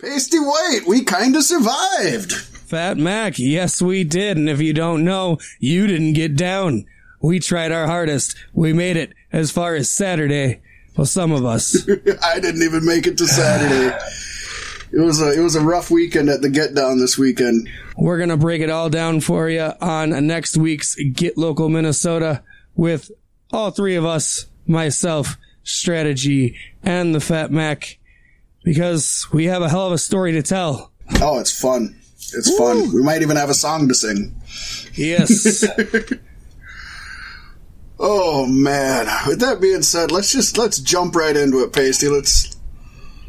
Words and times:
Pasty 0.00 0.38
White, 0.38 0.82
we 0.86 1.02
kinda 1.02 1.42
survived. 1.42 2.32
Fat 2.32 2.98
Mac, 2.98 3.36
yes, 3.36 3.82
we 3.82 4.04
did. 4.04 4.36
And 4.36 4.48
if 4.48 4.60
you 4.60 4.72
don't 4.72 5.02
know, 5.02 5.38
you 5.58 5.88
didn't 5.88 6.12
get 6.12 6.36
down. 6.36 6.84
We 7.20 7.40
tried 7.40 7.72
our 7.72 7.86
hardest. 7.86 8.36
We 8.52 8.72
made 8.72 8.96
it 8.96 9.12
as 9.32 9.50
far 9.50 9.74
as 9.74 9.90
Saturday. 9.90 10.60
Well, 10.96 11.04
some 11.06 11.32
of 11.32 11.44
us. 11.44 11.84
I 12.22 12.38
didn't 12.38 12.62
even 12.62 12.84
make 12.84 13.08
it 13.08 13.18
to 13.18 13.26
Saturday. 13.26 13.96
It 14.92 15.00
was 15.00 15.20
a 15.20 15.32
it 15.32 15.42
was 15.42 15.56
a 15.56 15.60
rough 15.60 15.90
weekend 15.90 16.28
at 16.28 16.42
the 16.42 16.48
Get 16.48 16.74
Down 16.74 17.00
this 17.00 17.18
weekend. 17.18 17.68
We're 17.96 18.18
gonna 18.18 18.36
break 18.36 18.62
it 18.62 18.70
all 18.70 18.88
down 18.90 19.20
for 19.20 19.48
you 19.48 19.72
on 19.80 20.10
next 20.28 20.56
week's 20.56 20.94
Get 20.94 21.36
Local 21.36 21.68
Minnesota 21.68 22.44
with 22.76 23.10
all 23.52 23.72
three 23.72 23.96
of 23.96 24.04
us, 24.04 24.46
myself, 24.64 25.36
Strategy, 25.64 26.56
and 26.84 27.14
the 27.14 27.20
Fat 27.20 27.50
Mac, 27.50 27.98
because 28.68 29.26
we 29.32 29.46
have 29.46 29.62
a 29.62 29.68
hell 29.70 29.86
of 29.86 29.94
a 29.94 29.98
story 29.98 30.32
to 30.32 30.42
tell. 30.42 30.92
Oh, 31.22 31.38
it's 31.40 31.58
fun. 31.58 31.98
It's 32.18 32.54
fun. 32.58 32.92
We 32.92 33.02
might 33.02 33.22
even 33.22 33.38
have 33.38 33.48
a 33.48 33.54
song 33.54 33.88
to 33.88 33.94
sing. 33.94 34.38
Yes. 34.94 35.66
Oh 38.00 38.46
man. 38.46 39.08
With 39.26 39.40
that 39.40 39.60
being 39.60 39.82
said, 39.82 40.12
let's 40.12 40.30
just 40.30 40.56
let's 40.56 40.78
jump 40.78 41.16
right 41.16 41.36
into 41.36 41.64
it, 41.64 41.72
Pasty. 41.72 42.06
Let's 42.06 42.56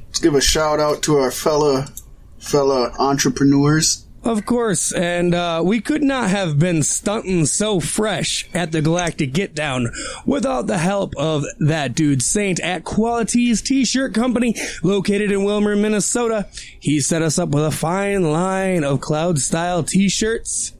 let's 0.06 0.20
give 0.20 0.36
a 0.36 0.42
shout 0.42 0.80
out 0.80 1.02
to 1.04 1.18
our 1.18 1.32
fella 1.32 1.88
fella 2.38 2.94
entrepreneurs. 3.00 4.06
Of 4.22 4.46
course, 4.46 4.92
and 4.92 5.34
uh, 5.34 5.62
we 5.64 5.80
could 5.80 6.04
not 6.04 6.30
have 6.30 6.60
been 6.60 6.84
stunting 6.84 7.46
so 7.46 7.80
fresh 7.80 8.50
at 8.54 8.74
the 8.74 8.82
Galactic 8.82 9.32
Get 9.32 9.56
Down 9.56 9.92
without 10.26 10.68
the 10.68 10.78
help 10.78 11.14
of 11.18 11.46
that 11.60 11.96
dude 11.96 12.22
Saint 12.22 12.60
at 12.60 12.84
Qualities 12.84 13.62
T-Shirt 13.62 14.14
Company, 14.14 14.56
located 14.84 15.32
in 15.32 15.40
Willmar, 15.40 15.80
Minnesota. 15.80 16.48
He 16.80 17.00
set 17.00 17.22
us 17.22 17.40
up 17.40 17.50
with 17.50 17.64
a 17.64 17.72
fine 17.72 18.30
line 18.30 18.84
of 18.84 19.00
cloud 19.00 19.40
style 19.40 19.84
T-shirts, 19.84 20.74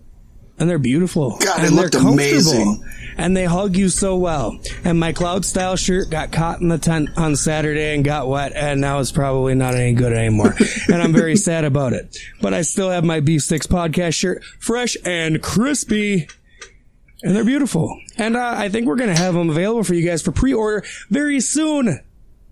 and 0.60 0.70
they're 0.70 0.78
beautiful. 0.78 1.38
God, 1.38 1.64
and 1.64 1.76
looked 1.76 1.94
they're 1.94 2.02
amazing. 2.02 2.84
And 3.20 3.36
they 3.36 3.44
hug 3.44 3.76
you 3.76 3.90
so 3.90 4.16
well. 4.16 4.58
And 4.86 4.98
my 4.98 5.12
cloud 5.12 5.44
style 5.44 5.76
shirt 5.76 6.10
got 6.10 6.32
caught 6.32 6.62
in 6.62 6.70
the 6.70 6.78
tent 6.78 7.10
on 7.18 7.36
Saturday 7.36 7.94
and 7.94 8.04
got 8.04 8.30
wet, 8.30 8.54
and 8.56 8.80
now 8.80 9.00
it's 9.00 9.12
probably 9.12 9.56
not 9.56 9.76
any 9.76 9.92
good 9.92 10.14
anymore. 10.14 10.56
and 10.88 11.02
I'm 11.02 11.12
very 11.12 11.36
sad 11.36 11.66
about 11.66 11.92
it. 11.92 12.18
But 12.42 12.54
I 12.54 12.62
still 12.62 12.90
have 12.90 13.04
my 13.04 13.20
Beef 13.20 13.42
Sticks 13.42 13.68
podcast 13.68 14.14
shirt, 14.14 14.42
fresh 14.60 14.96
and 15.04 15.44
crispy. 15.44 16.30
And 17.22 17.36
they're 17.36 17.44
beautiful. 17.44 18.00
And 18.18 18.38
uh, 18.38 18.54
I 18.56 18.70
think 18.70 18.88
we're 18.88 18.96
going 18.96 19.14
to 19.14 19.22
have 19.22 19.34
them 19.34 19.50
available 19.50 19.84
for 19.84 19.96
you 19.96 20.08
guys 20.08 20.22
for 20.22 20.32
pre-order 20.32 20.86
very 21.10 21.42
soon. 21.42 22.00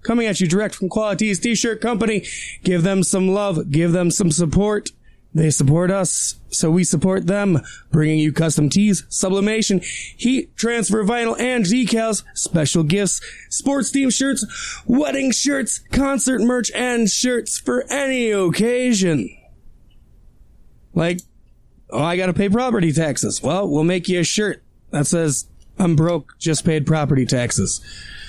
Coming 0.03 0.27
at 0.27 0.41
you 0.41 0.47
direct 0.47 0.75
from 0.75 0.89
Qualities 0.89 1.39
T-Shirt 1.39 1.79
Company. 1.79 2.25
Give 2.63 2.83
them 2.83 3.03
some 3.03 3.29
love. 3.29 3.71
Give 3.71 3.93
them 3.93 4.11
some 4.11 4.31
support. 4.31 4.91
They 5.37 5.51
support 5.51 5.91
us, 5.91 6.39
so 6.49 6.71
we 6.71 6.83
support 6.83 7.27
them, 7.27 7.59
bringing 7.91 8.17
you 8.17 8.33
custom 8.33 8.71
tees, 8.71 9.03
sublimation, 9.07 9.81
heat 9.83 10.57
transfer 10.57 11.03
vinyl 11.03 11.39
and 11.39 11.63
decals, 11.63 12.23
special 12.33 12.81
gifts, 12.81 13.21
sports 13.51 13.91
team 13.91 14.09
shirts, 14.09 14.43
wedding 14.87 15.31
shirts, 15.31 15.77
concert 15.91 16.41
merch, 16.41 16.71
and 16.73 17.07
shirts 17.07 17.59
for 17.59 17.83
any 17.87 18.31
occasion. 18.31 19.29
Like, 20.95 21.19
oh, 21.91 22.01
I 22.01 22.17
gotta 22.17 22.33
pay 22.33 22.49
property 22.49 22.91
taxes. 22.91 23.43
Well, 23.43 23.69
we'll 23.69 23.83
make 23.83 24.09
you 24.09 24.21
a 24.21 24.23
shirt 24.23 24.63
that 24.89 25.05
says, 25.05 25.45
I'm 25.77 25.95
broke, 25.95 26.33
just 26.39 26.65
paid 26.65 26.87
property 26.87 27.27
taxes. 27.27 27.79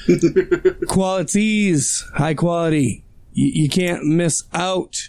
Qualities, 0.88 2.04
high 2.16 2.34
quality. 2.34 3.02
You, 3.32 3.62
you 3.62 3.68
can't 3.70 4.04
miss 4.04 4.44
out. 4.52 5.08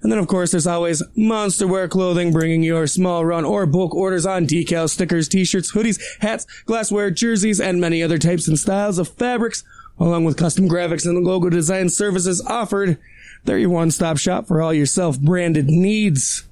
And 0.00 0.12
then, 0.12 0.18
of 0.18 0.28
course, 0.28 0.52
there's 0.52 0.66
always 0.66 1.02
Monster 1.16 1.66
Wear 1.66 1.88
Clothing 1.88 2.32
bringing 2.32 2.62
your 2.62 2.86
small 2.86 3.24
run 3.24 3.44
or 3.44 3.66
bulk 3.66 3.94
orders 3.94 4.24
on 4.24 4.46
decals, 4.46 4.90
stickers, 4.90 5.28
t-shirts, 5.28 5.72
hoodies, 5.72 6.00
hats, 6.20 6.46
glassware, 6.66 7.10
jerseys, 7.10 7.60
and 7.60 7.80
many 7.80 8.02
other 8.02 8.18
types 8.18 8.46
and 8.46 8.58
styles 8.58 8.98
of 8.98 9.08
fabrics, 9.08 9.64
along 9.98 10.24
with 10.24 10.36
custom 10.36 10.68
graphics 10.68 11.04
and 11.04 11.24
logo 11.24 11.50
design 11.50 11.88
services 11.88 12.40
offered. 12.46 12.96
They're 13.44 13.58
your 13.58 13.70
one-stop 13.70 14.18
shop 14.18 14.46
for 14.46 14.62
all 14.62 14.72
your 14.72 14.86
self-branded 14.86 15.66
needs. 15.66 16.44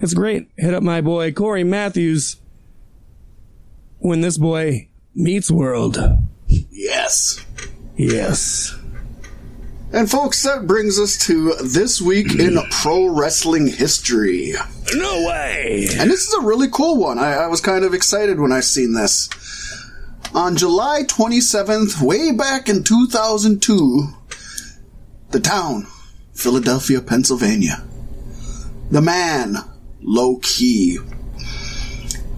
It's 0.00 0.14
great. 0.14 0.48
Hit 0.56 0.72
up 0.72 0.82
my 0.82 1.02
boy 1.02 1.32
Corey 1.32 1.64
Matthews 1.64 2.36
when 3.98 4.22
this 4.22 4.38
boy 4.38 4.88
meets 5.14 5.50
world. 5.50 5.98
Yes. 6.46 7.44
Yes. 7.96 8.74
And 9.92 10.08
folks, 10.08 10.42
that 10.44 10.68
brings 10.68 11.00
us 11.00 11.18
to 11.26 11.54
this 11.54 12.00
week 12.00 12.30
in 12.36 12.54
mm. 12.54 12.70
pro 12.70 13.06
wrestling 13.06 13.66
history. 13.66 14.54
No 14.94 15.26
way! 15.26 15.88
And 15.98 16.08
this 16.08 16.28
is 16.28 16.34
a 16.34 16.42
really 16.42 16.68
cool 16.70 16.96
one. 16.96 17.18
I, 17.18 17.32
I 17.34 17.46
was 17.48 17.60
kind 17.60 17.84
of 17.84 17.92
excited 17.92 18.38
when 18.38 18.52
I 18.52 18.60
seen 18.60 18.94
this. 18.94 19.28
On 20.32 20.56
July 20.56 21.02
27th, 21.02 22.00
way 22.00 22.30
back 22.30 22.68
in 22.68 22.84
2002, 22.84 24.06
the 25.30 25.40
town, 25.40 25.88
Philadelphia, 26.34 27.00
Pennsylvania. 27.00 27.82
The 28.92 29.02
man, 29.02 29.56
Low 30.00 30.38
Ki. 30.38 30.98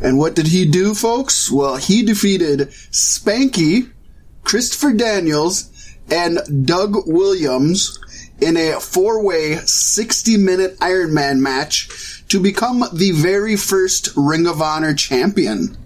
And 0.03 0.17
what 0.17 0.35
did 0.35 0.47
he 0.47 0.65
do, 0.65 0.95
folks? 0.95 1.51
Well, 1.51 1.77
he 1.77 2.03
defeated 2.03 2.71
Spanky, 2.91 3.91
Christopher 4.43 4.95
Daniels, 4.95 5.72
and 6.11 6.67
Doug 6.67 7.07
Williams 7.07 7.99
in 8.41 8.57
a 8.57 8.81
four 8.81 9.23
way 9.25 9.57
60 9.57 10.37
minute 10.37 10.77
Iron 10.81 11.15
Man 11.15 11.43
match 11.43 12.25
to 12.29 12.41
become 12.41 12.85
the 12.93 13.13
very 13.13 13.57
first 13.57 14.11
Ring 14.17 14.47
of 14.47 14.61
Honor 14.61 14.95
champion. 14.95 15.77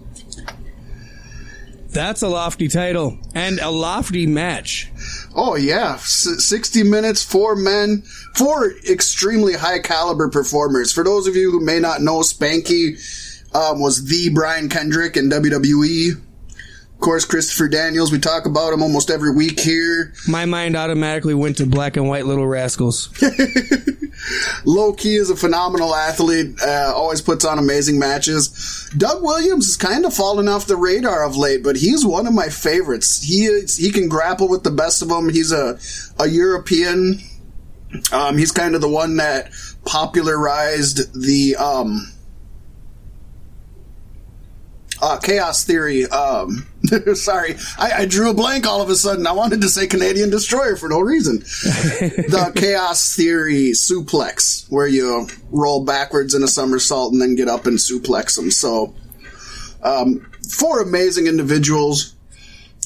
That's 1.89 2.21
a 2.21 2.27
lofty 2.27 2.67
title 2.67 3.17
and 3.33 3.59
a 3.59 3.69
lofty 3.71 4.27
match. 4.27 4.91
Oh 5.35 5.55
yeah, 5.55 5.93
S- 5.95 6.45
60 6.45 6.83
minutes, 6.83 7.23
four 7.23 7.55
men, 7.55 8.03
four 8.35 8.71
extremely 8.89 9.53
high 9.53 9.79
caliber 9.79 10.29
performers. 10.29 10.91
For 10.91 11.03
those 11.03 11.27
of 11.27 11.35
you 11.35 11.51
who 11.51 11.59
may 11.59 11.79
not 11.79 12.01
know, 12.01 12.19
Spanky 12.19 12.97
um, 13.55 13.79
was 13.79 14.05
the 14.05 14.29
Brian 14.33 14.69
Kendrick 14.69 15.17
in 15.17 15.29
WWE. 15.29 16.21
Of 16.97 17.01
course, 17.01 17.25
Christopher 17.25 17.67
Daniels, 17.67 18.11
we 18.11 18.17
talk 18.17 18.47
about 18.47 18.73
him 18.73 18.81
almost 18.81 19.11
every 19.11 19.31
week 19.31 19.59
here. 19.59 20.13
My 20.27 20.45
mind 20.45 20.75
automatically 20.75 21.35
went 21.35 21.57
to 21.57 21.67
black 21.67 21.95
and 21.95 22.09
white 22.09 22.25
little 22.25 22.47
rascals. 22.47 23.13
Low 24.65 24.93
Ki 24.93 25.13
is 25.13 25.29
a 25.29 25.35
phenomenal 25.35 25.93
athlete, 25.93 26.59
uh, 26.59 26.91
always 26.95 27.21
puts 27.21 27.45
on 27.45 27.59
amazing 27.59 27.99
matches. 27.99 28.89
Doug 28.97 29.21
Williams 29.21 29.67
has 29.67 29.77
kind 29.77 30.07
of 30.07 30.13
fallen 30.15 30.47
off 30.47 30.65
the 30.65 30.75
radar 30.75 31.23
of 31.23 31.37
late, 31.37 31.63
but 31.63 31.75
he's 31.75 32.03
one 32.03 32.25
of 32.25 32.33
my 32.33 32.49
favorites. 32.49 33.21
He 33.21 33.45
is, 33.45 33.77
he 33.77 33.91
can 33.91 34.09
grapple 34.09 34.49
with 34.49 34.63
the 34.63 34.71
best 34.71 35.03
of 35.03 35.09
them. 35.09 35.29
He's 35.29 35.51
a, 35.51 35.77
a 36.17 36.27
European. 36.27 37.19
Um, 38.11 38.39
he's 38.39 38.51
kind 38.51 38.73
of 38.73 38.81
the 38.81 38.89
one 38.89 39.17
that 39.17 39.51
popularized 39.85 41.13
the, 41.13 41.57
um, 41.57 42.11
uh, 45.07 45.17
chaos 45.19 45.63
theory. 45.63 46.05
Um, 46.05 46.67
sorry, 47.13 47.55
I, 47.77 47.91
I 47.91 48.05
drew 48.05 48.29
a 48.29 48.33
blank 48.33 48.67
all 48.67 48.81
of 48.81 48.89
a 48.89 48.95
sudden. 48.95 49.25
I 49.25 49.31
wanted 49.31 49.61
to 49.61 49.69
say 49.69 49.87
Canadian 49.87 50.29
destroyer 50.29 50.75
for 50.75 50.89
no 50.89 50.99
reason. 50.99 51.37
the 51.39 52.51
chaos 52.55 53.15
theory 53.15 53.71
suplex, 53.71 54.69
where 54.69 54.87
you 54.87 55.27
roll 55.49 55.85
backwards 55.85 56.35
in 56.35 56.43
a 56.43 56.47
somersault 56.47 57.13
and 57.13 57.21
then 57.21 57.35
get 57.35 57.47
up 57.47 57.65
and 57.65 57.77
suplex 57.77 58.35
them. 58.35 58.51
So, 58.51 58.93
um, 59.81 60.29
four 60.49 60.81
amazing 60.81 61.27
individuals. 61.27 62.13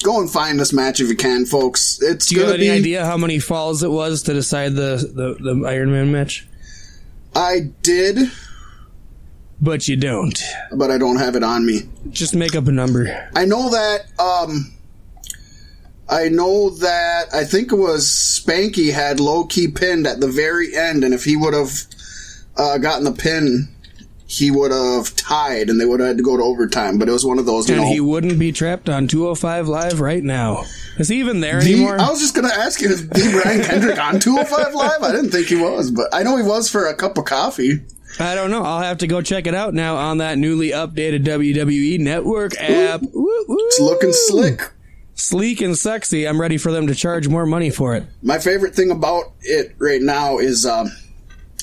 Go 0.04 0.20
and 0.20 0.30
find 0.30 0.60
this 0.60 0.74
match 0.74 1.00
if 1.00 1.10
you 1.10 1.16
can, 1.16 1.46
folks. 1.46 2.00
It's 2.02 2.28
Do 2.28 2.36
you 2.36 2.42
have 2.42 2.56
any 2.56 2.66
be. 2.66 2.72
idea 2.72 3.06
how 3.06 3.18
many 3.18 3.38
falls 3.40 3.84
it 3.84 3.92
was 3.92 4.24
to 4.24 4.34
decide 4.34 4.74
the, 4.74 4.98
the, 5.14 5.54
the 5.54 5.68
Iron 5.68 5.92
Man 5.92 6.12
match? 6.12 6.48
I 7.36 7.70
did, 7.82 8.32
But 9.62 9.88
you 9.88 9.96
don't. 9.96 10.42
but 10.72 10.90
I 10.90 10.98
don't 10.98 11.18
have 11.18 11.36
it 11.36 11.44
on 11.44 11.66
me. 11.66 11.82
Just 12.10 12.36
make 12.36 12.56
up 12.56 12.68
a 12.68 12.72
number. 12.72 13.30
I 13.36 13.46
know 13.46 13.70
that. 13.70 14.06
Um, 14.20 14.74
I 16.10 16.30
know 16.30 16.72
that. 16.72 17.26
I 17.34 17.44
think 17.44 17.72
it 17.72 17.76
was 17.76 18.06
Spanky 18.08 18.92
had 18.92 19.20
Low 19.20 19.46
Ki 19.46 19.68
pinned 19.70 20.08
at 20.08 20.20
the 20.20 20.28
very 20.28 20.76
end, 20.76 21.04
and 21.04 21.14
if 21.14 21.24
he 21.24 21.36
would 21.36 21.54
have 21.54 21.72
uh, 22.58 22.78
gotten 22.80 23.04
the 23.06 23.12
pin, 23.12 23.70
he 24.26 24.50
would 24.50 24.72
have 24.72 25.16
tied, 25.16 25.70
and 25.70 25.80
they 25.80 25.86
would 25.86 26.00
have 26.00 26.08
had 26.08 26.18
to 26.18 26.24
go 26.24 26.36
to 26.38 26.44
overtime. 26.44 26.98
But 26.98 27.08
it 27.08 27.12
was 27.12 27.24
one 27.26 27.38
of 27.38 27.46
those. 27.46 27.70
You 27.70 27.76
And 27.76 27.84
know, 27.86 27.92
he 27.92 28.00
wouldn't 28.02 28.40
be 28.40 28.52
trapped 28.52 28.90
on 28.90 29.08
205 29.08 29.68
Live 29.68 30.02
right 30.02 30.24
now. 30.24 30.64
Is 30.98 31.08
he 31.08 31.20
even 31.20 31.40
there 31.40 31.62
the- 31.62 31.72
anymore? 31.74 32.00
I 32.02 32.10
was 32.10 32.20
just 32.20 32.34
going 32.36 32.48
to 32.50 32.54
ask 32.56 32.82
you, 32.82 32.90
is 32.90 33.04
D. 33.04 33.32
Brian 33.32 33.62
Kendrick 33.64 34.00
on 34.04 34.20
205 34.20 34.74
Live? 34.74 35.04
I 35.04 35.12
didn't 35.12 35.30
think 35.30 35.48
he 35.48 35.56
was, 35.56 35.92
but 35.92 36.08
I 36.14 36.24
know 36.24 36.36
he 36.36 36.44
was 36.44 36.68
for 36.70 36.88
a 36.88 36.96
cup 36.96 37.18
of 37.20 37.26
coffee. 37.26 37.82
I 38.20 38.36
don't 38.36 38.52
know. 38.52 38.64
I'll 38.64 38.82
have 38.82 39.00
to 39.00 39.08
go 39.08 39.22
check 39.22 39.48
it 39.48 39.56
out 39.56 39.74
now 39.74 39.96
on 39.96 40.18
that 40.20 40.38
newly 40.38 40.70
updated 40.72 41.24
WWE 41.24 42.00
Network 42.00 42.54
app. 42.60 43.02
Woo. 43.02 43.46
It's 43.48 43.80
looking 43.80 44.12
slick. 44.14 44.72
sleek 45.16 45.62
and 45.62 45.78
sexy. 45.78 46.28
I'm 46.28 46.40
ready 46.40 46.58
for 46.58 46.72
them 46.72 46.88
to 46.88 46.96
charge 46.96 47.28
more 47.28 47.46
money 47.46 47.70
for 47.70 47.96
it. 47.96 48.04
My 48.22 48.38
favorite 48.40 48.76
thing 48.76 48.92
about 48.92 49.32
it 49.42 49.76
right 49.78 50.02
now 50.02 50.38
is 50.40 50.66
um, 50.66 50.92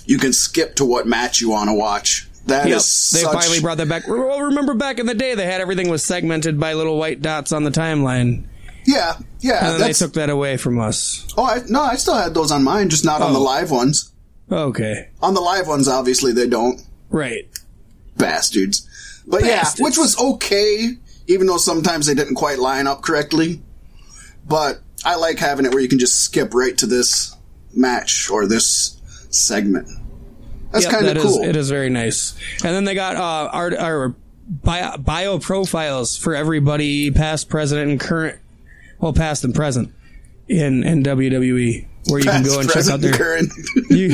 you 0.06 0.18
can 0.18 0.32
skip 0.32 0.76
to 0.76 0.84
what 0.84 1.06
match 1.06 1.40
you 1.40 1.50
want 1.50 1.68
to 1.68 1.74
watch. 1.74 2.28
That 2.46 2.66
is 2.66 2.70
Yep, 3.12 3.20
they 3.20 3.24
such, 3.26 3.42
finally 3.42 3.60
brought 3.60 3.76
that 3.76 3.88
back. 3.90 4.08
Well, 4.08 4.40
remember 4.40 4.72
back 4.74 4.98
in 4.98 5.04
the 5.06 5.14
day, 5.14 5.34
they 5.34 5.44
had 5.44 5.60
everything 5.60 5.90
was 5.90 6.02
segmented 6.04 6.58
by 6.58 6.72
little 6.72 6.96
white 6.98 7.20
dots 7.20 7.52
on 7.52 7.62
the 7.64 7.70
timeline, 7.70 8.44
yeah, 8.86 9.18
yeah. 9.40 9.58
and 9.72 9.74
then 9.74 9.80
they 9.88 9.92
took 9.92 10.14
that 10.14 10.30
away 10.30 10.56
from 10.56 10.80
us. 10.80 11.26
oh, 11.36 11.44
I, 11.44 11.60
no, 11.68 11.82
I 11.82 11.96
still 11.96 12.14
had 12.14 12.32
those 12.32 12.50
on 12.50 12.64
mine, 12.64 12.88
just 12.88 13.04
not 13.04 13.20
on 13.20 13.34
the 13.34 13.38
Oh. 13.38 13.42
live 13.42 13.70
ones. 13.70 14.12
Okay, 14.50 15.08
On 15.20 15.34
the 15.34 15.40
live 15.40 15.66
ones, 15.68 15.88
obviously 15.88 16.32
they 16.32 16.46
don't. 16.48 16.80
right. 17.10 17.48
Bastards. 18.16 18.88
But 19.26 19.42
Bastards. 19.42 19.78
yeah, 19.80 19.84
which 19.84 19.98
was 19.98 20.18
okay, 20.18 20.88
even 21.26 21.46
though 21.46 21.56
sometimes 21.58 22.06
they 22.06 22.14
didn't 22.14 22.34
quite 22.34 22.58
line 22.58 22.86
up 22.86 23.02
correctly. 23.02 23.60
But 24.46 24.80
I 25.04 25.16
like 25.16 25.38
having 25.38 25.66
it 25.66 25.72
where 25.72 25.80
you 25.82 25.88
can 25.88 25.98
just 25.98 26.20
skip 26.20 26.54
right 26.54 26.76
to 26.78 26.86
this 26.86 27.36
match 27.74 28.30
or 28.30 28.46
this 28.46 28.96
segment. 29.30 29.86
That's 30.72 30.84
Yep, 30.86 30.92
kind 30.94 31.06
of 31.06 31.14
that 31.14 31.16
is- 31.18 31.22
cool. 31.24 31.42
it 31.44 31.54
is 31.56 31.68
very 31.70 31.90
nice. 31.90 32.34
And 32.64 32.74
then 32.74 32.84
they 32.84 32.94
got 32.94 33.16
uh, 33.16 33.50
art, 33.52 33.74
or 33.74 34.16
bio, 34.48 34.96
bio 34.96 35.38
profiles 35.38 36.16
for 36.16 36.34
everybody, 36.34 37.10
past, 37.10 37.48
present, 37.48 37.88
and 37.88 38.00
current. 38.00 38.38
Well, 38.98 39.12
past 39.12 39.44
and 39.44 39.54
present 39.54 39.92
in 40.48 40.82
in 40.82 41.02
WWE, 41.04 41.86
where 42.08 42.20
you 42.20 42.26
can 42.30 42.42
go 42.42 42.60
and 42.60 42.68
check 42.70 42.86
out 42.88 43.00
their. 43.00 43.12
current. 43.12 43.52
You, 43.90 44.08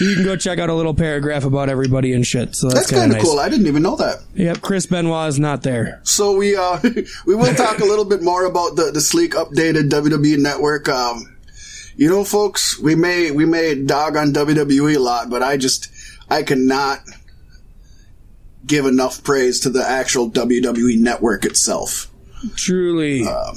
you 0.00 0.14
can 0.16 0.24
go 0.24 0.36
check 0.36 0.58
out 0.58 0.68
a 0.68 0.74
little 0.74 0.94
paragraph 0.94 1.44
about 1.44 1.68
everybody 1.68 2.12
and 2.12 2.26
shit. 2.26 2.54
So 2.56 2.68
that's, 2.68 2.88
That's 2.88 2.90
kind 3.00 3.12
of 3.12 3.18
nice. 3.18 3.24
cool. 3.26 3.38
I 3.38 3.48
didn't 3.48 3.66
even 3.66 3.82
know 3.82 3.96
that. 3.96 4.20
Yep, 4.34 4.60
Chris 4.62 4.86
Benoit 4.86 5.28
is 5.28 5.38
not 5.38 5.62
there. 5.62 6.00
So 6.04 6.36
we 6.36 6.56
uh 6.56 6.78
we 7.26 7.34
will 7.34 7.54
talk 7.54 7.78
a 7.78 7.84
little 7.84 8.04
bit 8.04 8.22
more 8.22 8.44
about 8.44 8.76
the 8.76 8.90
the 8.92 9.00
sleek 9.00 9.32
updated 9.32 9.88
WWE 9.90 10.38
network. 10.38 10.88
Um, 10.88 11.36
you 11.96 12.08
know, 12.08 12.24
folks, 12.24 12.78
we 12.78 12.94
may 12.94 13.30
we 13.30 13.44
may 13.46 13.74
dog 13.80 14.16
on 14.16 14.32
WWE 14.32 14.96
a 14.96 14.98
lot, 14.98 15.30
but 15.30 15.42
I 15.42 15.56
just 15.56 15.88
I 16.28 16.42
cannot 16.42 17.00
give 18.66 18.84
enough 18.86 19.22
praise 19.22 19.60
to 19.60 19.70
the 19.70 19.86
actual 19.88 20.30
WWE 20.30 20.98
network 20.98 21.44
itself. 21.44 22.10
Truly. 22.56 23.26
Um, 23.26 23.56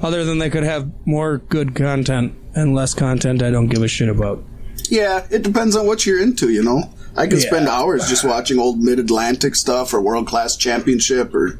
Other 0.00 0.24
than 0.24 0.38
they 0.38 0.50
could 0.50 0.64
have 0.64 0.90
more 1.06 1.38
good 1.38 1.74
content 1.74 2.34
and 2.54 2.74
less 2.74 2.94
content, 2.94 3.42
I 3.42 3.50
don't 3.50 3.68
give 3.68 3.82
a 3.82 3.88
shit 3.88 4.08
about. 4.08 4.42
Yeah, 4.88 5.26
it 5.30 5.42
depends 5.42 5.76
on 5.76 5.86
what 5.86 6.04
you're 6.06 6.20
into, 6.22 6.50
you 6.50 6.62
know. 6.62 6.90
I 7.16 7.26
can 7.26 7.38
Yeah. 7.38 7.46
spend 7.46 7.68
hours 7.68 8.08
just 8.08 8.24
watching 8.24 8.58
old 8.58 8.80
Mid 8.80 8.98
Atlantic 8.98 9.54
stuff 9.54 9.92
or 9.92 10.00
World 10.00 10.26
Class 10.26 10.56
Championship 10.56 11.34
or 11.34 11.58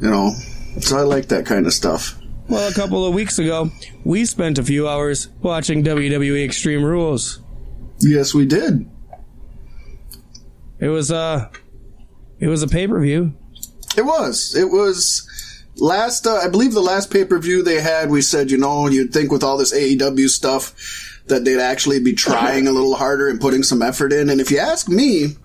you 0.00 0.08
know. 0.10 0.32
So 0.80 0.96
I 0.98 1.02
like 1.02 1.28
that 1.28 1.44
kind 1.44 1.66
of 1.66 1.74
stuff. 1.74 2.14
Well, 2.48 2.66
a 2.68 2.72
couple 2.72 3.04
of 3.04 3.12
weeks 3.14 3.38
ago, 3.38 3.70
we 4.04 4.24
spent 4.24 4.58
a 4.58 4.62
few 4.62 4.88
hours 4.88 5.28
watching 5.42 5.82
WWE 5.84 6.42
Extreme 6.44 6.82
Rules. 6.84 7.40
Yes, 8.00 8.32
we 8.32 8.46
did. 8.46 8.88
It 10.80 10.88
was 10.88 11.10
uh 11.10 11.48
it 12.40 12.48
was 12.48 12.62
a 12.62 12.68
pay 12.68 12.86
per 12.86 13.00
view. 13.00 13.34
It 13.96 14.04
was. 14.06 14.54
It 14.56 14.70
was 14.70 15.28
last. 15.78 16.26
Uh, 16.26 16.36
I 16.36 16.48
believe 16.48 16.72
the 16.74 16.80
last 16.80 17.10
pay 17.10 17.24
per 17.24 17.38
view 17.38 17.62
they 17.62 17.80
had. 17.80 18.10
We 18.10 18.22
said, 18.22 18.50
you 18.50 18.58
know, 18.58 18.88
you'd 18.88 19.12
think 19.12 19.30
with 19.32 19.42
all 19.42 19.56
this 19.56 19.72
AEW 19.74 20.28
stuff 20.28 20.74
that 21.26 21.44
they'd 21.44 21.60
actually 21.60 22.00
be 22.00 22.12
trying 22.14 22.66
a 22.66 22.72
little 22.72 22.94
harder 22.94 23.28
and 23.28 23.40
putting 23.40 23.62
some 23.62 23.82
effort 23.82 24.12
in. 24.12 24.30
And 24.30 24.40
if 24.40 24.50
you 24.50 24.58
ask 24.58 24.88
me, 24.88 25.36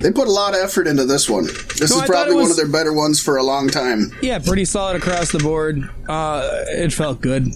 they 0.00 0.10
put 0.10 0.26
a 0.28 0.32
lot 0.32 0.54
of 0.54 0.60
effort 0.60 0.86
into 0.86 1.04
this 1.04 1.28
one. 1.30 1.44
This 1.44 1.90
No, 1.94 2.02
is 2.02 2.08
probably 2.08 2.34
it 2.34 2.36
one 2.36 2.50
of 2.50 2.56
their 2.56 2.68
better 2.68 2.92
ones 2.92 3.20
for 3.22 3.36
a 3.36 3.42
long 3.42 3.68
time. 3.68 4.12
Yeah, 4.22 4.38
pretty 4.40 4.64
solid 4.64 4.96
across 4.96 5.30
the 5.32 5.38
board. 5.38 5.88
Uh 6.08 6.48
it 6.68 6.92
felt 6.92 7.20
good. 7.20 7.48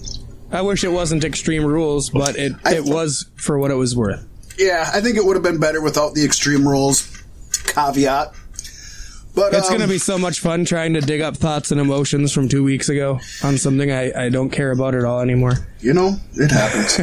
I 0.51 0.61
wish 0.61 0.83
it 0.83 0.91
wasn't 0.91 1.23
Extreme 1.23 1.65
Rules, 1.65 2.09
but 2.09 2.37
it 2.37 2.53
I- 2.65 2.75
it 2.75 2.85
was 2.85 3.25
for 3.35 3.57
what 3.57 3.71
it 3.71 3.75
was 3.75 3.95
worth. 3.95 4.25
Yeah, 4.57 4.89
I 4.93 5.01
think 5.01 5.17
it 5.17 5.25
would 5.25 5.35
have 5.35 5.43
been 5.43 5.59
better 5.59 5.81
without 5.81 6.13
the 6.13 6.23
extreme 6.23 6.67
rules 6.67 7.09
caveat. 7.65 8.33
But 9.35 9.51
It's 9.55 9.67
um, 9.67 9.77
going 9.77 9.81
to 9.81 9.91
be 9.91 9.97
so 9.97 10.19
much 10.19 10.41
fun 10.41 10.63
trying 10.63 10.93
to 10.93 11.01
dig 11.01 11.21
up 11.21 11.35
thoughts 11.37 11.71
and 11.71 11.81
emotions 11.81 12.31
from 12.31 12.47
two 12.49 12.63
weeks 12.63 12.87
ago 12.89 13.19
on 13.43 13.57
something 13.57 13.91
I, 13.91 14.25
I 14.25 14.29
don't 14.29 14.51
care 14.51 14.69
about 14.69 14.93
at 14.93 15.05
all 15.05 15.21
anymore. 15.21 15.53
you 15.79 15.93
know, 15.93 16.17
it 16.35 16.51
happens. 16.51 16.99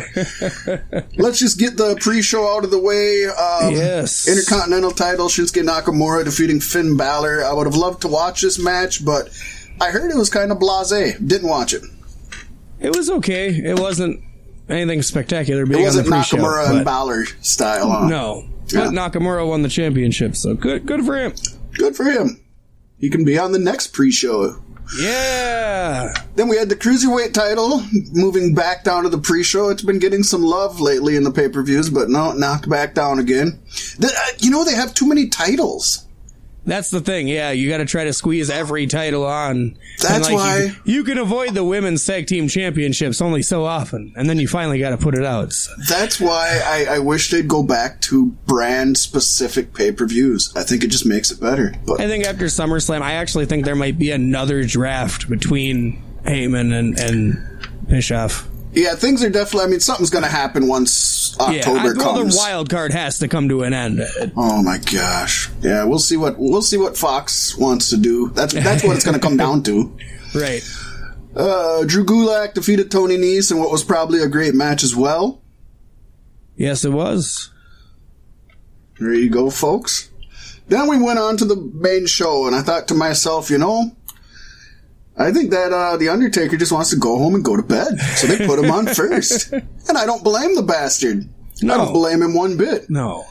Let's 1.18 1.40
just 1.40 1.58
get 1.58 1.76
the 1.76 1.96
pre-show 2.00 2.46
out 2.56 2.62
of 2.64 2.70
the 2.70 2.78
way. 2.78 3.24
Um, 3.26 3.74
Yes. 3.74 4.28
Intercontinental 4.28 4.92
title, 4.92 5.26
Shinsuke 5.26 5.64
Nakamura 5.66 6.24
defeating 6.24 6.60
Finn 6.60 6.96
Balor. 6.96 7.44
I 7.44 7.52
would 7.52 7.66
have 7.66 7.74
loved 7.74 8.02
to 8.02 8.08
watch 8.08 8.42
this 8.42 8.58
match, 8.62 9.04
but 9.04 9.28
I 9.80 9.90
heard 9.90 10.10
it 10.12 10.16
was 10.16 10.30
kind 10.30 10.52
of 10.52 10.58
blasé. 10.58 11.16
Didn't 11.26 11.48
watch 11.48 11.72
it. 11.74 11.82
It 12.78 12.94
was 12.96 13.10
okay. 13.10 13.48
It 13.48 13.78
wasn't 13.78 14.22
anything 14.68 15.02
spectacular 15.02 15.64
It 15.64 15.68
being 15.70 15.82
wasn't 15.82 16.06
on 16.06 16.10
the 16.10 16.16
pre-show. 16.16 16.36
Nakamura 16.36 16.70
and 16.76 16.84
Balor 16.84 17.24
style. 17.40 17.90
Huh? 17.90 18.06
no, 18.08 18.44
Yeah. 18.68 18.84
but 18.84 18.90
Nakamura 18.92 19.46
won 19.48 19.62
the 19.62 19.68
championship, 19.68 20.36
so 20.36 20.54
good. 20.54 20.86
Good 20.86 21.04
for 21.04 21.16
him. 21.16 21.32
Good 21.74 21.96
for 21.96 22.04
him. 22.04 22.40
He 22.98 23.10
can 23.10 23.24
be 23.24 23.38
on 23.38 23.52
the 23.52 23.58
next 23.58 23.88
pre-show. 23.88 24.62
Yeah. 24.98 26.12
Then 26.34 26.48
we 26.48 26.56
had 26.56 26.68
the 26.68 26.76
cruiserweight 26.76 27.32
title 27.32 27.82
moving 28.12 28.54
back 28.54 28.84
down 28.84 29.04
to 29.04 29.08
the 29.08 29.18
pre-show. 29.18 29.68
It's 29.68 29.82
been 29.82 30.00
getting 30.00 30.22
some 30.22 30.42
love 30.42 30.80
lately 30.80 31.16
in 31.16 31.22
the 31.22 31.30
pay-per-views, 31.30 31.90
but 31.90 32.10
no, 32.10 32.32
knocked 32.32 32.68
back 32.68 32.94
down 32.94 33.18
again. 33.18 33.60
The, 33.98 34.08
uh, 34.08 34.36
you 34.38 34.50
know 34.50 34.64
they 34.64 34.74
have 34.74 34.92
too 34.92 35.06
many 35.06 35.28
titles. 35.28 36.06
That's 36.66 36.90
the 36.90 37.00
thing. 37.00 37.26
Yeah, 37.26 37.50
you 37.52 37.68
got 37.70 37.78
to 37.78 37.86
try 37.86 38.04
to 38.04 38.12
squeeze 38.12 38.50
every 38.50 38.86
title 38.86 39.24
on. 39.24 39.78
That's 40.02 40.26
And, 40.28 40.34
why- 40.36 40.74
you, 40.84 40.92
you 40.96 41.04
can 41.04 41.16
avoid 41.18 41.54
the 41.54 41.64
women's 41.64 42.04
tag 42.04 42.26
team 42.26 42.48
championships 42.48 43.20
only 43.22 43.42
so 43.42 43.64
often, 43.64 44.12
and 44.16 44.28
then 44.28 44.38
you 44.38 44.46
finally 44.46 44.78
got 44.78 44.90
to 44.90 44.98
put 44.98 45.14
it 45.14 45.24
out. 45.24 45.52
So- 45.52 45.72
That's 45.88 46.20
why 46.20 46.60
I, 46.64 46.96
I 46.96 46.98
wish 46.98 47.30
they'd 47.30 47.48
go 47.48 47.62
back 47.62 48.00
to 48.02 48.26
brand-specific 48.46 49.72
pay-per-views. 49.74 50.52
I 50.56 50.62
think 50.62 50.84
it 50.84 50.88
just 50.88 51.06
makes 51.06 51.30
it 51.30 51.40
better. 51.40 51.74
But 51.86 52.00
I 52.00 52.06
think 52.08 52.24
after 52.26 52.44
SummerSlam, 52.46 53.02
I 53.02 53.14
actually 53.14 53.46
think 53.46 53.64
there 53.64 53.74
might 53.76 53.98
be 53.98 54.10
another 54.10 54.62
draft 54.64 55.28
between 55.28 56.02
Heyman 56.24 56.72
and 56.78 56.98
and 56.98 57.68
Bischoff. 57.88 58.46
Yeah, 58.72 58.94
things 58.94 59.22
are 59.24 59.30
definitely. 59.30 59.66
I 59.66 59.70
mean, 59.70 59.80
something's 59.80 60.10
going 60.10 60.24
to 60.24 60.30
happen 60.30 60.68
once 60.68 61.36
Yeah, 61.38 61.46
October 61.58 61.78
I, 61.78 61.84
well, 61.84 62.14
comes. 62.14 62.34
the 62.34 62.38
wild 62.38 62.70
card 62.70 62.92
has 62.92 63.18
to 63.18 63.28
come 63.28 63.48
to 63.48 63.62
an 63.62 63.72
end. 63.74 64.00
Oh 64.36 64.62
my 64.62 64.78
gosh! 64.78 65.50
Yeah, 65.60 65.84
we'll 65.84 65.98
see 65.98 66.16
what 66.16 66.36
we'll 66.38 66.62
see 66.62 66.76
what 66.76 66.96
Fox 66.96 67.56
wants 67.56 67.90
to 67.90 67.96
do. 67.96 68.28
That's 68.30 68.54
that's 68.54 68.84
what 68.84 68.96
it's 68.96 69.04
going 69.04 69.18
to 69.18 69.20
come 69.20 69.36
down 69.36 69.62
to. 69.64 69.96
Right. 70.32 70.62
Uh, 71.34 71.82
Drew 71.84 72.04
Gulak 72.04 72.54
defeated 72.54 72.88
Tony 72.92 73.16
Nese 73.16 73.50
in 73.50 73.58
what 73.58 73.72
was 73.72 73.82
probably 73.82 74.22
a 74.22 74.28
great 74.28 74.54
match 74.54 74.84
as 74.84 74.94
well. 74.94 75.42
Yes, 76.54 76.84
it 76.84 76.90
was. 76.92 77.50
There 79.00 79.12
you 79.12 79.28
go, 79.28 79.50
folks. 79.50 80.08
Then 80.68 80.86
we 80.88 81.02
went 81.02 81.18
on 81.18 81.36
to 81.38 81.44
the 81.44 81.56
main 81.56 82.06
show, 82.06 82.46
and 82.46 82.54
I 82.54 82.62
thought 82.62 82.86
to 82.88 82.94
myself, 82.94 83.50
you 83.50 83.58
know, 83.58 83.90
I 85.20 85.32
think 85.32 85.50
that 85.50 85.70
uh, 85.70 85.98
the 85.98 86.08
Undertaker 86.08 86.56
just 86.56 86.72
wants 86.72 86.90
to 86.90 86.96
go 86.96 87.18
home 87.18 87.34
and 87.34 87.44
go 87.44 87.54
to 87.54 87.62
bed, 87.62 88.00
so 88.16 88.26
they 88.26 88.46
put 88.46 88.58
him 88.58 88.70
on 88.70 88.86
first, 88.94 89.52
and 89.52 89.98
I 89.98 90.06
don't 90.06 90.24
blame 90.24 90.54
the 90.54 90.62
bastard. 90.62 91.28
I 91.62 91.66
don't 91.66 91.92
blame 91.92 92.22
him 92.22 92.34
one 92.34 92.56
bit. 92.56 92.88
No. 92.88 93.26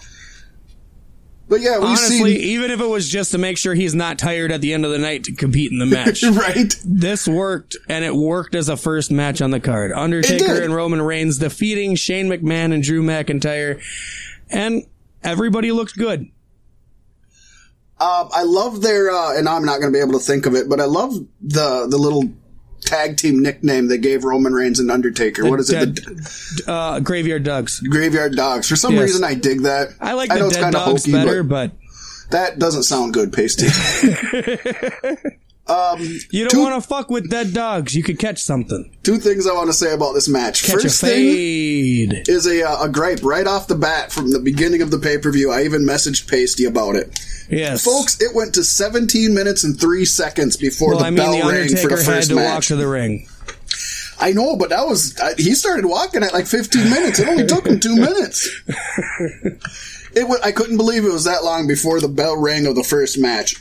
But 1.48 1.62
yeah, 1.62 1.80
we 1.80 1.88
Honestly, 1.88 2.36
see 2.36 2.54
even 2.54 2.70
if 2.70 2.80
it 2.80 2.86
was 2.86 3.10
just 3.10 3.32
to 3.32 3.40
make 3.40 3.58
sure 3.58 3.74
he's 3.74 3.96
not 3.96 4.20
tired 4.20 4.52
at 4.52 4.62
the 4.62 4.72
end 4.72 4.86
of 4.86 4.92
the 4.92 5.00
night 5.00 5.24
to 5.24 5.34
compete 5.34 5.72
in 5.72 5.80
the 5.80 5.88
match. 5.88 6.22
right. 6.32 6.76
this 6.86 7.28
worked, 7.28 7.76
and 7.90 8.06
it 8.06 8.14
worked 8.14 8.54
as 8.54 8.70
a 8.70 8.78
first 8.78 9.10
match 9.10 9.42
on 9.42 9.50
the 9.50 9.60
card. 9.60 9.92
Undertaker 9.92 10.62
and 10.62 10.76
Roman 10.76 11.02
Reigns 11.02 11.40
defeating 11.40 11.96
Shane 11.96 12.28
McMahon 12.28 12.72
and 12.72 12.84
Drew 12.84 13.02
McIntyre, 13.02 13.82
and 14.52 14.84
everybody 15.24 15.72
looked 15.72 15.98
good. 15.98 16.30
Uh, 18.00 18.30
I 18.34 18.44
love 18.44 18.82
their, 18.82 19.12
uh, 19.12 19.38
and 19.38 19.48
I'm 19.50 19.66
not 19.66 19.80
going 19.82 19.92
to 19.92 19.98
be 19.98 20.02
able 20.02 20.14
to 20.14 20.26
think 20.26 20.46
of 20.46 20.56
it, 20.56 20.70
but 20.70 20.80
I 20.80 20.86
love 20.86 21.14
the 21.42 21.88
the 21.90 21.98
little 21.98 22.24
tag 22.82 23.18
team 23.18 23.42
nickname 23.42 23.88
they 23.88 23.98
gave 23.98 24.24
Roman 24.24 24.54
Reigns 24.54 24.80
and 24.80 24.90
Undertaker. 24.90 25.50
what 25.50 25.60
is 25.60 25.70
it? 25.70 25.96
The 25.96 26.64
uh, 26.72 27.00
Graveyard 27.02 27.44
Dogs. 27.44 27.82
Graveyard 27.82 28.36
Dogs. 28.36 28.70
For 28.70 28.78
some 28.78 28.94
Yes. 28.94 29.02
reason, 29.04 29.24
I 29.26 29.34
dig 29.34 29.64
that. 29.64 29.90
I 30.00 30.14
like 30.14 30.30
know 30.30 30.38
the 30.40 30.46
it's 30.48 30.56
Dead 30.58 30.72
Dogs 30.72 31.04
hokey, 31.04 31.12
better, 31.12 31.44
but 31.44 31.72
but 31.72 32.32
that 32.32 32.58
doesn't 32.60 32.84
sound 32.84 33.14
good, 33.14 33.34
Pasty. 33.34 33.68
you 36.32 36.48
don't 36.48 36.62
want 36.64 36.82
to 36.82 36.88
fuck 36.88 37.10
with 37.10 37.30
dead 37.30 37.54
dogs. 37.54 37.94
You 37.96 38.04
could 38.04 38.18
catch 38.20 38.42
something. 38.42 38.96
Two 39.04 39.18
things 39.18 39.46
I 39.48 39.54
want 39.54 39.68
to 39.68 39.74
say 39.74 39.94
about 39.94 40.14
this 40.14 40.28
match. 40.28 40.64
Catch 40.64 40.82
First 40.82 41.02
thing 41.02 42.12
is 42.28 42.48
a, 42.48 42.64
uh, 42.68 42.86
a 42.86 42.90
gripe 42.90 43.24
right 43.24 43.46
off 43.46 43.68
the 43.68 43.76
bat 43.76 44.12
from 44.12 44.32
the 44.32 44.40
beginning 44.40 44.82
of 44.82 44.92
the 44.92 44.98
pay 44.98 45.18
per 45.18 45.32
view. 45.32 45.52
I 45.52 45.64
even 45.64 45.84
messaged 45.86 46.28
Pasty 46.30 46.66
about 46.66 46.96
it. 46.96 47.20
Yes, 47.50 47.84
Folks, 47.84 48.22
it 48.22 48.36
went 48.36 48.54
to 48.56 48.64
17 48.64 49.34
minutes 49.34 49.64
and 49.64 49.80
3 49.80 50.06
seconds 50.06 50.56
before 50.56 50.90
Well, 50.90 51.00
the 51.00 51.06
I 51.06 51.10
mean, 51.10 51.18
bell 51.18 51.32
the 51.32 51.52
rang 51.52 51.70
for 51.70 51.88
the 51.88 51.96
had 51.98 52.06
first 52.06 52.30
to 52.30 52.36
walk 52.36 52.44
match. 52.46 52.68
to 52.68 52.76
the 52.76 52.88
ring. 52.88 53.28
I 54.20 54.34
know, 54.34 54.56
but 54.58 54.70
that 54.70 54.86
was 54.86 55.18
he 55.38 55.54
started 55.56 55.86
walking 55.86 56.24
at 56.24 56.34
like 56.34 56.46
15 56.46 56.90
minutes. 56.90 57.20
It 57.20 57.28
only 57.28 57.46
took 57.48 57.66
him 57.66 57.80
two 57.80 57.96
minutes. 58.08 58.48
It 60.14 60.28
wa 60.28 60.36
I 60.44 60.52
couldn't 60.52 60.78
believe 60.78 61.06
it 61.06 61.12
was 61.12 61.24
that 61.26 61.44
long 61.44 61.68
before 61.68 62.02
the 62.02 62.08
bell 62.08 62.36
rang 62.38 62.66
of 62.68 62.76
the 62.76 62.84
first 62.84 63.18
match. 63.18 63.56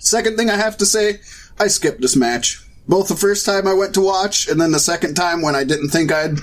Second 0.00 0.36
thing 0.36 0.50
I 0.50 0.56
have 0.56 0.76
to 0.78 0.86
say, 0.86 1.20
I 1.58 1.68
skipped 1.68 2.00
this 2.00 2.16
match. 2.16 2.60
Both 2.88 3.08
the 3.08 3.16
first 3.16 3.46
time 3.46 3.66
I 3.68 3.74
went 3.74 3.94
to 3.94 4.00
watch, 4.00 4.48
and 4.48 4.60
then 4.60 4.72
the 4.72 4.80
second 4.80 5.14
time 5.14 5.40
when 5.42 5.54
I 5.54 5.64
didn't 5.64 5.90
think 5.90 6.10
I'd 6.12 6.38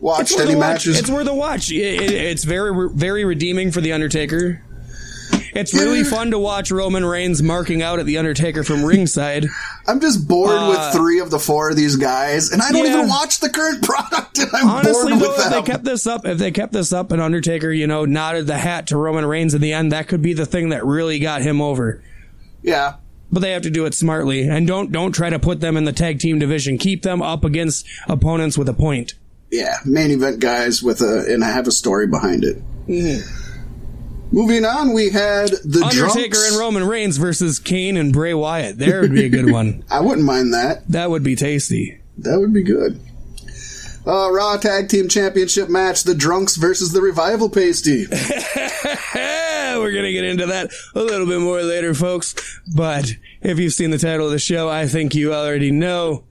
watched 0.00 0.38
any 0.38 0.54
watch. 0.56 0.60
matches. 0.60 0.98
It's 0.98 1.10
worth 1.10 1.28
a 1.28 1.34
watch. 1.34 1.70
It, 1.70 1.76
it, 2.02 2.10
it's 2.12 2.44
very 2.44 2.88
very 2.92 3.24
redeeming 3.24 3.70
for 3.70 3.80
the 3.80 3.92
Undertaker. 3.92 4.62
It's 5.54 5.74
really 5.74 6.02
fun 6.02 6.30
to 6.30 6.38
watch 6.38 6.70
Roman 6.70 7.04
Reigns 7.04 7.42
marking 7.42 7.82
out 7.82 7.98
at 7.98 8.06
the 8.06 8.16
Undertaker 8.18 8.64
from 8.64 8.82
ringside. 8.84 9.46
I'm 9.86 10.00
just 10.00 10.26
bored 10.26 10.50
Uh, 10.56 10.68
with 10.70 10.94
three 10.94 11.20
of 11.20 11.30
the 11.30 11.38
four 11.38 11.68
of 11.70 11.76
these 11.76 11.96
guys, 11.96 12.50
and 12.52 12.62
I 12.62 12.70
don't 12.72 12.84
Yeah. 12.86 12.94
even 12.96 13.08
watch 13.08 13.38
the 13.40 13.50
current 13.50 13.82
product, 13.84 14.38
and 14.38 14.48
I'm 14.54 14.66
Honestly, 14.68 15.10
bored 15.12 15.22
though, 15.22 15.30
with 15.30 15.46
if 15.46 15.50
they 15.52 15.62
kept 15.62 15.84
this 15.84 16.06
up, 16.06 16.26
if 16.26 16.38
they 16.38 16.50
kept 16.52 16.72
this 16.72 16.92
up, 16.92 17.12
and 17.12 17.20
Undertaker, 17.20 17.70
you 17.70 17.86
know, 17.86 18.04
nodded 18.06 18.46
the 18.46 18.56
hat 18.56 18.86
to 18.88 18.96
Roman 18.96 19.26
Reigns 19.26 19.52
in 19.54 19.60
the 19.60 19.72
end, 19.74 19.92
that 19.92 20.08
could 20.08 20.22
be 20.22 20.32
the 20.32 20.46
thing 20.46 20.70
that 20.70 20.84
really 20.86 21.18
got 21.18 21.42
him 21.42 21.60
over. 21.60 22.02
yeah, 22.62 22.94
But 23.32 23.40
they 23.40 23.52
have 23.52 23.62
to 23.62 23.70
do 23.70 23.86
it 23.86 23.94
smartly, 23.94 24.42
and 24.46 24.66
don't 24.66 24.92
don't 24.92 25.12
try 25.12 25.30
to 25.30 25.38
put 25.38 25.60
them 25.60 25.76
in 25.78 25.84
the 25.84 25.92
tag 25.92 26.18
team 26.18 26.38
division. 26.38 26.76
Keep 26.76 27.02
them 27.02 27.22
up 27.22 27.44
against 27.44 27.86
opponents 28.06 28.58
with 28.58 28.68
a 28.68 28.74
point. 28.74 29.14
yeah, 29.50 29.76
main 29.86 30.10
event 30.10 30.38
guys 30.40 30.82
with 30.82 31.00
a 31.00 31.24
and 31.32 31.42
I 31.42 31.50
have 31.50 31.66
a 31.66 31.72
story 31.72 32.06
behind 32.06 32.44
it. 32.44 32.58
Moving 34.30 34.64
on, 34.64 34.92
we 34.94 35.10
had 35.10 35.48
the 35.64 35.82
Undertaker 35.84 36.28
Drunks. 36.30 36.50
and 36.50 36.58
Roman 36.58 36.84
Reigns 36.86 37.16
versus 37.18 37.58
Kane 37.58 37.96
and 37.98 38.12
Bray 38.12 38.32
Wyatt. 38.34 38.78
There 38.78 39.00
would 39.02 39.12
be 39.12 39.24
a 39.26 39.28
good 39.28 39.50
one. 39.50 39.84
I 39.90 40.00
wouldn't 40.00 40.26
mind 40.26 40.54
that. 40.54 40.88
That 40.88 41.10
would 41.10 41.22
be 41.22 41.36
tasty. 41.36 42.00
That 42.18 42.38
would 42.38 42.52
be 42.52 42.62
good. 42.62 42.98
Uh, 44.06 44.30
Raw 44.32 44.56
Tag 44.56 44.88
Team 44.88 45.08
Championship 45.08 45.68
match: 45.68 46.02
The 46.04 46.14
Drunks 46.14 46.56
versus 46.56 46.92
the 46.92 47.00
Revival 47.02 47.48
Pasty. 47.50 48.06
We're 49.80 49.92
gonna 49.94 50.12
get 50.12 50.24
into 50.24 50.46
that 50.46 50.70
a 50.94 51.02
little 51.02 51.26
bit 51.26 51.40
more 51.40 51.62
later, 51.62 51.94
folks. 51.94 52.34
But 52.74 53.12
if 53.40 53.58
you've 53.58 53.72
seen 53.72 53.90
the 53.90 53.98
title 53.98 54.26
of 54.26 54.32
the 54.32 54.38
show, 54.38 54.68
I 54.68 54.86
think 54.86 55.14
you 55.14 55.32
already 55.34 55.70
know 55.70 56.24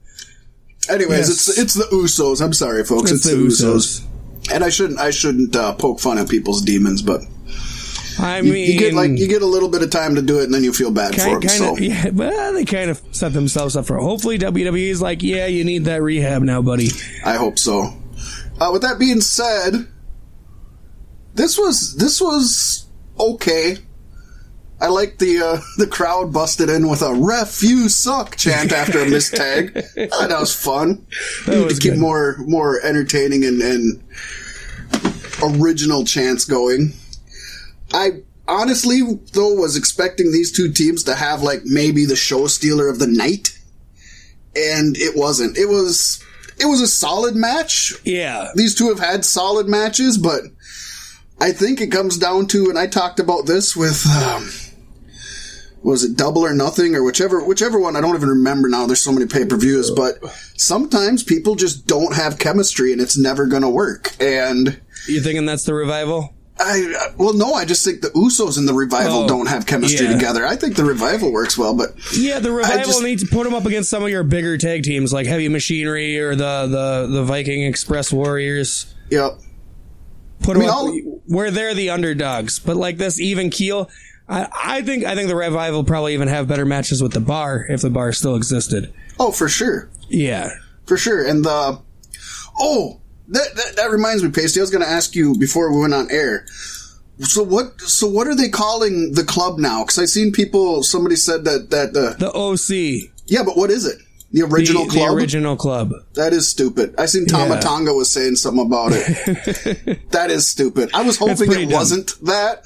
Anyways, 0.90 1.28
Yes. 1.28 1.48
it's 1.48 1.58
it's 1.58 1.74
the 1.74 1.84
Usos. 1.94 2.42
I'm 2.44 2.52
sorry, 2.52 2.84
folks. 2.84 3.12
It's, 3.12 3.24
it's, 3.24 3.30
the, 3.30 3.36
the 3.36 3.46
Usos. 3.46 4.00
Usos. 4.00 4.52
And 4.52 4.64
I 4.64 4.68
shouldn't 4.68 4.98
I 4.98 5.10
shouldn't 5.12 5.54
uh, 5.54 5.74
poke 5.74 6.00
fun 6.00 6.18
at 6.18 6.28
people's 6.28 6.62
demons, 6.62 7.02
but 7.02 7.20
I 8.18 8.40
you, 8.40 8.52
mean, 8.52 8.72
you 8.72 8.78
get 8.78 8.92
like 8.92 9.12
you 9.12 9.28
get 9.28 9.42
a 9.42 9.46
little 9.46 9.68
bit 9.68 9.82
of 9.82 9.90
time 9.90 10.16
to 10.16 10.22
do 10.22 10.40
it, 10.40 10.44
and 10.44 10.52
then 10.54 10.64
you 10.64 10.72
feel 10.72 10.90
bad 10.90 11.14
for 11.14 11.20
kind, 11.20 11.34
them. 11.34 11.40
kind 11.42 11.50
So 11.52 11.72
of, 11.74 11.80
yeah, 11.80 12.10
well, 12.10 12.52
they 12.52 12.64
kind 12.64 12.90
of 12.90 13.00
set 13.12 13.32
themselves 13.32 13.76
up 13.76 13.86
for. 13.86 13.96
it. 13.96 14.02
Hopefully, 14.02 14.38
WWE's 14.40 15.00
like, 15.00 15.22
yeah, 15.22 15.46
you 15.46 15.62
need 15.64 15.84
that 15.84 16.02
rehab 16.02 16.42
now, 16.42 16.60
buddy. 16.60 16.88
I 17.24 17.34
hope 17.36 17.60
so. 17.60 17.94
Uh, 18.60 18.70
with 18.72 18.82
that 18.82 18.98
being 18.98 19.20
said, 19.20 19.86
this 21.34 21.56
was 21.56 21.94
this 21.96 22.20
was 22.20 22.81
okay. 23.18 23.76
I 24.80 24.88
like 24.88 25.18
the 25.18 25.38
uh, 25.38 25.60
the 25.78 25.86
crowd 25.86 26.32
busted 26.32 26.68
in 26.68 26.88
with 26.88 27.02
a 27.02 27.14
"ref 27.14 27.62
you 27.62 27.88
suck" 27.88 28.36
chant 28.36 28.72
after 28.72 29.00
a 29.00 29.08
missed 29.08 29.36
tag. 29.36 29.74
That 29.94 30.36
was 30.40 30.54
fun. 30.54 31.06
That 31.46 31.56
Need 31.58 31.70
to 31.70 31.76
keep 31.76 31.92
good. 31.92 32.00
more 32.00 32.36
more 32.46 32.80
entertaining 32.82 33.44
and, 33.44 33.62
and 33.62 34.02
original 35.42 36.04
chants 36.04 36.44
going. 36.44 36.94
I 37.94 38.22
honestly 38.48 39.02
though 39.32 39.54
was 39.54 39.76
expecting 39.76 40.32
these 40.32 40.50
two 40.50 40.72
teams 40.72 41.04
to 41.04 41.14
have 41.14 41.42
like 41.42 41.62
maybe 41.64 42.04
the 42.04 42.16
show 42.16 42.46
stealer 42.46 42.88
of 42.88 42.98
the 42.98 43.06
night, 43.06 43.58
and 44.56 44.96
it 44.96 45.16
wasn't. 45.16 45.56
It 45.56 45.66
was 45.68 46.22
it 46.58 46.66
was 46.66 46.80
a 46.80 46.86
solid 46.88 47.34
match 47.36 47.94
Yeah, 48.04 48.48
these 48.56 48.74
two 48.74 48.88
have 48.88 49.00
had 49.00 49.24
solid 49.24 49.68
matches, 49.68 50.18
but 50.18 50.42
I 51.42 51.52
think 51.52 51.80
it 51.80 51.88
comes 51.90 52.16
down 52.18 52.46
to, 52.48 52.70
and 52.70 52.78
I 52.78 52.86
talked 52.86 53.18
about 53.18 53.46
this 53.46 53.74
with, 53.76 54.06
um, 54.06 54.48
was 55.82 56.04
it 56.04 56.16
Double 56.16 56.44
or 56.44 56.54
Nothing 56.54 56.94
or 56.94 57.02
whichever 57.02 57.44
whichever 57.44 57.78
one? 57.80 57.96
I 57.96 58.00
don't 58.00 58.14
even 58.14 58.28
remember 58.28 58.68
now. 58.68 58.86
There's 58.86 59.02
so 59.02 59.10
many 59.12 59.26
pay 59.26 59.44
per 59.44 59.56
views, 59.56 59.90
but 59.90 60.18
sometimes 60.56 61.24
people 61.24 61.56
just 61.56 61.86
don't 61.86 62.14
have 62.14 62.38
chemistry, 62.38 62.92
and 62.92 63.00
it's 63.00 63.18
never 63.18 63.46
going 63.46 63.62
to 63.62 63.68
work. 63.68 64.12
And 64.20 64.80
you 65.08 65.20
thinking 65.20 65.44
that's 65.44 65.64
the 65.64 65.74
revival? 65.74 66.32
I 66.60 67.12
well, 67.16 67.32
no, 67.34 67.54
I 67.54 67.64
just 67.64 67.84
think 67.84 68.02
the 68.02 68.10
Usos 68.10 68.56
and 68.58 68.68
the 68.68 68.74
Revival 68.74 69.24
Oh, 69.24 69.26
don't 69.26 69.46
have 69.48 69.66
chemistry 69.66 70.06
yeah. 70.06 70.12
together. 70.12 70.46
I 70.46 70.54
think 70.54 70.76
the 70.76 70.84
Revival 70.84 71.32
works 71.32 71.58
well, 71.58 71.74
but 71.74 71.90
Yeah, 72.16 72.38
the 72.38 72.52
revival 72.52 72.84
just- 72.84 73.02
needs 73.02 73.24
to 73.24 73.28
put 73.34 73.42
them 73.44 73.54
up 73.54 73.64
against 73.66 73.90
some 73.90 74.04
of 74.04 74.10
your 74.10 74.22
bigger 74.22 74.56
tag 74.58 74.84
teams 74.84 75.12
like 75.12 75.26
Heavy 75.26 75.48
Machinery 75.48 76.20
or 76.20 76.36
the 76.36 76.68
the 77.08 77.08
the 77.10 77.24
Viking 77.24 77.64
Express 77.64 78.12
Warriors. 78.12 78.86
yep. 79.10 79.40
Put 80.42 80.56
mean, 80.56 80.68
up 80.68 80.74
all- 80.74 81.22
where 81.26 81.50
they're 81.50 81.74
the 81.74 81.90
underdogs. 81.90 82.58
But 82.58 82.76
like 82.76 82.98
this 82.98 83.20
even 83.20 83.50
keel, 83.50 83.90
I, 84.28 84.48
I 84.64 84.82
think 84.82 85.04
I 85.04 85.14
think 85.14 85.28
the 85.28 85.36
revival 85.36 85.84
probably 85.84 86.14
even 86.14 86.28
have 86.28 86.48
better 86.48 86.64
matches 86.64 87.02
with 87.02 87.12
the 87.12 87.20
bar 87.20 87.66
if 87.68 87.82
the 87.82 87.90
bar 87.90 88.12
still 88.12 88.36
existed. 88.36 88.92
Oh, 89.18 89.32
for 89.32 89.48
sure. 89.48 89.90
Yeah. 90.08 90.50
For 90.86 90.96
sure. 90.96 91.26
And 91.26 91.44
the 91.44 91.80
oh, 92.58 93.00
that 93.28 93.54
that, 93.54 93.76
that 93.76 93.90
reminds 93.90 94.22
me, 94.22 94.30
Pasty. 94.30 94.60
I 94.60 94.62
was 94.62 94.70
going 94.70 94.84
to 94.84 94.88
ask 94.90 95.14
you 95.14 95.36
before 95.38 95.72
we 95.72 95.80
went 95.80 95.94
on 95.94 96.10
air. 96.10 96.44
So 97.20 97.42
what? 97.42 97.80
So 97.82 98.08
what 98.08 98.26
are 98.26 98.34
they 98.34 98.48
calling 98.48 99.12
the 99.12 99.24
club 99.24 99.58
now? 99.58 99.84
Because 99.84 99.98
I 99.98 100.06
seen 100.06 100.32
people. 100.32 100.82
Somebody 100.82 101.16
said 101.16 101.44
that 101.44 101.70
that 101.70 101.96
uh, 101.96 102.14
The 102.18 102.32
OC. 102.32 103.10
yeah, 103.26 103.42
but 103.44 103.56
what 103.56 103.70
is 103.70 103.86
it? 103.86 103.98
The 104.32 104.42
original 104.42 104.84
the, 104.86 104.90
club. 104.90 105.08
The 105.10 105.14
original 105.14 105.56
club. 105.56 105.92
that 106.14 106.32
is 106.32 106.48
stupid. 106.48 106.94
I 106.98 107.06
seen 107.06 107.26
Tama 107.26 107.54
Yeah. 107.54 107.60
Tonga 107.60 107.92
was 107.92 108.10
saying 108.10 108.36
something 108.36 108.64
about 108.66 108.92
it. 108.94 110.00
that 110.10 110.30
is 110.30 110.48
stupid. 110.48 110.90
I 110.94 111.02
was 111.02 111.18
hoping 111.18 111.52
it 111.52 111.64
dumb. 111.68 111.70
wasn't 111.70 112.14
that. 112.24 112.62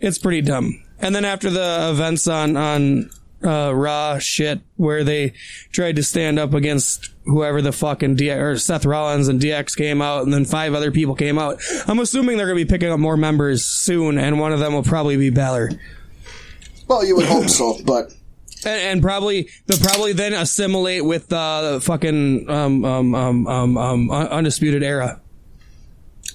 It's 0.00 0.18
pretty 0.18 0.42
dumb. 0.42 0.82
And 1.00 1.14
then 1.14 1.24
after 1.24 1.50
the 1.50 1.88
events 1.90 2.28
on 2.28 2.56
on 2.56 3.10
uh, 3.42 3.74
Raw 3.74 4.18
shit 4.18 4.60
where 4.76 5.02
they 5.02 5.32
tried 5.72 5.96
to 5.96 6.02
stand 6.02 6.38
up 6.38 6.52
against 6.54 7.10
whoever 7.24 7.62
the 7.62 7.72
fucking 7.72 8.16
D- 8.16 8.30
or 8.30 8.56
Seth 8.58 8.84
Rollins 8.84 9.28
and 9.28 9.40
DX 9.40 9.76
came 9.76 10.02
out, 10.02 10.24
and 10.24 10.32
then 10.32 10.44
five 10.44 10.74
other 10.74 10.90
people 10.90 11.14
came 11.14 11.38
out. 11.38 11.60
I'm 11.86 11.98
assuming 12.00 12.36
they're 12.36 12.46
gonna 12.46 12.56
be 12.56 12.64
picking 12.66 12.90
up 12.90 13.00
more 13.00 13.16
members 13.16 13.64
soon, 13.64 14.18
and 14.18 14.38
one 14.38 14.52
of 14.52 14.60
them 14.60 14.74
will 14.74 14.82
probably 14.82 15.16
be 15.16 15.30
Balor. 15.30 15.70
Well, 16.86 17.04
you 17.04 17.16
would 17.16 17.26
hope 17.26 17.48
so, 17.48 17.78
but 17.84 18.12
And, 18.64 18.80
and 18.80 19.02
probably 19.02 19.48
they'll 19.66 19.78
probably 19.78 20.12
then 20.12 20.32
assimilate 20.32 21.04
with 21.04 21.32
uh, 21.32 21.72
the 21.72 21.80
fucking 21.80 22.48
um, 22.50 22.84
um, 22.84 23.14
um, 23.14 23.46
um, 23.46 23.76
um, 23.78 24.10
undisputed 24.10 24.82
era, 24.82 25.20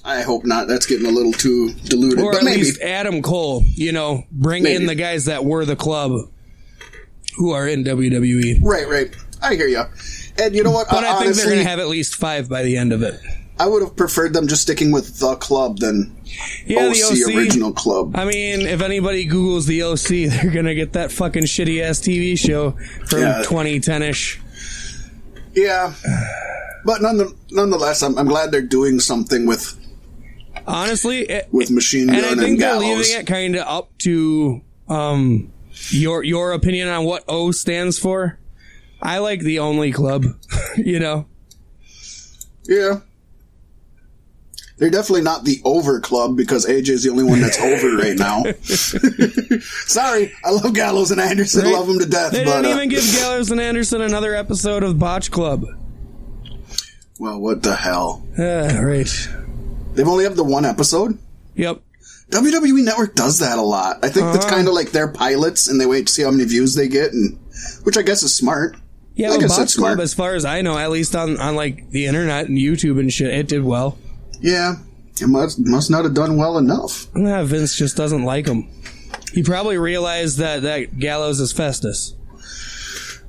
I 0.04 0.22
hope 0.22 0.44
not. 0.44 0.68
That's 0.68 0.86
getting 0.86 1.06
a 1.06 1.10
little 1.10 1.32
too 1.32 1.72
diluted. 1.72 2.20
or 2.20 2.32
but 2.32 2.38
at 2.38 2.44
maybe. 2.44 2.62
least 2.62 2.80
Adam 2.80 3.22
Cole. 3.22 3.62
You 3.64 3.90
know, 3.92 4.24
bring 4.30 4.62
Maybe. 4.62 4.76
in 4.76 4.86
the 4.86 4.94
guys 4.94 5.24
that 5.24 5.44
were 5.44 5.64
the 5.64 5.74
club, 5.76 6.12
who 7.36 7.50
are 7.50 7.66
in 7.66 7.84
WWE. 7.84 8.60
Right, 8.62 8.88
right. 8.88 9.14
I 9.42 9.54
hear 9.56 9.66
you. 9.66 9.82
And 10.38 10.54
you 10.54 10.62
know 10.62 10.70
what? 10.70 10.88
But 10.88 11.04
I 11.04 11.14
think 11.14 11.26
Honestly, 11.26 11.42
they're 11.42 11.54
going 11.54 11.64
to 11.64 11.70
have 11.70 11.80
at 11.80 11.88
least 11.88 12.14
five 12.16 12.48
by 12.48 12.62
the 12.62 12.76
end 12.76 12.92
of 12.92 13.02
it. 13.02 13.20
I 13.58 13.66
would 13.66 13.82
have 13.82 13.96
preferred 13.96 14.34
them 14.34 14.48
just 14.48 14.62
sticking 14.62 14.92
with 14.92 15.18
the 15.18 15.34
club 15.36 15.78
than 15.78 16.14
Yeah, 16.66 16.88
OC, 16.88 16.94
the 16.94 17.24
OC. 17.28 17.34
original 17.36 17.72
club. 17.72 18.14
I 18.14 18.24
mean, 18.26 18.60
if 18.62 18.82
anybody 18.82 19.26
Googles 19.26 19.66
the 19.66 19.82
OC, 19.82 20.30
they're 20.42 20.50
going 20.52 20.66
to 20.66 20.74
get 20.74 20.92
that 20.92 21.10
fucking 21.10 21.44
shitty 21.44 21.82
ass 21.82 22.00
TV 22.00 22.38
show 22.38 22.72
from 23.06 23.20
Yeah. 23.20 23.42
2010 23.44 24.02
ish. 24.02 24.40
Yeah, 25.54 25.94
but 26.84 27.00
none, 27.00 27.34
nonetheless, 27.50 28.02
I'm, 28.02 28.18
I'm 28.18 28.26
glad 28.28 28.52
they're 28.52 28.60
doing 28.60 29.00
something 29.00 29.46
with 29.46 29.74
Honestly, 30.66 31.20
it, 31.20 31.48
with 31.50 31.70
Machine 31.70 32.08
Gun 32.08 32.16
and 32.16 32.26
I 32.26 32.30
and, 32.32 32.40
think 32.40 32.58
they're 32.58 32.72
Gallows. 32.74 32.84
leaving 33.08 33.20
it 33.20 33.26
kind 33.26 33.54
of 33.56 33.66
up 33.66 33.96
to 33.98 34.60
um 34.88 35.52
your 35.90 36.22
your 36.24 36.52
opinion 36.52 36.88
on 36.88 37.04
what 37.04 37.24
O 37.28 37.52
stands 37.52 37.98
for. 37.98 38.38
I 39.00 39.18
like 39.18 39.40
the 39.40 39.60
only 39.60 39.92
club, 39.92 40.24
you 40.76 40.98
know. 40.98 41.26
Yeah, 42.68 43.00
they're 44.78 44.90
definitely 44.90 45.22
not 45.22 45.44
the 45.44 45.60
over 45.64 46.00
club 46.00 46.36
because 46.36 46.66
AJ's 46.66 47.02
the 47.04 47.10
only 47.10 47.24
one 47.24 47.40
that's 47.40 47.58
over 47.60 47.96
right 47.96 48.16
now. 48.16 48.44
Sorry, 49.86 50.32
I 50.44 50.50
love 50.50 50.74
Gallows 50.74 51.10
and 51.10 51.20
Anderson, 51.20 51.64
Right. 51.64 51.72
love 51.74 51.86
them 51.86 51.98
to 51.98 52.06
death, 52.06 52.32
They 52.32 52.44
but 52.44 52.62
didn't 52.62 52.72
uh, 52.72 52.76
even 52.76 52.88
give 52.88 53.04
Gallows 53.18 53.50
and 53.50 53.60
Anderson 53.60 54.00
another 54.02 54.34
episode 54.34 54.82
of 54.82 54.98
Botch 54.98 55.30
Club. 55.30 55.64
well, 57.18 57.38
what 57.40 57.62
the 57.62 57.74
hell? 57.74 58.24
Ah, 58.38 58.78
right. 58.80 59.28
They've 59.94 60.06
only 60.08 60.24
have 60.24 60.36
the 60.36 60.44
one 60.44 60.64
episode. 60.66 61.18
Yep. 61.54 61.80
WWE 62.30 62.84
Network 62.84 63.14
does 63.14 63.38
that 63.38 63.56
a 63.58 63.62
lot. 63.62 63.98
I 64.04 64.08
think 64.08 64.26
that's 64.32 64.44
Uh-huh. 64.44 64.56
kind 64.56 64.68
of 64.68 64.74
like 64.74 64.90
their 64.90 65.08
pilots, 65.08 65.68
and 65.68 65.80
they 65.80 65.86
wait 65.86 66.08
to 66.08 66.12
see 66.12 66.22
how 66.22 66.30
many 66.30 66.44
views 66.44 66.74
they 66.74 66.88
get, 66.88 67.12
and 67.12 67.38
which 67.84 67.96
I 67.96 68.02
guess 68.02 68.22
is 68.22 68.34
smart. 68.34 68.76
Yeah, 69.14 69.28
I 69.30 69.36
but 69.38 69.48
Botch 69.48 69.56
that's 69.58 69.72
smart. 69.74 69.94
Club, 69.94 70.02
as 70.04 70.12
far 70.12 70.34
as 70.34 70.44
I 70.44 70.60
know, 70.60 70.76
at 70.76 70.90
least 70.90 71.14
on, 71.16 71.38
on 71.38 71.54
like 71.56 71.88
the 71.90 72.04
internet 72.06 72.48
and 72.48 72.58
YouTube 72.58 72.98
and 73.00 73.10
shit, 73.12 73.32
it 73.32 73.48
did 73.48 73.64
well. 73.64 73.96
Yeah, 74.40 74.76
it 75.20 75.26
must 75.28 75.58
must 75.58 75.90
not 75.90 76.04
have 76.04 76.14
done 76.14 76.36
well 76.36 76.58
enough. 76.58 77.06
Nah, 77.14 77.44
Vince 77.44 77.76
just 77.76 77.96
doesn't 77.96 78.24
like 78.24 78.46
him. 78.46 78.68
He 79.32 79.42
probably 79.42 79.78
realized 79.78 80.38
that 80.38 80.62
that 80.62 80.98
Gallows 80.98 81.40
is 81.40 81.52
Festus. 81.52 82.14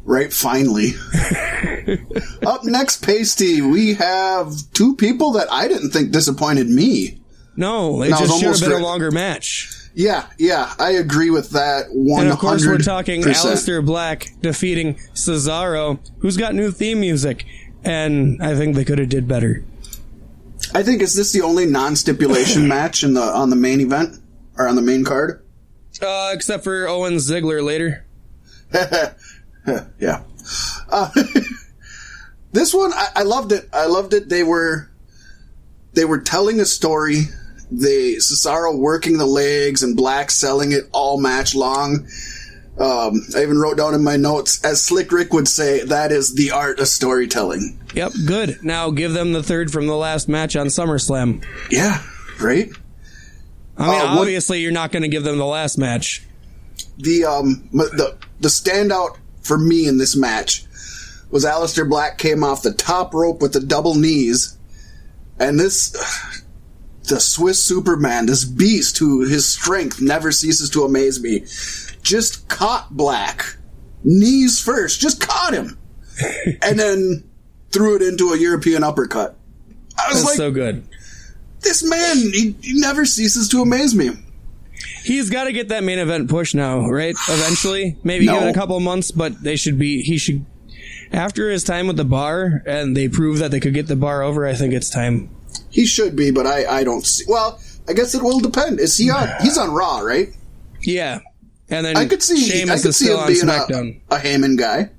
Right, 0.03 0.31
finally. 0.31 0.93
Up 2.45 2.63
next, 2.63 3.05
Pasty, 3.05 3.61
we 3.61 3.95
have 3.95 4.53
two 4.71 4.95
people 4.95 5.33
that 5.33 5.51
I 5.51 5.67
didn't 5.67 5.91
think 5.91 6.11
disappointed 6.11 6.69
me. 6.69 7.19
No, 7.57 8.01
it 8.03 8.11
No, 8.11 8.17
it 8.17 8.21
was 8.21 8.29
just 8.29 8.39
should 8.39 8.69
have 8.69 8.71
been 8.71 8.81
a 8.81 8.85
longer 8.85 9.11
match. 9.11 9.69
Yeah, 9.93 10.27
yeah, 10.37 10.73
I 10.79 10.91
agree 10.91 11.29
with 11.29 11.49
that. 11.49 11.87
One 11.89 12.21
And 12.21 12.31
of 12.31 12.39
course, 12.39 12.65
we're 12.65 12.77
talking 12.77 13.23
Aleister 13.23 13.85
Black 13.85 14.29
defeating 14.41 14.95
Cesaro, 15.13 15.99
who's 16.19 16.37
got 16.37 16.53
new 16.55 16.71
theme 16.71 16.99
music, 16.99 17.45
and 17.83 18.41
I 18.41 18.55
think 18.55 18.75
they 18.75 18.85
could 18.85 18.99
have 18.99 19.09
did 19.09 19.27
better. 19.27 19.65
I 20.73 20.83
think 20.83 21.01
is 21.01 21.15
this 21.15 21.31
the 21.31 21.41
only 21.41 21.65
non-stipulation 21.65 22.67
match 22.69 23.03
in 23.03 23.13
the 23.13 23.21
on 23.21 23.49
the 23.49 23.55
main 23.55 23.81
event 23.81 24.19
or 24.57 24.67
on 24.67 24.75
the 24.75 24.81
main 24.81 25.03
card? 25.03 25.43
Uh, 26.01 26.31
except 26.33 26.63
for 26.63 26.87
Owen 26.87 27.15
Ziggler 27.15 27.63
later. 27.63 28.05
yeah. 29.99 30.23
Uh, 30.89 31.09
this 32.51 32.73
one, 32.73 32.93
I, 32.93 33.07
I 33.17 33.23
loved 33.23 33.51
it. 33.51 33.67
I 33.73 33.87
loved 33.87 34.13
it. 34.13 34.29
They 34.29 34.43
were 34.43 34.89
they 35.93 36.05
were 36.05 36.19
telling 36.19 36.59
a 36.59 36.65
story. 36.65 37.23
They 37.71 38.15
Cesaro 38.15 38.77
working 38.77 39.17
the 39.17 39.25
legs 39.25 39.83
and 39.83 39.95
Black 39.95 40.31
selling 40.31 40.71
it 40.71 40.87
all 40.91 41.19
match 41.19 41.55
long. 41.55 42.07
Um, 42.79 43.25
I 43.35 43.41
even 43.41 43.57
wrote 43.57 43.77
down 43.77 43.95
in 43.95 44.03
my 44.03 44.17
notes, 44.17 44.63
as 44.63 44.81
Slick 44.81 45.11
Rick 45.11 45.33
would 45.33 45.47
say, 45.47 45.83
that 45.85 46.11
is 46.11 46.35
the 46.35 46.51
art 46.51 46.79
of 46.79 46.87
storytelling. 46.87 47.79
Yep, 47.95 48.11
good. 48.27 48.63
Now 48.63 48.91
give 48.91 49.13
them 49.13 49.33
the 49.33 49.41
third 49.41 49.71
from 49.71 49.87
the 49.87 49.95
last 49.95 50.29
match 50.29 50.55
on 50.55 50.67
SummerSlam. 50.67 51.43
Yeah, 51.71 52.03
right. 52.39 52.69
I 53.77 53.87
mean, 53.87 54.01
uh, 54.01 54.19
obviously, 54.19 54.57
what, 54.57 54.61
you're 54.61 54.71
not 54.71 54.91
going 54.91 55.01
to 55.01 55.07
give 55.07 55.23
them 55.23 55.37
the 55.37 55.45
last 55.45 55.77
match. 55.77 56.23
The 56.97 57.25
um 57.25 57.67
the 57.71 58.15
the 58.39 58.49
standout 58.49 59.17
for 59.41 59.57
me 59.57 59.87
in 59.87 59.97
this 59.97 60.15
match 60.15 60.65
was 61.29 61.45
Aleister 61.45 61.87
Black 61.87 62.17
came 62.17 62.43
off 62.43 62.63
the 62.63 62.73
top 62.73 63.13
rope 63.13 63.41
with 63.41 63.53
the 63.53 63.59
double 63.59 63.95
knees, 63.95 64.57
and 65.39 65.59
this 65.59 65.91
the 67.07 67.19
Swiss 67.19 67.63
Superman, 67.63 68.25
this 68.25 68.45
beast 68.45 68.97
who 68.97 69.25
his 69.25 69.47
strength 69.47 70.01
never 70.01 70.31
ceases 70.31 70.69
to 70.71 70.83
amaze 70.83 71.21
me, 71.21 71.45
just 72.07 72.47
caught 72.47 72.95
Black 72.95 73.57
knees 74.03 74.59
first, 74.59 74.99
just 74.99 75.21
caught 75.21 75.53
him, 75.53 75.77
and 76.63 76.79
then 76.79 77.23
threw 77.71 77.95
it 77.95 78.01
into 78.01 78.31
a 78.31 78.37
European 78.37 78.83
uppercut. 78.83 79.35
I 79.97 80.09
was 80.09 80.17
That's 80.17 80.25
like, 80.25 80.37
so 80.37 80.51
good. 80.51 80.87
This 81.61 81.83
man, 81.83 82.17
he, 82.17 82.55
he 82.61 82.79
never 82.79 83.05
ceases 83.05 83.49
to 83.49 83.61
amaze 83.61 83.93
me. 83.93 84.11
He's 85.03 85.29
got 85.29 85.45
to 85.45 85.51
get 85.51 85.69
that 85.69 85.83
main 85.83 85.99
event 85.99 86.29
push 86.29 86.53
now, 86.53 86.87
right? 86.87 87.15
Eventually, 87.29 87.97
maybe 88.03 88.25
no. 88.25 88.35
give 88.35 88.43
it 88.43 88.51
a 88.51 88.53
couple 88.53 88.79
months, 88.79 89.11
but 89.11 89.41
they 89.41 89.55
should 89.55 89.79
be. 89.79 90.03
He 90.03 90.17
should 90.17 90.45
after 91.11 91.49
his 91.49 91.63
time 91.63 91.87
with 91.87 91.97
the 91.97 92.05
bar, 92.05 92.61
and 92.65 92.95
they 92.95 93.07
prove 93.07 93.39
that 93.39 93.51
they 93.51 93.59
could 93.59 93.73
get 93.73 93.87
the 93.87 93.95
bar 93.95 94.21
over. 94.21 94.45
I 94.45 94.53
think 94.53 94.73
it's 94.73 94.89
time. 94.89 95.29
He 95.69 95.85
should 95.85 96.15
be, 96.15 96.31
but 96.31 96.45
I 96.45 96.65
I 96.79 96.83
don't 96.83 97.05
see. 97.05 97.25
Well, 97.27 97.59
I 97.89 97.93
guess 97.93 98.13
it 98.13 98.21
will 98.21 98.39
depend. 98.39 98.79
Is 98.79 98.97
he 98.97 99.09
on? 99.09 99.27
He's 99.41 99.57
on 99.57 99.71
Raw, 99.71 99.99
right? 99.99 100.29
Yeah, 100.81 101.21
and 101.69 101.85
then 101.85 101.97
I 101.97 102.05
could 102.05 102.23
see 102.23 102.37
Sheamus 102.37 102.79
I 102.79 102.83
could 102.83 102.95
see 102.95 103.11
him 103.11 103.27
being 103.27 103.49
a, 103.49 104.15
a 104.15 104.19
Heyman 104.19 104.57
guy. 104.57 104.91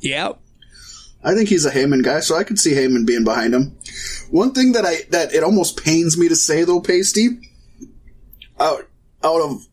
Yep. 0.00 0.40
I 1.24 1.34
think 1.34 1.48
he's 1.48 1.64
a 1.64 1.72
Heyman 1.72 2.04
guy, 2.04 2.20
so 2.20 2.36
I 2.36 2.44
could 2.44 2.58
see 2.58 2.72
Heyman 2.72 3.06
being 3.06 3.24
behind 3.24 3.54
him. 3.54 3.76
One 4.30 4.52
thing 4.52 4.72
that 4.72 4.84
I 4.86 4.98
that 5.10 5.34
it 5.34 5.42
almost 5.42 5.82
pains 5.82 6.16
me 6.16 6.28
to 6.28 6.36
say 6.36 6.64
though, 6.64 6.80
Pasty, 6.80 7.40
out 8.60 8.88
out 9.24 9.40
of 9.40 9.66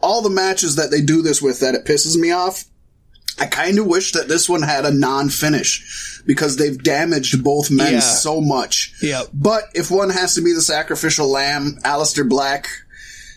all 0.00 0.22
the 0.22 0.30
matches 0.30 0.76
that 0.76 0.90
they 0.90 1.00
do 1.00 1.22
this 1.22 1.42
with, 1.42 1.60
that 1.60 1.74
it 1.74 1.84
pisses 1.84 2.16
me 2.16 2.30
off. 2.30 2.64
I 3.38 3.46
kind 3.46 3.78
of 3.78 3.86
wish 3.86 4.12
that 4.12 4.28
this 4.28 4.48
one 4.48 4.62
had 4.62 4.84
a 4.84 4.92
non-finish 4.92 6.22
because 6.26 6.56
they've 6.56 6.82
damaged 6.82 7.42
both 7.42 7.70
men 7.70 7.94
yeah. 7.94 8.00
so 8.00 8.40
much. 8.40 8.94
Yeah. 9.02 9.22
But 9.32 9.64
if 9.74 9.90
one 9.90 10.10
has 10.10 10.34
to 10.34 10.42
be 10.42 10.52
the 10.52 10.60
sacrificial 10.60 11.28
lamb, 11.28 11.78
Aleister 11.82 12.28
Black 12.28 12.68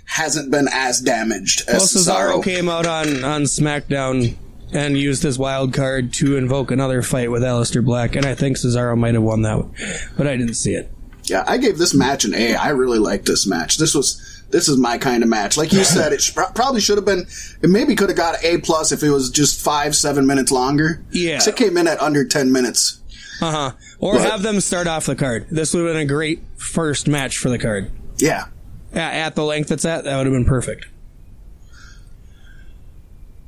hasn't 0.05 0.51
been 0.51 0.67
as 0.71 0.99
damaged 1.01 1.63
as 1.67 1.75
well, 1.75 1.81
Cesaro. 2.03 2.33
Cesaro 2.35 2.43
came 2.43 2.69
out 2.69 2.85
on 2.85 3.23
on 3.23 3.43
SmackDown 3.43 4.35
and 4.71 4.97
used 4.97 5.23
his 5.23 5.37
wild 5.37 5.73
card 5.73 6.13
to 6.13 6.35
invoke 6.35 6.71
another 6.71 7.01
fight 7.01 7.31
with 7.31 7.43
Aleister 7.43 7.83
Black, 7.83 8.15
and 8.15 8.25
I 8.25 8.35
think 8.35 8.57
Cesaro 8.57 8.97
might 8.97 9.13
have 9.13 9.23
won 9.23 9.43
that, 9.43 10.09
but 10.17 10.27
I 10.27 10.35
didn't 10.35 10.55
see 10.55 10.73
it. 10.73 10.91
Yeah, 11.25 11.43
I 11.47 11.57
gave 11.57 11.77
this 11.77 11.93
match 11.93 12.25
an 12.25 12.33
A. 12.33 12.55
I 12.55 12.69
really 12.69 12.99
liked 12.99 13.25
this 13.25 13.47
match. 13.47 13.77
This 13.77 13.95
was 13.95 14.43
this 14.49 14.67
is 14.67 14.77
my 14.77 14.97
kind 14.97 15.23
of 15.23 15.29
match. 15.29 15.57
Like 15.57 15.71
you 15.71 15.83
said, 15.83 16.11
it 16.13 16.21
sh- 16.21 16.33
probably 16.53 16.81
should 16.81 16.97
have 16.97 17.05
been. 17.05 17.25
It 17.61 17.69
maybe 17.69 17.95
could 17.95 18.09
have 18.09 18.17
got 18.17 18.43
A 18.43 18.57
plus 18.59 18.91
if 18.91 19.03
it 19.03 19.09
was 19.09 19.29
just 19.29 19.59
five 19.63 19.95
seven 19.95 20.27
minutes 20.27 20.51
longer. 20.51 21.03
Yeah, 21.11 21.39
it 21.45 21.55
came 21.55 21.77
in 21.77 21.87
at 21.87 22.01
under 22.01 22.25
ten 22.25 22.51
minutes. 22.51 22.99
Uh 23.41 23.51
huh. 23.51 23.71
Or 23.99 24.15
but, 24.15 24.29
have 24.29 24.41
them 24.41 24.59
start 24.59 24.87
off 24.87 25.05
the 25.05 25.15
card. 25.15 25.47
This 25.49 25.73
would 25.73 25.85
have 25.85 25.93
been 25.93 26.01
a 26.01 26.05
great 26.05 26.43
first 26.57 27.07
match 27.07 27.37
for 27.37 27.49
the 27.49 27.57
card. 27.57 27.89
Yeah. 28.17 28.45
At 28.93 29.35
the 29.35 29.43
length 29.43 29.71
it's 29.71 29.85
at, 29.85 30.03
that 30.03 30.17
would 30.17 30.25
have 30.25 30.33
been 30.33 30.45
perfect. 30.45 30.87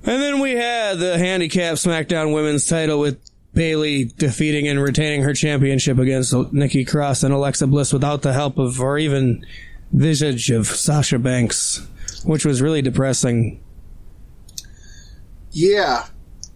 And 0.03 0.21
then 0.21 0.39
we 0.39 0.51
had 0.51 0.99
the 0.99 1.17
handicap 1.17 1.75
SmackDown 1.75 2.33
Women's 2.33 2.67
title 2.67 2.99
with 2.99 3.19
Bayley 3.53 4.05
defeating 4.05 4.67
and 4.67 4.81
retaining 4.81 5.23
her 5.23 5.33
championship 5.33 5.97
against 5.97 6.33
Nikki 6.51 6.85
Cross 6.85 7.23
and 7.23 7.33
Alexa 7.33 7.67
Bliss 7.67 7.91
without 7.93 8.21
the 8.21 8.33
help 8.33 8.57
of 8.57 8.79
or 8.79 8.97
even 8.97 9.45
visage 9.91 10.51
of 10.51 10.67
Sasha 10.67 11.17
Banks, 11.17 11.87
which 12.25 12.45
was 12.45 12.61
really 12.61 12.81
depressing. 12.81 13.63
Yeah. 15.51 16.05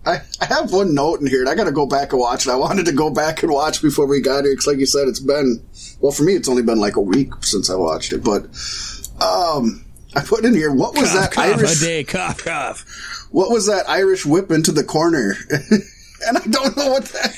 I, 0.06 0.22
I 0.40 0.46
have 0.46 0.72
one 0.72 0.96
note 0.96 1.20
in 1.20 1.28
here, 1.28 1.42
and 1.42 1.50
I 1.50 1.56
got 1.56 1.66
to 1.66 1.72
go 1.72 1.86
back 1.86 2.14
and 2.14 2.22
watch 2.22 2.48
it. 2.48 2.52
I 2.52 2.56
wanted 2.56 2.86
to 2.86 2.94
go 2.94 3.10
back 3.10 3.44
and 3.44 3.52
watch 3.52 3.82
before 3.82 4.08
we 4.08 4.22
got 4.22 4.44
here, 4.44 4.54
because, 4.54 4.68
like 4.68 4.78
you 4.78 4.86
said, 4.86 5.08
it's 5.08 5.20
been 5.20 5.62
well 6.00 6.12
for 6.12 6.24
me. 6.24 6.34
It's 6.34 6.50
only 6.50 6.64
been 6.64 6.80
like 6.80 6.96
a 6.96 7.02
week 7.02 7.32
since 7.42 7.70
I 7.70 7.76
watched 7.76 8.14
it, 8.14 8.24
but 8.24 8.46
um, 9.22 9.86
I 10.16 10.22
put 10.26 10.46
in 10.46 10.54
here 10.54 10.74
what 10.74 10.96
was 10.96 11.12
cough, 11.12 11.22
that 11.22 11.32
cough 11.32 11.46
Irish 11.46 11.82
day 11.82 12.04
cough 12.04 12.44
cough 12.44 12.86
what 13.32 13.52
was 13.52 13.68
that 13.68 13.90
Irish 13.90 14.26
whip 14.26 14.52
into 14.52 14.72
the 14.72 14.84
corner? 14.84 15.36
and 15.50 16.38
I 16.38 16.46
don't 16.48 16.76
know 16.76 16.90
what 16.90 17.06
that, 17.06 17.36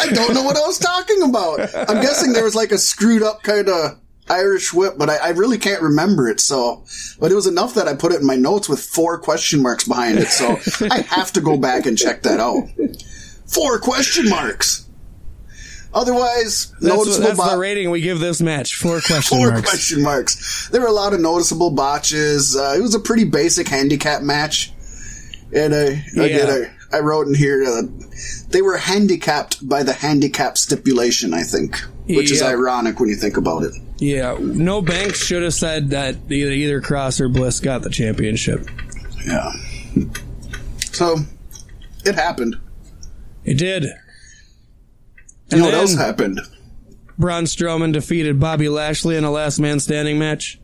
I 0.00 0.06
don't 0.12 0.34
know 0.34 0.42
what 0.42 0.56
I 0.56 0.60
was 0.60 0.78
talking 0.78 1.22
about. 1.22 1.60
I'm 1.74 2.00
guessing 2.00 2.32
there 2.32 2.44
was 2.44 2.54
like 2.54 2.72
a 2.72 2.78
screwed 2.78 3.22
up 3.22 3.42
kind 3.42 3.68
of 3.68 3.98
Irish 4.32 4.72
whip, 4.72 4.94
but 4.98 5.10
I, 5.10 5.16
I, 5.16 5.28
really 5.30 5.58
can't 5.58 5.82
remember 5.82 6.28
it. 6.28 6.40
So, 6.40 6.84
but 7.20 7.30
it 7.30 7.34
was 7.34 7.46
enough 7.46 7.74
that 7.74 7.86
I 7.86 7.94
put 7.94 8.12
it 8.12 8.20
in 8.20 8.26
my 8.26 8.36
notes 8.36 8.68
with 8.68 8.80
four 8.80 9.18
question 9.18 9.62
marks 9.62 9.86
behind 9.86 10.18
it. 10.18 10.28
So 10.28 10.58
I 10.90 11.02
have 11.02 11.32
to 11.34 11.40
go 11.40 11.56
back 11.56 11.86
and 11.86 11.96
check 11.96 12.22
that 12.22 12.40
out. 12.40 12.68
Four 13.46 13.78
question 13.78 14.28
marks. 14.28 14.88
Otherwise, 15.94 16.70
that's 16.70 16.82
noticeable. 16.82 17.12
What, 17.12 17.36
that's 17.36 17.38
bo- 17.38 17.50
the 17.50 17.58
rating 17.58 17.90
we 17.90 18.00
give 18.00 18.18
this 18.18 18.40
match. 18.40 18.76
Four 18.76 19.00
question 19.00 19.38
Four 19.38 19.50
marks. 19.50 19.68
question 19.68 20.02
marks. 20.02 20.68
There 20.68 20.80
were 20.80 20.86
a 20.86 20.92
lot 20.92 21.12
of 21.12 21.20
noticeable 21.20 21.70
botches. 21.70 22.56
Uh, 22.56 22.74
it 22.76 22.80
was 22.80 22.94
a 22.94 23.00
pretty 23.00 23.24
basic 23.24 23.68
handicap 23.68 24.22
match. 24.22 24.72
And 25.54 25.74
I, 25.74 26.04
yeah. 26.14 26.22
again, 26.22 26.70
I, 26.92 27.00
wrote 27.00 27.26
in 27.26 27.34
here, 27.34 27.64
uh, 27.64 27.82
they 28.48 28.62
were 28.62 28.76
handicapped 28.76 29.66
by 29.66 29.82
the 29.82 29.92
handicap 29.92 30.58
stipulation, 30.58 31.34
I 31.34 31.42
think, 31.42 31.76
which 32.06 32.30
yeah. 32.30 32.36
is 32.36 32.42
ironic 32.42 33.00
when 33.00 33.08
you 33.08 33.16
think 33.16 33.36
about 33.36 33.64
it. 33.64 33.74
Yeah, 33.98 34.36
no 34.40 34.82
Banks 34.82 35.24
should 35.24 35.42
have 35.42 35.54
said 35.54 35.90
that 35.90 36.16
either, 36.30 36.50
either 36.50 36.80
Cross 36.80 37.20
or 37.20 37.28
Bliss 37.28 37.60
got 37.60 37.82
the 37.82 37.90
championship. 37.90 38.68
Yeah. 39.26 39.52
So, 40.78 41.16
it 42.04 42.14
happened. 42.14 42.56
It 43.44 43.58
did. 43.58 43.84
You 45.50 45.58
know 45.58 45.64
what 45.66 45.74
else 45.74 45.94
happened? 45.94 46.40
Braun 47.18 47.44
Strowman 47.44 47.92
defeated 47.92 48.40
Bobby 48.40 48.68
Lashley 48.68 49.16
in 49.16 49.24
a 49.24 49.30
last 49.30 49.58
man 49.58 49.80
standing 49.80 50.18
match. 50.18 50.58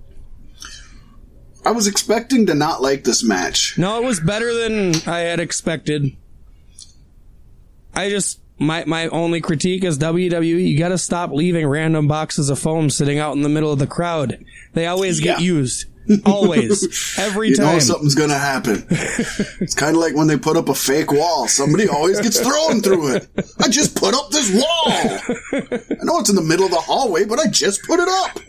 I 1.68 1.70
was 1.70 1.86
expecting 1.86 2.46
to 2.46 2.54
not 2.54 2.80
like 2.80 3.04
this 3.04 3.22
match. 3.22 3.76
No, 3.76 4.02
it 4.02 4.06
was 4.06 4.20
better 4.20 4.54
than 4.54 4.94
I 5.06 5.18
had 5.18 5.38
expected. 5.38 6.16
I 7.94 8.08
just 8.08 8.40
my 8.58 8.86
my 8.86 9.08
only 9.08 9.42
critique 9.42 9.84
is 9.84 9.98
WWE. 9.98 10.66
You 10.66 10.78
got 10.78 10.88
to 10.88 10.96
stop 10.96 11.30
leaving 11.30 11.66
random 11.66 12.08
boxes 12.08 12.48
of 12.48 12.58
foam 12.58 12.88
sitting 12.88 13.18
out 13.18 13.36
in 13.36 13.42
the 13.42 13.50
middle 13.50 13.70
of 13.70 13.78
the 13.78 13.86
crowd. 13.86 14.42
They 14.72 14.86
always 14.86 15.20
yeah. 15.20 15.34
get 15.34 15.42
used. 15.42 15.84
Always, 16.24 17.18
every 17.18 17.50
you 17.50 17.56
time. 17.56 17.66
You 17.66 17.72
know 17.74 17.78
something's 17.80 18.14
gonna 18.14 18.38
happen. 18.38 18.86
it's 19.60 19.74
kind 19.74 19.94
of 19.94 20.00
like 20.00 20.16
when 20.16 20.26
they 20.26 20.38
put 20.38 20.56
up 20.56 20.70
a 20.70 20.74
fake 20.74 21.12
wall. 21.12 21.48
Somebody 21.48 21.86
always 21.86 22.18
gets 22.18 22.40
thrown 22.40 22.80
through 22.80 23.16
it. 23.16 23.28
I 23.60 23.68
just 23.68 23.94
put 23.94 24.14
up 24.14 24.30
this 24.30 24.50
wall. 24.50 24.86
I 24.86 26.04
know 26.04 26.18
it's 26.18 26.30
in 26.30 26.36
the 26.36 26.40
middle 26.40 26.64
of 26.64 26.70
the 26.70 26.80
hallway, 26.80 27.26
but 27.26 27.38
I 27.38 27.48
just 27.48 27.82
put 27.82 28.00
it 28.00 28.08
up. 28.08 28.40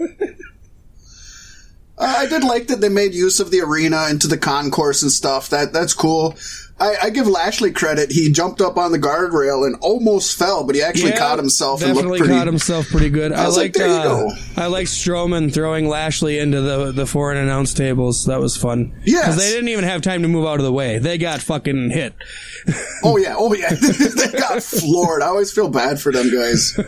Uh, 1.99 2.15
I 2.19 2.25
did 2.27 2.43
like 2.43 2.67
that 2.67 2.79
they 2.79 2.89
made 2.89 3.13
use 3.13 3.39
of 3.39 3.51
the 3.51 3.61
arena 3.61 4.07
into 4.09 4.27
the 4.27 4.37
concourse 4.37 5.03
and 5.03 5.11
stuff. 5.11 5.49
That 5.49 5.73
that's 5.73 5.93
cool. 5.93 6.35
I, 6.79 6.95
I, 7.03 7.09
give 7.09 7.27
Lashley 7.27 7.71
credit. 7.71 8.09
He 8.09 8.31
jumped 8.31 8.61
up 8.61 8.77
on 8.77 8.93
the 8.93 8.99
guardrail 8.99 9.65
and 9.65 9.75
almost 9.81 10.37
fell, 10.37 10.63
but 10.63 10.75
he 10.75 10.81
actually 10.81 11.09
yeah, 11.09 11.19
caught 11.19 11.37
himself 11.37 11.81
and 11.81 11.93
looked 11.93 12.07
pretty. 12.07 12.33
caught 12.33 12.47
himself 12.47 12.87
pretty 12.87 13.09
good. 13.09 13.33
I, 13.33 13.43
I 13.43 13.47
liked, 13.47 13.77
like, 13.77 13.89
uh, 13.89 14.29
I 14.55 14.67
liked 14.67 14.89
Strowman 14.89 15.53
throwing 15.53 15.89
Lashley 15.89 16.39
into 16.39 16.61
the 16.61 16.93
the 16.93 17.05
foreign 17.05 17.37
announce 17.37 17.73
tables. 17.73 18.25
That 18.25 18.39
was 18.39 18.55
fun. 18.55 18.93
Yeah, 19.03 19.21
because 19.21 19.37
they 19.37 19.49
didn't 19.49 19.67
even 19.67 19.83
have 19.83 20.01
time 20.01 20.21
to 20.21 20.29
move 20.29 20.45
out 20.45 20.59
of 20.59 20.65
the 20.65 20.71
way. 20.71 20.99
They 20.99 21.17
got 21.17 21.41
fucking 21.41 21.89
hit. 21.89 22.13
oh 23.03 23.17
yeah, 23.17 23.35
oh 23.37 23.53
yeah, 23.53 23.73
they 23.73 24.39
got 24.39 24.63
floored. 24.63 25.21
I 25.21 25.27
always 25.27 25.51
feel 25.51 25.69
bad 25.69 25.99
for 25.99 26.13
them 26.13 26.31
guys. 26.33 26.79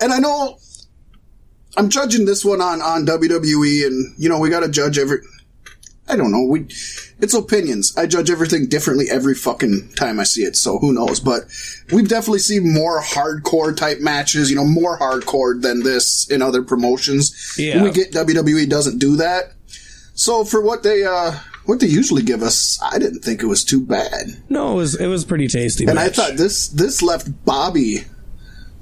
and 0.00 0.12
I 0.12 0.18
know 0.18 0.58
I'm 1.76 1.90
judging 1.90 2.24
this 2.24 2.44
one 2.44 2.60
on 2.60 2.80
on 2.80 3.06
WWE, 3.06 3.86
and 3.86 4.14
you 4.18 4.28
know 4.28 4.38
we 4.38 4.50
got 4.50 4.60
to 4.60 4.68
judge 4.68 4.98
every 4.98 5.18
I 6.08 6.16
don't 6.16 6.32
know. 6.32 6.42
We, 6.42 6.60
it's 7.20 7.34
opinions. 7.34 7.94
I 7.96 8.06
judge 8.06 8.30
everything 8.30 8.66
differently 8.66 9.10
every 9.10 9.34
fucking 9.34 9.90
time 9.94 10.18
I 10.18 10.22
see 10.24 10.42
it. 10.42 10.56
So 10.56 10.78
who 10.78 10.92
knows? 10.92 11.20
But 11.20 11.42
we've 11.92 12.08
definitely 12.08 12.38
seen 12.38 12.72
more 12.72 13.02
hardcore 13.02 13.76
type 13.76 14.00
matches. 14.00 14.48
You 14.50 14.56
know, 14.56 14.64
more 14.64 14.98
hardcore 14.98 15.60
than 15.60 15.82
this 15.82 16.28
in 16.30 16.40
other 16.40 16.62
promotions. 16.62 17.54
Yeah. 17.58 17.82
We 17.82 17.90
get 17.90 18.12
WWE 18.12 18.68
doesn't 18.68 18.98
do 18.98 19.16
that. 19.16 19.52
So 20.14 20.44
for 20.44 20.62
what 20.62 20.82
they 20.82 21.04
uh 21.04 21.32
what 21.66 21.80
they 21.80 21.86
usually 21.86 22.22
give 22.22 22.42
us, 22.42 22.78
I 22.82 22.98
didn't 22.98 23.20
think 23.20 23.42
it 23.42 23.46
was 23.46 23.62
too 23.62 23.84
bad. 23.84 24.42
No, 24.48 24.72
it 24.72 24.76
was 24.76 24.94
it 24.94 25.06
was 25.06 25.24
pretty 25.24 25.48
tasty. 25.48 25.86
And 25.86 25.98
I 25.98 26.08
thought 26.08 26.36
this 26.36 26.68
this 26.68 27.02
left 27.02 27.44
Bobby 27.44 28.04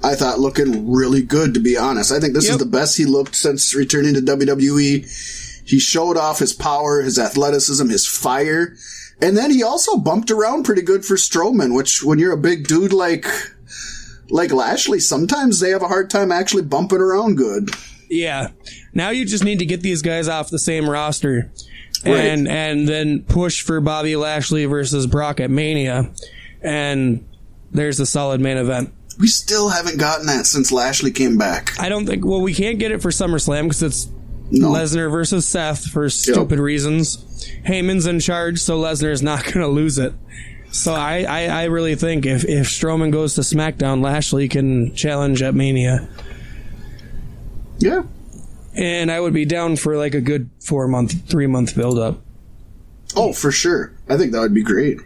I 0.03 0.15
thought 0.15 0.39
looking 0.39 0.91
really 0.91 1.23
good 1.23 1.55
to 1.55 1.61
be 1.61 1.77
honest. 1.77 2.13
I 2.13 2.21
think 2.21 2.35
this 2.35 2.49
is 2.49 2.59
the 2.59 2.67
best 2.67 2.97
he 2.97 3.05
looked 3.05 3.35
since 3.35 3.75
returning 3.75 4.15
to 4.15 4.21
WWE. 4.21 5.63
He 5.67 5.79
showed 5.81 6.17
off 6.17 6.39
his 6.39 6.53
power, 6.53 7.03
his 7.03 7.19
athleticism, 7.19 7.89
his 7.89 8.07
fire. 8.07 8.77
And 9.21 9.37
then 9.37 9.51
he 9.51 9.63
also 9.63 9.97
bumped 9.97 10.31
around 10.31 10.65
pretty 10.65 10.83
good 10.83 11.05
for 11.05 11.15
Strowman, 11.15 11.75
which 11.75 12.05
when 12.05 12.19
you're 12.19 12.33
a 12.33 12.39
big 12.39 12.69
dude 12.69 12.93
like 12.93 13.27
like 14.29 14.53
Lashley, 14.53 15.01
sometimes 15.01 15.61
they 15.61 15.71
have 15.71 15.83
a 15.83 15.89
hard 15.89 16.11
time 16.11 16.31
actually 16.31 16.63
bumping 16.63 17.01
around 17.01 17.37
good. 17.37 17.71
Yeah. 18.09 18.49
Now 18.95 19.11
you 19.11 19.25
just 19.25 19.45
need 19.45 19.59
to 19.59 19.67
get 19.67 19.81
these 19.81 20.03
guys 20.03 20.29
off 20.29 20.51
the 20.51 20.59
same 20.59 20.89
roster. 20.89 21.51
Right. 22.05 22.19
And 22.19 22.47
and 22.47 22.87
then 22.87 23.25
push 23.25 23.63
for 23.63 23.81
Bobby 23.81 24.17
Lashley 24.17 24.67
versus 24.67 25.07
Brock 25.07 25.41
at 25.41 25.51
Mania. 25.51 26.13
And 26.63 27.27
there's 27.73 27.99
a 27.99 28.07
solid 28.07 28.41
main 28.41 28.59
event. 28.59 28.93
We 29.19 29.29
still 29.29 29.71
haven't 29.71 29.99
gotten 29.99 30.27
that 30.27 30.47
since 30.47 30.71
Lashley 30.71 31.11
came 31.11 31.39
back. 31.39 31.79
I 31.81 31.89
don't 31.89 32.07
think 32.07 32.25
well 32.25 32.41
we 32.43 32.53
can't 32.55 32.79
get 32.79 32.93
it 32.93 33.01
for 33.03 33.09
SummerSlam 33.11 33.63
because 33.65 33.83
it's 33.83 34.09
No. 34.51 34.71
Lesnar 34.71 35.11
versus 35.11 35.47
Seth 35.49 35.87
for 35.87 36.09
stupid 36.11 36.59
reasons. 36.59 37.17
Heyman's 37.67 38.07
in 38.07 38.21
charge, 38.21 38.59
so 38.61 38.79
Lesnar's 38.81 39.23
not 39.23 39.45
going 39.53 39.61
to 39.61 39.69
lose 39.69 39.99
it. 39.99 40.13
So 40.73 40.93
I, 40.95 41.23
I, 41.23 41.45
I 41.47 41.65
really 41.65 41.95
think 41.95 42.27
if, 42.27 42.45
if 42.45 42.67
Strowman 42.67 43.11
goes 43.11 43.35
to 43.37 43.41
SmackDown, 43.41 44.03
Lashley 44.03 44.49
can 44.49 44.95
challenge 44.95 45.41
at 45.41 45.55
Mania. 45.55 46.09
yeah. 47.79 48.03
And 48.75 49.11
I 49.11 49.19
would 49.21 49.33
be 49.33 49.47
down 49.47 49.77
for 49.77 49.97
like 49.97 50.15
a 50.15 50.21
good 50.21 50.51
four 50.63 50.87
month, 50.87 51.27
three 51.31 51.47
month 51.47 51.75
build 51.75 51.99
up. 51.99 52.21
Oh, 53.17 53.33
for 53.33 53.51
sure. 53.51 53.93
I 54.09 54.19
think 54.19 54.33
that 54.33 54.41
would 54.41 54.53
be 54.53 54.63
great. 54.63 54.99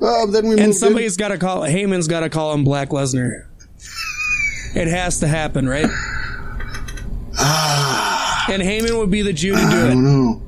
Uh, 0.00 0.26
then 0.26 0.44
we 0.44 0.50
And 0.50 0.58
moved 0.58 0.60
in- 0.60 0.72
somebody's 0.74 1.16
got 1.16 1.28
to 1.28 1.38
call, 1.38 1.62
Heyman's 1.62 2.06
got 2.08 2.20
to 2.20 2.28
call 2.28 2.52
him 2.52 2.64
Black 2.64 2.90
Lesnar. 2.90 3.46
It 4.74 4.88
has 4.88 5.20
to 5.20 5.26
happen, 5.28 5.68
right? 5.68 5.86
and 7.38 8.62
Heyman 8.62 8.98
would 8.98 9.10
be 9.10 9.22
the 9.22 9.32
Jew 9.32 9.54
to 9.54 9.60
do 9.60 9.66
it. 9.66 9.70
I 9.70 9.88
do 9.88 9.94
don't 9.94 10.04
know. 10.04 10.42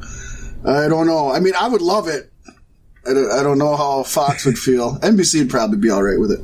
I 0.65 0.89
don't 0.89 1.07
know. 1.07 1.31
I 1.33 1.41
mean, 1.41 1.55
I 1.59 1.69
would 1.69 1.83
love 1.83 2.09
it. 2.09 2.31
I 3.07 3.15
don't, 3.15 3.31
I 3.31 3.43
don't 3.43 3.59
know 3.59 3.75
how 3.77 4.03
Fox 4.03 4.45
would 4.45 4.59
feel. 4.59 4.97
NBC 4.99 5.39
would 5.41 5.51
probably 5.51 5.79
be 5.79 5.89
all 5.91 6.03
right 6.03 6.19
with 6.21 6.31
it. 6.33 6.41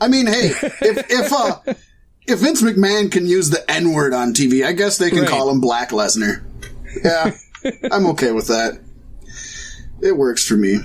I 0.00 0.08
mean, 0.08 0.26
hey, 0.26 0.46
if 0.80 1.10
if 1.10 1.32
uh, 1.32 1.58
if 2.26 2.38
Vince 2.40 2.62
McMahon 2.62 3.10
can 3.12 3.26
use 3.26 3.50
the 3.50 3.70
N 3.70 3.92
word 3.92 4.14
on 4.14 4.32
TV, 4.32 4.64
I 4.64 4.72
guess 4.72 4.96
they 4.98 5.10
can 5.10 5.20
Right. 5.20 5.28
call 5.28 5.50
him 5.50 5.60
Black 5.60 5.90
Lesnar. 5.90 6.42
Yeah, 7.04 7.32
I'm 7.92 8.06
okay 8.08 8.32
with 8.32 8.46
that. 8.46 8.80
It 10.00 10.16
works 10.16 10.46
for 10.46 10.54
me. 10.56 10.78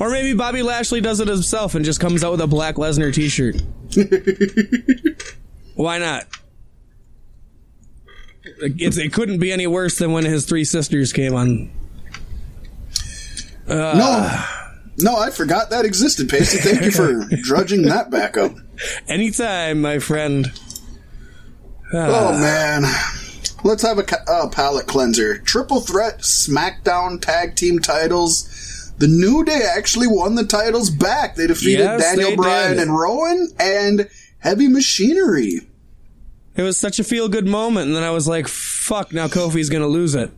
Or 0.00 0.08
maybe 0.08 0.32
Bobby 0.32 0.62
Lashley 0.62 1.02
does 1.02 1.20
it 1.20 1.28
himself 1.28 1.74
and 1.74 1.84
just 1.84 2.00
comes 2.00 2.24
out 2.24 2.32
with 2.32 2.40
a 2.40 2.46
Black 2.46 2.76
Lesnar 2.76 3.12
t 3.12 3.28
shirt. 3.28 3.62
Why 5.74 5.98
not? 5.98 6.26
It's, 8.62 8.96
it 8.96 9.12
couldn't 9.12 9.38
be 9.38 9.52
any 9.52 9.66
worse 9.66 9.98
than 9.98 10.12
when 10.12 10.24
his 10.24 10.46
three 10.46 10.64
sisters 10.64 11.12
came 11.12 11.34
on. 11.34 11.70
no, 13.68 14.44
no, 14.98 15.16
I 15.16 15.30
forgot 15.30 15.70
that 15.70 15.84
existed, 15.84 16.28
Pasty. 16.30 16.58
Thank 16.58 16.82
you 16.82 16.90
for 16.90 17.36
drudging 17.42 17.82
that 17.82 18.10
back 18.10 18.38
up. 18.38 18.52
Anytime, 19.06 19.82
my 19.82 19.98
friend. 19.98 20.50
Oh 21.92 22.38
man. 22.38 22.84
Let's 23.62 23.82
have 23.82 23.98
a 23.98 24.30
uh, 24.30 24.48
palate 24.48 24.86
cleanser. 24.86 25.36
Triple 25.38 25.80
threat 25.80 26.20
SmackDown 26.20 27.20
tag 27.20 27.56
team 27.56 27.78
titles. 27.78 28.48
The 29.00 29.08
New 29.08 29.44
Day 29.44 29.62
actually 29.76 30.06
won 30.06 30.34
the 30.34 30.44
titles 30.44 30.90
back. 30.90 31.34
They 31.34 31.46
defeated 31.46 31.80
Yes, 31.84 32.02
Daniel 32.02 32.30
they 32.30 32.36
Bryan 32.36 32.70
did. 32.76 32.82
and 32.82 32.94
Rowan 32.96 33.48
and 33.58 34.08
Heavy 34.40 34.68
Machinery. 34.68 35.62
It 36.54 36.62
was 36.62 36.78
such 36.78 36.98
a 36.98 37.04
feel 37.04 37.28
good 37.28 37.46
moment, 37.46 37.86
and 37.86 37.96
then 37.96 38.02
I 38.02 38.10
was 38.10 38.28
like, 38.28 38.46
fuck, 38.46 39.12
now 39.14 39.26
Kofi's 39.26 39.70
gonna 39.70 39.86
lose 39.88 40.14
it. 40.14 40.30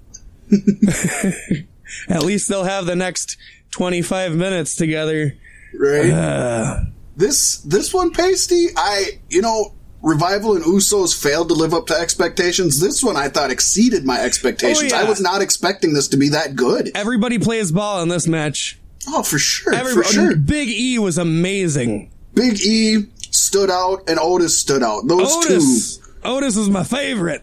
At 2.09 2.23
least 2.23 2.49
they'll 2.49 2.65
have 2.65 2.87
the 2.87 2.97
next 2.97 3.37
25 3.73 4.35
minutes 4.37 4.77
together. 4.77 5.37
Right? 5.79 6.11
Uh, 6.11 6.81
this 7.17 7.59
this 7.59 7.93
one, 7.93 8.13
Pasty, 8.13 8.69
I 8.77 9.21
you 9.29 9.43
know, 9.43 9.75
Revival 10.03 10.57
and 10.57 10.65
Usos 10.65 11.21
failed 11.21 11.49
to 11.49 11.55
live 11.55 11.73
up 11.73 11.87
to 11.87 11.95
expectations. 11.95 12.81
This 12.81 13.05
one 13.05 13.17
I 13.17 13.29
thought 13.29 13.53
exceeded 13.53 14.05
my 14.05 14.21
expectations. 14.21 14.93
Oh, 14.93 14.97
yeah. 14.97 15.03
I 15.03 15.09
was 15.09 15.21
not 15.21 15.41
expecting 15.43 15.93
this 15.95 16.09
to 16.09 16.17
be 16.17 16.31
that 16.31 16.57
good. 16.57 16.91
everybody 16.97 17.39
plays 17.39 17.71
ball 17.71 18.03
in 18.03 18.09
this 18.09 18.27
match. 18.27 18.81
Oh, 19.09 19.23
for 19.23 19.39
sure. 19.39 19.73
Everybody, 19.73 20.07
for 20.07 20.13
sure. 20.13 20.37
Big 20.37 20.69
E 20.69 20.99
was 20.99 21.19
amazing. 21.19 22.11
Big 22.35 22.61
E 22.61 23.07
stood 23.31 23.71
out 23.71 24.09
and 24.09 24.19
Otis 24.19 24.59
stood 24.59 24.83
out. 24.83 25.07
Those 25.07 25.33
Otis. 25.37 26.01
Otis 26.25 26.57
is 26.57 26.69
my 26.69 26.83
favorite. 26.85 27.43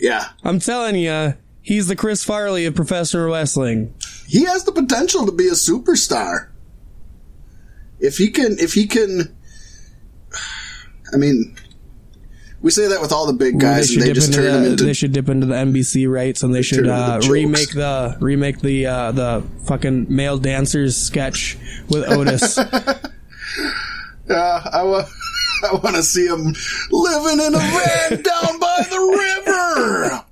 Yeah. 0.00 0.28
I'm 0.44 0.58
telling 0.58 0.96
you, 0.96 1.34
he's 1.62 1.86
the 1.86 1.96
Chris 1.96 2.24
Farley 2.24 2.66
of 2.66 2.74
professional 2.74 3.30
wrestling. 3.30 3.94
he 4.26 4.44
has 4.44 4.64
the 4.64 4.72
potential 4.72 5.26
to 5.26 5.32
be 5.32 5.48
a 5.48 5.52
superstar. 5.52 6.48
If 8.00 8.16
he 8.18 8.30
can, 8.30 8.58
if 8.58 8.72
he 8.74 8.86
can, 8.86 9.34
I 11.12 11.16
mean, 11.16 11.56
we 12.62 12.70
say 12.70 12.88
that 12.88 13.00
with 13.00 13.12
all 13.12 13.26
the 13.26 13.32
big 13.32 13.58
guys, 13.58 13.88
they 13.88 13.96
they 14.00 14.06
dip 14.06 14.14
just 14.14 14.28
into 14.28 14.42
turn 14.42 14.52
them 14.52 14.62
the, 14.64 14.70
into. 14.72 14.84
they 14.84 14.92
should 14.92 15.12
dip 15.12 15.28
into 15.28 15.46
the 15.46 15.54
NBC 15.54 16.10
rights 16.12 16.42
and 16.42 16.54
they 16.54 16.62
should 16.62 16.86
uh, 16.86 17.20
remake 17.28 17.72
the 17.72 18.16
remake 18.20 18.60
the 18.60 18.86
uh, 18.86 19.12
the 19.12 19.42
fucking 19.64 20.06
male 20.14 20.38
dancers 20.38 20.96
sketch 20.96 21.56
with 21.88 22.04
Otis. 22.08 22.58
Yeah, 24.28 24.62
I 24.72 24.82
want, 24.84 25.08
I 25.64 25.72
want 25.74 25.96
to 25.96 26.02
see 26.02 26.26
him 26.26 26.54
living 26.90 27.44
in 27.46 27.54
a 27.54 27.58
van 27.58 28.10
down 28.22 28.58
by 28.60 28.86
the 28.88 29.44
river. 29.46 30.24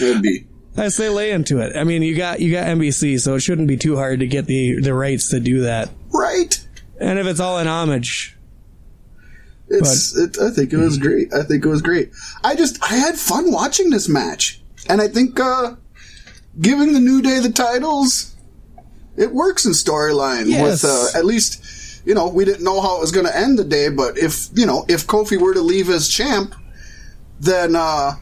Would 0.00 0.22
be 0.22 0.46
I 0.76 0.88
say 0.88 1.10
lay 1.10 1.32
into 1.32 1.58
it. 1.58 1.76
I 1.76 1.84
mean, 1.84 2.02
you 2.02 2.16
got 2.16 2.40
you 2.40 2.50
got 2.50 2.66
NBC, 2.66 3.20
so 3.20 3.34
it 3.34 3.40
shouldn't 3.40 3.68
be 3.68 3.76
too 3.76 3.96
hard 3.96 4.20
to 4.20 4.26
get 4.26 4.46
the 4.46 4.80
the 4.80 4.94
rights 4.94 5.28
to 5.30 5.40
do 5.40 5.62
that. 5.62 5.90
right. 6.12 6.58
And 7.00 7.18
if 7.18 7.26
it's 7.26 7.40
all 7.40 7.58
in 7.58 7.66
homage, 7.66 8.36
It's. 9.72 10.16
It, 10.16 10.38
I 10.38 10.50
think 10.50 10.72
it 10.72 10.76
was 10.78 10.98
great. 10.98 11.32
I 11.32 11.42
think 11.42 11.64
it 11.64 11.68
was 11.68 11.82
great. 11.82 12.10
I 12.44 12.54
just 12.54 12.82
I 12.82 12.94
had 12.96 13.16
fun 13.16 13.50
watching 13.52 13.90
this 13.90 14.08
match, 14.08 14.60
and 14.88 15.00
I 15.00 15.08
think 15.08 15.38
uh 15.40 15.76
giving 16.60 16.92
the 16.92 17.00
New 17.00 17.22
Day 17.22 17.38
the 17.40 17.50
titles, 17.50 18.34
it 19.16 19.32
works 19.32 19.64
in 19.64 19.72
storyline 19.72 20.46
Yes. 20.48 20.82
with 20.82 20.90
uh, 20.90 21.18
at 21.18 21.24
least. 21.24 21.64
You 22.04 22.14
know, 22.16 22.26
we 22.26 22.44
didn't 22.44 22.64
know 22.64 22.80
how 22.80 22.96
it 22.96 23.00
was 23.00 23.12
going 23.12 23.26
to 23.26 23.36
end 23.38 23.56
the 23.60 23.62
day, 23.64 23.88
but 23.88 24.18
if 24.18 24.48
you 24.54 24.66
know, 24.66 24.84
if 24.88 25.06
Kofi 25.06 25.40
were 25.40 25.54
to 25.54 25.60
leave 25.60 25.88
as 25.88 26.08
champ, 26.08 26.52
then 27.38 27.76
uh 27.76 28.14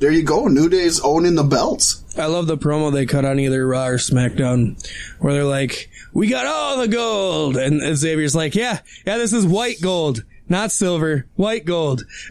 there 0.00 0.10
you 0.10 0.22
go. 0.22 0.48
New 0.48 0.68
Day's 0.68 1.00
owning 1.00 1.34
the 1.34 1.44
belts. 1.44 2.04
I 2.18 2.26
love 2.26 2.46
the 2.46 2.58
promo 2.58 2.92
they 2.92 3.06
cut 3.06 3.24
on 3.24 3.40
either 3.40 3.66
Raw 3.66 3.86
or 3.86 3.96
SmackDown, 3.96 4.76
where 5.18 5.32
they're 5.32 5.44
like, 5.44 5.88
"We 6.12 6.26
got 6.28 6.46
all 6.46 6.76
the 6.78 6.88
gold," 6.88 7.56
and 7.56 7.80
Xavier's 7.96 8.34
like, 8.36 8.54
"Yeah, 8.54 8.80
yeah, 9.06 9.16
this 9.16 9.32
is 9.32 9.46
white 9.46 9.80
gold, 9.80 10.22
not 10.48 10.72
silver, 10.72 11.26
white 11.36 11.64
gold." 11.64 12.04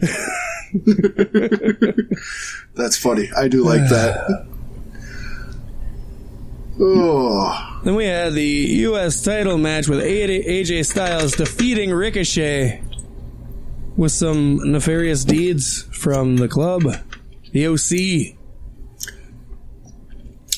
That's 2.74 2.96
funny. 2.98 3.30
I 3.36 3.48
do 3.48 3.64
like 3.64 3.88
that. 3.88 4.46
Oh, 6.80 7.80
Then 7.84 7.94
we 7.94 8.06
had 8.06 8.32
the 8.32 8.42
U.S. 8.42 9.22
title 9.22 9.58
match 9.58 9.88
with 9.88 10.00
AJ 10.00 10.86
Styles 10.86 11.32
defeating 11.32 11.90
Ricochet 11.92 12.82
with 13.96 14.10
some 14.10 14.72
nefarious 14.72 15.24
deeds 15.24 15.82
from 15.92 16.36
the 16.36 16.48
club, 16.48 16.82
the 17.52 17.66
OC. 17.68 18.36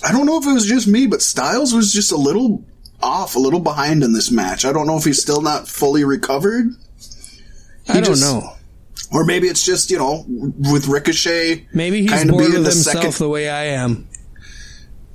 I 0.05 0.13
don't 0.13 0.27
know 0.27 0.39
if 0.39 0.47
it 0.47 0.53
was 0.53 0.67
just 0.67 0.87
me, 0.87 1.07
but 1.07 1.21
Styles 1.21 1.75
was 1.75 1.93
just 1.93 2.13
a 2.13 2.17
little 2.17 2.65
off, 3.03 3.35
a 3.35 3.39
little 3.39 3.61
behind 3.61 4.03
in 4.03 4.13
this 4.13 4.31
match. 4.31 4.65
I 4.65 4.73
don't 4.73 4.87
know 4.87 4.97
if 4.97 5.05
he's 5.05 5.21
still 5.21 5.43
not 5.43 5.69
fully 5.69 6.05
recovered, 6.05 6.69
I 7.89 7.95
don't 7.95 8.05
just- 8.05 8.23
know. 8.23 8.53
or 9.13 9.25
maybe 9.25 9.47
it's 9.49 9.65
just 9.65 9.91
you 9.91 9.99
know 9.99 10.25
with 10.71 10.89
Ricochet. 10.89 11.67
Maybe 11.73 12.03
he's 12.03 12.11
kinda 12.13 12.33
bored 12.33 12.43
being 12.45 12.53
with 12.55 12.65
the 12.65 12.71
himself 12.71 12.97
second- 12.97 13.13
the 13.15 13.29
way 13.29 13.49
I 13.49 13.65
am. 13.67 14.09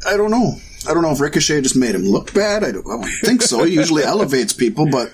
I 0.08 0.18
don't 0.18 0.32
know. 0.32 0.56
I 0.90 0.94
don't 0.96 1.04
know 1.04 1.12
if 1.12 1.20
Ricochet 1.20 1.62
just 1.62 1.76
made 1.76 1.94
him 1.94 2.04
look 2.06 2.34
bad. 2.34 2.64
I 2.64 2.72
don't, 2.72 2.88
I 2.88 3.02
don't 3.02 3.06
think 3.24 3.42
so. 3.44 3.64
He 3.64 3.76
usually 3.76 4.04
elevates 4.16 4.52
people, 4.54 4.88
but 4.88 5.14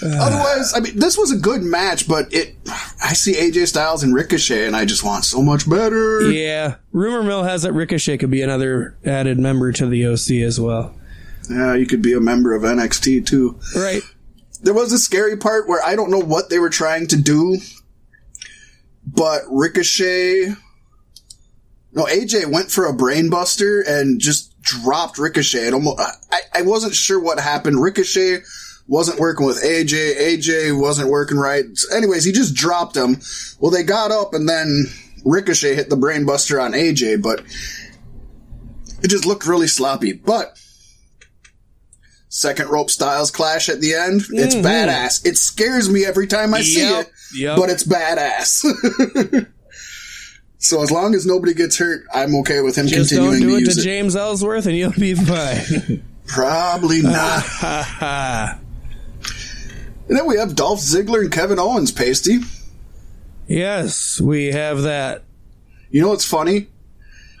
uh. 0.00 0.06
Otherwise, 0.20 0.74
I 0.76 0.80
mean, 0.80 0.96
this 0.96 1.18
was 1.18 1.32
a 1.32 1.36
good 1.36 1.60
match, 1.62 2.06
but 2.06 2.32
it. 2.32 2.54
I 3.02 3.14
see 3.14 3.34
AJ 3.34 3.66
Styles 3.66 4.04
and 4.04 4.14
Ricochet, 4.14 4.64
and 4.66 4.76
I 4.76 4.84
just 4.84 5.02
want 5.02 5.24
so 5.24 5.42
much 5.42 5.68
better. 5.68 6.30
Yeah. 6.30 6.76
Rumor 6.92 7.24
mill 7.24 7.42
has 7.42 7.62
that 7.62 7.72
Ricochet 7.72 8.18
could 8.18 8.30
be 8.30 8.42
another 8.42 8.96
added 9.04 9.40
member 9.40 9.72
to 9.72 9.86
the 9.86 10.06
OC 10.06 10.42
as 10.46 10.60
well. 10.60 10.94
Yeah, 11.50 11.74
you 11.74 11.86
could 11.86 12.02
be 12.02 12.12
a 12.12 12.20
member 12.20 12.54
of 12.54 12.62
NXT 12.62 13.26
too. 13.26 13.58
Right. 13.74 14.02
There 14.62 14.74
was 14.74 14.92
a 14.92 14.98
scary 14.98 15.36
part 15.36 15.68
where 15.68 15.84
I 15.84 15.96
don't 15.96 16.10
know 16.10 16.18
what 16.18 16.50
they 16.50 16.58
were 16.58 16.70
trying 16.70 17.06
to 17.08 17.16
do, 17.16 17.58
but 19.06 19.42
Ricochet. 19.48 20.54
No, 21.92 22.04
AJ 22.04 22.52
went 22.52 22.70
for 22.70 22.86
a 22.86 22.92
brainbuster 22.92 23.82
and 23.86 24.20
just 24.20 24.60
dropped 24.60 25.18
Ricochet. 25.18 25.68
It 25.68 25.74
almost, 25.74 26.00
I, 26.00 26.40
I 26.54 26.62
wasn't 26.62 26.94
sure 26.94 27.18
what 27.18 27.40
happened. 27.40 27.80
Ricochet 27.80 28.40
wasn't 28.86 29.18
working 29.18 29.46
with 29.46 29.62
AJ. 29.62 30.16
AJ 30.16 30.78
wasn't 30.78 31.10
working 31.10 31.38
right. 31.38 31.64
Anyways, 31.94 32.24
he 32.24 32.32
just 32.32 32.54
dropped 32.54 32.96
him. 32.96 33.20
Well, 33.58 33.70
they 33.70 33.82
got 33.82 34.10
up 34.10 34.34
and 34.34 34.48
then 34.48 34.86
Ricochet 35.24 35.74
hit 35.74 35.90
the 35.90 35.96
brainbuster 35.96 36.62
on 36.62 36.72
AJ, 36.72 37.22
but 37.22 37.40
it 39.02 39.08
just 39.08 39.26
looked 39.26 39.46
really 39.46 39.66
sloppy. 39.66 40.12
But 40.12 40.58
second 42.28 42.68
rope 42.68 42.90
styles 42.90 43.30
clash 43.30 43.68
at 43.68 43.80
the 43.80 43.94
end. 43.94 44.22
It's 44.30 44.54
Mhm. 44.54 44.62
badass. 44.62 45.24
It 45.26 45.38
scares 45.38 45.88
me 45.88 46.04
every 46.04 46.26
time 46.26 46.52
I 46.54 46.62
see 46.62 46.80
it, 46.80 47.10
yep. 47.34 47.56
but 47.56 47.70
it's 47.70 47.84
badass. 47.84 48.64
so 50.58 50.82
as 50.82 50.90
long 50.90 51.14
as 51.14 51.24
nobody 51.26 51.54
gets 51.54 51.78
hurt, 51.78 52.04
I'm 52.12 52.34
okay 52.40 52.60
with 52.60 52.76
him 52.76 52.86
Just 52.86 53.10
continuing 53.10 53.40
don't 53.40 53.48
do 53.48 53.50
to 53.50 53.56
it 53.56 53.60
use 53.60 53.74
to 53.76 53.80
it. 53.80 53.84
James 53.84 54.14
Ellsworth 54.16 54.66
and 54.66 54.76
you'll 54.76 54.92
be 54.92 55.14
fine. 55.14 56.02
Probably 56.26 57.00
not. 57.00 57.42
and 60.08 60.16
then 60.16 60.26
we 60.26 60.36
have 60.36 60.54
Dolph 60.54 60.80
Ziggler 60.80 61.20
and 61.22 61.32
Kevin 61.32 61.58
Owens, 61.58 61.90
Pasty. 61.92 62.40
Yes, 63.46 64.20
we 64.20 64.46
have 64.48 64.82
that. 64.82 65.24
You 65.90 66.02
know 66.02 66.08
what's 66.08 66.24
funny? 66.26 66.68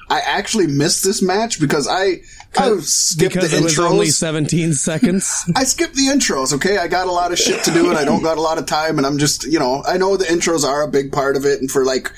I 0.08 0.20
actually 0.20 0.66
missed 0.68 1.04
this 1.04 1.20
match 1.20 1.60
because 1.60 1.86
I 1.86 2.22
I 2.56 2.76
skipped 2.80 3.34
because 3.34 3.50
the 3.50 3.58
it 3.58 3.62
was 3.62 3.78
only 3.78 4.06
17 4.06 4.72
seconds. 4.72 5.50
I 5.56 5.64
skipped 5.64 5.94
the 5.94 6.06
intros, 6.06 6.52
okay? 6.54 6.78
I 6.78 6.88
got 6.88 7.06
a 7.06 7.12
lot 7.12 7.32
of 7.32 7.38
shit 7.38 7.62
to 7.64 7.70
do 7.72 7.90
and 7.90 7.98
I 7.98 8.04
don't 8.04 8.22
got 8.22 8.38
a 8.38 8.40
lot 8.40 8.58
of 8.58 8.66
time 8.66 8.98
and 8.98 9.06
I'm 9.06 9.18
just, 9.18 9.44
you 9.44 9.58
know, 9.58 9.82
I 9.86 9.96
know 9.96 10.16
the 10.16 10.24
intros 10.24 10.64
are 10.64 10.82
a 10.82 10.88
big 10.88 11.12
part 11.12 11.36
of 11.36 11.44
it 11.44 11.60
and 11.60 11.70
for 11.70 11.84
like 11.84 12.10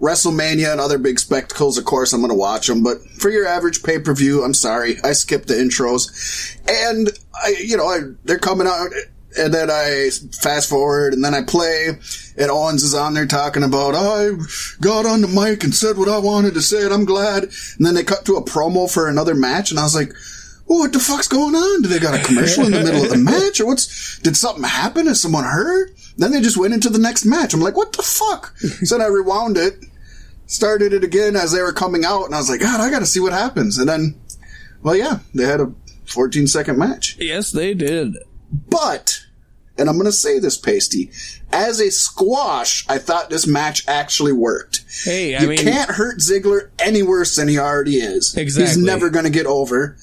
WrestleMania 0.00 0.70
and 0.70 0.80
other 0.80 0.98
big 0.98 1.18
spectacles, 1.18 1.78
of 1.78 1.84
course, 1.84 2.12
I'm 2.12 2.20
going 2.20 2.30
to 2.30 2.36
watch 2.36 2.68
them, 2.68 2.82
but 2.82 3.00
for 3.18 3.30
your 3.30 3.46
average 3.46 3.82
pay-per-view, 3.82 4.44
I'm 4.44 4.54
sorry. 4.54 4.96
I 5.02 5.12
skipped 5.12 5.48
the 5.48 5.54
intros. 5.54 6.56
And 6.68 7.10
I, 7.34 7.56
you 7.58 7.76
know, 7.76 7.86
I, 7.86 8.00
they're 8.24 8.38
coming 8.38 8.68
out 8.68 8.90
and 9.36 9.52
then 9.52 9.70
I 9.70 10.10
fast 10.40 10.68
forward 10.68 11.12
and 11.12 11.22
then 11.24 11.34
I 11.34 11.42
play 11.42 11.88
and 12.38 12.50
Owens 12.50 12.82
is 12.82 12.94
on 12.94 13.14
there 13.14 13.26
talking 13.26 13.62
about, 13.62 13.94
I 13.94 14.30
got 14.80 15.06
on 15.06 15.20
the 15.20 15.28
mic 15.28 15.64
and 15.64 15.74
said 15.74 15.98
what 15.98 16.08
I 16.08 16.18
wanted 16.18 16.54
to 16.54 16.62
say 16.62 16.84
and 16.84 16.94
I'm 16.94 17.04
glad. 17.04 17.44
And 17.44 17.86
then 17.86 17.94
they 17.94 18.04
cut 18.04 18.24
to 18.26 18.36
a 18.36 18.44
promo 18.44 18.90
for 18.90 19.08
another 19.08 19.34
match 19.34 19.70
and 19.70 19.78
I 19.78 19.82
was 19.82 19.94
like, 19.94 20.12
well, 20.66 20.80
what 20.80 20.92
the 20.92 20.98
fuck's 20.98 21.28
going 21.28 21.54
on? 21.54 21.82
Do 21.82 21.88
they 21.88 21.98
got 21.98 22.18
a 22.18 22.24
commercial 22.24 22.64
in 22.66 22.72
the 22.72 22.82
middle 22.84 23.02
of 23.04 23.10
the 23.10 23.16
match 23.18 23.60
or 23.60 23.66
what's, 23.66 24.18
did 24.20 24.36
something 24.36 24.64
happen? 24.64 25.08
Is 25.08 25.20
someone 25.20 25.44
hurt? 25.44 25.92
Then 26.16 26.32
they 26.32 26.40
just 26.40 26.56
went 26.58 26.74
into 26.74 26.88
the 26.90 26.98
next 26.98 27.24
match. 27.24 27.54
I'm 27.54 27.60
like, 27.60 27.76
what 27.76 27.92
the 27.92 28.02
fuck? 28.02 28.56
so 28.58 28.96
then 28.98 29.06
I 29.06 29.08
rewound 29.08 29.56
it, 29.56 29.84
started 30.46 30.92
it 30.92 31.04
again 31.04 31.36
as 31.36 31.52
they 31.52 31.62
were 31.62 31.72
coming 31.72 32.04
out 32.04 32.24
and 32.24 32.34
I 32.34 32.38
was 32.38 32.50
like, 32.50 32.60
God, 32.60 32.80
I 32.80 32.90
gotta 32.90 33.06
see 33.06 33.20
what 33.20 33.32
happens. 33.32 33.78
And 33.78 33.88
then, 33.88 34.20
well, 34.82 34.96
yeah, 34.96 35.20
they 35.34 35.44
had 35.44 35.60
a 35.60 35.72
14 36.06 36.46
second 36.46 36.78
match. 36.78 37.16
yes, 37.18 37.50
they 37.50 37.74
did. 37.74 38.16
But, 38.52 39.20
and 39.76 39.88
I'm 39.88 39.96
going 39.96 40.06
to 40.06 40.12
say 40.12 40.38
this, 40.38 40.56
Pasty, 40.56 41.10
as 41.52 41.80
a 41.80 41.90
squash, 41.90 42.86
I 42.88 42.98
thought 42.98 43.30
this 43.30 43.46
match 43.46 43.84
actually 43.88 44.32
worked. 44.32 44.84
Hey, 45.04 45.34
I 45.36 45.42
you 45.42 45.48
mean, 45.48 45.58
can't 45.58 45.90
hurt 45.90 46.18
Ziggler 46.18 46.70
any 46.78 47.02
worse 47.02 47.36
than 47.36 47.48
he 47.48 47.58
already 47.58 47.96
is. 47.96 48.36
Exactly. 48.36 48.66
He's 48.66 48.76
never 48.76 49.10
going 49.10 49.24
to 49.24 49.30
get 49.30 49.46
over. 49.46 49.96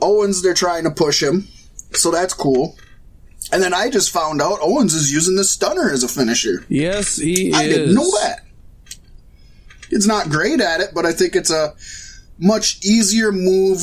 Owens, 0.00 0.42
they're 0.42 0.54
trying 0.54 0.84
to 0.84 0.90
push 0.90 1.22
him, 1.22 1.48
so 1.92 2.10
that's 2.10 2.34
cool. 2.34 2.76
And 3.50 3.62
then 3.62 3.72
I 3.74 3.88
just 3.90 4.10
found 4.10 4.40
out 4.42 4.58
Owens 4.62 4.94
is 4.94 5.12
using 5.12 5.36
the 5.36 5.44
stunner 5.44 5.90
as 5.90 6.02
a 6.04 6.08
finisher. 6.08 6.64
yes, 6.68 7.16
he 7.16 7.52
I 7.54 7.62
is. 7.64 7.76
didn't 7.76 7.94
know 7.94 8.10
that. 8.20 8.44
It's 9.90 10.06
not 10.06 10.28
great 10.28 10.60
at 10.60 10.80
it, 10.80 10.90
but 10.94 11.06
I 11.06 11.12
think 11.12 11.34
it's 11.34 11.50
a 11.50 11.74
much 12.38 12.78
easier 12.84 13.32
move 13.32 13.80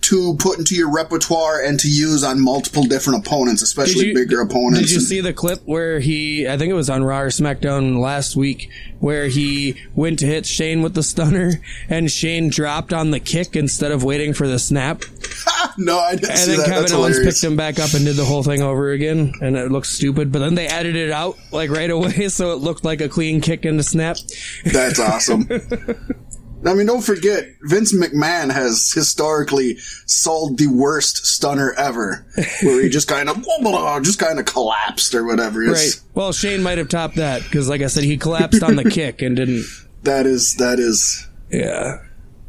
to 0.00 0.36
put 0.38 0.58
into 0.58 0.74
your 0.74 0.90
repertoire 0.92 1.60
and 1.60 1.78
to 1.80 1.88
use 1.88 2.22
on 2.24 2.40
multiple 2.40 2.84
different 2.84 3.26
opponents, 3.26 3.62
especially 3.62 4.14
bigger 4.14 4.40
opponents. 4.40 4.80
Did 4.80 4.90
you 4.92 4.98
And- 4.98 5.06
see 5.06 5.20
the 5.20 5.32
clip 5.32 5.60
where 5.64 5.98
he? 6.00 6.48
I 6.48 6.56
think 6.56 6.70
it 6.70 6.74
was 6.74 6.88
on 6.88 7.02
Raw 7.04 7.20
or 7.22 7.30
SmackDown 7.30 8.00
last 8.00 8.36
week, 8.36 8.70
where 9.00 9.26
he 9.26 9.74
went 9.94 10.20
to 10.20 10.26
hit 10.26 10.46
Shane 10.46 10.82
with 10.82 10.94
the 10.94 11.02
stunner, 11.02 11.60
and 11.88 12.10
Shane 12.10 12.48
dropped 12.48 12.92
on 12.92 13.10
the 13.10 13.20
kick 13.20 13.56
instead 13.56 13.90
of 13.90 14.04
waiting 14.04 14.34
for 14.34 14.46
the 14.48 14.58
snap, 14.58 15.02
no, 15.78 15.98
I 15.98 16.14
didn't 16.14 16.30
and 16.30 16.38
see 16.38 16.46
then 16.52 16.56
that. 16.58 16.66
Kevin 16.66 16.80
That's 16.82 16.92
Owens 16.92 17.16
hilarious. 17.16 17.40
picked 17.42 17.44
him 17.50 17.56
back 17.56 17.78
up 17.80 17.92
and 17.92 18.04
did 18.04 18.16
the 18.16 18.24
whole 18.24 18.42
thing 18.42 18.62
over 18.62 18.90
again, 18.92 19.32
and 19.42 19.56
it 19.56 19.70
looked 19.70 19.86
stupid. 19.88 20.30
But 20.32 20.38
then 20.40 20.54
they 20.54 20.68
edited 20.68 21.08
it 21.08 21.12
out 21.12 21.36
like 21.52 21.70
right 21.70 21.90
away, 21.90 22.28
so 22.28 22.52
it 22.52 22.60
looked 22.60 22.84
like 22.84 23.00
a 23.00 23.08
clean 23.08 23.40
kick 23.40 23.64
and 23.64 23.78
a 23.80 23.82
snap. 23.82 24.16
That's 24.64 24.98
awesome. 25.00 25.48
I 26.66 26.74
mean, 26.74 26.86
don't 26.86 27.02
forget, 27.02 27.46
Vince 27.62 27.94
McMahon 27.94 28.52
has 28.52 28.90
historically 28.92 29.76
sold 30.06 30.58
the 30.58 30.66
worst 30.66 31.24
stunner 31.24 31.72
ever, 31.74 32.26
where 32.62 32.82
he 32.82 32.88
just 32.88 33.06
kind 33.06 33.28
of, 33.28 33.36
just 34.02 34.18
kind 34.18 34.40
of 34.40 34.44
collapsed 34.44 35.14
or 35.14 35.24
whatever. 35.24 35.60
Right. 35.60 36.00
Well, 36.14 36.32
Shane 36.32 36.62
might 36.62 36.78
have 36.78 36.88
topped 36.88 37.16
that 37.16 37.42
because, 37.44 37.68
like 37.68 37.80
I 37.80 37.86
said, 37.86 38.02
he 38.04 38.16
collapsed 38.16 38.62
on 38.62 38.74
the 38.74 38.90
kick 38.90 39.22
and 39.22 39.36
didn't. 39.36 39.64
That 40.02 40.26
is, 40.26 40.56
that 40.56 40.80
is, 40.80 41.28
Yeah, 41.50 42.02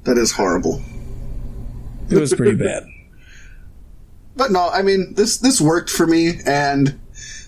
that 0.06 0.18
is 0.18 0.32
horrible. 0.32 0.82
it 2.10 2.18
was 2.18 2.34
pretty 2.34 2.56
bad. 2.56 2.84
But 4.36 4.52
no, 4.54 4.70
I 4.70 4.84
mean 4.84 5.16
this 5.16 5.36
this 5.36 5.60
worked 5.60 5.90
for 5.90 6.08
me, 6.08 6.40
and 6.46 6.98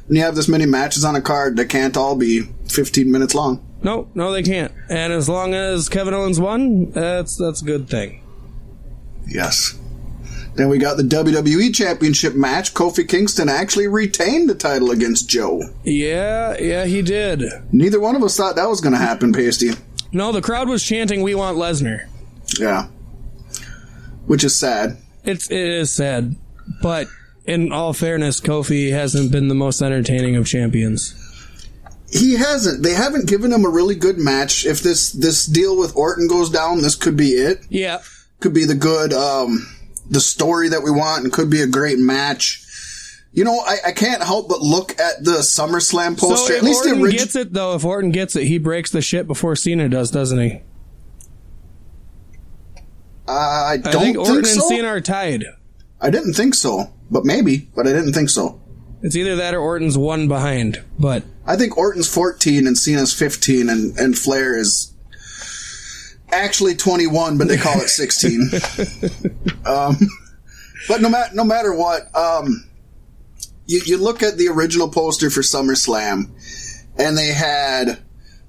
when 0.07 0.17
you 0.17 0.23
have 0.23 0.35
this 0.35 0.49
many 0.49 0.65
matches 0.65 1.05
on 1.05 1.15
a 1.15 1.21
card, 1.21 1.55
they 1.55 1.65
can't 1.65 1.95
all 1.95 2.17
be 2.17 2.41
15 2.67 3.09
minutes 3.09 3.33
long. 3.33 3.65
No, 3.83 4.09
no, 4.13 4.31
they 4.31 4.43
can't. 4.43 4.71
And 4.89 5.11
as 5.11 5.27
long 5.27 5.53
as 5.53 5.89
Kevin 5.89 6.13
Owens 6.13 6.39
won, 6.39 6.91
that's 6.91 7.35
that's 7.35 7.61
a 7.61 7.65
good 7.65 7.89
thing. 7.89 8.23
Yes. 9.27 9.77
Then 10.55 10.67
we 10.67 10.77
got 10.77 10.97
the 10.97 11.03
WWE 11.03 11.73
Championship 11.73 12.35
match. 12.35 12.73
Kofi 12.73 13.07
Kingston 13.07 13.47
actually 13.47 13.87
retained 13.87 14.49
the 14.49 14.55
title 14.55 14.91
against 14.91 15.29
Joe. 15.29 15.61
Yeah, 15.83 16.57
yeah, 16.59 16.85
he 16.85 17.01
did. 17.01 17.43
Neither 17.71 17.99
one 17.99 18.15
of 18.17 18.23
us 18.23 18.35
thought 18.35 18.57
that 18.57 18.67
was 18.67 18.81
going 18.81 18.93
to 18.93 18.99
happen, 18.99 19.31
Pasty. 19.31 19.71
No, 20.11 20.31
the 20.33 20.41
crowd 20.41 20.67
was 20.67 20.83
chanting, 20.83 21.21
"We 21.21 21.35
want 21.35 21.57
Lesnar." 21.57 22.07
Yeah. 22.59 22.87
Which 24.25 24.43
is 24.43 24.55
sad. 24.55 24.97
It's 25.23 25.49
it 25.49 25.57
is 25.57 25.91
sad, 25.91 26.35
but 26.81 27.07
in 27.45 27.71
all 27.71 27.93
fairness, 27.93 28.41
Kofi 28.41 28.91
hasn't 28.91 29.31
been 29.31 29.47
the 29.47 29.55
most 29.55 29.81
entertaining 29.81 30.35
of 30.35 30.47
champions. 30.47 31.15
He 32.11 32.33
hasn't. 32.33 32.83
They 32.83 32.93
haven't 32.93 33.27
given 33.27 33.53
him 33.53 33.63
a 33.65 33.69
really 33.69 33.95
good 33.95 34.17
match. 34.17 34.65
If 34.65 34.81
this 34.81 35.11
this 35.11 35.45
deal 35.45 35.77
with 35.77 35.95
Orton 35.95 36.27
goes 36.27 36.49
down, 36.49 36.81
this 36.81 36.95
could 36.95 37.15
be 37.15 37.29
it. 37.29 37.65
Yeah, 37.69 38.01
could 38.41 38.53
be 38.53 38.65
the 38.65 38.75
good 38.75 39.13
um 39.13 39.67
the 40.09 40.19
story 40.19 40.69
that 40.69 40.83
we 40.83 40.91
want 40.91 41.23
and 41.23 41.31
could 41.31 41.49
be 41.49 41.61
a 41.61 41.67
great 41.67 41.97
match 41.97 42.65
you 43.31 43.45
know 43.45 43.59
i, 43.65 43.77
I 43.87 43.91
can't 43.93 44.21
help 44.21 44.49
but 44.49 44.59
look 44.59 44.99
at 44.99 45.23
the 45.23 45.39
SummerSlam 45.39 46.19
so 46.19 46.27
poster 46.29 46.53
if 46.53 46.59
at 46.59 46.65
least 46.65 46.85
Orton 46.85 47.01
original 47.01 47.11
gets 47.23 47.35
it 47.35 47.53
though, 47.53 47.75
if 47.75 47.85
Orton 47.85 48.11
gets 48.11 48.35
it, 48.35 48.45
he 48.45 48.57
breaks 48.57 48.91
the 48.91 49.01
shit 49.01 49.25
before 49.27 49.55
Cena 49.55 49.87
does, 49.87 50.11
doesn't 50.11 50.39
he? 50.39 50.61
i 53.27 53.73
I 53.73 53.77
don't 53.77 53.91
think 53.93 54.03
think, 54.03 54.17
Orton 54.17 54.37
and 54.37 54.47
so 54.47 54.67
Cena 54.67 54.87
are 54.87 54.99
tied. 55.01 55.45
i 56.01 56.09
didn't 56.09 56.33
think 56.33 56.55
so 56.55 56.91
but 57.09 57.23
maybe 57.23 57.69
but 57.75 57.87
i 57.87 57.93
didn't 57.93 58.13
think 58.13 58.29
so 58.29 58.59
It's 59.01 59.15
either 59.15 59.35
that 59.37 59.53
or 59.53 59.59
Orton's 59.59 59.97
one 59.97 60.27
behind. 60.27 60.83
But 60.99 61.23
i 61.45 61.55
think 61.55 61.75
orton's 61.75 62.07
14 62.07 62.67
and 62.67 62.77
cena's 62.77 63.13
15 63.13 63.67
and 63.67 63.97
and 63.97 64.15
flair 64.15 64.55
is 64.55 64.93
actually 66.31 66.75
21 66.75 67.39
but 67.39 67.47
they 67.47 67.57
call 67.57 67.81
it 67.81 67.89
16 67.89 68.41
um 69.65 69.97
but 70.87 71.01
no 71.01 71.09
matter 71.09 71.33
no 71.33 71.43
matter 71.43 71.73
what 71.73 72.15
um 72.15 72.63
you, 73.71 73.81
you 73.85 73.97
look 73.97 74.21
at 74.21 74.37
the 74.37 74.49
original 74.49 74.89
poster 74.89 75.29
for 75.29 75.41
SummerSlam, 75.41 76.29
and 76.97 77.17
they 77.17 77.27
had 77.27 77.99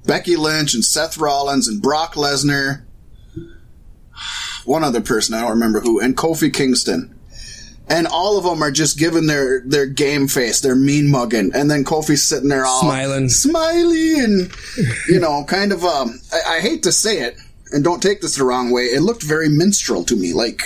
Becky 0.04 0.36
Lynch 0.36 0.74
and 0.74 0.84
Seth 0.84 1.16
Rollins 1.16 1.68
and 1.68 1.80
Brock 1.80 2.14
Lesnar, 2.14 2.82
one 4.64 4.84
other 4.84 5.00
person 5.00 5.34
I 5.34 5.42
don't 5.42 5.50
remember 5.50 5.80
who, 5.80 6.00
and 6.00 6.16
Kofi 6.16 6.52
Kingston. 6.52 7.11
And 7.92 8.06
all 8.06 8.38
of 8.38 8.44
them 8.44 8.62
are 8.62 8.70
just 8.70 8.98
giving 8.98 9.26
their, 9.26 9.60
their 9.66 9.84
game 9.86 10.26
face, 10.26 10.60
their 10.62 10.74
mean 10.74 11.10
mugging, 11.10 11.50
and 11.54 11.70
then 11.70 11.84
Kofi's 11.84 12.26
sitting 12.26 12.48
there 12.48 12.64
all 12.64 12.80
Smiling. 12.80 13.28
smiley, 13.28 14.18
and 14.18 14.50
you 15.08 15.20
know, 15.20 15.44
kind 15.44 15.72
of. 15.72 15.84
Um, 15.84 16.18
I, 16.32 16.56
I 16.56 16.60
hate 16.60 16.84
to 16.84 16.92
say 16.92 17.18
it, 17.20 17.36
and 17.70 17.84
don't 17.84 18.02
take 18.02 18.22
this 18.22 18.36
the 18.36 18.44
wrong 18.44 18.70
way. 18.70 18.84
It 18.84 19.02
looked 19.02 19.22
very 19.22 19.48
minstrel 19.50 20.04
to 20.04 20.16
me, 20.16 20.32
like 20.32 20.62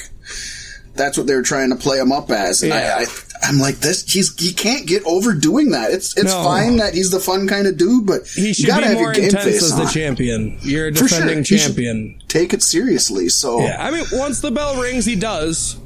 that's 0.94 1.18
what 1.18 1.26
they 1.26 1.34
were 1.34 1.42
trying 1.42 1.70
to 1.70 1.76
play 1.76 1.98
him 1.98 2.12
up 2.12 2.30
as. 2.30 2.62
And 2.62 2.70
Yeah. 2.72 2.96
I, 3.00 3.06
I'm 3.42 3.58
like 3.58 3.76
this. 3.80 4.10
He's 4.10 4.34
he 4.40 4.52
can't 4.54 4.86
get 4.86 5.04
over 5.04 5.34
doing 5.34 5.70
that. 5.72 5.90
It's 5.90 6.16
it's 6.16 6.32
No. 6.32 6.42
fine 6.44 6.76
that 6.76 6.94
he's 6.94 7.10
the 7.10 7.20
fun 7.20 7.46
kind 7.48 7.66
of 7.66 7.76
dude, 7.76 8.06
but 8.06 8.26
He 8.26 8.48
you 8.48 8.54
should 8.54 8.66
gotta 8.66 8.82
be 8.82 8.88
have 8.88 8.94
more 8.98 9.06
your 9.08 9.14
game 9.14 9.24
intense 9.24 9.44
face 9.44 9.62
as 9.64 9.76
the 9.76 9.84
champion. 9.86 10.58
You're 10.62 10.88
a 10.88 10.92
For 10.94 11.06
sure. 11.06 11.18
defending 11.20 11.44
champion. 11.44 12.22
Take 12.28 12.54
it 12.54 12.62
seriously. 12.62 13.28
So 13.28 13.60
Yeah, 13.60 13.84
I 13.84 13.90
mean, 13.90 14.04
once 14.12 14.40
the 14.40 14.50
bell 14.50 14.80
rings, 14.80 15.04
he 15.04 15.16
does, 15.16 15.76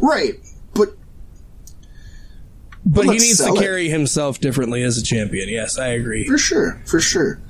right, 0.00 0.34
but 2.84 3.04
he 3.04 3.12
needs 3.12 3.38
to 3.44 3.54
it. 3.54 3.60
carry 3.60 3.88
himself 3.88 4.40
differently 4.40 4.82
as 4.82 4.98
a 4.98 5.02
champion. 5.02 5.48
Yes, 5.48 5.78
I 5.78 5.88
agree. 5.88 6.26
for 6.26 6.38
sure, 6.38 6.80
for 6.86 7.00
sure. 7.00 7.40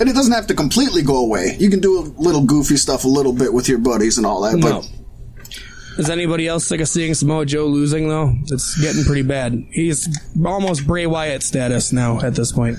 And 0.00 0.08
it 0.08 0.12
doesn't 0.14 0.32
have 0.32 0.46
to 0.48 0.54
completely 0.54 1.02
go 1.02 1.18
away. 1.18 1.56
You 1.58 1.70
can 1.70 1.80
do 1.80 1.98
a 1.98 2.02
little 2.20 2.44
goofy 2.44 2.76
stuff 2.76 3.04
a 3.04 3.08
little 3.08 3.32
bit 3.32 3.52
with 3.52 3.68
your 3.68 3.78
buddies 3.78 4.16
and 4.16 4.26
all 4.26 4.42
that. 4.42 4.56
No. 4.56 4.82
But 4.82 5.58
Is 5.98 6.08
anybody 6.08 6.46
else 6.46 6.64
sick 6.66 6.80
of 6.80 6.88
seeing 6.88 7.14
Samoa 7.14 7.44
Joe 7.46 7.66
losing 7.66 8.08
though? 8.08 8.32
It's 8.46 8.80
getting 8.80 9.02
pretty 9.04 9.22
bad. 9.22 9.66
He's 9.70 10.08
almost 10.44 10.86
Bray 10.86 11.06
Wyatt 11.06 11.42
status 11.42 11.92
now 11.92 12.20
at 12.20 12.36
this 12.36 12.52
point. 12.52 12.78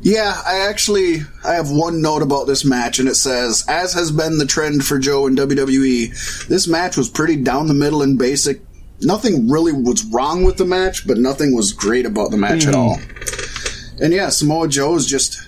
Yeah, 0.00 0.40
I 0.46 0.68
actually 0.68 1.20
I 1.44 1.54
have 1.54 1.70
one 1.70 2.00
note 2.00 2.22
about 2.22 2.46
this 2.46 2.64
match, 2.64 2.98
and 2.98 3.08
it 3.08 3.16
says, 3.16 3.64
as 3.66 3.92
has 3.94 4.10
been 4.12 4.38
the 4.38 4.46
trend 4.46 4.84
for 4.84 4.98
Joe 4.98 5.26
in 5.26 5.34
WWE, 5.36 6.46
this 6.48 6.68
match 6.68 6.96
was 6.96 7.08
pretty 7.08 7.36
down 7.36 7.66
the 7.66 7.74
middle 7.74 8.02
and 8.02 8.18
basic. 8.18 8.60
Nothing 9.02 9.48
really 9.50 9.72
was 9.72 10.04
wrong 10.06 10.44
with 10.44 10.56
the 10.56 10.64
match, 10.64 11.06
but 11.06 11.18
nothing 11.18 11.54
was 11.54 11.72
great 11.72 12.06
about 12.06 12.30
the 12.30 12.36
match 12.36 12.66
at 12.66 12.74
Hmm. 12.74 12.80
all. 12.80 12.98
And 14.00 14.12
yeah, 14.12 14.28
Samoa 14.30 14.68
Joe 14.68 14.94
is 14.96 15.06
just 15.06 15.38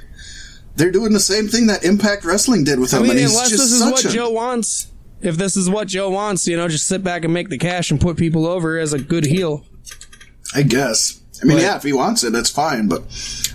they're 0.77 0.91
doing 0.93 1.13
the 1.13 1.21
same 1.21 1.49
thing 1.49 1.67
that 1.67 1.83
Impact 1.85 2.25
Wrestling 2.25 2.63
did 2.65 2.79
with 2.79 2.93
him. 2.93 3.01
I 3.03 3.09
mean, 3.09 3.19
unless 3.19 3.51
this 3.51 3.73
is 3.73 3.83
what 3.83 4.05
a- 4.05 4.09
Joe 4.11 4.31
wants. 4.31 4.87
If 5.21 5.37
this 5.37 5.57
is 5.57 5.69
what 5.69 5.89
Joe 5.89 6.11
wants, 6.11 6.47
you 6.47 6.57
know, 6.57 6.69
just 6.69 6.87
sit 6.87 7.03
back 7.03 7.25
and 7.25 7.35
make 7.35 7.49
the 7.49 7.59
cash 7.59 7.91
and 7.91 8.01
put 8.01 8.17
people 8.17 8.47
over 8.47 8.79
as 8.79 8.93
a 8.93 8.99
good 9.01 9.25
heel. 9.25 9.65
I 10.55 10.63
guess. 10.63 11.21
I 11.43 11.47
mean, 11.47 11.57
But- 11.57 11.63
yeah, 11.65 11.77
if 11.77 11.83
he 11.83 11.93
wants 11.93 12.23
it, 12.25 12.33
that's 12.33 12.51
fine. 12.51 12.87
But 12.87 13.03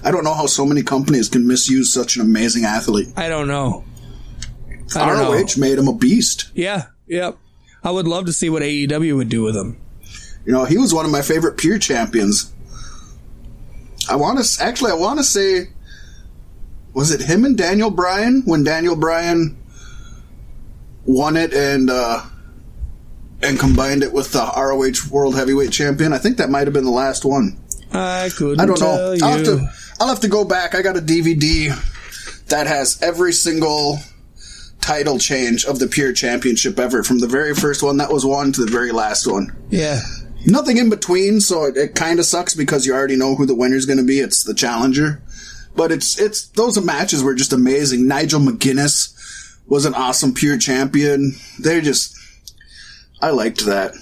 I 0.04 0.12
don't 0.12 0.24
know 0.26 0.34
how 0.34 0.48
so 0.48 0.66
many 0.66 0.84
companies 0.84 1.30
can 1.30 1.48
misuse 1.48 1.94
such 1.94 2.16
an 2.18 2.22
amazing 2.22 2.66
athlete. 2.66 3.10
I 3.16 3.30
don't 3.30 3.48
know. 3.48 3.86
I 4.96 5.06
don't 5.08 5.18
know. 5.18 5.32
ROH 5.34 5.58
made 5.58 5.78
him 5.80 5.88
a 5.88 5.94
beast. 5.94 6.50
Yeah, 6.54 6.84
yep. 7.08 7.38
I 7.84 7.92
would 7.92 8.08
love 8.08 8.26
to 8.26 8.34
see 8.34 8.50
what 8.50 8.62
AEW 8.64 9.16
would 9.16 9.30
do 9.30 9.42
with 9.44 9.56
him. 9.56 9.78
You 10.46 10.52
know, 10.52 10.66
he 10.66 10.78
was 10.78 10.94
one 10.94 11.06
of 11.06 11.12
my 11.12 11.22
favorite 11.22 11.58
pure 11.58 11.80
champions. 11.80 12.52
I 14.10 14.16
want 14.18 14.44
to 14.44 14.64
actually, 14.64 14.92
I 14.92 14.96
want 14.96 15.20
to 15.20 15.24
say, 15.24 15.70
was 16.94 17.12
it 17.12 17.22
him 17.22 17.46
and 17.46 17.58
Daniel 17.58 17.90
Bryan 17.90 18.44
when 18.46 18.64
Daniel 18.64 18.96
Bryan 18.96 19.58
won 21.06 21.38
it 21.38 21.54
and 21.54 21.90
uh, 21.90 22.22
and 23.42 23.58
combined 23.60 24.04
it 24.04 24.12
with 24.14 24.32
the 24.34 24.40
ROH 24.56 25.10
World 25.14 25.36
Heavyweight 25.36 25.72
Champion? 25.72 26.12
I 26.14 26.18
think 26.18 26.38
that 26.38 26.50
might 26.50 26.68
have 26.68 26.74
been 26.74 26.84
the 26.86 26.92
last 26.92 27.24
one. 27.26 27.58
I 27.94 28.30
couldn't 28.36 28.60
I 28.60 28.66
don't 28.66 28.78
tell 28.78 28.96
know. 28.98 29.12
you. 29.14 29.24
I'll 29.24 29.38
have 29.38 29.46
to. 29.46 29.70
I'll 30.00 30.08
have 30.10 30.20
to 30.22 30.28
go 30.28 30.44
back. 30.44 30.76
I 30.76 30.82
got 30.82 30.98
a 30.98 31.02
DVD 31.02 31.70
that 32.48 32.68
has 32.68 33.02
every 33.02 33.32
single 33.32 34.00
title 34.82 35.18
change 35.18 35.64
of 35.66 35.80
the 35.80 35.88
Pure 35.88 36.14
Championship 36.14 36.78
ever, 36.78 37.04
from 37.04 37.20
the 37.20 37.28
very 37.28 37.56
first 37.56 37.82
one 37.82 37.98
that 37.98 38.12
was 38.12 38.26
won 38.26 38.52
to 38.52 38.66
the 38.66 38.72
very 38.72 38.92
last 38.92 39.26
one. 39.26 39.56
yeah. 39.70 40.02
Nothing 40.46 40.78
in 40.78 40.90
between, 40.90 41.40
so 41.40 41.66
it, 41.66 41.78
it 41.78 41.96
kind 41.96 42.20
of 42.20 42.26
sucks 42.26 42.54
because 42.56 42.86
you 42.86 42.94
already 42.94 43.16
know 43.16 43.36
who 43.36 43.46
the 43.46 43.56
winner's 43.56 43.86
going 43.86 43.98
to 44.00 44.04
be. 44.04 44.20
It's 44.20 44.44
the 44.44 44.54
challenger, 44.54 45.22
but 45.76 45.92
it's 45.92 46.20
it's 46.20 46.48
those 46.50 46.84
matches 46.84 47.24
were 47.24 47.34
just 47.36 47.54
amazing. 47.54 48.08
Nigel 48.08 48.42
McGuinness 48.42 49.12
was 49.68 49.86
an 49.86 49.94
awesome 49.94 50.34
Pure 50.34 50.58
Champion. 50.58 51.34
They're 51.60 51.80
just, 51.82 52.16
I 53.22 53.30
liked 53.30 53.66
that. 53.66 53.94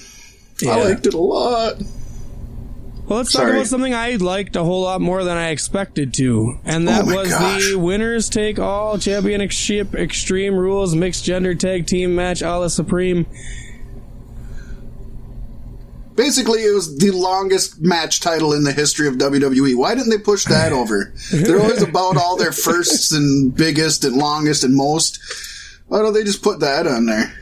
Yeah. 0.62 0.72
I 0.72 0.84
liked 0.84 1.06
it 1.06 1.14
a 1.14 1.18
lot. 1.20 1.76
Well, 3.08 3.18
let's 3.18 3.34
talk 3.34 3.48
about 3.48 3.68
something 3.68 3.94
I 3.94 4.16
liked 4.16 4.56
a 4.56 4.64
whole 4.64 4.84
lot 4.84 5.02
more 5.02 5.24
than 5.24 5.36
I 5.38 5.50
expected 5.50 6.14
to, 6.16 6.60
and 6.64 6.88
that 6.88 7.04
Oh 7.04 7.16
was 7.16 7.30
gosh. 7.30 7.68
the 7.70 7.76
winners 7.78 8.30
take 8.30 8.58
all 8.58 8.98
championship 8.98 9.94
extreme 9.96 10.56
rules 10.56 10.96
mixed 10.96 11.26
gender 11.26 11.54
tag 11.54 11.88
team 11.88 12.16
match 12.16 12.42
a 12.42 12.58
la 12.58 12.68
Supreme. 12.70 13.26
Basically, 16.16 16.60
it 16.64 16.74
was 16.74 16.98
the 16.98 17.12
longest 17.12 17.82
match 17.82 18.20
title 18.20 18.54
in 18.54 18.64
the 18.64 18.74
history 18.74 19.08
of 19.08 19.16
WWE. 19.16 19.76
Why 19.78 19.96
didn't 19.96 20.10
they 20.10 20.18
push 20.18 20.46
that 20.46 20.74
over? 20.74 21.14
They're 21.32 21.60
always 21.60 21.82
about 21.82 22.18
all 22.18 22.36
their 22.38 22.52
firsts 22.52 23.12
and 23.12 23.56
biggest 23.56 24.04
and 24.04 24.18
longest 24.18 24.64
and 24.64 24.76
most. 24.76 25.20
Why 25.88 26.00
don't 26.00 26.14
they 26.14 26.24
just 26.24 26.44
put 26.44 26.60
that 26.60 26.86
on 26.86 27.06
there? 27.06 27.34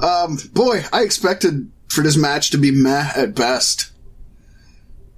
Um, 0.00 0.36
boy, 0.52 0.84
I 0.92 1.02
expected 1.02 1.70
for 1.88 2.02
this 2.02 2.16
match 2.16 2.50
to 2.50 2.58
be 2.58 2.70
meh 2.70 3.12
at 3.14 3.34
best. 3.34 3.92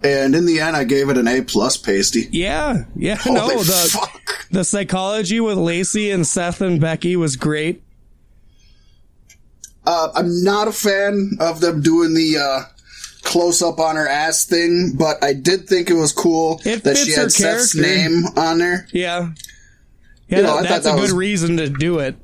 And 0.02 0.34
in 0.34 0.44
the 0.44 0.60
end, 0.60 0.76
I 0.76 0.84
gave 0.84 1.08
it 1.08 1.16
an 1.16 1.26
A 1.26 1.40
plus 1.40 1.78
pasty. 1.78 2.28
Yeah, 2.30 2.84
yeah, 2.94 3.14
Holy 3.16 3.34
no, 3.36 3.62
the 3.62 3.90
fuck. 3.90 4.48
the 4.50 4.64
psychology 4.64 5.40
with 5.40 5.56
Lacey 5.56 6.10
and 6.10 6.26
Seth 6.26 6.60
and 6.60 6.78
Becky 6.78 7.16
was 7.16 7.36
great. 7.36 7.82
Uh, 9.86 10.08
I'm 10.14 10.42
not 10.42 10.68
a 10.68 10.72
fan 10.72 11.32
of 11.40 11.60
them 11.60 11.82
doing 11.82 12.14
the 12.14 12.38
uh, 12.38 12.62
close 13.22 13.60
up 13.62 13.78
on 13.78 13.96
her 13.96 14.08
ass 14.08 14.46
thing, 14.46 14.92
but 14.96 15.22
I 15.22 15.32
did 15.34 15.68
think 15.68 15.90
it 15.90 15.94
was 15.94 16.12
cool 16.12 16.60
It 16.64 16.84
that 16.84 16.96
she 16.96 17.12
had 17.12 17.30
Seth's 17.32 17.74
name 17.76 18.24
on 18.36 18.58
there. 18.58 18.86
Yeah, 18.92 19.32
yeah, 20.28 20.36
You 20.38 20.42
know, 20.42 20.62
that- 20.62 20.68
that's 20.68 20.86
a 20.86 20.92
good 20.92 21.00
was- 21.02 21.12
reason 21.12 21.56
to 21.58 21.68
do 21.68 21.98
it. 21.98 22.16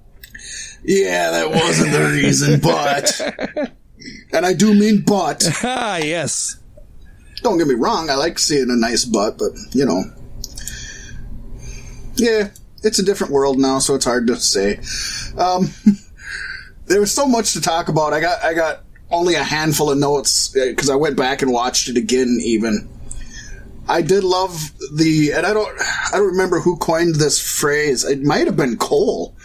Yeah, 0.82 1.30
that 1.32 1.50
wasn't 1.50 1.92
the 1.92 2.00
reason, 2.06 2.60
but. 2.62 3.70
And 4.32 4.46
I 4.46 4.54
do 4.54 4.72
mean 4.72 5.02
but. 5.06 5.46
Ah, 5.62 5.98
yes, 5.98 6.56
Don't 7.42 7.58
get 7.58 7.66
me 7.66 7.74
wrong, 7.74 8.08
I 8.08 8.14
like 8.14 8.38
seeing 8.38 8.70
a 8.70 8.76
nice 8.76 9.04
butt, 9.04 9.36
but, 9.36 9.52
you 9.72 9.84
know. 9.84 10.02
Yeah, 12.16 12.48
it's 12.82 12.98
a 12.98 13.02
different 13.02 13.32
world 13.32 13.58
now, 13.58 13.78
so 13.78 13.94
it's 13.94 14.04
hard 14.06 14.26
to 14.28 14.36
say. 14.36 14.80
Um, 15.36 15.70
there 16.90 17.00
was 17.00 17.12
so 17.12 17.26
much 17.26 17.52
to 17.52 17.60
talk 17.60 17.88
about. 17.88 18.12
I 18.12 18.20
got, 18.20 18.44
I 18.44 18.52
got 18.52 18.82
only 19.10 19.34
a 19.36 19.44
handful 19.44 19.90
of 19.90 19.98
notes, 19.98 20.48
because 20.48 20.90
I 20.90 20.96
went 20.96 21.16
back 21.16 21.40
and 21.40 21.52
watched 21.52 21.88
it 21.88 21.96
again, 21.96 22.38
even. 22.42 22.88
I 23.88 24.02
did 24.02 24.24
love 24.24 24.72
the, 24.94 25.32
and 25.32 25.46
I 25.46 25.52
don't, 25.52 25.80
I 25.80 26.16
don't 26.16 26.32
remember 26.32 26.58
who 26.58 26.76
coined 26.76 27.14
this 27.14 27.40
phrase. 27.40 28.04
It 28.04 28.22
might 28.22 28.46
have 28.46 28.56
been 28.56 28.76
Cole, 28.76 29.36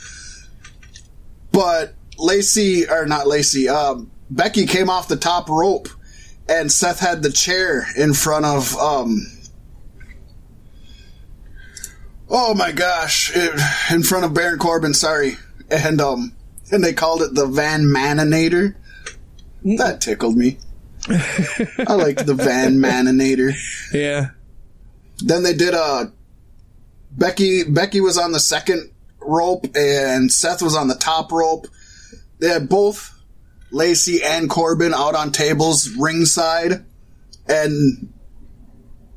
but 1.52 1.94
Lacey 2.18 2.90
or 2.90 3.06
not 3.06 3.28
Lacey, 3.28 3.70
um, 3.70 4.10
Becky 4.30 4.66
came 4.66 4.90
off 4.90 5.08
the 5.08 5.16
top 5.16 5.48
rope, 5.48 5.88
and 6.50 6.72
Seth 6.72 7.00
had 7.00 7.22
the 7.22 7.32
chair 7.32 7.86
in 7.96 8.16
front 8.16 8.46
of, 8.46 8.76
um, 8.78 9.22
oh 12.28 12.56
my 12.56 12.72
gosh, 12.72 13.32
it, 13.36 13.60
in 13.92 14.02
front 14.02 14.26
of 14.26 14.34
Baron 14.34 14.58
Corbin. 14.58 14.96
Sorry, 14.96 15.38
and 15.70 16.02
um, 16.02 16.36
and 16.72 16.84
they 16.84 16.94
called 16.94 17.22
it 17.22 17.34
the 17.36 17.46
Van 17.48 17.82
Maninator. 17.84 18.76
Mm. 19.64 19.78
That 19.78 20.02
tickled 20.02 20.36
me. 20.38 20.58
I 21.08 21.94
liked 21.94 22.26
the 22.26 22.34
Van 22.34 22.76
Maninator. 22.80 23.54
yeah, 23.94 24.30
Then 25.20 25.44
they 25.44 25.54
did 25.54 25.74
a 25.74 26.12
Becky. 27.12 27.64
Becky 27.64 28.02
was 28.02 28.18
on 28.18 28.32
the 28.32 28.40
second 28.40 28.92
rope, 29.22 29.66
and 29.76 30.32
Seth 30.32 30.62
was 30.62 30.76
on 30.76 30.88
the 30.88 30.96
top 30.96 31.32
rope. 31.32 31.68
They 32.40 32.50
had 32.50 32.68
both 32.70 33.12
Lacey 33.72 34.22
and 34.24 34.50
Corbin 34.50 34.94
out 34.94 35.16
on 35.16 35.32
tables 35.32 35.90
ringside, 35.90 36.84
and 37.48 38.12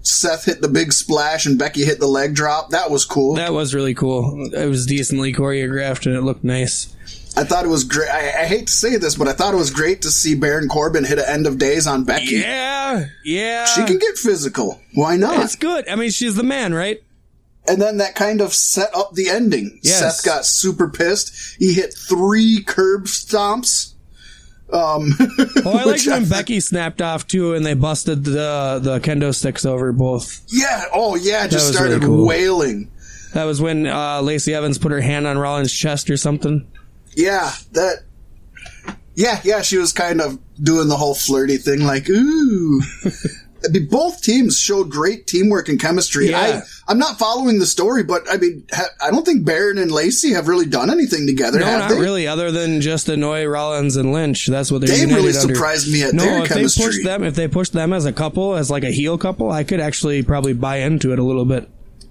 Seth 0.02 0.44
hit 0.44 0.60
the 0.60 0.68
big 0.68 0.92
splash, 0.92 1.46
and 1.46 1.58
Becky 1.58 1.84
hit 1.84 1.98
the 2.00 2.06
leg 2.06 2.34
drop. 2.34 2.70
That 2.70 2.90
was 2.90 3.04
cool. 3.04 3.34
that 3.34 3.52
was 3.52 3.74
really 3.74 3.94
cool. 3.94 4.50
It 4.54 4.66
was 4.66 4.86
decently 4.86 5.32
choreographed 5.32 6.06
and 6.06 6.14
it 6.14 6.22
looked 6.22 6.44
nice. 6.44 6.94
I 7.38 7.44
thought 7.44 7.64
it 7.64 7.68
was 7.68 7.84
great. 7.84 8.08
I, 8.08 8.42
I 8.42 8.46
hate 8.46 8.66
to 8.66 8.72
say 8.72 8.96
this, 8.96 9.14
but 9.16 9.28
I 9.28 9.32
thought 9.32 9.54
it 9.54 9.58
was 9.58 9.70
great 9.70 10.02
to 10.02 10.10
see 10.10 10.34
Baron 10.34 10.68
Corbin 10.68 11.04
hit 11.04 11.18
an 11.18 11.24
end 11.26 11.46
of 11.46 11.56
days 11.58 11.86
on 11.86 12.04
Becky. 12.04 12.36
Yeah, 12.36 13.06
yeah, 13.24 13.64
She 13.66 13.84
can 13.84 13.98
get 13.98 14.16
physical. 14.18 14.80
Why 14.94 15.16
not? 15.16 15.44
It's 15.44 15.56
good. 15.56 15.88
I 15.88 15.94
mean, 15.96 16.10
she's 16.10 16.34
the 16.34 16.42
man, 16.42 16.74
right? 16.74 17.00
And 17.68 17.80
then 17.82 17.98
that 17.98 18.14
kind 18.14 18.40
of 18.40 18.54
set 18.54 18.94
up 18.96 19.12
the 19.12 19.28
ending. 19.28 19.78
Yes. 19.82 19.98
Seth 20.20 20.24
got 20.24 20.44
super 20.46 20.88
pissed. 20.88 21.56
He 21.58 21.74
hit 21.74 21.94
three 21.94 22.62
curb 22.66 23.04
stomps. 23.04 23.92
Um, 24.72 25.12
Oh, 25.64 25.72
I 25.72 25.84
liked 25.84 25.86
which 25.86 26.06
when 26.06 26.24
I- 26.24 26.28
Becky 26.28 26.60
snapped 26.60 27.02
off 27.02 27.26
too, 27.26 27.54
and 27.54 27.64
they 27.64 27.74
busted 27.74 28.24
the 28.24 28.80
the 28.82 28.98
kendo 29.00 29.34
sticks 29.34 29.64
over 29.66 29.92
both. 29.92 30.42
Yeah. 30.48 30.84
Oh, 30.92 31.14
yeah. 31.16 31.46
Just 31.46 31.72
started 31.72 31.96
really 32.02 32.06
cool. 32.06 32.26
wailing. 32.26 32.90
That 33.34 33.44
was 33.44 33.60
when 33.60 33.86
uh, 33.86 34.22
Lacey 34.22 34.54
Evans 34.54 34.78
put 34.78 34.90
her 34.90 35.00
hand 35.02 35.26
on 35.26 35.36
Rollins' 35.38 35.72
chest 35.72 36.08
or 36.10 36.16
something. 36.16 36.66
Yeah. 37.18 37.50
That. 37.72 38.04
Yeah, 39.14 39.40
yeah. 39.42 39.62
She 39.62 39.76
was 39.76 39.92
kind 39.92 40.20
of 40.20 40.38
doing 40.62 40.88
the 40.88 40.96
whole 40.96 41.14
flirty 41.14 41.56
thing, 41.56 41.80
like, 41.80 42.08
ooh. 42.08 42.80
I 43.64 43.68
mean, 43.72 43.88
both 43.88 44.22
teams 44.22 44.56
showed 44.56 44.88
great 44.88 45.26
teamwork 45.26 45.68
and 45.68 45.80
chemistry. 45.80 46.30
Yeah. 46.30 46.38
I, 46.38 46.62
I'm 46.86 46.98
not 46.98 47.18
following 47.18 47.58
the 47.58 47.66
story, 47.66 48.04
but 48.04 48.22
I 48.30 48.36
mean, 48.36 48.64
ha, 48.72 48.84
I 49.02 49.10
don't 49.10 49.26
think 49.26 49.44
Baron 49.44 49.78
and 49.78 49.90
Lacey 49.90 50.34
have 50.34 50.46
really 50.46 50.66
done 50.66 50.90
anything 50.90 51.26
together. 51.26 51.58
No, 51.58 51.66
not 51.78 51.90
they? 51.90 51.98
really. 51.98 52.28
Other 52.28 52.52
than 52.52 52.80
just 52.80 53.08
annoy 53.08 53.44
Rollins 53.46 53.96
and 53.96 54.12
Lynch, 54.12 54.46
that's 54.46 54.70
what 54.70 54.82
they're. 54.82 54.96
They 54.96 55.06
really 55.06 55.36
under. 55.36 55.54
surprised 55.54 55.92
me 55.92 56.04
at 56.04 56.14
no, 56.14 56.22
their 56.22 56.42
if 56.42 56.48
chemistry. 56.48 56.84
they 56.84 56.88
pushed 56.88 57.04
them, 57.04 57.24
if 57.24 57.34
they 57.34 57.48
pushed 57.48 57.72
them 57.72 57.92
as 57.92 58.04
a 58.04 58.12
couple, 58.12 58.54
as 58.54 58.70
like 58.70 58.84
a 58.84 58.92
heel 58.92 59.18
couple, 59.18 59.50
I 59.50 59.64
could 59.64 59.80
actually 59.80 60.22
probably 60.22 60.52
buy 60.52 60.76
into 60.76 61.12
it 61.12 61.18
a 61.18 61.24
little 61.24 61.44
bit. 61.44 61.68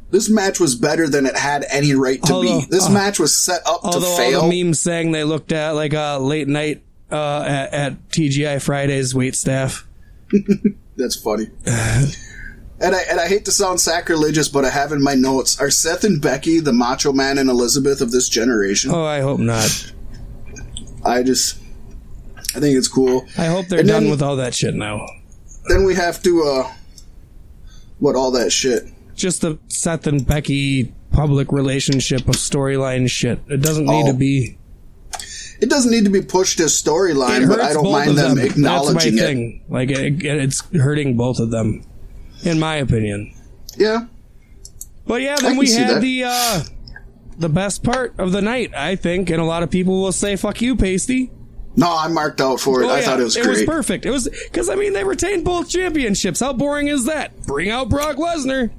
This 0.09 0.29
match 0.29 0.59
was 0.59 0.75
better 0.75 1.09
than 1.09 1.25
it 1.25 1.35
had 1.35 1.65
any 1.69 1.93
right 1.93 2.21
to 2.23 2.33
Although- 2.33 2.61
be. 2.61 2.65
This 2.67 2.85
uh, 2.87 2.91
match 2.91 3.19
was 3.19 3.35
set 3.35 3.61
up 3.67 3.81
to 3.81 3.99
fail. 4.01 4.41
all 4.41 4.49
the 4.49 4.63
memes 4.63 4.79
saying 4.79 5.11
they 5.11 5.23
looked 5.25 5.51
at 5.51 5.71
like 5.71 5.93
a 5.93 6.17
late 6.19 6.47
night 6.47 6.81
uh, 7.11 7.41
at, 7.45 7.73
at 7.73 8.09
TGI 8.09 8.61
Fridays 8.61 9.13
wait 9.13 9.35
staff. 9.35 9.85
That's 10.97 11.15
funny. 11.15 11.47
and 11.65 12.95
I 12.95 13.01
and 13.09 13.19
I 13.19 13.27
hate 13.27 13.45
to 13.45 13.51
sound 13.51 13.81
sacrilegious, 13.81 14.47
but 14.47 14.63
I 14.65 14.69
have 14.69 14.91
in 14.91 15.01
my 15.03 15.13
notes 15.13 15.59
are 15.59 15.69
Seth 15.69 16.03
and 16.03 16.21
Becky 16.21 16.59
the 16.59 16.73
Macho 16.73 17.11
Man 17.13 17.37
and 17.37 17.49
Elizabeth 17.49 17.99
of 18.01 18.11
this 18.11 18.29
generation. 18.29 18.91
Oh, 18.93 19.03
I 19.05 19.19
hope 19.21 19.39
not. 19.39 19.91
I 21.05 21.21
just 21.23 21.57
I 22.55 22.59
think 22.59 22.77
it's 22.77 22.87
cool. 22.87 23.25
I 23.37 23.45
hope 23.45 23.67
they're 23.67 23.79
And 23.79 23.87
done 23.87 24.03
then- 24.03 24.11
with 24.11 24.21
all 24.21 24.37
that 24.37 24.55
shit 24.55 24.73
now. 24.73 25.05
Then 25.67 25.83
we 25.85 25.95
have 25.95 26.23
to 26.23 26.43
uh 26.43 26.71
what 27.99 28.15
all 28.15 28.31
that 28.31 28.51
shit. 28.51 28.85
Just 29.17 29.41
the 29.41 29.59
Seth 29.67 30.07
and 30.07 30.25
Becky 30.25 30.93
public 31.11 31.51
relationship 31.51 32.21
of 32.29 32.35
storyline 32.35 33.09
shit. 33.09 33.39
It 33.49 33.61
doesn't 33.61 33.85
need 33.85 34.03
Oh. 34.05 34.11
to 34.11 34.17
be. 34.17 34.57
It 35.59 35.69
doesn't 35.71 35.89
need 35.91 36.03
to 36.05 36.11
be 36.11 36.21
pushed 36.21 36.59
as 36.59 36.71
storyline, 36.79 37.47
but 37.49 37.59
I 37.59 37.73
don't 37.73 37.91
mind 37.91 38.15
them, 38.17 38.35
them. 38.35 38.45
acknowledging 38.45 39.15
That's 39.15 39.25
my 39.25 39.29
it. 39.29 39.33
thing. 39.35 39.61
Like 39.69 39.89
it, 39.89 40.23
it's 40.23 40.61
hurting 40.73 41.17
both 41.17 41.39
of 41.39 41.49
them, 41.49 41.81
in 42.43 42.59
my 42.59 42.75
opinion. 42.75 43.33
Yeah. 43.75 44.05
But 45.07 45.21
yeah, 45.21 45.37
then 45.37 45.57
we 45.57 45.71
had 45.71 45.89
that. 45.95 46.01
the 46.01 46.25
uh, 46.25 46.63
the 47.39 47.49
best 47.49 47.83
part 47.83 48.13
of 48.19 48.31
the 48.33 48.41
night, 48.41 48.71
I 48.75 48.95
think, 48.95 49.31
and 49.31 49.41
a 49.41 49.45
lot 49.45 49.63
of 49.63 49.71
people 49.71 49.99
will 50.01 50.11
say 50.11 50.35
"fuck 50.35 50.61
you, 50.61 50.75
Pasty." 50.75 51.31
No, 51.75 51.91
I 51.95 52.07
marked 52.07 52.41
out 52.41 52.59
for 52.59 52.81
it. 52.83 52.85
Oh, 52.85 52.89
I 52.89 52.99
yeah, 52.99 53.05
thought 53.05 53.19
it 53.19 53.23
was 53.23 53.35
It 53.37 53.43
great. 53.43 53.51
was 53.57 53.63
perfect. 53.63 54.05
It 54.05 54.11
was 54.11 54.27
because 54.29 54.69
I 54.69 54.75
mean 54.75 54.93
they 54.93 55.03
retained 55.03 55.43
both 55.45 55.69
championships. 55.69 56.39
How 56.39 56.53
boring 56.53 56.87
is 56.87 57.05
that? 57.05 57.35
Bring 57.47 57.69
out 57.71 57.89
Brock 57.89 58.17
Lesnar. 58.17 58.69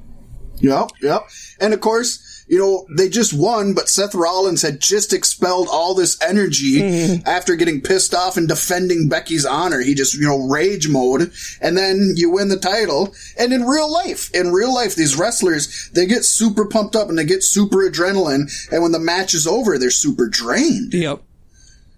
Yep, 0.60 0.90
yep. 1.02 1.22
And 1.60 1.72
of 1.74 1.80
course, 1.80 2.24
you 2.48 2.58
know, 2.58 2.86
they 2.96 3.10
just 3.10 3.34
won, 3.34 3.74
but 3.74 3.90
Seth 3.90 4.14
Rollins 4.14 4.62
had 4.62 4.80
just 4.80 5.12
expelled 5.12 5.68
all 5.70 5.94
this 5.94 6.18
energy 6.22 6.80
Mm-hmm. 6.80 7.28
after 7.28 7.56
getting 7.56 7.82
pissed 7.82 8.14
off 8.14 8.36
and 8.38 8.48
defending 8.48 9.08
Becky's 9.08 9.44
honor. 9.44 9.80
He 9.80 9.94
just, 9.94 10.14
you 10.14 10.26
know, 10.26 10.48
rage 10.48 10.88
mode. 10.88 11.30
And 11.60 11.76
then 11.76 12.12
you 12.16 12.30
win 12.30 12.48
the 12.48 12.56
title. 12.56 13.14
And 13.38 13.52
in 13.52 13.64
real 13.66 13.92
life, 13.92 14.30
in 14.34 14.50
real 14.52 14.72
life, 14.74 14.94
these 14.94 15.16
wrestlers, 15.18 15.90
they 15.92 16.06
get 16.06 16.24
super 16.24 16.64
pumped 16.64 16.96
up 16.96 17.08
and 17.10 17.18
they 17.18 17.24
get 17.24 17.42
super 17.42 17.78
adrenaline. 17.78 18.50
And 18.72 18.82
when 18.82 18.92
the 18.92 18.98
match 18.98 19.34
is 19.34 19.46
over, 19.46 19.76
they're 19.78 19.90
super 19.90 20.26
drained. 20.28 20.94
Yep. 20.94 21.22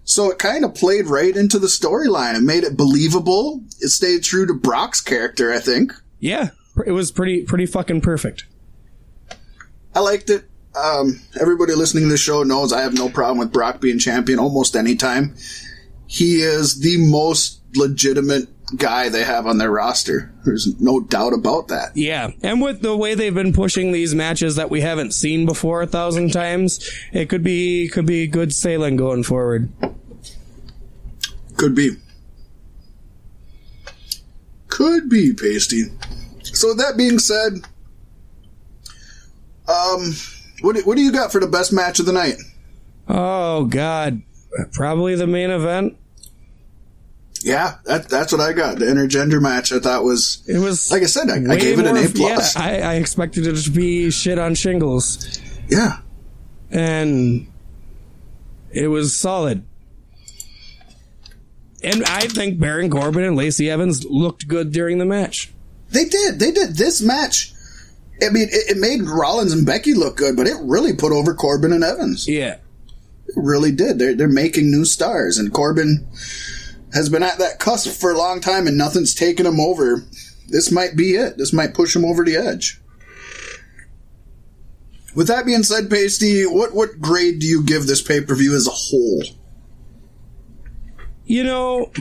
So 0.03 0.29
it 0.31 0.39
kind 0.39 0.65
of 0.65 0.75
played 0.75 1.05
right 1.07 1.35
into 1.35 1.59
the 1.59 1.67
storyline. 1.67 2.35
It 2.35 2.41
made 2.41 2.65
it 2.65 2.75
believable. 2.75 3.63
It 3.79 3.89
stayed 3.89 4.23
true 4.23 4.45
to 4.47 4.53
Brock's 4.53 4.99
character, 4.99 5.53
I 5.53 5.59
think. 5.59 5.93
Yeah, 6.19 6.49
it 6.85 6.91
was 6.91 7.11
pretty 7.11 7.43
pretty 7.43 7.65
fucking 7.65 8.01
perfect. 8.01 8.45
I 9.93 9.99
liked 9.99 10.29
it. 10.29 10.45
Um, 10.75 11.21
everybody 11.39 11.73
listening 11.73 12.05
to 12.05 12.09
the 12.09 12.17
show 12.17 12.43
knows 12.43 12.71
I 12.71 12.81
have 12.81 12.93
no 12.93 13.09
problem 13.09 13.39
with 13.39 13.51
Brock 13.51 13.81
being 13.81 13.99
champion 13.99 14.39
almost 14.39 14.75
any 14.75 14.95
time. 14.95 15.35
He 16.07 16.41
is 16.41 16.79
the 16.79 16.97
most 17.09 17.61
legitimate 17.75 18.47
guy 18.77 19.09
they 19.09 19.23
have 19.23 19.47
on 19.47 19.57
their 19.57 19.71
roster. 19.71 20.33
There's 20.45 20.79
no 20.79 21.01
doubt 21.01 21.33
about 21.33 21.67
that. 21.69 21.95
Yeah, 21.95 22.31
and 22.41 22.61
with 22.61 22.81
the 22.81 22.95
way 22.95 23.15
they've 23.15 23.33
been 23.33 23.53
pushing 23.53 23.91
these 23.91 24.15
matches 24.15 24.55
that 24.55 24.69
we 24.69 24.81
haven't 24.81 25.13
seen 25.13 25.45
before 25.45 25.81
a 25.81 25.87
thousand 25.87 26.31
times, 26.31 26.89
it 27.11 27.29
could 27.29 27.43
be 27.43 27.89
could 27.89 28.05
be 28.05 28.27
good 28.27 28.53
sailing 28.53 28.95
going 28.95 29.23
forward. 29.23 29.71
Could 31.57 31.75
be. 31.75 31.91
Could 34.67 35.09
be, 35.09 35.33
Pasty. 35.33 35.83
So 36.43 36.69
with 36.69 36.77
that 36.77 36.97
being 36.97 37.19
said, 37.19 37.67
um, 39.71 40.13
what, 40.61 40.75
do- 40.75 40.83
what 40.83 40.95
do 40.97 41.01
you 41.01 41.11
got 41.11 41.31
for 41.31 41.39
the 41.39 41.47
best 41.47 41.73
match 41.73 41.99
of 41.99 42.05
the 42.05 42.11
night? 42.13 42.35
Oh 43.07 43.65
God, 43.65 44.21
probably 44.73 45.15
the 45.15 45.27
main 45.27 45.49
event. 45.49 45.97
Yeah, 47.43 47.77
that, 47.85 48.07
that's 48.07 48.31
what 48.31 48.39
I 48.39 48.53
got. 48.53 48.77
The 48.77 48.85
intergender 48.85 49.41
match 49.41 49.71
I 49.71 49.79
thought 49.79 50.03
was, 50.03 50.43
It 50.47 50.59
was 50.59 50.91
like 50.91 51.01
I 51.01 51.07
said, 51.07 51.29
I, 51.29 51.53
I 51.53 51.57
gave 51.57 51.79
it 51.79 51.87
an 51.87 51.97
A 51.97 52.07
plus. 52.07 52.55
Yeah, 52.55 52.61
I, 52.61 52.79
I 52.81 52.93
expected 52.95 53.47
it 53.47 53.55
to 53.55 53.71
be 53.71 54.11
shit 54.11 54.37
on 54.37 54.53
shingles, 54.53 55.39
yeah. 55.67 55.97
and 56.69 57.47
it 58.71 58.87
was 58.89 59.15
solid. 59.15 59.65
And 61.83 62.03
I 62.05 62.27
think 62.27 62.59
Baron 62.59 62.91
Corbin 62.91 63.23
and 63.23 63.35
Lacey 63.35 63.69
Evans 63.69 64.05
looked 64.05 64.47
good 64.47 64.71
during 64.71 64.99
the 64.99 65.05
match. 65.05 65.51
They 65.89 66.05
did. 66.05 66.37
They 66.37 66.51
did. 66.51 66.75
This 66.77 67.01
match, 67.01 67.53
I 68.21 68.29
mean, 68.29 68.49
it, 68.51 68.75
it 68.75 68.77
made 68.77 69.01
Rollins 69.01 69.53
and 69.53 69.65
Becky 69.65 69.93
look 69.93 70.17
good, 70.17 70.35
but 70.35 70.47
it 70.47 70.57
really 70.61 70.95
put 70.95 71.11
over 71.11 71.33
Corbin 71.33 71.73
and 71.73 71.83
Evans. 71.83 72.27
Yeah, 72.27 72.57
it 73.27 73.35
really 73.35 73.71
did. 73.71 73.99
They're, 73.99 74.15
they're 74.15 74.27
making 74.27 74.69
new 74.69 74.85
stars, 74.85 75.37
and 75.37 75.53
Corbin 75.53 76.07
has 76.93 77.09
been 77.09 77.23
at 77.23 77.37
that 77.39 77.59
cusp 77.59 77.99
for 77.99 78.11
a 78.11 78.17
long 78.17 78.41
time, 78.41 78.67
and 78.67 78.77
nothing's 78.77 79.15
taken 79.15 79.45
him 79.45 79.59
over. 79.59 80.03
This 80.47 80.71
might 80.71 80.95
be 80.95 81.15
it. 81.15 81.37
This 81.37 81.53
might 81.53 81.73
push 81.73 81.95
him 81.95 82.03
over 82.03 82.25
the 82.25 82.35
edge. 82.35 82.81
With 85.15 85.27
that 85.27 85.45
being 85.45 85.63
said, 85.63 85.89
Pasty, 85.89 86.43
what, 86.43 86.73
what 86.73 86.99
grade 86.99 87.39
do 87.39 87.47
you 87.47 87.63
give 87.63 87.87
this 87.87 88.01
pay 88.01 88.21
per 88.21 88.35
view 88.35 88.55
as 88.55 88.67
a 88.67 88.71
whole? 88.71 89.23
You 91.25 91.43
know, 91.43 91.91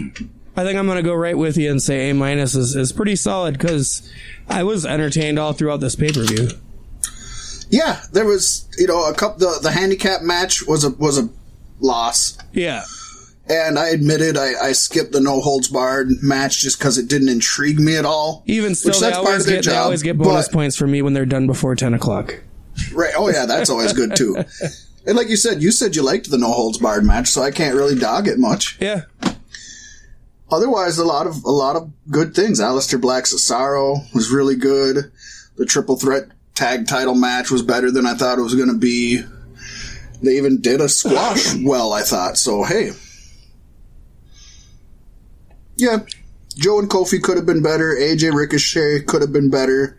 I 0.61 0.65
think 0.65 0.79
I'm 0.79 0.87
gonna 0.87 1.03
go 1.03 1.15
right 1.15 1.39
with 1.39 1.57
you 1.57 1.71
and 1.71 1.83
say 1.83 2.11
A 2.11 2.15
minus 2.15 2.55
is, 2.55 2.77
is 2.77 2.93
pretty 2.93 3.17
solid 3.17 3.57
because 3.57 4.07
I 4.47 4.63
was 4.63 4.85
entertained 4.85 5.39
all 5.39 5.55
throughout 5.55 5.81
this 5.81 5.97
pay 5.97 6.13
per 6.13 6.23
view. 6.23 6.51
Yeah, 7.71 8.03
there 8.13 8.27
was, 8.27 8.69
you 8.77 8.87
know, 8.87 9.09
a 9.09 9.15
couple. 9.15 9.39
The, 9.39 9.61
the 9.63 9.71
handicap 9.71 10.21
match 10.21 10.67
was 10.67 10.85
a 10.85 10.91
was 10.91 11.17
a 11.17 11.31
loss. 11.81 12.37
Yeah. 12.53 12.85
And 13.49 13.79
I 13.79 13.89
admitted 13.89 14.37
I, 14.37 14.53
I 14.63 14.73
skipped 14.73 15.13
the 15.13 15.21
no 15.21 15.41
holds 15.41 15.69
barred 15.69 16.11
match 16.23 16.61
just 16.61 16.79
because 16.79 16.99
it 16.99 17.09
didn't 17.09 17.31
intrigue 17.31 17.81
me 17.81 17.97
at 17.97 18.05
all. 18.05 18.43
Even 18.45 18.75
still, 18.75 19.01
they 19.01 19.13
always 19.13 19.47
get 19.47 19.57
they 19.57 19.61
job, 19.63 19.85
always 19.85 20.03
get 20.03 20.19
bonus 20.19 20.49
but- 20.49 20.53
points 20.53 20.77
for 20.77 20.87
me 20.87 21.01
when 21.01 21.15
they're 21.15 21.25
done 21.25 21.47
before 21.47 21.75
ten 21.75 21.95
o'clock. 21.95 22.39
Right. 22.93 23.15
Oh 23.17 23.31
yeah, 23.31 23.47
that's 23.47 23.71
always 23.71 23.95
good 23.95 24.15
too. 24.15 24.37
and 25.07 25.17
like 25.17 25.31
you 25.31 25.37
said, 25.37 25.63
you 25.63 25.73
said 25.73 25.97
you 25.97 26.03
liked 26.03 26.31
the 26.31 26.37
no 26.37 26.53
holds 26.53 26.77
barred 26.77 27.07
match, 27.07 27.29
so 27.29 27.41
I 27.43 27.51
can't 27.51 27.75
really 27.75 27.95
dog 27.99 28.29
it 28.29 28.39
much. 28.39 28.77
Yeah. 28.79 29.05
Otherwise, 30.51 30.99
a 30.99 31.05
lot 31.05 31.27
of 31.27 31.45
a 31.45 31.51
lot 31.51 31.77
of 31.77 31.91
good 32.11 32.35
things. 32.35 32.61
Aleister 32.61 33.01
Black's 33.01 33.33
Cesaro 33.35 34.13
was 34.15 34.31
really 34.31 34.57
good. 34.57 35.13
The 35.57 35.67
triple 35.67 35.97
threat 35.97 36.29
tag 36.55 36.89
title 36.89 37.15
match 37.15 37.51
was 37.51 37.63
better 37.63 37.91
than 37.91 38.07
I 38.07 38.15
thought 38.15 38.39
it 38.39 38.43
was 38.43 38.55
going 38.55 38.69
to 38.69 38.79
be. 38.79 39.23
They 40.23 40.37
even 40.37 40.61
did 40.61 40.81
a 40.81 40.89
squash 40.89 41.55
well, 41.63 41.93
I 41.93 42.03
thought. 42.03 42.37
So 42.37 42.65
hey, 42.65 42.91
yeah, 45.77 45.99
Joe 46.57 46.81
and 46.81 46.91
Kofi 46.91 47.23
could 47.23 47.37
have 47.37 47.47
been 47.47 47.63
better. 47.63 47.95
AJ 47.95 48.35
Ricochet 48.35 49.03
could 49.03 49.23
have 49.23 49.33
been 49.33 49.51
better, 49.51 49.97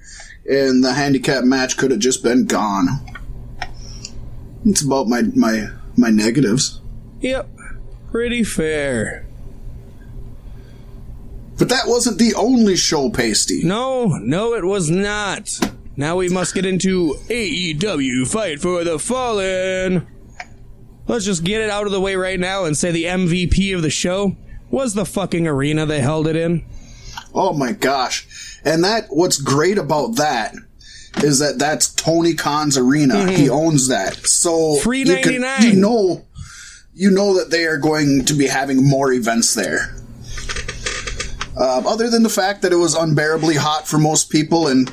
and 0.49 0.83
the 0.83 0.93
handicap 0.93 1.43
match 1.45 1.77
could 1.77 1.91
have 1.91 2.01
just 2.01 2.23
been 2.23 2.45
gone. 2.45 2.87
It's 4.65 4.81
about 4.81 5.07
my 5.07 5.21
my 5.33 5.69
my 5.97 6.09
negatives. 6.09 6.81
Yep. 7.21 7.49
Pretty 8.11 8.43
fair. 8.43 9.25
But 11.61 11.69
that 11.69 11.83
wasn't 11.85 12.17
the 12.17 12.33
only 12.33 12.75
show, 12.75 13.11
Pasty. 13.11 13.61
No, 13.63 14.05
no, 14.17 14.55
it 14.55 14.65
was 14.65 14.89
not. 14.89 15.47
Now 15.95 16.15
we 16.15 16.27
must 16.27 16.55
get 16.55 16.65
into 16.65 17.13
AEW 17.29 18.25
Fight 18.27 18.59
for 18.59 18.83
the 18.83 18.97
Fallen. 18.97 20.07
Let's 21.07 21.23
just 21.23 21.43
get 21.43 21.61
it 21.61 21.69
out 21.69 21.85
of 21.85 21.91
the 21.91 22.01
way 22.01 22.15
right 22.15 22.39
now 22.39 22.65
and 22.65 22.75
say 22.75 22.89
the 22.89 23.03
MVP 23.03 23.75
of 23.75 23.83
the 23.83 23.91
show 23.91 24.35
was 24.71 24.95
the 24.95 25.05
fucking 25.05 25.45
arena 25.47 25.85
they 25.85 25.99
held 25.99 26.25
it 26.27 26.35
in. 26.35 26.65
Oh 27.31 27.53
my 27.53 27.73
gosh. 27.73 28.59
And 28.65 28.83
that, 28.83 29.05
what's 29.11 29.39
great 29.39 29.77
about 29.77 30.15
that 30.15 30.55
is 31.17 31.37
that 31.37 31.59
that's 31.59 31.93
Tony 31.93 32.33
Khan's 32.33 32.75
arena. 32.75 33.29
He 33.29 33.51
owns 33.51 33.87
that. 33.89 34.15
So 34.25 34.49
Mm-hmm. 34.51 34.81
Free 34.81 35.03
you 35.03 35.17
can- 35.17 35.63
you 35.63 35.73
know, 35.79 36.25
you 36.95 37.11
know 37.11 37.37
that 37.37 37.51
they 37.51 37.65
are 37.65 37.77
going 37.77 38.25
to 38.25 38.33
be 38.33 38.47
having 38.47 38.83
more 38.89 39.13
events 39.13 39.53
there. 39.53 39.95
Um, 41.57 41.85
other 41.85 42.09
than 42.09 42.23
the 42.23 42.29
fact 42.29 42.61
that 42.61 42.71
it 42.71 42.77
was 42.77 42.95
unbearably 42.95 43.55
hot 43.55 43.87
for 43.87 43.97
most 43.97 44.29
people, 44.29 44.67
and 44.67 44.87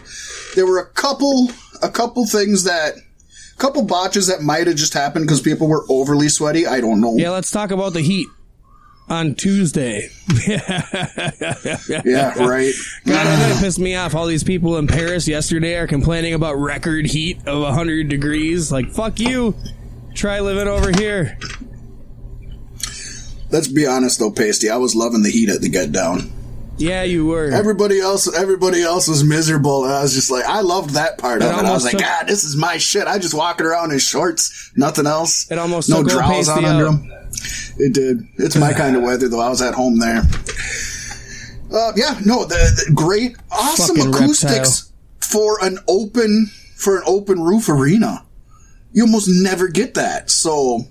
there 0.57 0.67
were 0.67 0.79
a 0.81 0.87
couple, 0.87 1.51
a 1.83 1.89
couple 1.89 2.27
things 2.27 2.65
that, 2.65 2.95
a 2.97 3.59
couple 3.59 3.83
botches 3.85 4.27
that 4.27 4.43
might 4.43 4.67
have 4.67 4.77
just 4.77 4.93
happened 4.95 5.27
because 5.27 5.41
people 5.41 5.69
were 5.69 5.85
overly 5.89 6.29
sweaty. 6.29 6.67
I 6.67 6.81
don't 6.81 7.01
know. 7.01 7.15
Yeah, 7.17 7.31
let's 7.31 7.51
talk 7.53 7.71
about 7.71 7.93
the 7.93 8.01
heat. 8.03 8.27
on 9.09 9.35
Tuesday. 9.37 10.11
Yeah, 12.05 12.39
right. 12.45 12.73
God, 13.07 13.25
that 13.25 13.59
pissed 13.61 13.79
me 13.79 13.95
off. 13.95 14.15
All 14.15 14.27
these 14.27 14.45
people 14.45 14.77
in 14.79 14.87
Paris 14.87 15.27
yesterday 15.29 15.77
are 15.77 15.87
complaining 15.87 16.35
about 16.35 16.55
record 16.55 17.07
heat 17.07 17.39
of 17.47 17.63
100 17.63 18.09
degrees. 18.09 18.71
Like, 18.73 18.91
fuck 18.91 19.19
you. 19.21 19.55
Try 20.15 20.41
living 20.41 20.69
over 20.69 20.91
here. 20.91 21.39
Let's 23.51 23.69
be 23.69 23.87
honest 23.87 24.19
though, 24.19 24.31
Pasty. 24.31 24.69
I 24.69 24.77
was 24.77 24.95
loving 24.95 25.23
the 25.23 25.31
heat 25.31 25.49
at 25.49 25.61
the 25.63 25.69
get 25.71 25.91
down. 25.93 26.31
Yeah, 26.79 27.03
you 27.03 27.27
were. 27.27 27.51
Everybody 27.51 28.01
else, 28.01 28.33
everybody 28.33 28.83
else 28.83 29.09
was 29.09 29.25
miserable. 29.25 29.85
And 29.85 29.93
I 29.93 30.03
was 30.03 30.15
just 30.15 30.31
like, 30.31 30.45
I 30.45 30.61
loved 30.61 30.91
that 30.91 31.19
part 31.19 31.43
of 31.43 31.49
It 31.49 31.55
it. 31.55 31.65
I 31.65 31.73
was 31.73 31.85
like, 31.85 31.93
took- 31.93 32.01
God, 32.03 32.27
this 32.29 32.45
is 32.45 32.57
my 32.57 32.79
shit. 32.79 33.07
I 33.07 33.19
just 33.19 33.35
walking 33.35 33.67
around 33.67 33.93
in 33.93 33.99
shorts, 33.99 34.71
nothing 34.77 35.07
else. 35.07 35.51
It 35.51 35.59
almost 35.59 35.89
no 35.91 36.03
drawers 36.03 36.49
on 36.49 36.65
under 36.65 36.85
them. 36.85 37.11
It 37.79 37.95
did. 37.95 38.19
It's 38.37 38.57
my 38.57 38.73
kind 38.73 38.97
of 38.97 39.03
weather 39.03 39.29
though. 39.29 39.41
I 39.41 39.49
was 39.49 39.61
at 39.61 39.75
home 39.75 39.99
there. 39.99 40.23
Uh, 41.73 41.93
yeah, 41.97 42.19
no, 42.25 42.45
the, 42.45 42.55
the 42.87 42.93
great, 42.95 43.37
awesome 43.53 43.97
Fucking 43.97 44.15
acoustics 44.15 44.91
for 45.21 45.63
an 45.63 45.79
open 45.87 46.47
for 46.77 46.97
an 46.97 47.03
open 47.07 47.41
roof 47.43 47.69
arena. 47.69 48.25
You 48.93 49.03
almost 49.05 49.29
never 49.29 49.69
get 49.69 49.95
that. 49.95 50.31
So 50.31 50.85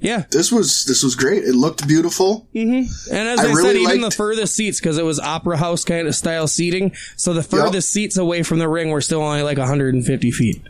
Yeah. 0.00 0.24
this 0.30 0.52
was 0.52 0.84
this 0.84 1.02
was 1.02 1.14
great. 1.16 1.42
It 1.44 1.54
looked 1.54 1.86
beautiful. 1.88 2.46
Mm-hmm. 2.54 3.14
And 3.14 3.28
as 3.28 3.40
I 3.40 3.42
I, 3.42 3.46
said, 3.46 3.54
really 3.54 3.82
even 3.82 4.00
liked- 4.02 4.12
the 4.12 4.16
furthest 4.16 4.54
seats, 4.54 4.78
because 4.80 4.96
it 4.98 5.04
was 5.04 5.18
opera 5.18 5.56
house 5.56 5.84
kind 5.84 6.06
of 6.06 6.14
style 6.14 6.46
seating, 6.46 6.94
so 7.16 7.34
the 7.34 7.42
furthest 7.42 7.90
seats 7.90 8.16
away 8.16 8.42
from 8.44 8.58
the 8.60 8.68
ring 8.68 8.90
were 8.90 9.00
still 9.00 9.22
only 9.22 9.42
like 9.42 9.58
150 9.58 10.30
feet. 10.30 10.62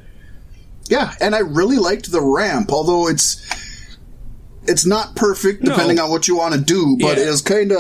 Yeah, 0.89 1.13
and 1.21 1.35
I 1.35 1.41
really 1.41 1.77
liked 1.77 2.11
the 2.11 2.23
ramp, 2.23 2.73
although 2.73 3.09
it's 3.09 3.37
it's 4.67 4.87
not 4.87 5.15
perfect 5.17 5.63
No. 5.63 5.73
depending 5.73 5.99
on 5.99 6.11
what 6.11 6.29
you 6.29 6.37
want 6.37 6.55
to 6.55 6.61
do, 6.61 6.97
but 7.01 7.19
Yeah. 7.19 7.25
it 7.27 7.31
was 7.31 7.43
kind 7.43 7.73
of 7.73 7.79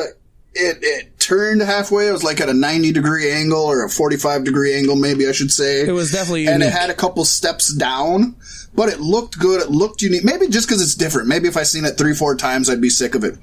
it 0.54 0.78
it 0.82 1.18
turned 1.18 1.60
halfway. 1.62 2.08
It 2.08 2.12
was 2.12 2.24
like 2.24 2.40
at 2.40 2.48
a 2.48 2.54
90 2.54 2.92
degree 2.92 3.30
angle 3.30 3.60
or 3.62 3.84
a 3.84 3.88
45 3.90 4.44
degree 4.44 4.74
angle 4.74 4.96
maybe 4.96 5.26
I 5.28 5.32
should 5.32 5.50
say. 5.52 5.82
It 5.86 5.92
was 5.92 6.10
definitely 6.12 6.46
and 6.46 6.62
it 6.62 6.72
had 6.72 6.90
a 6.90 6.94
couple 6.94 7.24
steps 7.24 7.72
down, 7.72 8.34
but 8.78 8.88
it 8.88 9.00
looked 9.00 9.38
good. 9.40 9.60
It 9.60 9.70
looked 9.70 10.00
unique. 10.02 10.22
Maybe 10.24 10.46
just 10.48 10.68
cuz 10.68 10.80
it's 10.80 10.94
different. 10.94 11.26
Maybe 11.26 11.48
if 11.48 11.56
I 11.56 11.64
seen 11.64 11.84
it 11.84 11.96
3-4 11.98 12.38
times 12.38 12.70
I'd 12.70 12.80
be 12.80 12.88
sick 12.90 13.14
of 13.16 13.24
it. 13.24 13.34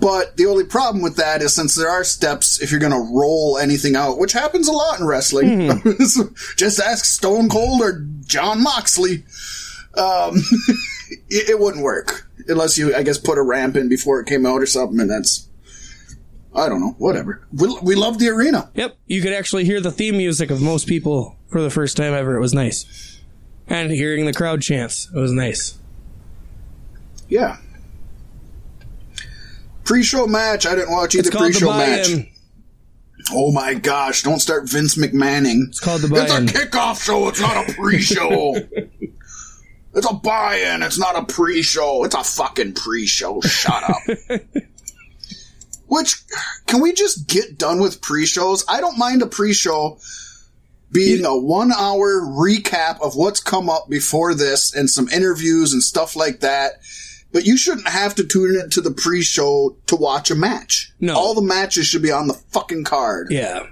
But 0.00 0.36
the 0.36 0.46
only 0.46 0.64
problem 0.64 1.02
with 1.04 1.16
that 1.16 1.40
is 1.40 1.54
since 1.54 1.76
there 1.76 1.88
are 1.88 2.02
steps, 2.02 2.60
if 2.60 2.72
you're 2.72 2.80
going 2.80 2.92
to 2.92 3.12
roll 3.14 3.58
anything 3.58 3.94
out, 3.94 4.18
which 4.18 4.32
happens 4.32 4.66
a 4.66 4.72
lot 4.72 4.98
in 4.98 5.06
wrestling, 5.06 5.70
Hmm. 5.70 5.88
just 6.56 6.80
ask 6.80 7.04
Stone 7.04 7.48
Cold 7.48 7.80
or 7.80 8.04
Jon 8.26 8.60
Moxley. 8.60 9.24
Um, 9.96 10.34
it, 11.30 11.50
it 11.50 11.60
wouldn't 11.60 11.84
work 11.84 12.26
unless 12.48 12.76
you, 12.76 12.92
I 12.94 13.04
guess, 13.04 13.18
put 13.18 13.38
a 13.38 13.42
ramp 13.42 13.76
in 13.76 13.88
before 13.88 14.18
it 14.20 14.26
came 14.26 14.44
out 14.44 14.60
or 14.60 14.66
something, 14.66 14.98
and 14.98 15.08
that's, 15.08 15.48
I 16.52 16.68
don't 16.68 16.80
know, 16.80 16.96
whatever. 16.98 17.46
We, 17.52 17.78
we 17.80 17.94
love 17.94 18.18
the 18.18 18.28
arena. 18.30 18.70
Yep, 18.74 18.96
you 19.06 19.22
could 19.22 19.32
actually 19.32 19.64
hear 19.64 19.80
the 19.80 19.92
theme 19.92 20.16
music 20.16 20.50
of 20.50 20.60
most 20.60 20.88
people 20.88 21.36
for 21.48 21.62
the 21.62 21.70
first 21.70 21.96
time 21.96 22.12
ever. 22.14 22.36
It 22.36 22.40
was 22.40 22.52
nice. 22.52 23.13
And 23.68 23.90
hearing 23.90 24.26
the 24.26 24.32
crowd 24.32 24.62
chants, 24.62 25.08
it 25.14 25.18
was 25.18 25.32
nice. 25.32 25.78
Yeah. 27.28 27.56
Pre-show 29.84 30.26
match. 30.26 30.66
I 30.66 30.74
didn't 30.74 30.92
watch 30.92 31.14
either 31.14 31.30
pre-show 31.30 31.72
match. 31.72 32.08
Oh 33.32 33.52
my 33.52 33.74
gosh! 33.74 34.22
Don't 34.22 34.38
start 34.38 34.68
Vince 34.68 34.96
McMahonning. 34.96 35.68
It's 35.68 35.80
called 35.80 36.02
the 36.02 36.08
buy-in. 36.08 36.44
It's 36.44 36.58
a 36.58 36.66
kickoff 36.66 37.02
show. 37.02 37.28
It's 37.28 37.40
not 37.40 37.68
a 37.68 37.72
pre-show. 37.72 38.54
it's 39.94 40.10
a 40.10 40.14
buy-in. 40.14 40.82
It's 40.82 40.98
not 40.98 41.16
a 41.16 41.24
pre-show. 41.24 42.04
It's 42.04 42.14
a 42.14 42.22
fucking 42.22 42.74
pre-show. 42.74 43.40
Shut 43.40 43.82
up. 43.82 43.96
Which 45.86 46.22
can 46.66 46.80
we 46.80 46.92
just 46.92 47.26
get 47.26 47.56
done 47.56 47.80
with 47.80 48.02
pre-shows? 48.02 48.64
I 48.68 48.80
don't 48.80 48.98
mind 48.98 49.22
a 49.22 49.26
pre-show 49.26 49.98
being 50.94 51.24
a 51.24 51.36
one-hour 51.36 52.20
recap 52.22 53.00
of 53.02 53.16
what's 53.16 53.40
come 53.40 53.68
up 53.68 53.90
before 53.90 54.32
this 54.32 54.74
and 54.74 54.88
some 54.88 55.08
interviews 55.08 55.72
and 55.72 55.82
stuff 55.82 56.14
like 56.14 56.40
that. 56.40 56.74
But 57.32 57.44
you 57.44 57.56
shouldn't 57.56 57.88
have 57.88 58.14
to 58.14 58.24
tune 58.24 58.58
into 58.58 58.80
the 58.80 58.92
pre-show 58.92 59.76
to 59.88 59.96
watch 59.96 60.30
a 60.30 60.36
match. 60.36 60.92
No. 61.00 61.16
all 61.16 61.34
the 61.34 61.42
matches 61.42 61.86
should 61.88 62.02
be 62.02 62.12
on 62.12 62.28
the 62.28 62.34
fucking 62.34 62.84
card. 62.84 63.28
Yeah. 63.30 63.66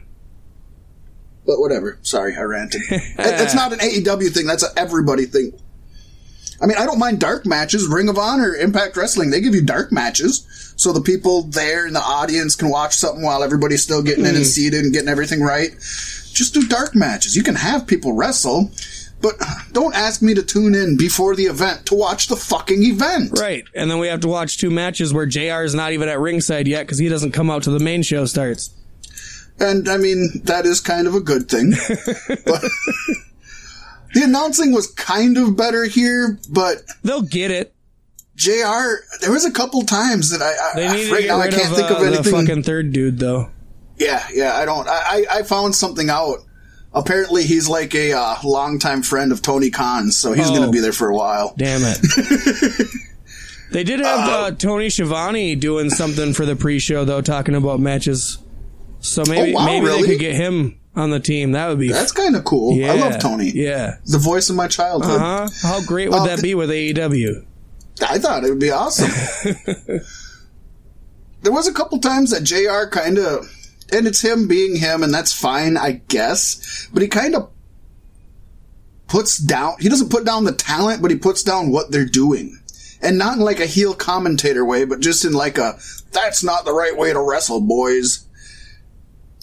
But 1.46 1.60
whatever. 1.60 1.98
Sorry, 2.02 2.36
I 2.36 2.42
ranted. 2.42 2.82
It's 2.90 3.54
not 3.54 3.72
an 3.72 3.78
AEW 3.78 4.34
thing. 4.34 4.46
That's 4.46 4.64
an 4.64 4.72
everybody 4.76 5.26
thing. 5.26 5.52
I 6.60 6.66
mean, 6.66 6.76
I 6.76 6.86
don't 6.86 6.98
mind 6.98 7.20
dark 7.20 7.46
matches. 7.46 7.86
Ring 7.86 8.08
of 8.08 8.18
Honor, 8.18 8.54
Impact 8.54 8.96
Wrestling, 8.96 9.30
they 9.30 9.40
give 9.40 9.54
you 9.54 9.62
dark 9.62 9.92
matches. 9.92 10.46
So 10.76 10.92
the 10.92 11.00
people 11.00 11.42
there 11.42 11.86
in 11.86 11.92
the 11.92 12.00
audience 12.00 12.56
can 12.56 12.68
watch 12.68 12.94
something 12.94 13.22
while 13.22 13.44
everybody's 13.44 13.82
still 13.82 14.02
getting 14.02 14.24
in 14.24 14.30
and 14.30 14.38
hmm. 14.38 14.42
seated 14.44 14.84
and 14.84 14.92
getting 14.92 15.08
everything 15.08 15.40
right. 15.40 15.70
Just 16.32 16.54
do 16.54 16.66
dark 16.66 16.94
matches. 16.94 17.36
You 17.36 17.42
can 17.42 17.54
have 17.54 17.86
people 17.86 18.12
wrestle, 18.14 18.70
but 19.20 19.34
don't 19.72 19.94
ask 19.94 20.22
me 20.22 20.34
to 20.34 20.42
tune 20.42 20.74
in 20.74 20.96
before 20.96 21.36
the 21.36 21.44
event 21.44 21.86
to 21.86 21.94
watch 21.94 22.26
the 22.28 22.36
fucking 22.36 22.82
event. 22.82 23.38
Right. 23.38 23.64
And 23.74 23.90
then 23.90 23.98
we 23.98 24.08
have 24.08 24.20
to 24.20 24.28
watch 24.28 24.58
two 24.58 24.70
matches 24.70 25.12
where 25.14 25.26
JR 25.26 25.62
is 25.62 25.74
not 25.74 25.92
even 25.92 26.08
at 26.08 26.18
ringside 26.18 26.66
yet 26.66 26.86
because 26.86 26.98
he 26.98 27.08
doesn't 27.08 27.32
come 27.32 27.50
out 27.50 27.62
till 27.62 27.72
the 27.72 27.84
main 27.84 28.02
show 28.02 28.24
starts. 28.26 28.70
And 29.60 29.88
I 29.88 29.96
mean, 29.98 30.28
that 30.44 30.64
is 30.66 30.80
kind 30.80 31.06
of 31.06 31.14
a 31.14 31.20
good 31.20 31.48
thing. 31.48 31.70
but 32.46 32.62
the 34.14 34.22
announcing 34.24 34.72
was 34.72 34.88
kind 34.88 35.36
of 35.38 35.56
better 35.56 35.84
here, 35.84 36.38
but 36.50 36.78
They'll 37.02 37.22
get 37.22 37.50
it. 37.50 37.74
JR, 38.34 39.04
there 39.20 39.30
was 39.30 39.44
a 39.44 39.52
couple 39.52 39.82
times 39.82 40.30
that 40.30 40.40
I, 40.42 40.48
I 40.50 40.74
They 40.88 40.96
need 40.96 41.06
to 41.08 41.12
right 41.12 41.22
get 41.24 41.30
I 41.30 41.44
rid 41.44 41.54
can't 41.54 41.70
of, 41.70 41.76
think 41.76 41.90
uh, 41.90 41.94
of 41.94 42.00
the 42.00 42.06
anything. 42.06 42.32
fucking 42.46 42.62
third 42.64 42.92
dude, 42.92 43.18
though. 43.18 43.50
Yeah, 43.98 44.26
yeah, 44.32 44.54
I 44.56 44.64
don't. 44.64 44.88
I, 44.88 45.24
I 45.30 45.42
found 45.42 45.74
something 45.74 46.08
out. 46.10 46.38
Apparently, 46.94 47.44
he's 47.44 47.68
like 47.68 47.94
a 47.94 48.12
uh, 48.12 48.36
longtime 48.44 49.02
friend 49.02 49.32
of 49.32 49.40
Tony 49.40 49.70
Khan's, 49.70 50.16
so 50.18 50.32
he's 50.32 50.48
Oh. 50.48 50.54
going 50.54 50.66
to 50.66 50.70
be 50.70 50.80
there 50.80 50.92
for 50.92 51.08
a 51.08 51.14
while. 51.14 51.54
Damn 51.56 51.80
it. 51.84 52.88
they 53.70 53.82
did 53.84 54.00
have 54.00 54.28
uh, 54.28 54.50
Tony 54.50 54.90
Schiavone 54.90 55.54
doing 55.54 55.88
something 55.88 56.34
for 56.34 56.44
the 56.44 56.54
pre-show, 56.56 57.04
though, 57.06 57.22
talking 57.22 57.54
about 57.54 57.80
matches. 57.80 58.38
So 59.00 59.22
maybe 59.26 59.52
Oh, 59.54 59.58
wow, 59.58 59.64
maybe 59.66 59.86
really? 59.86 60.02
they 60.02 60.08
could 60.08 60.20
get 60.20 60.34
him 60.34 60.78
on 60.94 61.08
the 61.10 61.18
team. 61.20 61.52
That 61.52 61.68
would 61.68 61.78
be. 61.78 61.88
That's 61.90 62.12
kind 62.12 62.36
of 62.36 62.44
cool. 62.44 62.76
yeah, 62.76 62.92
I 62.92 62.96
love 62.96 63.18
Tony. 63.18 63.50
Yeah. 63.54 63.96
The 64.04 64.18
voice 64.18 64.50
of 64.50 64.56
my 64.56 64.68
childhood. 64.68 65.20
Uh 65.20 65.48
huh. 65.48 65.48
How 65.62 65.82
great 65.86 66.10
would 66.10 66.20
Uh, 66.20 66.26
that 66.26 66.42
be 66.42 66.54
with 66.54 66.68
AEW? 66.68 67.46
I 68.06 68.18
thought 68.18 68.44
it 68.44 68.50
would 68.50 68.60
be 68.60 68.70
awesome. 68.70 69.10
there 71.42 71.52
was 71.52 71.66
a 71.68 71.72
couple 71.72 71.98
times 71.98 72.30
that 72.30 72.42
JR 72.44 72.88
kind 72.90 73.18
of, 73.18 73.48
and 73.92 74.06
it's 74.06 74.22
him 74.22 74.48
being 74.48 74.76
him, 74.76 75.02
and 75.02 75.12
that's 75.12 75.32
fine, 75.32 75.76
I 75.76 76.00
guess. 76.08 76.88
But 76.92 77.02
he 77.02 77.08
kind 77.08 77.34
of 77.34 77.50
puts 79.08 79.38
down. 79.38 79.76
He 79.78 79.88
doesn't 79.88 80.10
put 80.10 80.24
down 80.24 80.44
the 80.44 80.52
talent, 80.52 81.02
but 81.02 81.10
he 81.10 81.16
puts 81.18 81.42
down 81.42 81.70
what 81.70 81.90
they're 81.90 82.04
doing, 82.04 82.58
and 83.02 83.18
not 83.18 83.36
in 83.36 83.44
like 83.44 83.60
a 83.60 83.66
heel 83.66 83.94
commentator 83.94 84.64
way, 84.64 84.84
but 84.84 85.00
just 85.00 85.24
in 85.24 85.32
like 85.32 85.58
a 85.58 85.78
that's 86.12 86.42
not 86.42 86.64
the 86.64 86.72
right 86.74 86.96
way 86.96 87.12
to 87.12 87.20
wrestle, 87.20 87.60
boys. 87.60 88.26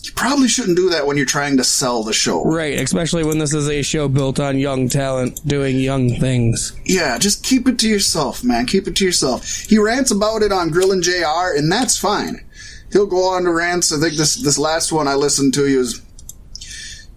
You 0.01 0.13
probably 0.13 0.47
shouldn't 0.47 0.77
do 0.77 0.91
that 0.91 1.05
when 1.05 1.17
you're 1.17 1.25
trying 1.25 1.57
to 1.57 1.63
sell 1.63 2.03
the 2.03 2.13
show. 2.13 2.45
Right, 2.45 2.79
especially 2.79 3.25
when 3.25 3.37
this 3.37 3.53
is 3.53 3.67
a 3.69 3.81
show 3.81 4.07
built 4.07 4.39
on 4.39 4.57
young 4.57 4.87
talent 4.87 5.45
doing 5.45 5.77
young 5.77 6.15
things. 6.15 6.73
Yeah, 6.85 7.17
just 7.17 7.43
keep 7.43 7.67
it 7.67 7.79
to 7.79 7.89
yourself, 7.89 8.41
man. 8.41 8.65
Keep 8.65 8.87
it 8.87 8.95
to 8.95 9.05
yourself. 9.05 9.45
He 9.45 9.77
rants 9.77 10.11
about 10.11 10.41
it 10.41 10.53
on 10.53 10.69
Grillin' 10.69 11.01
JR, 11.01 11.57
and 11.57 11.69
that's 11.69 11.97
fine. 11.97 12.45
He'll 12.91 13.05
go 13.05 13.29
on 13.29 13.43
to 13.43 13.51
rants. 13.51 13.93
I 13.93 13.99
think 13.99 14.15
this 14.15 14.35
this 14.35 14.57
last 14.57 14.91
one 14.91 15.07
I 15.07 15.15
listened 15.15 15.53
to, 15.55 15.65
he 15.65 15.75
was 15.75 16.01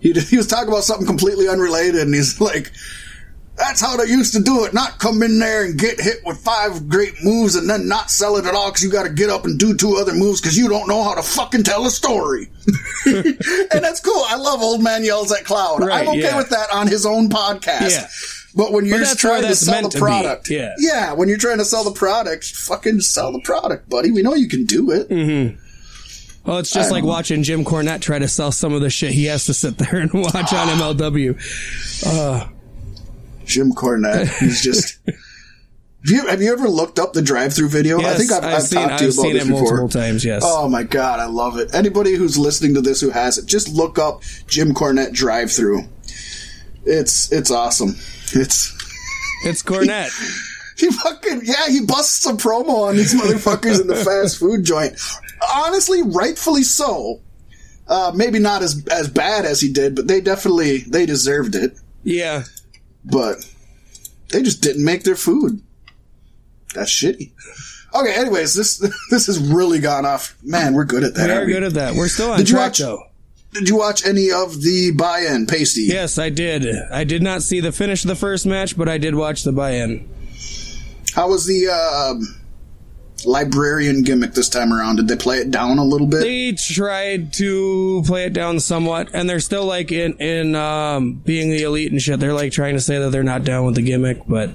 he, 0.02 0.12
he 0.30 0.36
was 0.36 0.46
talking 0.46 0.68
about 0.68 0.84
something 0.84 1.06
completely 1.06 1.48
unrelated, 1.48 2.02
and 2.02 2.14
he's 2.14 2.40
like, 2.40 2.72
"That's 3.56 3.80
how 3.80 3.96
they 3.96 4.04
used 4.04 4.34
to 4.34 4.42
do 4.42 4.64
it. 4.64 4.74
Not 4.74 4.98
come 4.98 5.22
in 5.22 5.38
there 5.38 5.64
and 5.64 5.78
get 5.78 6.00
hit 6.00 6.18
with 6.24 6.38
five 6.38 6.88
great 6.88 7.14
moves, 7.22 7.54
and 7.54 7.70
then 7.70 7.88
not 7.88 8.10
sell 8.10 8.36
it 8.36 8.44
at 8.44 8.54
all 8.54 8.70
because 8.70 8.82
you 8.82 8.90
got 8.90 9.04
to 9.04 9.12
get 9.12 9.30
up 9.30 9.44
and 9.44 9.58
do 9.58 9.74
two 9.74 9.96
other 9.96 10.12
moves 10.12 10.40
because 10.40 10.58
you 10.58 10.68
don't 10.68 10.88
know 10.88 11.02
how 11.02 11.14
to 11.14 11.22
fucking 11.22 11.62
tell 11.62 11.86
a 11.86 11.90
story." 11.90 12.50
and 13.06 13.82
that's 13.84 14.00
cool. 14.00 14.24
I 14.28 14.36
love 14.36 14.60
old 14.60 14.82
man 14.82 15.04
yells 15.04 15.32
at 15.32 15.44
cloud. 15.44 15.80
Right, 15.80 16.02
I'm 16.02 16.08
okay 16.08 16.20
yeah. 16.20 16.36
with 16.36 16.50
that 16.50 16.70
on 16.72 16.86
his 16.86 17.06
own 17.06 17.28
podcast. 17.28 17.90
Yeah. 17.90 18.08
But 18.54 18.72
when 18.72 18.84
you're 18.84 18.98
that's 18.98 19.16
trying 19.16 19.42
to 19.42 19.54
sell 19.54 19.88
the 19.88 19.98
product, 19.98 20.50
Yeah. 20.50 20.74
yeah, 20.78 21.12
when 21.14 21.28
you're 21.28 21.38
trying 21.38 21.58
to 21.58 21.64
sell 21.64 21.84
the 21.84 21.92
product, 21.92 22.44
fucking 22.44 23.00
sell 23.00 23.32
the 23.32 23.40
product, 23.40 23.88
buddy. 23.88 24.10
We 24.10 24.22
know 24.22 24.34
you 24.34 24.48
can 24.48 24.64
do 24.66 24.90
it. 24.90 25.08
Mm-hmm. 25.08 25.58
Well, 26.44 26.58
it's 26.58 26.70
just 26.72 26.90
I 26.90 26.92
like 26.96 27.04
watching 27.04 27.44
Jim 27.44 27.64
Cornette 27.64 28.00
try 28.00 28.18
to 28.18 28.28
sell 28.28 28.50
some 28.52 28.72
of 28.72 28.80
the 28.80 28.90
shit 28.90 29.12
he 29.12 29.26
has 29.26 29.46
to 29.46 29.54
sit 29.54 29.78
there 29.78 29.96
and 29.96 30.12
watch 30.14 30.52
on 30.52 30.68
MLW. 30.68 31.38
Jim 33.46 33.72
Cornette, 33.72 34.28
he's 34.38 34.62
just. 34.62 34.98
Have 36.04 36.10
you, 36.10 36.26
have 36.26 36.42
you 36.42 36.52
ever 36.52 36.68
looked 36.68 36.98
up 36.98 37.12
the 37.12 37.22
drive-through 37.22 37.68
video? 37.68 38.00
I 38.00 38.14
think 38.14 38.32
I've, 38.32 38.42
I've 38.42 38.54
I've 38.56 38.62
seen- 38.64 38.88
talked 38.88 38.98
to 38.98 39.04
you 39.04 39.10
about 39.12 39.22
this 39.34 39.44
it 39.44 39.46
before. 39.46 39.60
multiple 39.62 39.88
times, 39.88 40.24
yes. 40.24 40.42
Oh 40.44 40.68
my 40.68 40.82
god, 40.82 41.20
I 41.20 41.26
love 41.26 41.58
it. 41.58 41.72
Anybody 41.72 42.16
who's 42.16 42.36
listening 42.36 42.74
to 42.74 42.80
this 42.80 43.00
who 43.00 43.10
has 43.10 43.38
it, 43.38 43.46
just 43.46 43.68
look 43.68 44.00
up 44.00 44.22
Jim 44.48 44.74
Cornette 44.74 45.12
drive-through. 45.12 45.84
It's 46.84 47.30
it's 47.30 47.52
awesome. 47.52 47.94
It's 48.34 48.72
It's 49.44 49.62
Cornette. 49.62 50.10
He 50.74 50.90
fucking 50.90 51.42
yeah, 51.44 51.68
he 51.68 51.84
busts 51.84 52.26
a 52.26 52.32
promo 52.32 52.88
on 52.88 52.96
these 52.96 53.14
motherfuckers 53.14 53.80
in 53.80 53.86
the 53.86 53.94
fast 54.04 54.38
food 54.38 54.64
joint. 54.64 54.98
Honestly, 55.54 56.02
rightfully 56.02 56.62
so. 56.62 57.20
Uh, 57.86 58.10
maybe 58.16 58.38
not 58.40 58.62
as 58.62 58.84
as 58.90 59.08
bad 59.08 59.44
as 59.44 59.60
he 59.60 59.70
did, 59.70 59.94
but 59.94 60.08
they 60.08 60.20
definitely 60.20 60.78
they 60.78 61.04
deserved 61.06 61.54
it. 61.54 61.78
Yeah. 62.02 62.44
But 63.04 63.48
they 64.30 64.42
just 64.42 64.60
didn't 64.62 64.84
make 64.84 65.04
their 65.04 65.14
food. 65.14 65.62
That's 66.74 66.90
shitty. 66.90 67.30
Okay, 67.94 68.14
anyways, 68.14 68.54
this 68.54 68.78
this 69.10 69.26
has 69.26 69.38
really 69.38 69.78
gone 69.78 70.06
off. 70.06 70.36
Man, 70.42 70.72
we're 70.72 70.86
good 70.86 71.04
at 71.04 71.14
that. 71.14 71.26
We 71.28 71.32
are 71.36 71.46
we? 71.46 71.52
good 71.52 71.62
at 71.64 71.74
that. 71.74 71.94
We're 71.94 72.08
still 72.08 72.32
on 72.32 72.38
Did 72.38 72.48
you 72.48 72.56
track 72.56 72.70
watch- 72.70 72.78
though. 72.78 73.02
Did 73.52 73.68
you 73.68 73.76
watch 73.76 74.06
any 74.06 74.30
of 74.30 74.62
the 74.62 74.92
buy-in, 74.96 75.46
Pasty? 75.46 75.82
Yes, 75.82 76.18
I 76.18 76.30
did. 76.30 76.66
I 76.90 77.04
did 77.04 77.22
not 77.22 77.42
see 77.42 77.60
the 77.60 77.72
finish 77.72 78.02
of 78.02 78.08
the 78.08 78.16
first 78.16 78.46
match, 78.46 78.76
but 78.78 78.88
I 78.88 78.96
did 78.96 79.14
watch 79.14 79.42
the 79.42 79.52
buy-in. 79.52 80.08
How 81.14 81.28
was 81.28 81.44
the 81.44 81.68
uh, 81.70 82.14
librarian 83.26 84.02
gimmick 84.02 84.32
this 84.32 84.48
time 84.48 84.72
around? 84.72 84.96
Did 84.96 85.08
they 85.08 85.16
play 85.16 85.38
it 85.38 85.50
down 85.50 85.78
a 85.78 85.84
little 85.84 86.06
bit? 86.06 86.20
They 86.20 86.52
tried 86.52 87.34
to 87.34 88.02
play 88.06 88.24
it 88.24 88.32
down 88.32 88.58
somewhat, 88.60 89.10
and 89.12 89.28
they're 89.28 89.40
still 89.40 89.66
like 89.66 89.92
in 89.92 90.14
in 90.14 90.54
um, 90.54 91.14
being 91.14 91.50
the 91.50 91.62
elite 91.62 91.92
and 91.92 92.00
shit. 92.00 92.20
They're 92.20 92.32
like 92.32 92.52
trying 92.52 92.74
to 92.74 92.80
say 92.80 92.98
that 92.98 93.10
they're 93.10 93.22
not 93.22 93.44
down 93.44 93.66
with 93.66 93.74
the 93.74 93.82
gimmick, 93.82 94.22
but 94.26 94.50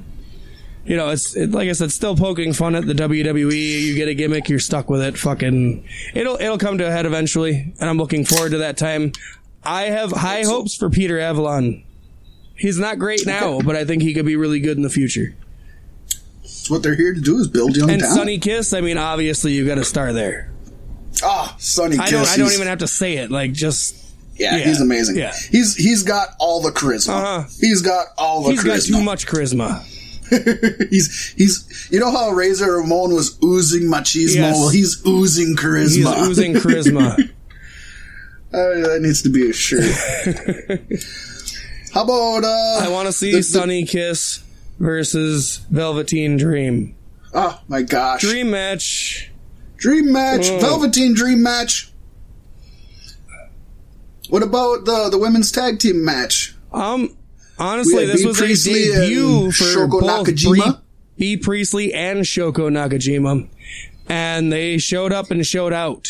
you 0.87 0.95
know, 0.95 1.09
it's 1.09 1.35
it, 1.35 1.51
like 1.51 1.69
I 1.69 1.73
said, 1.73 1.91
still 1.91 2.15
poking 2.15 2.53
fun 2.53 2.73
at 2.75 2.85
the 2.87 2.93
WWE. 2.93 3.81
You 3.81 3.95
get 3.95 4.07
a 4.07 4.13
gimmick, 4.13 4.49
you're 4.49 4.59
stuck 4.59 4.89
with 4.89 5.01
it. 5.01 5.17
Fucking, 5.17 5.85
it'll 6.13 6.37
it'll 6.37 6.57
come 6.57 6.77
to 6.79 6.87
a 6.87 6.91
head 6.91 7.05
eventually, 7.05 7.73
and 7.79 7.89
I'm 7.89 7.97
looking 7.97 8.25
forward 8.25 8.51
to 8.51 8.59
that 8.59 8.77
time. 8.77 9.11
I 9.63 9.83
have 9.83 10.11
high 10.11 10.43
hopes 10.43 10.75
for 10.75 10.89
Peter 10.89 11.19
Avalon. 11.19 11.83
He's 12.55 12.79
not 12.79 12.97
great 12.99 13.25
now, 13.27 13.59
but 13.59 13.75
I 13.75 13.85
think 13.85 14.01
he 14.01 14.13
could 14.13 14.25
be 14.25 14.35
really 14.35 14.59
good 14.59 14.77
in 14.77 14.83
the 14.83 14.89
future. 14.89 15.35
What 16.69 16.83
they're 16.83 16.95
here 16.95 17.13
to 17.13 17.21
do 17.21 17.37
is 17.37 17.47
build 17.47 17.75
young 17.75 17.89
And 17.89 17.99
talent. 18.01 18.17
Sonny 18.17 18.39
Kiss, 18.39 18.73
I 18.73 18.81
mean, 18.81 18.97
obviously 18.97 19.53
you've 19.53 19.67
got 19.67 19.77
a 19.77 19.83
star 19.85 20.11
there. 20.13 20.51
Ah, 21.23 21.55
Sonny 21.59 21.97
I 21.97 22.03
Kiss. 22.03 22.11
don't 22.11 22.27
I 22.27 22.37
don't 22.37 22.51
even 22.53 22.67
have 22.67 22.79
to 22.79 22.87
say 22.87 23.17
it. 23.17 23.29
Like 23.31 23.51
just 23.53 23.95
Yeah, 24.35 24.55
yeah, 24.57 24.63
he's 24.65 24.81
amazing. 24.81 25.17
yeah. 25.17 25.33
He's 25.51 25.75
he's 25.75 26.03
got 26.03 26.29
all 26.39 26.61
the 26.61 26.71
charisma. 26.71 27.09
Uh-huh. 27.09 27.43
He's 27.59 27.81
got 27.81 28.07
all 28.17 28.43
the 28.43 28.51
he's 28.51 28.63
got 28.63 28.81
too 28.81 29.01
much 29.03 29.27
charisma. 29.27 29.83
he's 30.89 31.33
he's 31.37 31.87
you 31.91 31.99
know 31.99 32.11
how 32.11 32.29
Razor 32.31 32.71
Ramon 32.71 33.13
was 33.13 33.37
oozing 33.43 33.83
machismo. 33.89 34.35
Yes. 34.35 34.55
Well, 34.55 34.69
he's 34.69 35.01
oozing 35.07 35.55
charisma. 35.55 36.15
He's 36.15 36.27
oozing 36.27 36.53
charisma. 36.55 37.31
Uh, 38.53 38.79
that 38.87 38.99
needs 39.01 39.21
to 39.21 39.29
be 39.29 39.49
a 39.49 39.53
shirt. 39.53 39.83
how 41.93 42.03
about 42.03 42.45
uh? 42.45 42.79
I 42.81 42.87
want 42.89 43.07
to 43.07 43.11
see 43.11 43.31
the- 43.31 43.37
the- 43.39 43.43
Sonny 43.43 43.85
Kiss 43.85 44.41
versus 44.79 45.57
Velveteen 45.69 46.37
Dream. 46.37 46.95
Oh 47.33 47.59
my 47.67 47.81
gosh! 47.81 48.21
Dream 48.21 48.49
match. 48.51 49.31
Dream 49.75 50.13
match, 50.13 50.47
Oh. 50.49 50.59
Velveteen 50.59 51.13
Dream 51.13 51.43
match. 51.43 51.91
What 54.29 54.43
about 54.43 54.85
the 54.85 55.09
the 55.11 55.17
women's 55.17 55.51
tag 55.51 55.79
team 55.79 56.03
match? 56.05 56.55
Um, 56.71 57.16
honestly, 57.59 58.05
this 58.05 58.21
Bea 58.21 58.27
was 58.27 58.37
Priestley 58.37 58.89
a 58.89 59.01
debut 59.01 59.51
for 59.51 59.63
Shoko 59.63 60.01
both 60.01 60.27
Nakajima. 60.27 60.81
Bea 61.17 61.37
Priestley 61.37 61.93
and 61.93 62.19
Shoko 62.19 62.69
Nakajima, 62.69 63.47
and 64.07 64.51
they 64.51 64.77
showed 64.77 65.11
up 65.11 65.31
and 65.31 65.45
showed 65.45 65.73
out. 65.73 66.07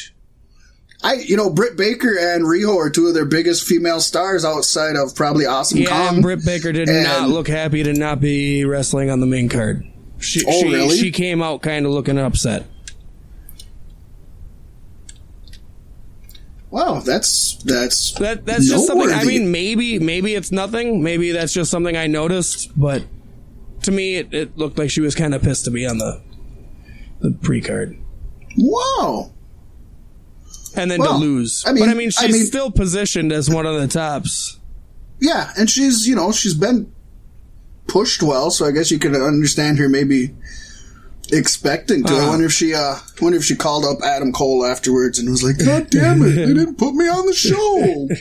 I, 1.03 1.13
you 1.13 1.37
know, 1.37 1.49
Britt 1.51 1.77
Baker 1.77 2.17
and 2.17 2.43
Riho 2.43 2.75
are 2.75 2.89
two 2.89 3.07
of 3.07 3.13
their 3.13 3.25
biggest 3.25 3.67
female 3.67 3.99
stars 4.01 4.43
outside 4.43 4.95
of 4.95 5.13
probably 5.15 5.45
Awesome 5.45 5.77
Yeah, 5.79 5.89
Kong. 5.89 6.15
and 6.15 6.21
Britt 6.23 6.43
Baker 6.43 6.71
did 6.71 6.89
and- 6.89 7.03
not 7.03 7.29
look 7.29 7.47
happy 7.47 7.83
to 7.83 7.93
not 7.93 8.19
be 8.19 8.65
wrestling 8.65 9.09
on 9.11 9.19
the 9.19 9.27
main 9.27 9.47
card. 9.47 9.85
She, 10.19 10.43
Oh, 10.47 10.61
she, 10.61 10.67
really? 10.73 10.97
she 10.97 11.11
came 11.11 11.43
out 11.43 11.61
kind 11.61 11.85
of 11.85 11.91
looking 11.91 12.17
upset. 12.17 12.65
Wow, 16.71 16.99
that's 16.99 17.55
that's 17.63 18.11
That 18.13 18.45
that's 18.45 18.67
just 18.69 18.87
something. 18.87 19.11
I 19.11 19.23
mean, 19.23 19.51
maybe 19.51 19.99
maybe 19.99 20.35
it's 20.35 20.51
nothing. 20.51 21.03
Maybe 21.03 21.31
that's 21.31 21.53
just 21.53 21.71
something 21.71 21.95
I 21.97 22.07
noticed. 22.07 22.71
But 22.79 23.03
to 23.83 23.91
me, 23.91 24.15
it, 24.15 24.33
it 24.33 24.57
looked 24.57 24.77
like 24.77 24.89
she 24.89 25.01
was 25.01 25.15
kind 25.15 25.33
of 25.33 25.41
pissed 25.41 25.65
to 25.65 25.71
be 25.71 25.85
on 25.85 25.97
the 25.97 26.21
the 27.21 27.31
pre 27.31 27.61
card 27.61 27.97
wow. 28.57 29.31
and 30.75 30.89
then 30.91 30.99
Well, 30.99 31.13
to 31.13 31.17
lose. 31.17 31.63
I 31.65 31.71
mean- 31.73 31.83
but 31.83 31.89
I 31.89 31.93
mean, 31.93 32.09
she's 32.11 32.23
I 32.23 32.27
mean- 32.27 32.45
still 32.45 32.71
positioned 32.71 33.31
as 33.31 33.49
one 33.49 33.65
of 33.65 33.79
the 33.79 33.87
tops. 33.87 34.59
Yeah, 35.19 35.51
and 35.57 35.69
she's 35.69 36.07
you 36.07 36.15
know 36.15 36.31
she's 36.31 36.53
been 36.53 36.91
pushed 37.87 38.21
well, 38.21 38.51
so 38.51 38.65
I 38.65 38.71
guess 38.71 38.91
you 38.91 38.99
could 38.99 39.15
understand 39.15 39.79
her 39.79 39.89
maybe 39.89 40.35
expecting 41.31 42.03
to. 42.03 42.13
I 42.13 42.17
Uh-huh. 42.17 42.27
wonder 42.29 42.45
if 42.45 42.51
she 42.53 42.73
uh 42.73 42.95
wonder 43.21 43.37
if 43.37 43.45
she 43.45 43.55
called 43.55 43.85
up 43.85 43.99
Adam 44.03 44.31
Cole 44.31 44.65
afterwards 44.65 45.19
and 45.19 45.29
was 45.29 45.43
like, 45.43 45.57
"God 45.57 45.89
damn 45.89 46.21
it, 46.21 46.31
they 46.35 46.45
didn't 46.45 46.75
put 46.77 46.93
me 46.93 47.07
on 47.07 47.25
the 47.25 47.33
show." 47.33 48.07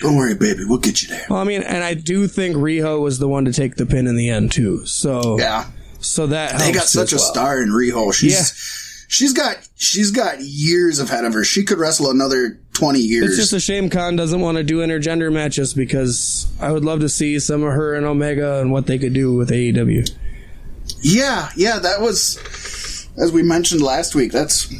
Don't 0.00 0.16
worry, 0.16 0.34
baby, 0.34 0.64
we'll 0.64 0.78
get 0.78 1.02
you 1.02 1.08
there. 1.08 1.26
Well, 1.28 1.40
I 1.40 1.44
mean, 1.44 1.62
and 1.62 1.82
I 1.82 1.94
do 1.94 2.26
think 2.28 2.56
Riho 2.56 3.00
was 3.00 3.18
the 3.18 3.28
one 3.28 3.44
to 3.46 3.52
take 3.52 3.76
the 3.76 3.86
pin 3.86 4.06
in 4.06 4.16
the 4.16 4.28
end 4.30 4.52
too. 4.52 4.86
So 4.86 5.38
Yeah, 5.38 5.66
so 6.00 6.26
that 6.28 6.58
they 6.58 6.72
got 6.72 6.86
such 6.86 7.12
a 7.12 7.16
well. 7.16 7.24
star 7.24 7.60
in 7.60 7.70
Riho. 7.70 8.12
She's 8.14 8.32
Yeah. 8.32 8.44
she's 9.08 9.32
got 9.32 9.58
she's 9.76 10.10
got 10.12 10.40
years 10.40 11.00
ahead 11.00 11.24
of 11.24 11.32
her. 11.34 11.42
She 11.44 11.64
could 11.64 11.78
wrestle 11.78 12.10
another 12.10 12.60
twenty 12.74 13.00
years. 13.00 13.30
It's 13.30 13.36
just 13.38 13.52
a 13.52 13.60
shame 13.60 13.90
Khan 13.90 14.14
doesn't 14.14 14.40
want 14.40 14.56
to 14.58 14.62
do 14.64 14.78
intergender 14.78 15.32
matches 15.32 15.74
because 15.74 16.46
I 16.60 16.70
would 16.70 16.84
love 16.84 17.00
to 17.00 17.08
see 17.08 17.38
some 17.40 17.62
of 17.64 17.72
her 17.72 17.94
and 17.94 18.06
Omega 18.06 18.60
and 18.60 18.70
what 18.70 18.86
they 18.86 18.98
could 18.98 19.14
do 19.14 19.34
with 19.34 19.50
AEW. 19.50 20.08
Yeah, 21.00 21.50
yeah, 21.56 21.78
that 21.78 22.00
was 22.00 22.38
as 23.16 23.32
we 23.32 23.42
mentioned 23.42 23.82
last 23.82 24.14
week. 24.14 24.32
That's 24.32 24.72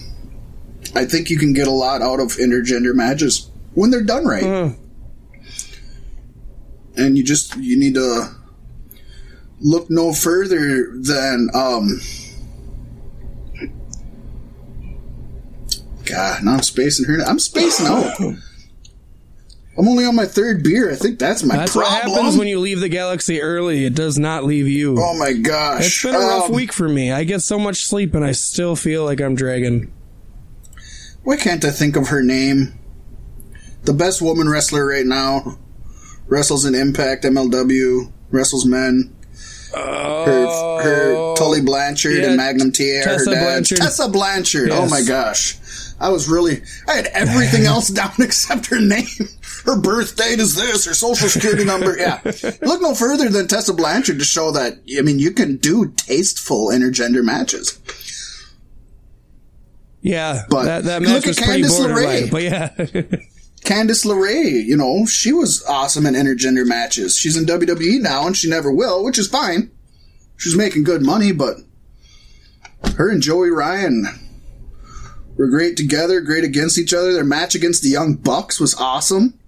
I 0.95 1.05
think 1.05 1.31
you 1.31 1.39
can 1.39 1.53
get 1.53 1.67
a 1.67 1.73
lot 1.73 2.03
out 2.03 2.21
of 2.21 2.29
intergender 2.37 2.95
matches 2.95 3.51
when 3.75 3.91
they're 3.91 4.03
done 4.03 4.25
right. 4.27 4.45
Uh, 4.45 4.71
And 6.97 7.17
you 7.17 7.23
just 7.23 7.57
you 7.57 7.79
need 7.79 7.95
to 7.95 8.35
look 9.61 9.89
no 9.91 10.13
further 10.13 10.93
than 10.97 11.51
um 11.55 12.01
God, 16.05 16.43
now 16.43 16.55
I'm 16.55 16.63
spacing 16.63 17.05
her. 17.05 17.21
I'm 17.23 17.39
spacing 17.39 17.87
out. 17.87 18.13
I'm 19.79 19.87
only 19.87 20.05
on 20.05 20.17
my 20.17 20.27
third 20.27 20.65
beer. 20.65 20.91
I 20.91 20.97
think 20.97 21.21
that's 21.21 21.45
my 21.45 21.57
That's 21.57 21.73
problem. 21.77 22.11
what 22.11 22.17
happens 22.19 22.37
when 22.37 22.49
you 22.49 22.59
leave 22.59 22.81
the 22.81 22.89
galaxy 22.89 23.41
early. 23.41 23.85
It 23.85 23.95
does 23.95 24.19
not 24.19 24.43
leave 24.45 24.67
you. 24.67 24.97
Oh 24.99 25.17
my 25.17 25.33
gosh. 25.33 25.87
it's 25.87 26.03
been 26.03 26.17
a 26.17 26.19
rough 26.19 26.47
Um, 26.51 26.53
week 26.53 26.73
for 26.73 26.89
me. 26.89 27.13
I 27.13 27.23
get 27.23 27.43
so 27.43 27.59
much 27.61 27.85
sleep 27.87 28.13
and 28.15 28.25
I 28.25 28.33
still 28.33 28.75
feel 28.75 29.05
like 29.05 29.21
I'm 29.21 29.37
dragging. 29.37 29.93
Why 31.23 31.37
can't 31.37 31.65
I 31.65 31.71
think 31.71 31.95
of 31.95 32.09
her 32.09 32.23
name? 32.23 32.77
The 33.85 33.93
best 33.93 34.21
woman 34.21 34.49
wrestler 34.49 34.85
right 34.85 35.07
now 35.07 35.59
wrestles 36.27 36.65
in 36.65 36.75
Impact, 36.75 37.23
MLW, 37.25 38.11
wrestles 38.33 38.67
men. 38.67 39.15
Her, 39.75 40.81
her 40.83 41.35
Tully 41.37 41.61
Blanchard 41.61 42.17
Oh. 42.17 42.21
yeah, 42.21 42.27
and 42.29 42.37
Magnum 42.37 42.73
TA 42.73 42.83
are 42.85 42.97
her 42.99 43.05
Tessa 43.05 43.31
dads. 43.31 43.45
Blanchard. 43.45 43.79
Tessa 43.79 44.09
Blanchard. 44.09 44.71
Oh 44.73 44.89
my 44.89 45.03
gosh. 45.03 45.57
I 46.01 46.11
was 46.11 46.29
really, 46.29 46.63
I 46.87 46.95
had 46.95 47.07
everything 47.07 47.65
else 47.67 47.89
down 47.89 48.13
except 48.21 48.67
her 48.67 48.81
name. 48.81 49.07
Her 49.65 49.81
birth 49.81 50.17
date 50.17 50.39
is 50.39 50.55
this, 50.55 50.85
her 50.85 50.95
social 50.95 51.29
security 51.29 51.65
number. 51.65 51.99
Yeah. 51.99 52.21
Look 52.63 52.81
no 52.81 52.95
further 52.95 53.29
than 53.29 53.49
Tessa 53.49 53.75
Blanchard 53.75 54.19
to 54.21 54.25
show 54.25 54.53
that, 54.53 54.75
I 54.97 55.03
mean, 55.03 55.19
you 55.19 55.33
can 55.33 55.57
do 55.57 55.93
tasteful 55.97 56.69
intergender 56.69 57.25
matches. 57.25 57.79
Yeah, 60.01 60.45
But 60.49 60.65
that 60.65 60.85
that 60.85 61.03
look 61.03 61.11
match 61.11 61.23
at 61.25 61.27
was 61.29 61.39
pretty 61.41 61.63
Candice. 61.65 61.81
LeRae. 61.81 62.31
But 62.31 62.43
yeah, 62.45 62.69
Candice 63.65 64.07
LeRae, 64.07 64.65
you 64.65 64.77
know, 64.77 65.05
she 65.07 65.33
was 65.33 65.65
awesome 65.65 66.07
in 66.07 66.15
intergender 66.15 66.65
matches. 66.67 67.19
She's 67.19 67.37
in 67.37 67.45
WWE 67.47 68.01
now 68.01 68.27
and 68.27 68.37
she 68.37 68.49
never 68.49 68.73
will, 68.73 69.05
which 69.05 69.19
is 69.19 69.27
fine. 69.29 69.71
She's 70.37 70.57
making 70.57 70.85
good 70.85 71.03
money, 71.03 71.33
but 71.33 71.57
her 72.97 73.11
and 73.11 73.21
Joey 73.21 73.51
Ryan 73.51 74.07
were 75.39 75.47
great 75.49 75.77
together, 75.77 76.21
great 76.21 76.45
against 76.45 76.77
each 76.77 76.93
other. 76.93 77.15
Their 77.15 77.25
match 77.25 77.55
against 77.55 77.83
the 77.83 77.89
Young 77.89 78.15
Bucks 78.15 78.61
was 78.61 78.75
awesome. 78.75 79.39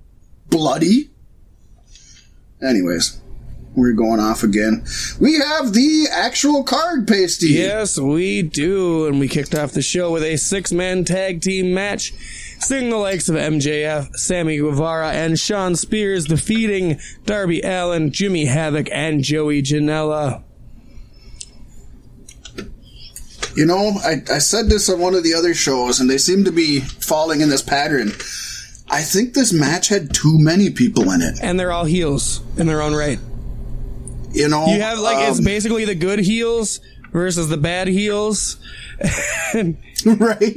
Bloody. 0.49 1.11
Anyways, 2.63 3.21
we're 3.75 3.93
going 3.93 4.21
off 4.21 4.43
again. 4.43 4.85
We 5.19 5.35
have 5.39 5.73
the 5.73 6.07
actual 6.11 6.63
card 6.63 7.07
pasty. 7.09 7.49
yes, 7.49 7.99
we 7.99 8.43
do, 8.43 9.07
and 9.07 9.19
we 9.19 9.29
kicked 9.29 9.55
off 9.55 9.73
the 9.73 9.83
show 9.83 10.13
with 10.13 10.23
a 10.23 10.37
six-man 10.37 11.05
tag 11.05 11.41
team 11.41 11.75
match. 11.75 12.13
Seeing 12.61 12.91
the 12.91 12.97
likes 12.97 13.29
of 13.29 13.37
MJF, 13.37 14.15
Sammy 14.17 14.59
Guevara, 14.59 15.13
and 15.13 15.39
Shawn 15.39 15.77
Spears 15.77 16.27
defeating 16.27 17.01
Darby 17.25 17.63
Allin, 17.63 18.13
Jimmy 18.13 18.45
Havoc, 18.45 18.89
and 18.93 19.25
Joey 19.25 19.63
Janela. 19.63 20.43
You 23.57 23.67
know, 23.67 23.93
I, 24.05 24.23
I 24.31 24.39
said 24.39 24.69
this 24.69 24.89
on 24.89 25.01
one 25.01 25.15
of 25.15 25.23
the 25.25 25.35
other 25.35 25.55
shows, 25.55 26.01
and 26.01 26.09
they 26.09 26.19
seem 26.19 26.45
to 26.45 26.53
be 26.53 26.81
falling 26.81 27.41
in 27.41 27.49
this 27.49 27.63
pattern. 27.63 28.09
I 28.89 29.03
think 29.03 29.35
this 29.35 29.53
match 29.53 29.89
had 29.89 30.13
too 30.15 30.39
many 30.39 30.71
people 30.71 31.11
in 31.13 31.21
it. 31.23 31.39
And 31.43 31.59
they're 31.59 31.73
all 31.73 31.85
heels 31.85 32.41
in 32.57 32.67
their 32.67 32.83
own 32.83 32.95
right. 32.95 33.19
You 34.33 34.49
know, 34.49 34.67
You 34.67 34.81
have 34.81 34.99
like 34.99 35.29
it's 35.29 35.39
Um, 35.39 35.45
basically 35.45 35.85
the 35.85 35.95
good 35.95 36.19
heels 36.21 36.81
versus 37.13 37.49
the 37.49 37.57
bad 37.57 37.89
heels. 37.89 38.57
right. 39.01 40.55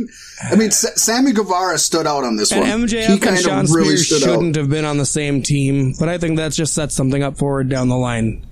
I 0.51 0.55
mean, 0.55 0.71
Sa- 0.71 0.95
Sammy 0.95 1.31
Guevara 1.31 1.77
stood 1.77 2.05
out 2.07 2.23
on 2.23 2.35
this 2.35 2.51
And 2.51 2.61
one. 2.61 2.87
MJF 2.87 3.25
and 3.27 3.39
Shawn 3.39 3.67
Spears 3.67 4.05
shouldn't 4.07 4.55
have 4.55 4.69
been 4.69 4.85
on 4.85 4.97
the 4.97 5.05
same 5.05 5.41
team, 5.41 5.93
but 5.99 6.09
I 6.09 6.17
think 6.17 6.37
that 6.37 6.51
just 6.51 6.73
sets 6.73 6.95
something 6.95 7.23
up 7.23 7.37
forward 7.37 7.69
down 7.69 7.89
the 7.89 7.97
line. 7.97 8.45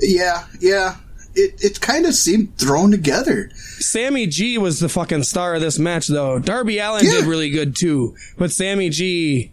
Yeah, 0.00 0.44
yeah. 0.60 0.96
It 1.40 1.54
it 1.64 1.80
kind 1.80 2.04
of 2.06 2.14
seemed 2.14 2.56
thrown 2.58 2.90
together. 2.90 3.50
Sammy 3.78 4.26
G 4.26 4.58
was 4.58 4.80
the 4.80 4.88
fucking 4.88 5.22
star 5.22 5.54
of 5.54 5.60
this 5.60 5.78
match, 5.78 6.08
though. 6.08 6.38
Darby 6.38 6.78
Allin 6.78 7.04
Yeah. 7.04 7.12
did 7.12 7.24
really 7.26 7.50
good 7.50 7.76
too, 7.76 8.16
but 8.36 8.50
Sammy 8.50 8.88
G, 8.90 9.52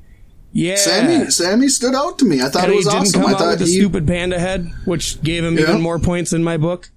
yeah, 0.51 0.75
Sammy 0.77 1.29
Sammy 1.29 1.67
stood 1.69 1.93
out 1.93 2.17
to 2.19 2.25
me. 2.25 2.41
I 2.41 2.49
thought 2.49 2.63
and 2.63 2.71
it 2.71 2.71
he 2.71 2.77
was 2.77 2.85
didn't 2.87 2.99
awesome. 3.01 3.21
come 3.21 3.29
I 3.29 3.33
out 3.33 3.39
thought 3.39 3.49
with 3.51 3.59
the 3.59 3.65
he, 3.65 3.75
stupid 3.79 4.07
panda 4.07 4.39
head, 4.39 4.71
which 4.85 5.21
gave 5.21 5.43
him 5.43 5.59
even 5.59 5.79
more 5.81 5.99
points 5.99 6.33
in 6.33 6.43
my 6.43 6.57
book. 6.57 6.89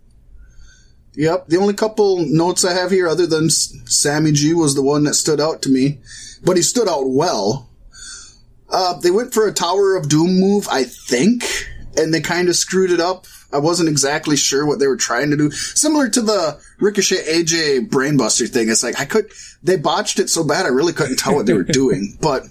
Yep. 1.15 1.49
The 1.49 1.57
only 1.59 1.75
couple 1.75 2.25
notes 2.27 2.65
I 2.65 2.73
have 2.75 2.91
here, 2.93 3.09
other 3.09 3.27
than 3.27 3.51
Sammy 3.51 4.33
G, 4.33 4.55
was 4.55 4.75
the 4.75 4.83
one 4.83 5.05
that 5.05 5.15
stood 5.15 5.41
out 5.41 5.63
to 5.63 5.69
me, 5.69 5.99
but 6.45 6.57
he 6.57 6.63
stood 6.63 6.89
out 6.89 7.09
well. 7.11 7.69
Uh, 8.71 8.95
they 9.01 9.11
went 9.11 9.35
for 9.35 9.47
a 9.49 9.53
Tower 9.53 9.97
of 9.97 10.09
Doom 10.09 10.39
move, 10.39 10.69
I 10.71 10.85
think, 10.85 11.43
and 11.97 12.15
they 12.15 12.21
kind 12.21 12.49
of 12.49 12.55
screwed 12.57 12.91
it 12.93 13.01
up. 13.01 13.27
I 13.53 13.59
wasn't 13.59 13.89
exactly 13.89 14.37
sure 14.37 14.67
what 14.67 14.79
they 14.79 14.87
were 14.87 14.97
trying 14.97 15.31
to 15.31 15.37
do. 15.37 15.51
Similar 15.51 16.09
to 16.11 16.21
the 16.21 16.61
Ricochet 16.81 17.25
AJ 17.25 17.89
Brainbuster 17.89 18.49
thing. 18.49 18.69
It's 18.69 18.83
like 18.83 19.01
I 19.01 19.05
could, 19.07 19.31
they 19.63 19.77
botched 19.77 20.19
it 20.19 20.29
so 20.29 20.45
bad 20.45 20.67
I 20.67 20.69
really 20.69 20.93
couldn't 20.93 21.17
tell 21.19 21.35
what 21.35 21.47
they 21.47 21.55
were 21.55 21.63
doing, 21.83 22.19
but 22.21 22.45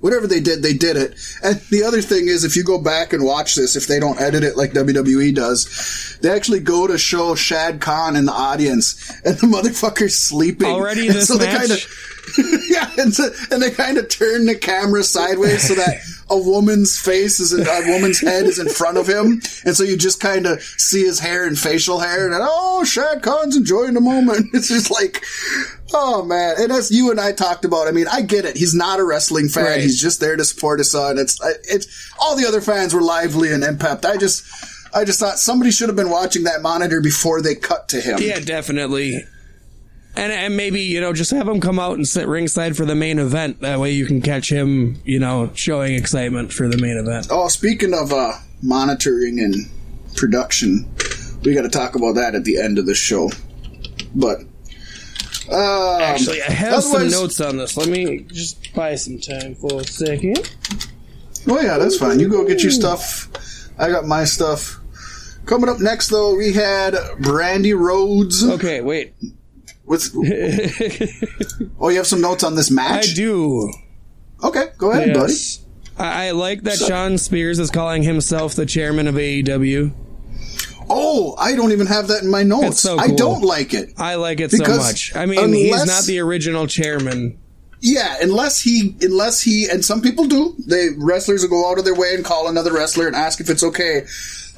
whatever 0.00 0.26
they 0.26 0.40
did, 0.40 0.62
they 0.62 0.74
did 0.74 0.96
it. 0.96 1.14
And 1.42 1.56
the 1.70 1.82
other 1.84 2.02
thing 2.02 2.28
is, 2.28 2.44
if 2.44 2.56
you 2.56 2.62
go 2.62 2.78
back 2.80 3.12
and 3.12 3.24
watch 3.24 3.54
this, 3.54 3.74
if 3.74 3.86
they 3.86 3.98
don't 3.98 4.20
edit 4.20 4.44
it 4.44 4.56
like 4.56 4.72
WWE 4.72 5.34
does, 5.34 6.18
they 6.22 6.30
actually 6.30 6.60
go 6.60 6.86
to 6.86 6.98
show 6.98 7.34
Shad 7.34 7.80
Khan 7.80 8.14
in 8.14 8.26
the 8.26 8.32
audience, 8.32 9.10
and 9.24 9.36
the 9.38 9.46
motherfucker's 9.46 10.14
sleeping 10.14 10.68
Already 10.68 11.06
And 11.08 11.16
this 11.16 11.28
they 11.28 11.38
match? 11.38 11.58
kinda- 11.58 11.82
yeah, 12.68 12.90
and, 12.98 13.14
so, 13.14 13.30
and 13.50 13.62
they 13.62 13.70
kind 13.70 13.96
of 13.96 14.08
turn 14.10 14.44
the 14.44 14.54
camera 14.54 15.02
sideways 15.02 15.66
so 15.66 15.74
that 15.74 15.98
a 16.30 16.38
woman's 16.38 16.98
face 16.98 17.40
is 17.40 17.52
in, 17.52 17.66
a 17.66 17.92
woman's 17.92 18.20
head 18.20 18.44
is 18.44 18.58
in 18.58 18.68
front 18.68 18.98
of 18.98 19.08
him, 19.08 19.40
and 19.64 19.76
so 19.76 19.82
you 19.82 19.96
just 19.96 20.20
kind 20.20 20.46
of 20.46 20.62
see 20.62 21.04
his 21.04 21.18
hair 21.18 21.46
and 21.46 21.58
facial 21.58 21.98
hair, 21.98 22.26
and 22.26 22.34
oh, 22.38 22.84
Shad 22.84 23.22
Khan's 23.22 23.56
enjoying 23.56 23.94
the 23.94 24.00
moment. 24.00 24.48
It's 24.58 24.68
just 24.68 24.90
like, 24.90 25.24
oh 25.94 26.24
man, 26.24 26.56
and 26.58 26.72
as 26.72 26.90
you 26.90 27.10
and 27.10 27.20
I 27.20 27.32
talked 27.32 27.64
about, 27.64 27.86
I 27.86 27.92
mean, 27.92 28.06
I 28.10 28.22
get 28.22 28.44
it. 28.44 28.56
He's 28.56 28.74
not 28.74 28.98
a 28.98 29.04
wrestling 29.04 29.48
fan. 29.48 29.64
Right. 29.64 29.80
He's 29.80 30.00
just 30.00 30.20
there 30.20 30.36
to 30.36 30.44
support 30.44 30.80
his 30.80 30.90
son. 30.90 31.18
It's 31.18 31.38
it's 31.68 32.12
all 32.20 32.36
the 32.36 32.46
other 32.46 32.60
fans 32.60 32.92
were 32.94 33.02
lively 33.02 33.52
and 33.52 33.62
impepped. 33.62 34.04
I 34.04 34.16
just. 34.16 34.44
I 34.94 35.04
just 35.04 35.20
thought 35.20 35.38
somebody 35.38 35.70
should 35.70 35.90
have 35.90 35.96
been 35.96 36.08
watching 36.08 36.44
that 36.44 36.62
monitor 36.62 37.02
before 37.02 37.42
they 37.42 37.54
cut 37.54 37.88
to 37.88 38.00
him. 38.00 38.20
Yeah, 38.22 38.40
definitely. 38.40 39.26
And, 40.18 40.32
and 40.32 40.56
maybe, 40.56 40.80
you 40.80 41.00
know, 41.00 41.12
just 41.12 41.30
have 41.30 41.46
him 41.46 41.60
come 41.60 41.78
out 41.78 41.94
and 41.96 42.06
sit 42.06 42.26
ringside 42.26 42.76
for 42.76 42.84
the 42.84 42.96
main 42.96 43.20
event. 43.20 43.60
That 43.60 43.78
way 43.78 43.92
you 43.92 44.04
can 44.04 44.20
catch 44.20 44.50
him, 44.50 45.00
you 45.04 45.20
know, 45.20 45.50
showing 45.54 45.94
excitement 45.94 46.52
for 46.52 46.66
the 46.68 46.76
main 46.76 46.96
event. 46.96 47.28
Oh, 47.30 47.46
speaking 47.46 47.94
of 47.94 48.12
uh, 48.12 48.32
monitoring 48.60 49.38
and 49.38 49.54
production, 50.16 50.90
we 51.44 51.54
got 51.54 51.62
to 51.62 51.68
talk 51.68 51.94
about 51.94 52.16
that 52.16 52.34
at 52.34 52.42
the 52.42 52.58
end 52.58 52.78
of 52.78 52.86
the 52.86 52.96
show. 52.96 53.30
But 54.14 54.40
um, 55.52 56.02
Actually, 56.02 56.42
I 56.42 56.50
have 56.50 56.82
some 56.82 57.08
notes 57.10 57.40
on 57.40 57.56
this. 57.56 57.76
Let 57.76 57.88
me 57.88 58.20
just 58.32 58.74
buy 58.74 58.96
some 58.96 59.20
time 59.20 59.54
for 59.54 59.80
a 59.80 59.84
second. 59.84 60.52
Oh 61.46 61.60
yeah, 61.60 61.78
that's 61.78 61.96
fine. 61.96 62.18
You 62.18 62.28
go 62.28 62.44
get 62.44 62.62
your 62.62 62.72
stuff. 62.72 63.30
I 63.78 63.88
got 63.88 64.04
my 64.04 64.24
stuff. 64.24 64.80
Coming 65.46 65.70
up 65.70 65.80
next, 65.80 66.08
though, 66.08 66.34
we 66.34 66.52
had 66.52 66.94
Brandi 67.20 67.78
Rhodes 67.78 68.44
Okay, 68.44 68.82
wait. 68.82 69.14
With. 69.88 70.12
oh, 71.80 71.88
you 71.88 71.96
have 71.96 72.06
some 72.06 72.20
notes 72.20 72.44
on 72.44 72.54
this 72.54 72.70
match. 72.70 73.10
I 73.10 73.14
do. 73.14 73.72
Okay, 74.44 74.66
go 74.76 74.92
ahead, 74.92 75.14
buddy. 75.14 75.34
I, 75.96 76.28
I 76.28 76.30
like 76.32 76.62
that 76.62 76.78
Shawn 76.78 77.18
Spears 77.18 77.58
is 77.58 77.70
calling 77.70 78.02
himself 78.02 78.54
the 78.54 78.66
chairman 78.66 79.08
of 79.08 79.16
AEW. 79.16 79.92
Oh, 80.90 81.34
I 81.38 81.56
don't 81.56 81.72
even 81.72 81.86
have 81.86 82.08
that 82.08 82.22
in 82.22 82.30
my 82.30 82.42
notes. 82.42 82.80
So 82.80 82.98
I 82.98 83.08
don't 83.08 83.42
like 83.42 83.74
it. 83.74 83.94
I 83.98 84.14
like 84.14 84.40
it 84.40 84.50
so 84.50 84.58
Because 84.58 84.78
much. 84.78 85.16
I 85.16 85.26
mean, 85.26 85.52
he's 85.52 85.86
not 85.86 86.04
the 86.04 86.20
original 86.20 86.66
chairman. 86.66 87.38
Yeah, 87.80 88.16
unless 88.20 88.60
he, 88.60 88.96
unless 89.00 89.40
he, 89.40 89.68
and 89.70 89.84
some 89.84 90.02
people 90.02 90.26
do. 90.26 90.54
They 90.66 90.88
wrestlers 90.96 91.42
will 91.42 91.50
go 91.50 91.70
out 91.70 91.78
of 91.78 91.84
their 91.84 91.94
way 91.94 92.14
and 92.14 92.24
call 92.24 92.48
another 92.48 92.72
wrestler 92.72 93.06
and 93.06 93.16
ask 93.16 93.40
if 93.40 93.50
it's 93.50 93.62
okay. 93.62 94.06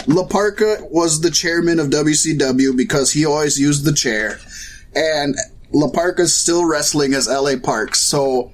La 0.06 0.26
Parca 0.26 0.90
was 0.90 1.20
the 1.20 1.30
chairman 1.30 1.78
of 1.78 1.88
WCW 1.88 2.76
because 2.76 3.12
he 3.12 3.26
always 3.26 3.58
used 3.58 3.84
the 3.84 3.92
chair, 3.92 4.38
and 4.94 5.34
La 5.72 5.88
Parca's 5.88 6.34
still 6.34 6.64
wrestling 6.64 7.14
as 7.14 7.28
LA 7.28 7.54
Parks. 7.62 8.00
So, 8.00 8.52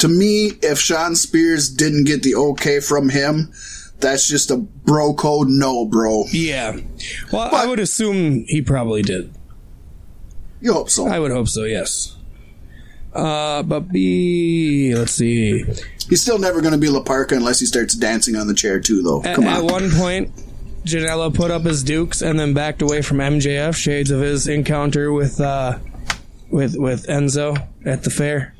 to 0.00 0.08
me, 0.08 0.52
if 0.62 0.78
Shawn 0.78 1.14
Spears 1.16 1.70
didn't 1.70 2.04
get 2.04 2.22
the 2.22 2.34
okay 2.34 2.80
from 2.80 3.08
him, 3.08 3.52
that's 4.00 4.28
just 4.28 4.50
a 4.50 4.56
bro 4.56 5.14
code. 5.14 5.48
No, 5.48 5.84
bro. 5.86 6.24
Yeah. 6.30 6.76
Well, 7.32 7.54
I 7.54 7.66
would 7.66 7.80
assume 7.80 8.44
he 8.46 8.62
probably 8.62 9.02
did. 9.02 9.32
You 10.60 10.72
hope 10.72 10.90
so. 10.90 11.06
I 11.06 11.18
would 11.18 11.30
hope 11.30 11.48
so, 11.48 11.64
yes. 11.64 12.16
Uh, 13.12 13.62
but 13.62 13.88
B, 13.88 14.94
let's 14.94 15.12
see. 15.12 15.64
He's 16.08 16.22
still 16.22 16.38
never 16.38 16.60
going 16.60 16.72
to 16.72 16.78
be 16.78 16.88
La 16.88 17.02
Parca 17.02 17.32
unless 17.36 17.60
he 17.60 17.66
starts 17.66 17.94
dancing 17.94 18.36
on 18.36 18.46
the 18.46 18.54
chair 18.54 18.80
too, 18.80 19.02
though. 19.02 19.22
At, 19.22 19.36
Come 19.36 19.44
at 19.44 19.58
on. 19.58 19.66
one 19.66 19.90
point, 19.90 20.32
Janela 20.84 21.34
put 21.34 21.50
up 21.50 21.62
his 21.62 21.82
dukes 21.82 22.22
and 22.22 22.38
then 22.38 22.54
backed 22.54 22.82
away 22.82 23.02
from 23.02 23.18
MJF, 23.18 23.74
shades 23.76 24.10
of 24.10 24.20
his 24.20 24.48
encounter 24.48 25.12
with 25.12 25.40
uh, 25.40 25.78
with 26.50 26.76
with 26.76 27.06
Enzo 27.06 27.66
at 27.84 28.04
the 28.04 28.10
fair. 28.10 28.54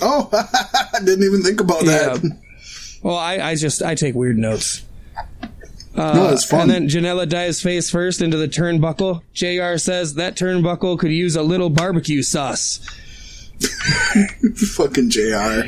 Oh, 0.00 0.28
I 0.94 0.98
didn't 1.04 1.24
even 1.24 1.42
think 1.42 1.60
about 1.60 1.84
that. 1.84 2.38
Well, 3.02 3.16
I, 3.16 3.38
I 3.38 3.54
just 3.54 3.82
I 3.82 3.94
take 3.94 4.14
weird 4.14 4.38
notes. 4.38 4.84
no, 5.94 6.30
it's 6.32 6.44
fun. 6.44 6.62
And 6.62 6.70
then 6.70 6.88
Janela 6.88 7.28
dives 7.28 7.62
face 7.62 7.90
first 7.90 8.20
into 8.20 8.36
the 8.36 8.48
turnbuckle. 8.48 9.22
JR 9.32 9.78
says 9.78 10.14
that 10.14 10.36
turnbuckle 10.36 10.98
could 10.98 11.12
use 11.12 11.36
a 11.36 11.42
little 11.42 11.70
barbecue 11.70 12.22
sauce. 12.22 12.80
Fucking 14.76 15.10
JR. 15.10 15.62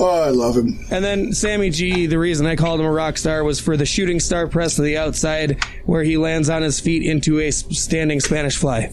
Oh, 0.00 0.22
I 0.22 0.30
love 0.30 0.56
him. 0.56 0.86
And 0.90 1.04
then 1.04 1.32
Sammy 1.32 1.70
G, 1.70 2.06
the 2.06 2.18
reason 2.18 2.46
I 2.46 2.54
called 2.54 2.78
him 2.80 2.86
a 2.86 2.92
rock 2.92 3.18
star 3.18 3.42
was 3.42 3.58
for 3.58 3.76
the 3.76 3.86
shooting 3.86 4.20
star 4.20 4.46
press 4.46 4.76
to 4.76 4.82
the 4.82 4.96
outside 4.96 5.64
where 5.86 6.04
he 6.04 6.16
lands 6.16 6.48
on 6.48 6.62
his 6.62 6.78
feet 6.78 7.02
into 7.02 7.40
a 7.40 7.50
standing 7.50 8.20
Spanish 8.20 8.56
fly. 8.56 8.92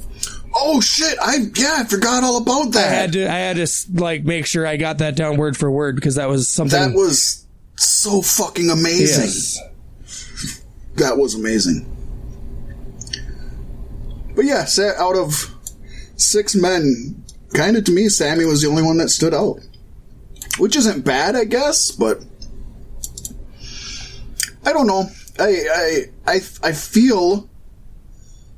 Oh 0.56 0.82
shit! 0.82 1.18
I 1.22 1.38
yeah, 1.56 1.76
I 1.80 1.84
forgot 1.84 2.24
all 2.24 2.38
about 2.38 2.72
that. 2.72 2.88
I 2.88 2.96
had 2.96 3.12
to 3.14 3.30
I 3.30 3.38
had 3.38 3.58
to 3.58 3.68
like 3.94 4.24
make 4.24 4.46
sure 4.46 4.66
I 4.66 4.78
got 4.78 5.00
that 5.00 5.16
down 5.16 5.38
word 5.38 5.58
for 5.58 5.70
word 5.70 5.96
because 5.96 6.16
that 6.16 6.30
was 6.30 6.50
something 6.50 6.80
that 6.80 6.96
was 6.96 7.46
so 7.76 8.22
fucking 8.22 8.70
amazing. 8.70 9.26
Yes. 9.26 9.60
That 10.96 11.18
was 11.18 11.36
amazing. 11.36 11.92
But 14.34 14.46
yeah, 14.46 14.66
out 14.98 15.16
of 15.16 15.54
six 16.16 16.56
men, 16.56 17.24
kind 17.54 17.76
of 17.78 17.84
to 17.86 17.92
me, 17.92 18.10
Sammy 18.10 18.46
was 18.46 18.62
the 18.62 18.70
only 18.70 18.84
one 18.84 18.98
that 18.98 19.10
stood 19.10 19.34
out, 19.34 19.60
which 20.58 20.76
isn't 20.76 21.04
bad, 21.06 21.36
I 21.36 21.46
guess. 21.46 21.92
But 21.92 22.22
I 24.66 24.74
don't 24.74 24.88
know. 24.88 25.10
I 25.40 25.50
I 25.74 26.06
I 26.34 26.36
I 26.64 26.72
feel 26.72 27.50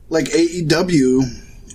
like 0.09 0.25
AEW 0.25 1.21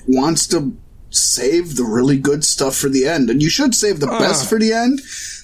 wants 0.08 0.46
to 0.48 0.76
save 1.10 1.76
the 1.76 1.84
really 1.84 2.16
good 2.18 2.44
stuff 2.44 2.74
for 2.76 2.88
the 2.88 3.06
end, 3.06 3.28
and 3.30 3.42
you 3.42 3.50
should 3.50 3.74
save 3.74 4.00
the 4.00 4.06
best 4.06 4.44
Uh. 4.44 4.48
for 4.48 4.58
the 4.58 4.72
end. 4.72 5.00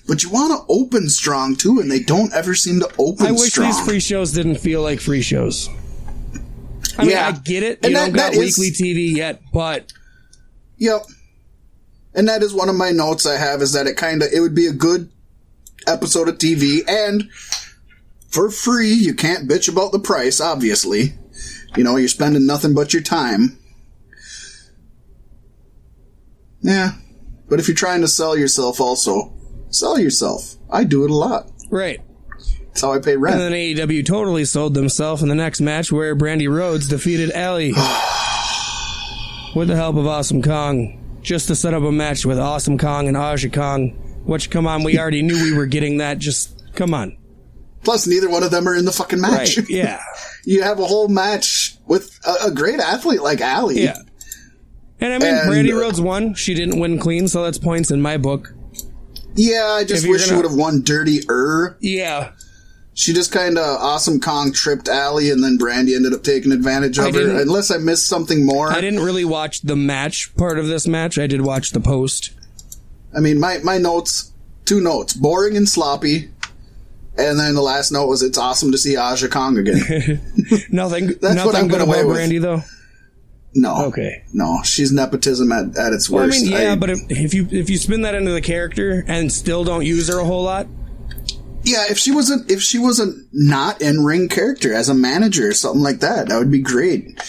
But 0.07 0.23
you 0.23 0.31
want 0.31 0.59
to 0.59 0.65
open 0.73 1.11
strong 1.11 1.55
too, 1.55 1.81
and 1.81 1.91
they 1.91 1.99
don't 2.01 2.33
ever 2.33 2.55
seem 2.55 2.81
to 2.81 2.89
open 2.99 3.27
I 3.27 3.33
wish 3.33 3.51
strong. 3.51 3.67
these 3.71 3.81
free 3.81 4.01
shows 4.01 4.33
didn't 4.33 4.57
feel 4.57 4.81
like 4.81 5.01
free 5.01 5.21
shows. 5.21 5.69
I 6.97 7.03
mean, 7.03 7.11
Yeah. 7.11 7.29
I 7.29 7.33
get 7.33 7.63
it. 7.63 7.81
And 7.83 7.93
You 7.93 7.99
that- 7.99 8.05
don't 8.07 8.15
got 8.17 8.33
that 8.33 8.39
is- 8.43 8.57
weekly 8.59 8.71
TV 8.71 9.15
yet, 9.15 9.43
but 9.53 9.93
Yep. 10.79 11.03
And 12.15 12.29
that 12.29 12.43
is 12.43 12.55
one 12.55 12.69
of 12.69 12.75
my 12.77 12.91
notes 12.91 13.27
I 13.27 13.37
have 13.37 13.63
is 13.63 13.73
that 13.73 13.87
it 13.87 13.97
kind 13.97 14.23
of 14.23 14.33
it 14.33 14.41
would 14.41 14.55
be 14.55 14.67
a 14.67 14.73
good 14.73 15.11
episode 15.87 16.29
of 16.29 16.39
TV 16.39 16.81
and 16.89 17.31
for 18.29 18.51
free. 18.51 18.93
You 18.93 19.15
can't 19.15 19.49
bitch 19.49 19.71
about 19.71 19.93
the 19.93 19.99
price, 19.99 20.41
obviously. 20.41 21.15
You 21.77 21.85
know, 21.85 21.97
you're 21.97 22.09
spending 22.09 22.47
nothing 22.47 22.75
but 22.75 22.93
your 22.93 23.03
time. 23.03 23.59
Yeah. 26.61 26.93
But 27.49 27.61
if 27.61 27.69
you're 27.69 27.75
trying 27.75 28.01
to 28.03 28.09
sell 28.09 28.37
yourself 28.37 28.81
also, 28.81 29.33
sell 29.71 29.99
yourself. 29.99 30.57
I 30.71 30.85
do 30.85 31.05
it 31.05 31.11
a 31.11 31.15
lot. 31.15 31.51
right. 31.71 32.01
That's 32.69 32.83
how 32.83 32.93
I 32.93 33.01
pay 33.01 33.17
rent. 33.17 33.35
And 33.35 33.43
then 33.43 33.53
AEW 33.53 34.07
totally 34.07 34.45
sold 34.45 34.75
themselves 34.75 35.23
in 35.23 35.29
the 35.29 35.35
next 35.35 35.61
match 35.61 35.91
where 35.91 36.15
Brandi 36.15 36.49
Rhodes 36.49 36.89
defeated 36.89 37.33
Allie 37.33 37.73
with 39.57 39.67
the 39.69 39.75
help 39.75 39.97
of 39.97 40.07
Awesome 40.07 40.43
Kong, 40.43 40.98
just 41.29 41.49
to 41.49 41.55
set 41.55 41.75
up 41.75 41.83
a 41.83 41.93
match 41.93 42.25
with 42.25 42.39
Awesome 42.39 42.79
Kong 42.79 43.07
and 43.07 43.15
Aja 43.17 43.51
Kong. 43.51 43.91
Which, 44.25 44.51
come 44.51 44.67
on, 44.67 44.83
we 44.83 44.99
already 44.99 45.21
knew 45.23 45.43
we 45.43 45.53
were 45.53 45.67
getting 45.67 45.99
that. 45.99 46.19
Just 46.19 46.75
come 46.75 46.95
on. 46.95 47.17
Plus, 47.85 48.07
neither 48.07 48.31
one 48.31 48.43
of 48.43 48.51
them 48.51 48.67
are 48.67 48.75
in 48.75 48.87
the 48.87 48.93
fucking 48.93 49.21
match. 49.21 49.59
Right. 49.59 49.69
Yeah. 49.69 50.01
you 50.45 50.63
have 50.63 50.81
a 50.81 50.87
whole 50.87 51.09
match 51.09 51.77
with 51.87 52.19
a, 52.27 52.47
a 52.47 52.51
great 52.51 52.81
athlete 52.81 53.23
like 53.23 53.43
Allie. 53.43 53.83
Yeah. 53.83 53.99
And 55.01 55.13
I 55.13 55.19
mean, 55.19 55.35
And, 55.35 55.51
Brandi 55.51 55.79
Rhodes 55.79 56.01
won. 56.01 56.35
She 56.35 56.55
didn't 56.55 56.81
win 56.81 56.99
clean, 56.99 57.29
so 57.29 57.43
that's 57.45 57.59
points 57.59 57.91
in 57.91 58.01
my 58.01 58.17
book. 58.17 58.53
Yeah, 59.35 59.67
I 59.79 59.85
just 59.85 60.09
wish 60.09 60.23
she 60.23 60.31
gonna- 60.31 60.43
would 60.43 60.51
have 60.51 60.59
won 60.59 60.83
dirty-er. 60.83 61.77
Yeah. 61.81 62.33
She 62.99 63.13
just 63.13 63.31
kind 63.31 63.59
of 63.59 63.65
awesome 63.81 64.19
Kong 64.21 64.53
tripped 64.53 64.89
Allie, 64.89 65.31
and 65.31 65.41
then 65.41 65.57
Brandi 65.57 65.95
ended 65.95 66.13
up 66.13 66.25
taking 66.25 66.51
advantage 66.51 66.99
of 66.99 67.15
her. 67.15 67.41
Unless 67.41 67.71
I 67.71 67.77
missed 67.77 68.09
something 68.09 68.45
more. 68.45 68.73
I 68.73 68.81
didn't 68.81 69.05
really 69.05 69.25
watch 69.25 69.61
the 69.61 69.77
match 69.77 70.35
part 70.37 70.59
of 70.59 70.67
this 70.67 70.89
match. 70.89 71.17
I 71.17 71.29
did 71.29 71.43
watch 71.43 71.71
the 71.71 71.79
post. 71.79 72.33
I 73.17 73.21
mean, 73.21 73.39
my, 73.39 73.59
my 73.63 73.79
notes, 73.79 74.33
two 74.65 74.81
notes, 74.81 75.15
boring 75.15 75.57
and 75.57 75.69
sloppy. 75.69 76.31
And 77.17 77.39
then 77.39 77.55
the 77.55 77.63
last 77.63 77.93
note 77.93 78.09
was, 78.09 78.21
it's 78.25 78.37
awesome 78.37 78.73
to 78.73 78.79
see 78.79 78.97
Aja 78.97 79.29
Kong 79.29 79.57
again. 79.59 79.79
Nothing. 80.73 81.07
what 81.21 81.23
nothing 81.35 81.55
I'm 81.55 81.69
good 81.69 81.79
going 81.79 81.83
away 81.83 82.05
with. 82.05 82.17
Brandi 82.17 82.41
though. 82.43 82.63
No. 83.55 83.87
Okay. 83.87 84.25
No, 84.33 84.61
she's 84.65 84.91
nepotism 84.91 85.53
at, 85.53 85.77
at 85.79 85.93
its 85.93 86.11
Well, 86.11 86.25
I 86.25 86.27
worst. 86.27 86.43
mean, 86.43 86.51
yeah, 86.51 86.73
I- 86.73 86.77
but 86.77 86.91
if, 86.91 86.99
if 87.09 87.33
you 87.33 87.47
if 87.53 87.71
you 87.71 87.77
spin 87.77 88.03
that 88.03 88.17
into 88.17 88.33
the 88.33 88.41
character 88.41 89.05
and 89.07 89.31
still 89.33 89.63
don't 89.63 89.87
use 89.87 90.09
her 90.09 90.19
a 90.19 90.25
whole 90.25 90.43
lot, 90.43 90.67
yeah, 91.69 91.85
if 91.91 91.99
she 91.99 92.11
was 92.11 92.31
a 92.31 92.39
if 92.53 92.63
she 92.63 92.79
was 92.79 93.01
a 93.01 93.13
not 93.33 93.83
in 93.83 94.05
ring 94.05 94.29
character 94.29 94.73
as 94.73 94.89
a 94.89 94.95
manager 94.95 95.49
or 95.49 95.53
something 95.53 95.83
like 95.83 96.01
that, 96.01 96.29
that 96.29 96.39
would 96.39 96.51
be 96.51 96.61
great. 96.61 97.21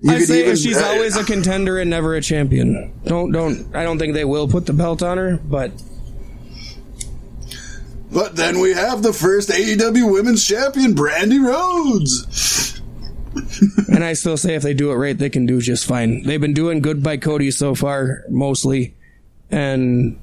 You 0.00 0.12
I 0.12 0.18
say 0.20 0.44
even- 0.44 0.56
she's 0.56 0.76
uh, 0.76 0.86
always 0.86 1.16
a 1.16 1.24
contender 1.24 1.78
and 1.78 1.90
never 1.90 2.14
a 2.14 2.20
champion. 2.20 2.92
Don't 3.04 3.32
don't. 3.32 3.74
I 3.74 3.82
don't 3.82 3.98
think 3.98 4.14
they 4.14 4.24
will 4.24 4.48
put 4.48 4.66
the 4.66 4.72
belt 4.72 5.02
on 5.02 5.18
her, 5.18 5.38
but 5.38 5.72
But 8.12 8.36
then 8.36 8.60
we 8.60 8.72
have 8.72 9.02
the 9.02 9.12
first 9.12 9.50
AEW 9.50 10.10
Women's 10.12 10.46
Champion, 10.46 10.94
Brandi 10.94 11.38
Rhodes. 11.44 12.80
and 13.88 14.02
I 14.02 14.14
still 14.14 14.36
say 14.36 14.54
if 14.54 14.62
they 14.62 14.72
do 14.74 14.90
it 14.90 14.94
right, 14.94 15.16
they 15.16 15.28
can 15.28 15.44
do 15.44 15.60
just 15.60 15.84
fine. 15.86 16.22
They've 16.22 16.40
been 16.40 16.54
doing 16.54 16.80
good 16.80 17.02
by 17.02 17.18
Cody 17.18 17.50
so 17.50 17.74
far, 17.74 18.22
mostly, 18.30 18.94
and 19.50 20.18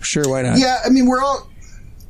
sure, 0.00 0.28
why 0.28 0.42
not? 0.42 0.58
Yeah, 0.58 0.80
I 0.84 0.90
mean 0.90 1.06
we're 1.06 1.22
all. 1.22 1.48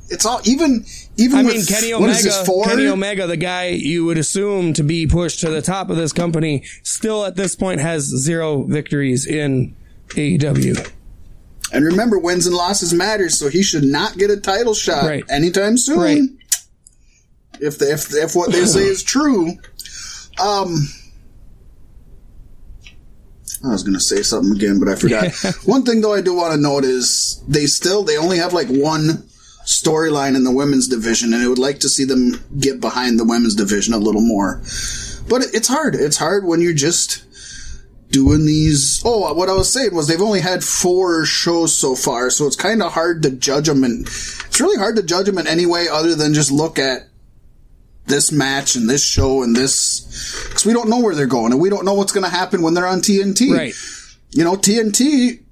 It's 0.08 0.24
all 0.24 0.40
even 0.44 0.84
even 1.16 1.40
I 1.40 1.42
with 1.42 1.54
mean, 1.56 1.64
Kenny 1.66 1.92
what 1.94 2.10
is 2.10 2.22
this, 2.22 2.48
Omega. 2.48 2.70
Kenny 2.70 2.86
Omega, 2.86 3.26
the 3.26 3.36
guy 3.36 3.68
you 3.68 4.04
would 4.04 4.18
assume 4.18 4.72
to 4.74 4.82
be 4.84 5.06
pushed 5.06 5.40
to 5.40 5.50
the 5.50 5.60
top 5.62 5.90
of 5.90 5.96
this 5.96 6.12
company, 6.12 6.62
still 6.84 7.24
at 7.24 7.34
this 7.36 7.56
point 7.56 7.80
has 7.80 8.02
zero 8.04 8.62
victories 8.62 9.26
in 9.26 9.74
AEW. 10.10 10.92
And 11.72 11.84
remember, 11.84 12.18
wins 12.18 12.46
and 12.46 12.54
losses 12.54 12.94
matter, 12.94 13.28
so 13.28 13.48
he 13.48 13.62
should 13.64 13.82
not 13.82 14.16
get 14.16 14.30
a 14.30 14.36
title 14.36 14.74
shot 14.74 15.04
Right. 15.04 15.24
anytime 15.28 15.76
soon. 15.76 15.98
Right. 15.98 16.22
If 17.60 17.78
the, 17.78 17.92
if 17.92 18.14
if 18.14 18.36
what 18.36 18.52
they 18.52 18.64
say 18.66 18.84
is 18.86 19.02
true, 19.02 19.48
um, 20.38 20.86
I 23.64 23.68
was 23.70 23.82
going 23.82 23.94
to 23.94 24.00
say 24.00 24.22
something 24.22 24.54
again, 24.54 24.78
but 24.78 24.88
I 24.88 24.94
forgot. 24.94 25.32
one 25.64 25.82
thing 25.84 26.00
though, 26.02 26.12
I 26.14 26.20
do 26.20 26.34
want 26.34 26.54
to 26.54 26.60
note 26.60 26.84
is 26.84 27.42
they 27.48 27.66
still 27.66 28.04
they 28.04 28.16
only 28.18 28.38
have 28.38 28.52
like 28.52 28.68
one 28.68 29.24
storyline 29.66 30.36
in 30.36 30.44
the 30.44 30.52
women's 30.52 30.88
division, 30.88 31.34
and 31.34 31.42
I 31.42 31.48
would 31.48 31.58
like 31.58 31.80
to 31.80 31.88
see 31.88 32.04
them 32.04 32.42
get 32.58 32.80
behind 32.80 33.18
the 33.18 33.24
women's 33.24 33.54
division 33.54 33.92
a 33.92 33.98
little 33.98 34.20
more. 34.20 34.62
But 35.28 35.42
it's 35.52 35.68
hard. 35.68 35.96
It's 35.96 36.16
hard 36.16 36.44
when 36.44 36.60
you're 36.60 36.72
just 36.72 37.24
doing 38.10 38.46
these. 38.46 39.02
Oh, 39.04 39.34
what 39.34 39.48
I 39.48 39.54
was 39.54 39.72
saying 39.72 39.94
was 39.94 40.06
they've 40.06 40.22
only 40.22 40.40
had 40.40 40.62
four 40.62 41.26
shows 41.26 41.76
so 41.76 41.96
far, 41.96 42.30
so 42.30 42.46
it's 42.46 42.56
kind 42.56 42.82
of 42.82 42.92
hard 42.92 43.24
to 43.24 43.30
judge 43.30 43.66
them. 43.66 43.82
And 43.82 44.06
it's 44.06 44.60
really 44.60 44.78
hard 44.78 44.96
to 44.96 45.02
judge 45.02 45.26
them 45.26 45.38
in 45.38 45.48
any 45.48 45.66
way 45.66 45.88
other 45.88 46.14
than 46.14 46.32
just 46.32 46.52
look 46.52 46.78
at 46.78 47.08
this 48.06 48.30
match 48.30 48.76
and 48.76 48.88
this 48.88 49.04
show 49.04 49.42
and 49.42 49.56
this 49.56 50.46
because 50.46 50.64
we 50.64 50.72
don't 50.72 50.88
know 50.88 51.00
where 51.00 51.16
they're 51.16 51.26
going 51.26 51.50
and 51.50 51.60
we 51.60 51.70
don't 51.70 51.84
know 51.84 51.94
what's 51.94 52.12
going 52.12 52.24
to 52.24 52.30
happen 52.30 52.62
when 52.62 52.74
they're 52.74 52.86
on 52.86 53.00
TNT. 53.00 53.52
Right. 53.52 53.74
You 54.30 54.44
know, 54.44 54.54
TNT 54.54 55.42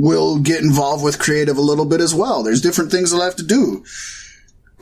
will 0.00 0.38
get 0.38 0.62
involved 0.62 1.04
with 1.04 1.18
creative 1.18 1.58
a 1.58 1.60
little 1.60 1.84
bit 1.84 2.00
as 2.00 2.14
well. 2.14 2.42
There's 2.42 2.62
different 2.62 2.90
things 2.90 3.10
they'll 3.10 3.20
have 3.20 3.36
to 3.36 3.46
do. 3.46 3.84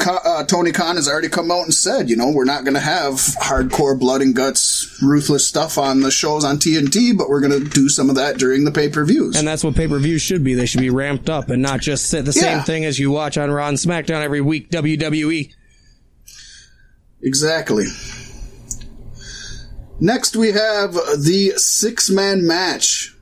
Uh, 0.01 0.45
Tony 0.45 0.71
Khan 0.71 0.95
has 0.95 1.09
already 1.09 1.29
come 1.29 1.51
out 1.51 1.65
and 1.65 1.75
said, 1.75 2.09
you 2.09 2.15
know, 2.15 2.31
we're 2.31 2.45
not 2.45 2.63
going 2.63 2.75
to 2.75 2.81
have 2.81 3.15
hardcore 3.15 3.99
blood 3.99 4.23
and 4.23 4.33
guts, 4.33 4.97
ruthless 5.03 5.45
stuff 5.45 5.77
on 5.77 6.03
the 6.03 6.11
shows 6.13 6.45
on 6.45 6.59
TNT, 6.59 7.19
but 7.19 7.29
we're 7.29 7.41
going 7.41 7.65
to 7.65 7.69
do 7.69 7.89
some 7.89 8.09
of 8.09 8.15
that 8.15 8.39
during 8.39 8.65
the 8.65 8.71
pay 8.71 8.89
per 8.89 9.05
views. 9.05 9.35
And 9.35 9.47
that's 9.47 9.65
what 9.65 9.75
pay 9.75 9.89
per 9.89 9.99
views 9.99 10.23
should 10.23 10.45
be. 10.45 10.55
They 10.55 10.67
should 10.67 10.81
be 10.81 10.91
ramped 10.91 11.29
up 11.29 11.51
and 11.51 11.61
not 11.61 11.81
just 11.81 12.07
sit 12.07 12.25
the 12.25 12.33
same 12.33 12.61
thing 12.63 12.85
as 12.85 13.01
you 13.01 13.11
watch 13.11 13.37
on 13.37 13.51
Raw 13.51 13.69
and 13.69 13.77
SmackDown 13.77 14.23
every 14.23 14.41
week. 14.41 14.71
WWE. 14.71 15.53
Exactly. 17.21 17.87
Next, 19.99 20.37
we 20.37 20.53
have 20.53 20.93
the 20.93 21.55
six 21.57 22.09
man 22.09 22.47
match. 22.47 23.17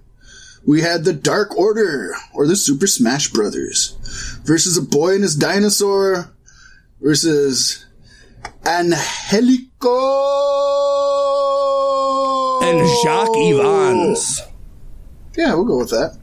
We 0.66 0.80
had 0.80 1.04
the 1.04 1.12
Dark 1.12 1.56
Order, 1.56 2.14
or 2.34 2.46
the 2.46 2.56
Super 2.56 2.88
Smash 2.88 3.30
Brothers, 3.30 3.96
versus 4.44 4.76
a 4.76 4.82
boy 4.82 5.14
and 5.14 5.22
his 5.22 5.36
dinosaur, 5.36 6.34
versus 7.00 7.86
Angelico 8.64 9.88
And 12.62 12.88
Jack 13.04 13.28
Evans. 13.36 14.42
Yeah, 15.36 15.54
we'll 15.54 15.64
go 15.64 15.78
with 15.78 15.90
that. 15.90 16.18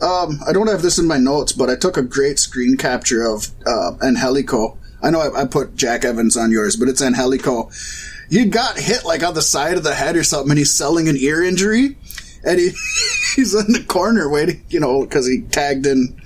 Um, 0.00 0.40
I 0.48 0.52
don't 0.54 0.68
have 0.68 0.80
this 0.80 0.98
in 0.98 1.06
my 1.06 1.18
notes, 1.18 1.52
but 1.52 1.68
I 1.68 1.76
took 1.76 1.98
a 1.98 2.02
great 2.02 2.38
screen 2.38 2.78
capture 2.78 3.22
of 3.22 3.48
uh, 3.66 3.92
Angelico. 4.02 4.78
I 5.02 5.10
know 5.10 5.20
I, 5.20 5.42
I 5.42 5.44
put 5.44 5.76
Jack 5.76 6.06
Evans 6.06 6.36
on 6.36 6.50
yours, 6.50 6.76
but 6.76 6.88
it's 6.88 7.02
Angelico. 7.02 7.70
He 8.30 8.46
got 8.46 8.78
hit 8.78 9.04
like 9.04 9.22
on 9.22 9.34
the 9.34 9.42
side 9.42 9.76
of 9.76 9.82
the 9.82 9.94
head 9.94 10.16
or 10.16 10.24
something, 10.24 10.50
and 10.50 10.58
he's 10.58 10.72
selling 10.72 11.08
an 11.08 11.16
ear 11.18 11.42
injury, 11.42 11.98
and 12.44 12.58
he 12.58 12.70
he's 13.36 13.54
in 13.54 13.72
the 13.72 13.84
corner 13.84 14.28
waiting, 14.28 14.64
you 14.68 14.80
know, 14.80 15.02
because 15.02 15.26
he 15.26 15.42
tagged 15.42 15.86
in 15.86 16.20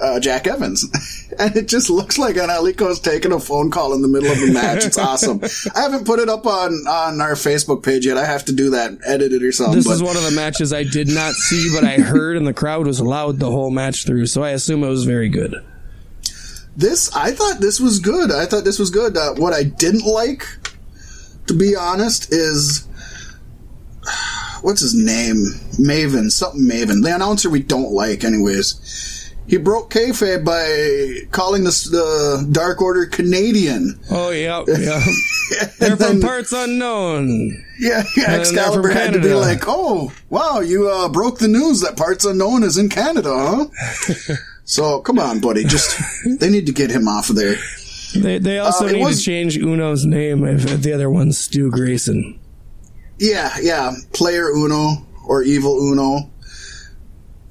uh, 0.00 0.18
Jack 0.18 0.46
Evans, 0.46 0.84
and 1.38 1.54
it 1.56 1.68
just 1.68 1.90
looks 1.90 2.18
like 2.18 2.36
Angelico's 2.36 3.00
taking 3.00 3.32
a 3.32 3.40
phone 3.40 3.70
call 3.70 3.92
in 3.92 4.02
the 4.02 4.08
middle 4.08 4.30
of 4.30 4.40
the 4.40 4.52
match. 4.52 4.84
It's 4.84 4.98
awesome. 4.98 5.40
I 5.74 5.82
haven't 5.82 6.06
put 6.06 6.18
it 6.18 6.28
up 6.28 6.46
on 6.46 6.72
on 6.88 7.20
our 7.20 7.34
Facebook 7.34 7.82
page 7.82 8.06
yet. 8.06 8.16
I 8.16 8.24
have 8.24 8.44
to 8.46 8.52
do 8.52 8.70
that, 8.70 8.98
edit 9.04 9.32
it 9.32 9.42
or 9.42 9.52
something. 9.52 9.76
This 9.76 9.86
but 9.86 9.94
is 9.94 10.02
one 10.02 10.16
of 10.16 10.22
the 10.22 10.32
matches 10.32 10.72
I 10.72 10.84
did 10.84 11.08
not 11.08 11.34
see, 11.34 11.70
but 11.74 11.84
I 11.84 11.98
heard, 11.98 12.36
and 12.36 12.46
the 12.46 12.54
crowd 12.54 12.86
was 12.86 13.00
loud 13.00 13.38
the 13.38 13.50
whole 13.50 13.70
match 13.70 14.06
through, 14.06 14.26
so 14.26 14.42
I 14.42 14.50
assume 14.50 14.82
it 14.82 14.88
was 14.88 15.04
very 15.04 15.28
good. 15.28 15.54
This, 16.76 17.14
I 17.14 17.32
thought 17.32 17.60
this 17.60 17.78
was 17.80 17.98
good. 17.98 18.30
I 18.30 18.46
thought 18.46 18.64
this 18.64 18.78
was 18.78 18.90
good. 18.90 19.16
Uh, 19.16 19.34
what 19.34 19.52
I 19.52 19.64
didn't 19.64 20.06
like, 20.06 20.46
to 21.48 21.54
be 21.54 21.76
honest, 21.76 22.32
is 22.32 22.88
what's 24.62 24.80
his 24.80 24.94
name? 24.94 25.36
Maven, 25.78 26.30
something 26.30 26.62
Maven. 26.62 27.02
The 27.02 27.14
announcer 27.14 27.50
we 27.50 27.62
don't 27.62 27.92
like, 27.92 28.24
anyways. 28.24 29.26
He 29.46 29.56
broke 29.56 29.90
kayfabe 29.92 30.44
by 30.44 31.26
calling 31.32 31.64
the, 31.64 31.70
the 31.90 32.48
Dark 32.52 32.80
Order 32.80 33.06
Canadian. 33.06 33.98
Oh, 34.08 34.30
yeah, 34.30 34.62
yeah. 34.68 35.04
They're 35.80 35.96
from 35.96 35.98
then- 35.98 36.20
parts 36.20 36.52
unknown. 36.52 37.64
Yeah, 37.80 38.04
yeah 38.16 38.34
Excalibur 38.34 38.88
from 38.88 38.96
had 38.96 39.12
to 39.14 39.20
be 39.20 39.34
like, 39.34 39.62
"Oh, 39.66 40.12
wow, 40.28 40.60
you 40.60 40.88
uh, 40.88 41.08
broke 41.08 41.38
the 41.38 41.48
news 41.48 41.80
that 41.80 41.96
parts 41.96 42.24
unknown 42.26 42.62
is 42.62 42.76
in 42.78 42.90
Canada, 42.90 43.32
huh?" 43.34 44.34
so 44.64 45.00
come 45.00 45.18
on, 45.18 45.40
buddy, 45.40 45.64
just 45.64 45.98
they 46.38 46.50
need 46.50 46.66
to 46.66 46.72
get 46.72 46.90
him 46.90 47.08
off 47.08 47.30
of 47.30 47.36
there. 47.36 47.56
They, 48.14 48.38
they 48.38 48.58
also 48.58 48.86
Uh, 48.86 48.92
need 48.92 49.02
was- 49.04 49.18
to 49.18 49.24
change 49.24 49.56
Uno's 49.56 50.04
name 50.04 50.44
if, 50.44 50.64
if 50.70 50.82
the 50.82 50.92
other 50.92 51.08
one's 51.10 51.38
Stu 51.38 51.70
Grayson. 51.70 52.38
Yeah, 53.20 53.54
yeah. 53.60 53.92
Player 54.14 54.48
Uno 54.48 55.06
or 55.26 55.42
Evil 55.42 55.78
Uno. 55.78 56.30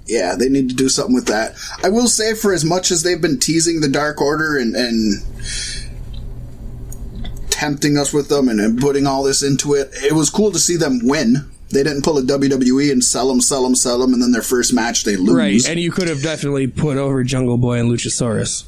Yeah, 0.06 0.36
they 0.36 0.50
need 0.50 0.70
to 0.70 0.76
do 0.76 0.90
something 0.90 1.14
with 1.14 1.28
that. 1.28 1.56
I 1.84 1.90
will 1.90 2.08
say, 2.08 2.34
for 2.34 2.52
as 2.52 2.66
much 2.66 2.90
as 2.90 3.04
they've 3.04 3.22
been 3.22 3.38
teasing 3.38 3.80
the 3.80 3.88
Dark 3.88 4.20
Order 4.20 4.58
and, 4.58 4.76
and 4.76 5.24
tempting 7.52 7.98
us 7.98 8.12
with 8.12 8.28
them 8.30 8.50
and, 8.50 8.60
and 8.60 8.82
putting 8.82 9.06
all 9.06 9.22
this 9.22 9.44
into 9.44 9.76
it, 9.76 9.92
it 9.94 10.14
was 10.14 10.32
cool 10.32 10.52
to 10.52 10.58
see 10.58 10.76
them 10.76 11.02
win. 11.04 11.52
They 11.70 11.84
didn't 11.84 12.04
pull 12.04 12.18
a 12.18 12.24
WWE 12.24 12.92
and 12.92 13.04
sell 13.04 13.28
them, 13.28 13.40
sell 13.40 13.62
them, 13.62 13.76
sell 13.76 14.00
them, 14.00 14.14
and 14.14 14.24
then 14.24 14.32
their 14.32 14.42
first 14.42 14.74
match 14.74 15.04
they 15.04 15.16
lose. 15.16 15.36
Right, 15.36 15.70
and 15.70 15.80
you 15.80 15.92
could 15.92 16.08
have 16.08 16.24
definitely 16.24 16.66
put 16.66 16.98
over 16.98 17.24
Jungle 17.24 17.60
Boy 17.60 17.80
and 17.80 17.92
Luchasaurus. 17.92 18.68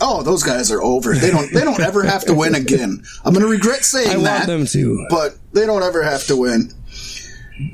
Oh, 0.00 0.22
those 0.22 0.42
guys 0.42 0.70
are 0.70 0.82
over. 0.82 1.14
They 1.14 1.30
don't. 1.30 1.52
They 1.52 1.62
don't 1.64 1.80
ever 1.80 2.02
have 2.04 2.24
to 2.26 2.34
win 2.34 2.54
again. 2.54 3.02
I'm 3.24 3.32
going 3.34 3.44
to 3.44 3.50
regret 3.50 3.84
saying 3.84 4.08
I 4.10 4.16
that. 4.22 4.32
want 4.38 4.46
them 4.46 4.66
to. 4.66 5.06
but 5.10 5.36
they 5.52 5.66
don't 5.66 5.82
ever 5.82 6.02
have 6.02 6.24
to 6.26 6.36
win. 6.36 6.72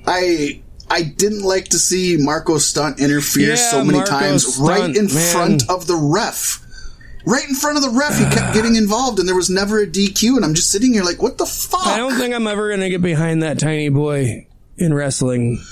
I 0.07 0.61
I 0.91 1.03
didn't 1.03 1.43
like 1.43 1.67
to 1.69 1.79
see 1.79 2.17
Marco 2.19 2.59
Stunt 2.59 3.01
interfere 3.01 3.51
Yeah, 3.51 3.55
so 3.57 3.85
many 3.85 3.99
Marco 3.99 4.11
times 4.11 4.59
right 4.59 4.85
in 4.97 5.07
man. 5.07 5.33
front 5.33 5.71
of 5.71 5.87
the 5.87 5.97
ref. 5.97 6.65
Right 7.27 7.47
in 7.47 7.55
front 7.55 7.77
of 7.77 7.83
the 7.83 7.91
ref, 7.91 8.17
he 8.19 8.25
kept 8.25 8.55
getting 8.55 8.77
involved, 8.77 9.19
and 9.19 9.29
there 9.29 9.37
was 9.37 9.51
never 9.51 9.81
a 9.83 9.87
DQ. 9.87 10.37
And 10.37 10.45
I'm 10.47 10.55
just 10.55 10.71
sitting 10.73 10.95
here 10.95 11.05
like, 11.05 11.21
what 11.21 11.37
the 11.37 11.45
fuck? 11.45 11.87
I 11.87 11.99
don't 11.99 12.15
think 12.15 12.35
I'm 12.35 12.47
ever 12.47 12.69
going 12.69 12.81
to 12.81 12.89
get 12.89 13.03
behind 13.03 13.43
that 13.43 13.59
tiny 13.59 13.91
boy 13.91 14.47
in 14.79 14.95
wrestling 14.95 15.63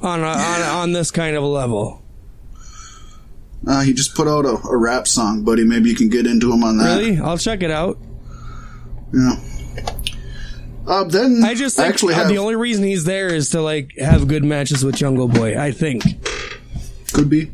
on 0.00 0.20
a, 0.20 0.26
on 0.26 0.62
on 0.62 0.92
this 0.92 1.10
kind 1.10 1.36
of 1.36 1.42
a 1.42 1.46
level. 1.46 2.02
Uh, 3.66 3.80
he 3.82 3.92
just 3.94 4.14
put 4.14 4.28
out 4.28 4.44
a, 4.44 4.56
a 4.68 4.76
rap 4.76 5.06
song, 5.08 5.42
buddy. 5.44 5.64
Maybe 5.64 5.88
you 5.90 5.96
can 5.96 6.08
get 6.08 6.26
into 6.26 6.52
him 6.52 6.62
on 6.64 6.76
that. 6.78 6.98
Really? 6.98 7.18
I'll 7.18 7.38
check 7.38 7.62
it 7.62 7.70
out. 7.70 7.98
Yeah. 9.12 9.36
Uh, 10.86 11.04
then 11.04 11.42
I 11.42 11.54
just 11.54 11.76
think 11.76 11.88
actually 11.88 12.12
uh, 12.14 12.18
have, 12.18 12.28
the 12.28 12.38
only 12.38 12.56
reason 12.56 12.84
he's 12.84 13.04
there 13.04 13.28
is 13.28 13.50
to 13.50 13.62
like 13.62 13.92
have 13.98 14.28
good 14.28 14.44
matches 14.44 14.84
with 14.84 14.96
Jungle 14.96 15.28
Boy. 15.28 15.58
I 15.58 15.70
think. 15.70 16.02
could 17.12 17.30
be. 17.30 17.50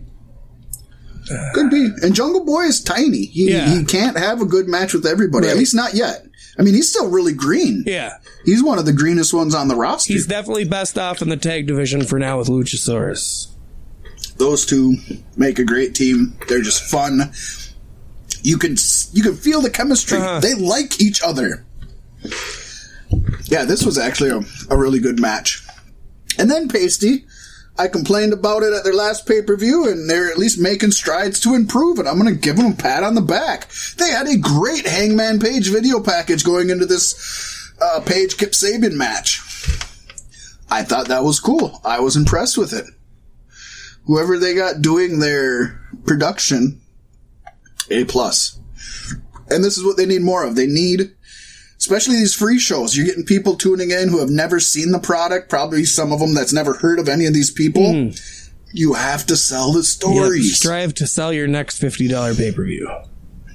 Could 1.55 1.71
be. 1.71 1.91
And 2.03 2.13
Jungle 2.15 2.45
Boy 2.45 2.63
is 2.63 2.83
tiny. 2.83 3.27
He, 3.27 3.53
Yeah. 3.53 3.73
he 3.73 3.85
can't 3.85 4.19
have 4.19 4.41
a 4.41 4.45
good 4.47 4.67
match 4.69 4.95
with 4.95 5.07
everybody. 5.07 5.47
At 5.49 5.57
least 5.57 5.77
not 5.77 5.95
yet. 5.95 6.27
I 6.59 6.63
mean, 6.63 6.75
he's 6.75 6.89
still 6.91 7.09
really 7.09 7.33
green. 7.33 7.85
Yeah, 7.87 8.15
He's 8.45 8.63
one 8.65 8.79
of 8.79 8.85
the 8.85 8.93
greenest 8.93 9.33
ones 9.33 9.55
on 9.55 9.69
the 9.69 9.77
roster. 9.77 10.13
he's 10.13 10.27
definitely 10.27 10.65
best 10.65 10.99
off 10.99 11.23
in 11.23 11.29
the 11.29 11.37
tag 11.37 11.69
division 11.69 12.05
for 12.05 12.19
now 12.19 12.39
with 12.39 12.49
Luchasaurus. 12.49 13.47
Those 14.41 14.65
two 14.65 14.97
make 15.37 15.59
a 15.59 15.65
great 15.65 15.95
team. 15.95 16.37
They're 16.49 16.63
just 16.63 16.83
fun. 16.83 17.31
You 18.43 18.57
can 18.57 18.77
you 19.13 19.23
can 19.23 19.37
feel 19.37 19.61
the 19.61 19.71
chemistry. 19.71 20.19
Uh-huh. 20.19 20.41
They 20.41 20.55
like 20.55 21.01
each 21.01 21.23
other. 21.23 21.67
Yeah, 23.45 23.67
this 23.67 23.85
was 23.85 23.99
actually 23.99 24.31
a, 24.31 24.41
a 24.71 24.79
really 24.79 24.99
good 24.99 25.21
match. 25.21 25.63
And 26.39 26.51
then 26.51 26.69
Pasty, 26.69 27.27
I 27.79 27.89
complained 27.89 28.33
about 28.33 28.63
it 28.63 28.73
at 28.73 28.83
their 28.83 28.95
last 28.95 29.29
pay 29.29 29.43
per 29.43 29.57
view, 29.57 29.87
and 29.87 30.09
they're 30.09 30.31
at 30.31 30.39
least 30.39 30.59
making 30.59 30.93
strides 30.93 31.39
to 31.41 31.55
improve 31.55 31.99
it. 31.99 32.07
I'm 32.07 32.19
going 32.19 32.35
to 32.35 32.41
give 32.41 32.57
them 32.57 32.73
a 32.73 32.77
pat 32.77 33.03
on 33.03 33.15
the 33.15 33.21
back. 33.21 33.69
They 33.99 34.11
had 34.11 34.27
a 34.27 34.39
great 34.39 34.87
Hangman 34.87 35.39
Page 35.39 35.71
video 35.71 36.01
package 36.01 36.45
going 36.45 36.71
into 36.71 36.87
this 36.87 37.75
uh, 37.83 38.01
Page 38.01 38.39
Kip 38.39 38.53
Sabian 38.53 38.95
match. 38.95 39.41
I 40.71 40.83
thought 40.83 41.09
that 41.09 41.25
was 41.25 41.41
cool. 41.41 41.81
I 41.85 42.01
was 42.01 42.17
impressed 42.17 42.57
with 42.57 42.73
it. 42.73 42.87
Whoever 44.07 44.39
they 44.39 44.55
got 44.55 44.83
doing 44.83 45.19
their 45.21 45.81
production, 46.05 46.81
A 47.91 48.05
plus. 48.05 48.59
And 49.49 49.63
this 49.65 49.77
is 49.79 49.85
what 49.85 49.97
they 49.97 50.07
need 50.07 50.23
more 50.23 50.45
of. 50.45 50.57
They 50.57 50.67
need 50.67 51.13
especially 51.79 52.17
these 52.17 52.35
free 52.35 52.59
shows. 52.59 52.97
You're 52.97 53.07
getting 53.07 53.25
people 53.25 53.57
tuning 53.57 53.91
in 53.91 54.09
who 54.11 54.19
have 54.21 54.29
never 54.31 54.61
seen 54.61 54.93
the 54.93 54.99
product, 54.99 55.49
probably 55.49 55.85
some 55.85 56.13
of 56.13 56.21
them 56.21 56.35
that's 56.35 56.53
never 56.53 56.75
heard 56.75 56.99
of 56.99 57.09
any 57.09 57.25
of 57.27 57.33
these 57.35 57.51
people. 57.51 58.13
You 58.73 58.93
have 58.95 59.27
to 59.27 59.37
sell 59.37 59.73
the 59.73 59.79
Yep, 59.79 59.85
stories. 59.87 60.57
strive 60.59 60.95
to 60.95 61.07
sell 61.07 61.33
your 61.33 61.49
next 61.49 61.79
fifty 61.79 62.07
dollar 62.07 62.35
pay 62.35 62.53
per 62.53 62.65
view. 62.65 62.89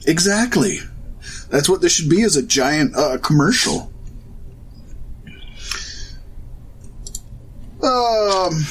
Exactly. 0.08 0.80
That's 1.50 1.70
what 1.70 1.82
this 1.82 1.94
should 1.94 2.10
be 2.10 2.24
as 2.24 2.36
a 2.36 2.44
giant 2.44 2.96
uh, 2.96 3.18
commercial. 3.20 3.92
Um 7.84 8.66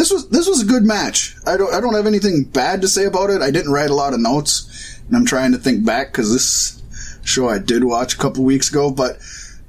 This 0.00 0.10
was 0.10 0.30
this 0.30 0.48
was 0.48 0.62
a 0.62 0.64
good 0.64 0.82
match. 0.82 1.36
I 1.46 1.58
don't 1.58 1.74
I 1.74 1.78
don't 1.78 1.92
have 1.92 2.06
anything 2.06 2.44
bad 2.44 2.80
to 2.80 2.88
say 2.88 3.04
about 3.04 3.28
it. 3.28 3.42
I 3.42 3.50
didn't 3.50 3.70
write 3.70 3.90
a 3.90 3.94
lot 3.94 4.14
of 4.14 4.20
notes, 4.20 4.98
and 5.06 5.14
I'm 5.14 5.26
trying 5.26 5.52
to 5.52 5.58
think 5.58 5.84
back 5.84 6.14
cuz 6.14 6.32
this 6.32 6.82
show 7.22 7.50
I 7.50 7.58
did 7.58 7.84
watch 7.84 8.14
a 8.14 8.16
couple 8.16 8.42
weeks 8.42 8.70
ago, 8.70 8.90
but 8.90 9.18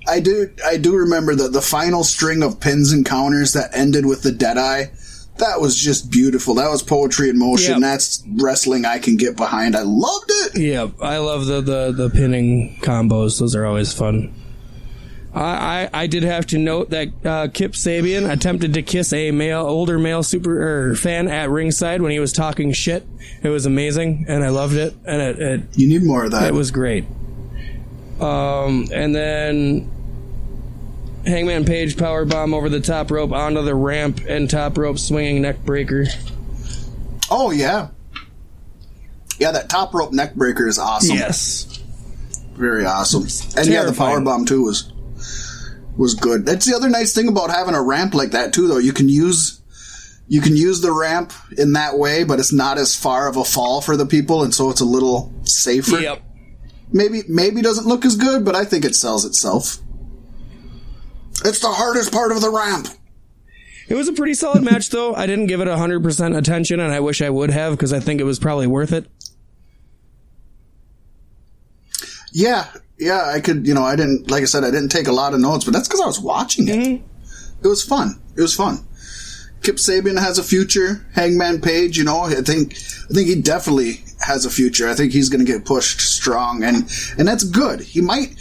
I 0.07 0.21
do 0.21 0.49
I 0.65 0.77
do 0.77 0.95
remember 0.95 1.35
the 1.35 1.49
the 1.49 1.61
final 1.61 2.05
string 2.05 2.43
of 2.43 2.61
pins 2.61 2.93
and 2.93 3.05
counters 3.05 3.51
that 3.51 3.71
ended 3.73 4.05
with 4.05 4.21
the 4.21 4.31
dead 4.31 4.57
eye. 4.57 4.91
That 5.39 5.59
was 5.59 5.75
just 5.75 6.09
beautiful. 6.09 6.53
That 6.55 6.69
was 6.69 6.81
poetry 6.81 7.29
in 7.29 7.37
motion. 7.37 7.73
Yep. 7.73 7.81
That's 7.81 8.23
wrestling 8.37 8.85
I 8.85 8.99
can 8.99 9.17
get 9.17 9.35
behind. 9.35 9.75
I 9.75 9.81
loved 9.81 10.29
it. 10.29 10.57
Yeah, 10.57 10.91
I 11.01 11.17
love 11.17 11.45
the, 11.47 11.59
the, 11.59 11.91
the 11.91 12.09
pinning 12.09 12.77
combos. 12.81 13.37
Those 13.39 13.53
are 13.53 13.65
always 13.65 13.91
fun. 13.91 14.33
I, 15.33 15.89
I, 15.93 16.01
I 16.03 16.07
did 16.07 16.23
have 16.23 16.45
to 16.47 16.57
note 16.57 16.89
that 16.89 17.07
uh, 17.25 17.47
Kip 17.53 17.71
Sabian 17.73 18.29
attempted 18.29 18.73
to 18.73 18.81
kiss 18.81 19.13
a 19.13 19.31
male, 19.31 19.61
older 19.65 19.97
male 19.97 20.23
super 20.23 20.89
or 20.91 20.95
fan 20.95 21.27
at 21.29 21.49
ringside 21.49 22.01
when 22.01 22.11
he 22.11 22.19
was 22.19 22.33
talking 22.33 22.73
shit. 22.73 23.07
It 23.41 23.49
was 23.49 23.65
amazing, 23.65 24.25
and 24.27 24.43
I 24.43 24.49
loved 24.49 24.75
it, 24.75 24.93
and 25.05 25.21
it, 25.21 25.39
it 25.39 25.61
You 25.75 25.87
need 25.87 26.03
more 26.03 26.25
of 26.25 26.31
that. 26.31 26.47
it 26.47 26.53
was 26.53 26.71
great. 26.71 27.05
Um, 28.19 28.87
and 28.93 29.15
then 29.15 29.89
Hangman 31.25 31.65
Page 31.65 31.97
power 31.97 32.25
bomb 32.25 32.53
over 32.53 32.67
the 32.69 32.81
top 32.81 33.09
rope 33.09 33.31
onto 33.31 33.63
the 33.63 33.73
ramp 33.73 34.21
and 34.27 34.49
top 34.49 34.77
rope 34.77 34.99
swinging 34.99 35.41
neck 35.41 35.63
breaker. 35.63 36.05
oh 37.31 37.51
yeah, 37.51 37.87
yeah. 39.39 39.51
That 39.51 39.69
top 39.69 39.93
rope 39.93 40.11
neck 40.11 40.35
breaker 40.35 40.67
is 40.67 40.77
awesome. 40.77 41.15
Yes. 41.15 41.79
very 42.53 42.85
awesome. 42.85 43.23
And 43.57 43.67
yeah, 43.67 43.83
the 43.85 43.93
power 43.93 44.19
bomb 44.21 44.45
too 44.45 44.63
was 44.63 44.90
was 45.97 46.15
good. 46.15 46.45
That's 46.45 46.65
the 46.65 46.75
other 46.75 46.89
nice 46.89 47.13
thing 47.13 47.27
about 47.27 47.49
having 47.49 47.75
a 47.75 47.81
ramp 47.81 48.13
like 48.13 48.31
that 48.31 48.53
too, 48.53 48.67
though. 48.67 48.77
You 48.77 48.93
can 48.93 49.09
use 49.09 49.61
you 50.27 50.39
can 50.39 50.55
use 50.55 50.79
the 50.79 50.93
ramp 50.93 51.33
in 51.57 51.73
that 51.73 51.97
way, 51.97 52.23
but 52.23 52.39
it's 52.39 52.53
not 52.53 52.77
as 52.77 52.95
far 52.95 53.27
of 53.27 53.35
a 53.35 53.43
fall 53.43 53.81
for 53.81 53.97
the 53.97 54.05
people, 54.05 54.43
and 54.43 54.55
so 54.55 54.69
it's 54.69 54.79
a 54.79 54.85
little 54.85 55.33
safer. 55.43 55.99
Yep. 55.99 56.21
Maybe 56.93 57.23
maybe 57.27 57.61
doesn't 57.61 57.85
look 57.85 58.05
as 58.05 58.15
good, 58.15 58.45
but 58.45 58.55
I 58.55 58.63
think 58.63 58.85
it 58.85 58.95
sells 58.95 59.25
itself. 59.25 59.77
It's 61.43 61.59
the 61.59 61.69
hardest 61.69 62.13
part 62.13 62.31
of 62.31 62.41
the 62.41 62.49
ramp. 62.49 62.87
It 63.89 63.95
was 63.95 64.07
a 64.07 64.13
pretty 64.13 64.35
solid 64.35 64.63
match, 64.63 64.89
though. 64.89 65.13
I 65.13 65.27
didn't 65.27 65.47
give 65.47 65.59
it 65.59 65.67
100% 65.67 66.37
attention, 66.37 66.79
and 66.79 66.93
I 66.93 67.01
wish 67.01 67.21
I 67.21 67.29
would 67.29 67.49
have 67.49 67.73
because 67.73 67.91
I 67.91 67.99
think 67.99 68.21
it 68.21 68.25
was 68.25 68.39
probably 68.39 68.67
worth 68.67 68.93
it. 68.93 69.07
Yeah, 72.31 72.67
yeah, 72.97 73.25
I 73.25 73.39
could, 73.41 73.67
you 73.67 73.73
know, 73.73 73.83
I 73.83 73.95
didn't, 73.95 74.29
like 74.31 74.41
I 74.41 74.45
said, 74.45 74.63
I 74.63 74.71
didn't 74.71 74.89
take 74.89 75.07
a 75.07 75.11
lot 75.11 75.33
of 75.33 75.39
notes, 75.39 75.65
but 75.65 75.73
that's 75.73 75.87
because 75.87 76.01
I 76.01 76.05
was 76.05 76.19
watching 76.19 76.67
it. 76.67 76.75
Mm-hmm. 76.75 77.65
It 77.65 77.67
was 77.67 77.83
fun. 77.83 78.21
It 78.35 78.41
was 78.41 78.55
fun. 78.55 78.85
Kip 79.61 79.75
Sabian 79.75 80.19
has 80.19 80.37
a 80.39 80.43
future. 80.43 81.05
Hangman 81.13 81.61
Page, 81.61 81.97
you 81.97 82.03
know, 82.03 82.21
I 82.21 82.35
think, 82.35 82.73
I 82.73 83.13
think 83.13 83.27
he 83.27 83.41
definitely 83.41 84.03
has 84.19 84.45
a 84.45 84.49
future. 84.49 84.87
I 84.89 84.95
think 84.95 85.11
he's 85.13 85.29
going 85.29 85.45
to 85.45 85.51
get 85.51 85.65
pushed 85.65 85.99
strong, 86.01 86.63
and 86.63 86.89
and 87.17 87.27
that's 87.27 87.43
good. 87.43 87.81
He 87.81 88.01
might, 88.01 88.35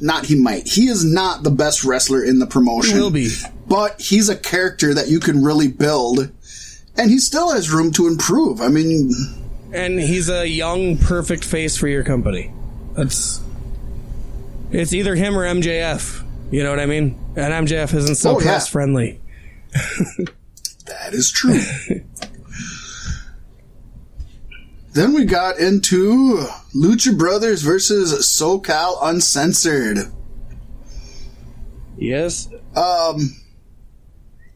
not 0.00 0.26
he 0.26 0.34
might. 0.34 0.66
He 0.66 0.86
is 0.88 1.04
not 1.04 1.42
the 1.44 1.50
best 1.50 1.84
wrestler 1.84 2.24
in 2.24 2.38
the 2.40 2.46
promotion. 2.46 2.96
He 2.96 3.00
will 3.00 3.10
be. 3.10 3.30
but 3.68 4.00
he's 4.00 4.28
a 4.28 4.36
character 4.36 4.94
that 4.94 5.08
you 5.08 5.20
can 5.20 5.44
really 5.44 5.68
build, 5.68 6.32
and 6.96 7.10
he 7.10 7.18
still 7.18 7.52
has 7.52 7.70
room 7.70 7.92
to 7.92 8.06
improve. 8.08 8.60
I 8.60 8.68
mean, 8.68 9.12
And 9.72 10.00
he's 10.00 10.28
a 10.28 10.48
young, 10.48 10.96
perfect 10.98 11.44
face 11.44 11.76
for 11.76 11.86
your 11.86 12.02
company. 12.02 12.52
That's. 12.96 13.40
It's 14.72 14.92
either 14.92 15.14
him 15.14 15.36
or 15.38 15.44
MJF. 15.44 16.24
You 16.50 16.62
know 16.62 16.70
what 16.70 16.80
I 16.80 16.86
mean? 16.86 17.18
And 17.36 17.66
MJF 17.68 17.94
isn't 17.94 18.14
so 18.16 18.30
Oh, 18.36 18.38
yeah. 18.40 18.44
press 18.46 18.68
friendly. 18.68 19.20
That 20.86 21.14
is 21.14 21.32
true. 21.32 21.58
then 24.92 25.12
we 25.14 25.24
got 25.24 25.58
into 25.58 26.46
Lucha 26.74 27.16
Brothers 27.18 27.62
versus 27.62 28.12
SoCal 28.12 28.96
Uncensored. 29.02 29.98
Yes. 31.98 32.48
Um, 32.76 33.36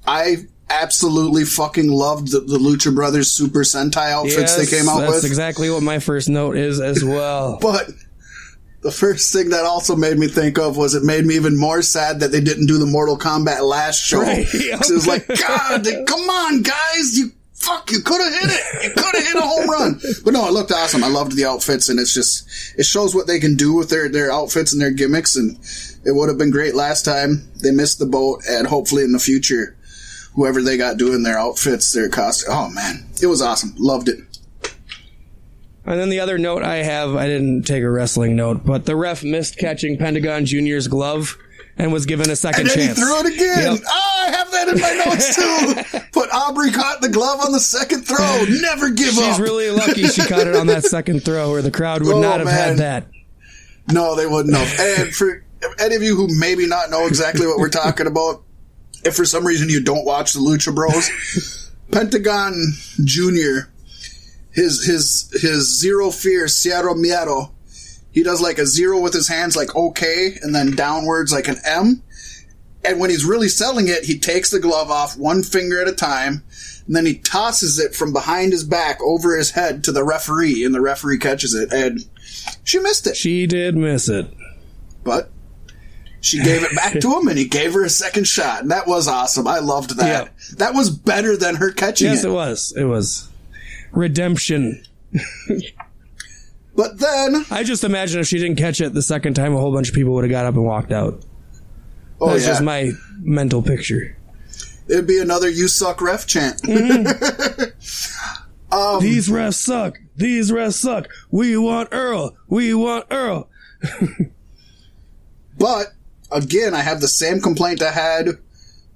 I 0.07 0.37
absolutely 0.69 1.45
fucking 1.45 1.89
loved 1.91 2.31
the, 2.31 2.41
the 2.41 2.59
Lucha 2.59 2.95
Brothers 2.95 3.31
Super 3.31 3.61
Sentai 3.65 4.11
outfits 4.13 4.37
yes, 4.39 4.57
they 4.57 4.67
came 4.79 4.89
out 4.89 4.99
that's 5.01 5.09
with. 5.09 5.23
That's 5.23 5.25
exactly 5.25 5.69
what 5.69 5.83
my 5.83 5.99
first 5.99 6.29
note 6.29 6.57
is 6.57 6.81
as 6.81 7.05
well. 7.05 7.59
But 7.61 7.91
the 8.83 8.91
first 8.91 9.33
thing 9.33 9.51
that 9.51 9.65
also 9.65 9.95
made 9.95 10.19
me 10.19 10.27
think 10.27 10.59
of 10.59 10.77
was 10.77 10.95
it 10.95 11.03
made 11.03 11.27
me 11.27 11.37
even 11.37 11.57
more 11.57 11.83
sad 11.83 12.21
that 12.21 12.33
they 12.33 12.41
didn't 12.41 12.67
do 12.67 12.79
the 12.79 12.87
Mortal 12.87 13.19
Kombat 13.19 13.63
last 13.63 14.01
show. 14.01 14.23
Right. 14.23 14.47
It 14.53 14.91
was 14.91 15.07
like, 15.07 15.27
God, 15.29 15.87
come 16.07 16.31
on, 16.31 16.63
guys, 16.63 17.19
you 17.19 17.33
fuck, 17.61 17.91
you 17.91 18.01
could 18.01 18.21
have 18.21 18.33
hit 18.33 18.51
it. 18.51 18.85
You 18.85 18.91
could 18.91 19.15
have 19.15 19.25
hit 19.25 19.37
a 19.37 19.41
home 19.43 19.69
run. 19.69 20.01
But 20.25 20.33
no, 20.33 20.47
it 20.47 20.53
looked 20.53 20.73
awesome. 20.73 21.05
I 21.05 21.09
loved 21.09 21.37
the 21.37 21.45
outfits, 21.45 21.89
and 21.89 22.01
it's 22.01 22.15
just 22.15 22.49
it 22.79 22.85
shows 22.85 23.15
what 23.15 23.27
they 23.27 23.39
can 23.39 23.55
do 23.55 23.75
with 23.75 23.91
their 23.91 24.09
their 24.09 24.33
outfits 24.33 24.73
and 24.73 24.81
their 24.81 24.91
gimmicks. 24.91 25.37
And 25.37 25.59
it 26.05 26.15
would 26.15 26.29
have 26.29 26.39
been 26.39 26.51
great 26.51 26.75
last 26.75 27.05
time. 27.05 27.49
They 27.63 27.71
missed 27.71 27.99
the 27.99 28.07
boat, 28.07 28.43
and 28.49 28.67
hopefully 28.67 29.05
in 29.05 29.13
the 29.13 29.19
future, 29.19 29.77
whoever 30.35 30.63
they 30.63 30.77
got 30.77 30.97
doing 30.97 31.23
their 31.23 31.39
outfits, 31.39 31.93
their 31.93 32.09
costume. 32.09 32.53
Oh 32.53 32.71
man, 32.71 33.07
it 33.23 33.27
was 33.27 33.43
awesome. 33.43 33.75
Loved 33.77 34.09
it. 34.09 34.19
And 35.91 35.99
then 35.99 36.09
the 36.09 36.21
other 36.21 36.39
note 36.39 36.63
I 36.63 36.77
have, 36.77 37.17
I 37.17 37.27
didn't 37.27 37.65
take 37.65 37.83
a 37.83 37.91
wrestling 37.91 38.37
note, 38.37 38.65
but 38.65 38.87
the 38.87 38.95
ref 38.95 39.25
missed 39.25 39.59
catching 39.59 39.99
Pentagon 39.99 40.47
Jr.'s 40.47 40.87
glove 40.87 41.37
and 41.77 41.93
was 41.93 42.07
given 42.07 42.31
a 42.31 42.37
second 42.37 42.61
And 42.63 42.71
then 42.71 42.77
chance. 42.77 42.99
he 42.99 43.03
threw 43.05 43.19
it 43.21 43.27
again. 43.35 43.73
Yep. 43.75 43.83
Oh, 43.89 44.25
I 44.27 44.31
have 44.31 44.51
that 44.53 44.69
in 44.69 44.81
my 44.81 45.05
notes 45.05 45.91
too. 45.93 45.99
But 46.15 46.33
Aubrey 46.33 46.71
caught 46.71 47.01
the 47.01 47.09
glove 47.09 47.41
on 47.45 47.53
the 47.53 47.59
second 47.61 48.03
throw. 48.03 48.45
Never 48.61 48.91
give 48.91 49.09
She's 49.09 49.19
up. 49.19 49.25
She's 49.31 49.41
really 49.41 49.71
lucky 49.71 50.07
she 50.07 50.23
caught 50.23 50.47
it 50.47 50.55
on 50.55 50.67
that 50.69 50.85
second 50.85 51.25
throw, 51.25 51.51
or 51.51 51.61
the 51.63 51.71
crowd 51.71 52.03
would 52.05 52.17
Oh, 52.17 52.21
not 52.21 52.39
have 52.39 52.47
man. 52.47 52.55
had 52.55 52.77
that. 52.79 53.07
no, 53.91 54.15
they 54.15 54.27
wouldn't 54.27 54.55
have. 54.57 54.99
And 55.01 55.15
for 55.15 55.45
any 55.81 55.97
of 55.97 56.03
you 56.03 56.15
who 56.15 56.29
maybe 56.39 56.67
not 56.67 56.91
know 56.91 57.07
exactly 57.07 57.47
what 57.47 57.59
we're 57.59 57.69
talking 57.69 58.07
about, 58.07 58.43
if 59.05 59.17
for 59.17 59.25
some 59.25 59.45
reason 59.47 59.69
you 59.69 59.83
don't 59.83 60.05
watch 60.05 60.35
the 60.35 60.41
Lucha 60.41 60.73
Bros, 60.75 61.71
Pentagon 61.91 62.55
Junior, 63.05 63.71
his 64.53 64.85
his 64.85 65.31
his 65.41 65.79
zero 65.79 66.11
fear 66.11 66.47
Cero 66.47 66.95
Miedo, 66.95 67.51
he 68.13 68.23
does 68.23 68.41
like 68.41 68.59
a 68.59 68.67
zero 68.67 69.01
with 69.01 69.15
his 69.15 69.29
hands, 69.29 69.57
like 69.57 69.75
okay, 69.75 70.39
and 70.43 70.55
then 70.55 70.75
downwards 70.75 71.33
like 71.33 71.49
an 71.49 71.59
M. 71.65 72.03
And 72.85 72.99
when 72.99 73.11
he's 73.11 73.25
really 73.27 73.49
selling 73.49 73.89
it, 73.89 74.05
he 74.05 74.19
takes 74.19 74.51
the 74.51 74.59
glove 74.59 74.91
off 74.91 75.17
one 75.17 75.43
finger 75.43 75.81
at 75.83 75.89
a 75.89 75.93
time, 75.93 76.43
and 76.87 76.97
then 76.97 77.05
he 77.05 77.19
tosses 77.19 77.79
it 77.79 77.95
from 77.95 78.13
behind 78.13 78.53
his 78.53 78.65
back 78.65 79.01
over 79.03 79.37
his 79.37 79.51
head 79.51 79.85
to 79.85 79.93
the 79.93 80.03
referee, 80.03 80.65
and 80.65 80.75
the 80.75 80.81
referee 80.81 81.19
catches 81.19 81.55
it, 81.55 81.73
and 81.73 82.01
she 82.65 82.79
missed 82.79 83.07
it. 83.07 83.17
She 83.17 83.47
did 83.47 83.77
miss 83.77 84.09
it. 84.09 84.33
But 85.05 85.31
she 86.23 86.43
gave 86.43 86.63
it 86.63 86.75
back 86.75 87.01
to 87.01 87.19
him, 87.19 87.29
and 87.29 87.39
he 87.39 87.47
gave 87.47 87.75
her 87.75 87.85
a 87.85 87.91
second 87.91 88.27
shot, 88.27 88.63
and 88.63 88.71
that 88.71 88.87
was 88.87 89.09
awesome. 89.09 89.47
I 89.47 89.59
loved 89.59 89.97
that. 89.99 90.25
Yeah. 90.27 90.55
That 90.57 90.75
was 90.75 90.91
better 90.91 91.37
than 91.37 91.57
her 91.57 91.71
catching 91.73 92.09
Yes, 92.09 92.25
it. 92.25 92.29
Yes, 92.29 92.31
it 92.31 92.33
was. 92.33 92.75
It 92.77 92.85
was. 92.85 93.30
Redemption. 93.93 94.83
But 96.77 96.99
then, 96.99 97.45
I 97.51 97.63
just 97.65 97.85
imagine 97.85 98.21
if 98.21 98.29
she 98.29 98.39
didn't 98.39 98.57
catch 98.57 98.81
it 98.81 98.95
the 98.95 99.03
second 99.03 99.35
time, 99.35 99.55
a 99.55 99.59
whole 99.59 99.73
bunch 99.73 99.89
of 99.89 99.95
people 99.95 100.15
would 100.15 100.25
have 100.25 100.31
got 100.31 100.47
up 100.47 100.55
and 100.55 100.65
walked 100.65 100.93
out. 100.93 101.23
oh 102.21 102.31
That's 102.31 102.43
yeah, 102.45 102.49
just 102.51 102.63
my 102.63 102.93
mental 103.19 103.61
picture. 103.61 104.17
it'd 104.89 105.07
be 105.07 105.19
another 105.19 105.49
"you 105.51 105.69
suck" 105.69 106.01
ref 106.01 106.27
chant. 106.27 106.63
Um, 108.73 109.01
These 109.03 109.29
refs 109.29 109.55
suck. 109.55 109.99
These 110.17 110.53
refs 110.53 110.75
suck. 110.75 111.09
We 111.33 111.57
want 111.57 111.89
Earl. 111.91 112.37
We 112.49 112.73
want 112.73 113.07
Earl. 113.11 113.49
But 115.59 115.89
again, 116.31 116.73
I 116.75 116.81
have 116.83 117.01
the 117.01 117.09
same 117.09 117.41
complaint 117.41 117.83
I 117.83 117.91
had 117.91 118.39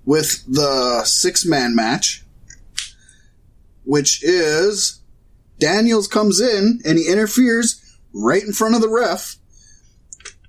with 0.05 0.45
the 0.47 1.03
six 1.05 1.45
man 1.45 1.75
match, 1.75 2.24
which 3.85 4.23
is 4.23 5.01
Daniels 5.59 6.09
comes 6.09 6.41
in 6.41 6.81
and 6.85 6.99
he 6.99 7.09
interferes 7.09 7.99
right 8.13 8.43
in 8.43 8.53
front 8.53 8.75
of 8.75 8.81
the 8.81 8.89
ref, 8.89 9.37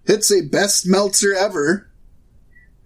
hits 0.06 0.32
a 0.32 0.42
best 0.42 0.86
Meltzer 0.88 1.34
ever, 1.34 1.90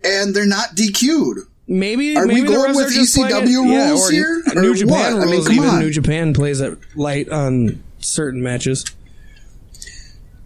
and 0.03 0.35
they're 0.35 0.45
not 0.45 0.75
DQ'd. 0.75 1.47
Maybe 1.67 2.15
Are 2.17 2.25
we 2.25 2.33
maybe 2.35 2.47
the 2.47 2.53
going 2.53 2.75
with 2.75 2.87
are 2.87 2.89
just 2.89 3.15
playing 3.15 3.35
it- 3.35 3.43
ECW 3.43 3.71
yeah, 3.71 3.89
rules 3.89 4.09
or 4.09 4.11
here? 4.11 4.43
New 4.55 4.73
Japan 4.75 5.13
what? 5.17 5.21
I 5.21 5.25
mean, 5.25 5.35
rules. 5.35 5.49
even 5.51 5.69
on. 5.69 5.79
New 5.79 5.91
Japan 5.91 6.33
plays 6.33 6.61
it 6.61 6.77
light 6.95 7.29
on 7.29 7.83
certain 7.99 8.41
matches. 8.41 8.85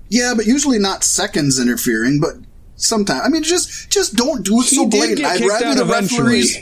Yeah, 0.10 0.34
but 0.36 0.46
usually 0.46 0.80
not 0.80 1.04
seconds 1.04 1.60
interfering, 1.60 2.20
but 2.20 2.34
sometimes. 2.76 3.22
I 3.26 3.30
mean, 3.30 3.44
just 3.44 3.90
just 3.90 4.16
don't 4.16 4.44
do 4.44 4.60
it 4.60 4.66
He 4.68 4.76
so 4.76 4.86
blatant. 4.88 5.26
I'd 5.26 5.42
rather 5.42 5.76
the 5.76 5.82
eventually. 5.84 6.22
referees. 6.42 6.58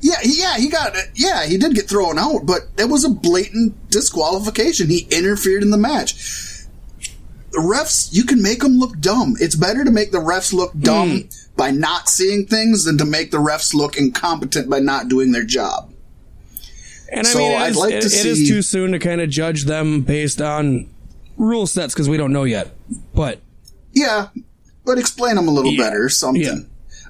Yeah, 0.00 0.20
he, 0.22 0.40
yeah, 0.40 0.56
he 0.58 0.68
got 0.68 0.94
yeah, 1.14 1.44
he 1.46 1.58
did 1.58 1.74
get 1.74 1.88
thrown 1.88 2.18
out, 2.18 2.46
but 2.46 2.62
it 2.78 2.88
was 2.88 3.04
a 3.04 3.08
blatant 3.08 3.90
disqualification. 3.90 4.88
He 4.88 5.06
interfered 5.10 5.62
in 5.62 5.70
the 5.70 5.76
match. 5.78 6.14
The 7.50 7.58
refs, 7.58 8.08
you 8.12 8.24
can 8.24 8.42
make 8.42 8.60
them 8.60 8.78
look 8.78 8.98
dumb. 9.00 9.36
It's 9.40 9.54
better 9.56 9.82
to 9.84 9.90
make 9.90 10.12
the 10.12 10.18
refs 10.18 10.52
look 10.52 10.72
dumb 10.78 11.10
Hmm. 11.22 11.26
by 11.56 11.70
not 11.70 12.08
seeing 12.08 12.46
things 12.46 12.84
than 12.84 12.98
to 12.98 13.04
make 13.04 13.30
the 13.30 13.38
refs 13.38 13.72
look 13.74 13.96
incompetent 13.96 14.68
by 14.68 14.80
not 14.80 15.08
doing 15.08 15.32
their 15.32 15.44
job. 15.44 15.90
And 17.10 17.26
I 17.26 17.30
So 17.30 17.38
mean, 17.38 17.52
it 17.52 17.56
I'd 17.56 17.70
is- 17.70 17.76
like 17.76 17.94
it- 17.94 18.00
to 18.02 18.06
it 18.06 18.26
is 18.26 18.38
see- 18.38 18.48
too 18.48 18.62
soon 18.62 18.92
to 18.92 18.98
kind 18.98 19.20
of 19.22 19.30
judge 19.30 19.64
them 19.64 20.02
based 20.02 20.42
on 20.42 20.88
rule 21.38 21.66
sets 21.66 21.94
because 21.94 22.08
we 22.08 22.18
don't 22.18 22.32
know 22.32 22.44
yet. 22.44 22.76
But 23.14 23.40
Yeah, 23.94 24.28
but 24.84 24.98
explain 24.98 25.36
them 25.36 25.48
a 25.48 25.50
little 25.50 25.72
Yeah. 25.72 25.84
better 25.84 26.08
something. 26.10 26.42
Yeah. 26.42 26.58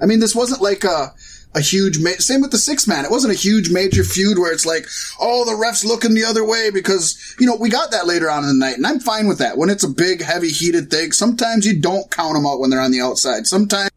I 0.00 0.06
mean, 0.06 0.20
this 0.20 0.34
wasn't 0.36 0.62
like 0.62 0.84
a 0.84 1.12
a 1.58 1.60
huge 1.60 1.98
ma- 1.98 2.10
same 2.18 2.40
with 2.40 2.52
the 2.52 2.58
six 2.58 2.86
man. 2.86 3.04
It 3.04 3.10
wasn't 3.10 3.34
a 3.34 3.36
huge 3.36 3.68
major 3.68 4.04
feud 4.04 4.38
where 4.38 4.52
it's 4.52 4.64
like, 4.64 4.86
oh, 5.20 5.44
the 5.44 5.52
refs 5.52 5.84
looking 5.84 6.14
the 6.14 6.24
other 6.24 6.44
way 6.44 6.70
because 6.70 7.34
you 7.40 7.46
know 7.46 7.56
we 7.56 7.68
got 7.68 7.90
that 7.90 8.06
later 8.06 8.30
on 8.30 8.44
in 8.44 8.48
the 8.48 8.64
night, 8.64 8.76
and 8.76 8.86
I'm 8.86 9.00
fine 9.00 9.26
with 9.26 9.38
that. 9.38 9.58
When 9.58 9.68
it's 9.68 9.82
a 9.82 9.88
big, 9.88 10.22
heavy, 10.22 10.50
heated 10.50 10.88
thing, 10.88 11.10
sometimes 11.10 11.66
you 11.66 11.80
don't 11.80 12.10
count 12.12 12.34
them 12.34 12.46
out 12.46 12.60
when 12.60 12.70
they're 12.70 12.80
on 12.80 12.92
the 12.92 13.00
outside. 13.00 13.46
Sometimes 13.46 13.90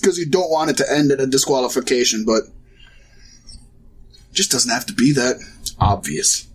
because 0.00 0.18
you 0.18 0.26
don't 0.26 0.50
want 0.50 0.70
it 0.70 0.76
to 0.78 0.90
end 0.90 1.10
in 1.10 1.20
a 1.20 1.26
disqualification, 1.26 2.24
but 2.24 2.44
just 4.32 4.50
doesn't 4.50 4.70
have 4.70 4.86
to 4.86 4.94
be 4.94 5.12
that 5.12 5.36
obvious. 5.78 6.46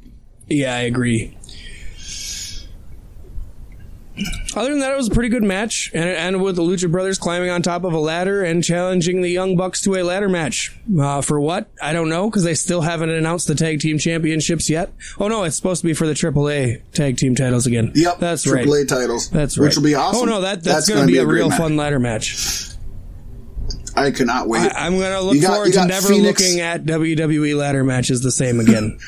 yeah, 0.48 0.76
I 0.76 0.82
agree. 0.82 1.38
Other 4.56 4.72
than 4.72 4.80
that, 4.80 4.92
it 4.92 4.98
was 4.98 5.08
a 5.08 5.12
pretty 5.12 5.30
good 5.30 5.42
match, 5.44 5.90
and 5.94 6.04
it 6.04 6.18
ended 6.18 6.42
with 6.42 6.58
the 6.58 6.62
Lucha 6.62 6.92
Brothers 6.92 7.18
climbing 7.18 7.50
on 7.50 7.62
top 7.62 7.86
of 7.86 7.94
a 7.94 7.98
ladder 8.00 8.44
and 8.44 8.62
challenging 8.64 9.22
the 9.22 9.30
Young 9.30 9.56
Bucks 9.56 9.82
to 9.84 9.96
a 9.96 10.04
ladder 10.04 10.28
match. 10.28 10.76
Uh, 11.00 11.22
for 11.22 11.40
what? 11.40 11.72
I 11.82 11.94
don't 11.94 12.10
know, 12.10 12.30
because 12.30 12.44
they 12.44 12.54
still 12.54 12.82
haven't 12.82 13.10
announced 13.10 13.48
the 13.48 13.56
tag 13.56 13.80
team 13.80 13.98
championships 13.98 14.70
yet. 14.70 14.92
Oh 15.18 15.30
no, 15.30 15.44
it's 15.44 15.56
supposed 15.56 15.82
to 15.82 15.88
be 15.88 15.94
for 15.94 16.06
the 16.08 16.14
AAA 16.14 16.82
tag 16.92 17.16
team 17.18 17.36
titles 17.36 17.66
again. 17.68 17.94
Yep, 17.96 18.20
that's 18.20 18.46
right. 18.46 18.66
AAA 18.68 18.88
titles. 18.90 19.30
That's 19.30 19.58
right. 19.58 19.66
Which 19.68 19.76
will 19.78 19.84
be 19.84 19.96
awesome. 19.96 20.28
Oh 20.28 20.32
no, 20.32 20.42
that 20.42 20.62
that's, 20.64 20.90
going 20.90 20.98
gonna 21.00 21.08
to 21.08 21.14
be, 21.14 21.18
a 21.20 21.24
great 21.26 21.36
real 21.36 21.50
match. 21.50 21.58
fun 21.60 21.78
ladder 21.78 22.00
match. 22.00 22.68
I 23.96 24.12
cannot 24.12 24.48
wait. 24.48 24.72
I, 24.74 24.86
I'm 24.88 24.98
going 24.98 25.12
to 25.14 25.22
look 25.22 25.42
got- 25.42 25.54
forward 25.54 25.74
to 25.74 25.86
never 25.86 26.10
Phoenix- 26.10 26.42
looking 26.42 26.60
at 26.60 26.84
WWE 26.86 27.56
ladder 27.58 27.84
matches 27.84 28.22
the 28.22 28.32
same 28.32 28.60
again. 28.60 28.98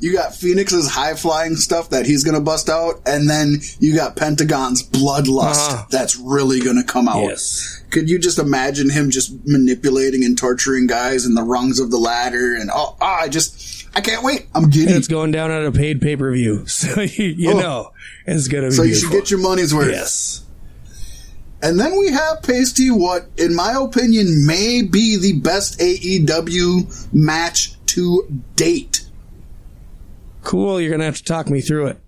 you 0.00 0.12
got 0.12 0.34
Phoenix's 0.34 0.88
high 0.88 1.14
flying 1.14 1.56
stuff 1.56 1.90
that 1.90 2.06
he's 2.06 2.22
gonna 2.24 2.40
bust 2.40 2.68
out, 2.68 3.00
and 3.06 3.28
then 3.28 3.60
you 3.80 3.94
got 3.96 4.16
Pentagon's 4.16 4.82
bloodlust 4.82 5.56
Uh-huh. 5.72 5.84
that's 5.90 6.16
really 6.16 6.60
gonna 6.60 6.84
come 6.84 7.08
out. 7.08 7.22
yes. 7.24 7.82
Could 7.90 8.08
you 8.10 8.18
just 8.18 8.38
imagine 8.38 8.90
him 8.90 9.10
just 9.10 9.32
manipulating 9.46 10.22
and 10.24 10.36
torturing 10.38 10.86
guys 10.86 11.24
in 11.24 11.34
the 11.34 11.42
rungs 11.42 11.80
of 11.80 11.90
the 11.90 11.96
ladder? 11.98 12.54
And 12.54 12.70
oh, 12.72 12.96
ah, 13.00 13.20
I 13.22 13.28
just, 13.28 13.86
I 13.96 14.00
can't 14.02 14.22
wait. 14.22 14.46
I'm 14.54 14.68
giddy. 14.70 14.92
It's 14.92 15.08
going 15.08 15.30
down 15.32 15.50
at 15.50 15.64
a 15.64 15.72
paid 15.72 16.00
pay 16.00 16.14
per 16.16 16.30
view, 16.32 16.66
so 16.66 17.00
you, 17.00 17.24
you 17.24 17.50
Oh. 17.52 17.58
know 17.60 17.90
it's 18.26 18.46
going 18.46 18.64
to 18.64 18.70
be. 18.70 18.74
so 18.76 18.82
you 18.82 18.94
should 18.94 19.10
get 19.10 19.30
your 19.30 19.40
money's 19.40 19.74
worth. 19.74 19.88
yes. 19.90 20.44
And 21.60 21.80
then 21.80 21.98
we 21.98 22.12
have 22.12 22.42
Pasty, 22.42 22.88
what, 22.90 23.26
in 23.36 23.56
my 23.56 23.72
opinion, 23.72 24.46
may 24.46 24.82
be 24.82 25.16
the 25.18 25.40
best 25.40 25.80
AEW 25.80 27.12
match 27.12 27.72
to 27.86 28.28
date. 28.54 29.06
Cool. 30.42 30.80
You're 30.80 30.90
going 30.90 31.00
to 31.00 31.06
have 31.06 31.16
to 31.16 31.24
talk 31.24 31.48
me 31.48 31.60
through 31.60 31.88
it. 31.88 32.00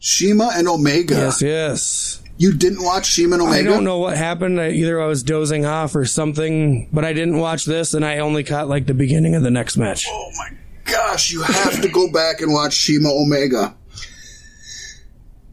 CIMA 0.00 0.50
and 0.54 0.68
Omega. 0.68 1.14
Yes, 1.14 1.42
yes. 1.42 2.22
You 2.36 2.56
didn't 2.56 2.84
watch 2.84 3.14
CIMA 3.14 3.34
and 3.34 3.42
Omega? 3.42 3.68
I 3.68 3.72
don't 3.74 3.84
know 3.84 3.98
what 3.98 4.16
happened. 4.16 4.60
I, 4.60 4.70
either 4.70 5.02
I 5.02 5.06
was 5.06 5.24
dozing 5.24 5.66
off 5.66 5.96
or 5.96 6.04
something, 6.04 6.88
but 6.92 7.04
I 7.04 7.12
didn't 7.12 7.38
watch 7.38 7.64
this, 7.64 7.94
and 7.94 8.04
I 8.04 8.18
only 8.18 8.44
caught 8.44 8.68
like 8.68 8.86
the 8.86 8.94
beginning 8.94 9.34
of 9.34 9.42
the 9.42 9.50
next 9.50 9.76
match. 9.76 10.06
Oh 10.08 10.30
my 10.38 10.50
gosh, 10.84 11.32
you 11.32 11.42
have 11.42 11.82
to 11.82 11.88
go 11.88 12.10
back 12.12 12.40
and 12.40 12.52
watch 12.52 12.84
CIMA 12.84 13.08
Omega. 13.08 13.74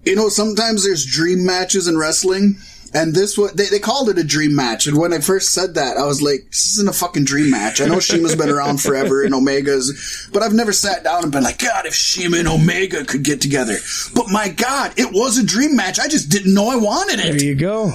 You 0.03 0.15
know, 0.15 0.29
sometimes 0.29 0.85
there's 0.85 1.03
dream 1.03 1.43
matches 1.43 1.87
in 1.87 1.97
wrestling, 1.97 2.57
and 2.95 3.13
this 3.13 3.37
what 3.37 3.57
they, 3.57 3.65
they 3.65 3.79
called 3.79 4.07
it 4.07 4.17
a 4.17 4.23
dream 4.23 4.55
match. 4.55 4.87
And 4.87 4.97
when 4.97 5.11
I 5.11 5.19
first 5.19 5.53
said 5.53 5.75
that, 5.75 5.97
I 5.97 6.05
was 6.05 6.21
like, 6.21 6.45
"This 6.49 6.71
isn't 6.73 6.87
a 6.87 6.93
fucking 6.93 7.25
dream 7.25 7.51
match." 7.51 7.81
I 7.81 7.87
know 7.87 7.99
CIMA's 7.99 8.37
been 8.37 8.49
around 8.49 8.81
forever, 8.81 9.21
and 9.21 9.35
Omega's, 9.35 10.29
but 10.31 10.41
I've 10.41 10.53
never 10.53 10.71
sat 10.71 11.03
down 11.03 11.23
and 11.23 11.31
been 11.31 11.43
like, 11.43 11.59
"God, 11.59 11.85
if 11.85 11.93
CIMA 11.93 12.37
and 12.37 12.47
Omega 12.47 13.03
could 13.03 13.23
get 13.23 13.41
together." 13.41 13.77
But 14.13 14.27
my 14.31 14.47
God, 14.47 14.93
it 14.97 15.11
was 15.11 15.37
a 15.37 15.45
dream 15.45 15.75
match. 15.75 15.99
I 15.99 16.07
just 16.07 16.29
didn't 16.29 16.53
know 16.53 16.69
I 16.69 16.77
wanted 16.77 17.19
it. 17.19 17.37
There 17.37 17.43
you 17.43 17.55
go. 17.55 17.91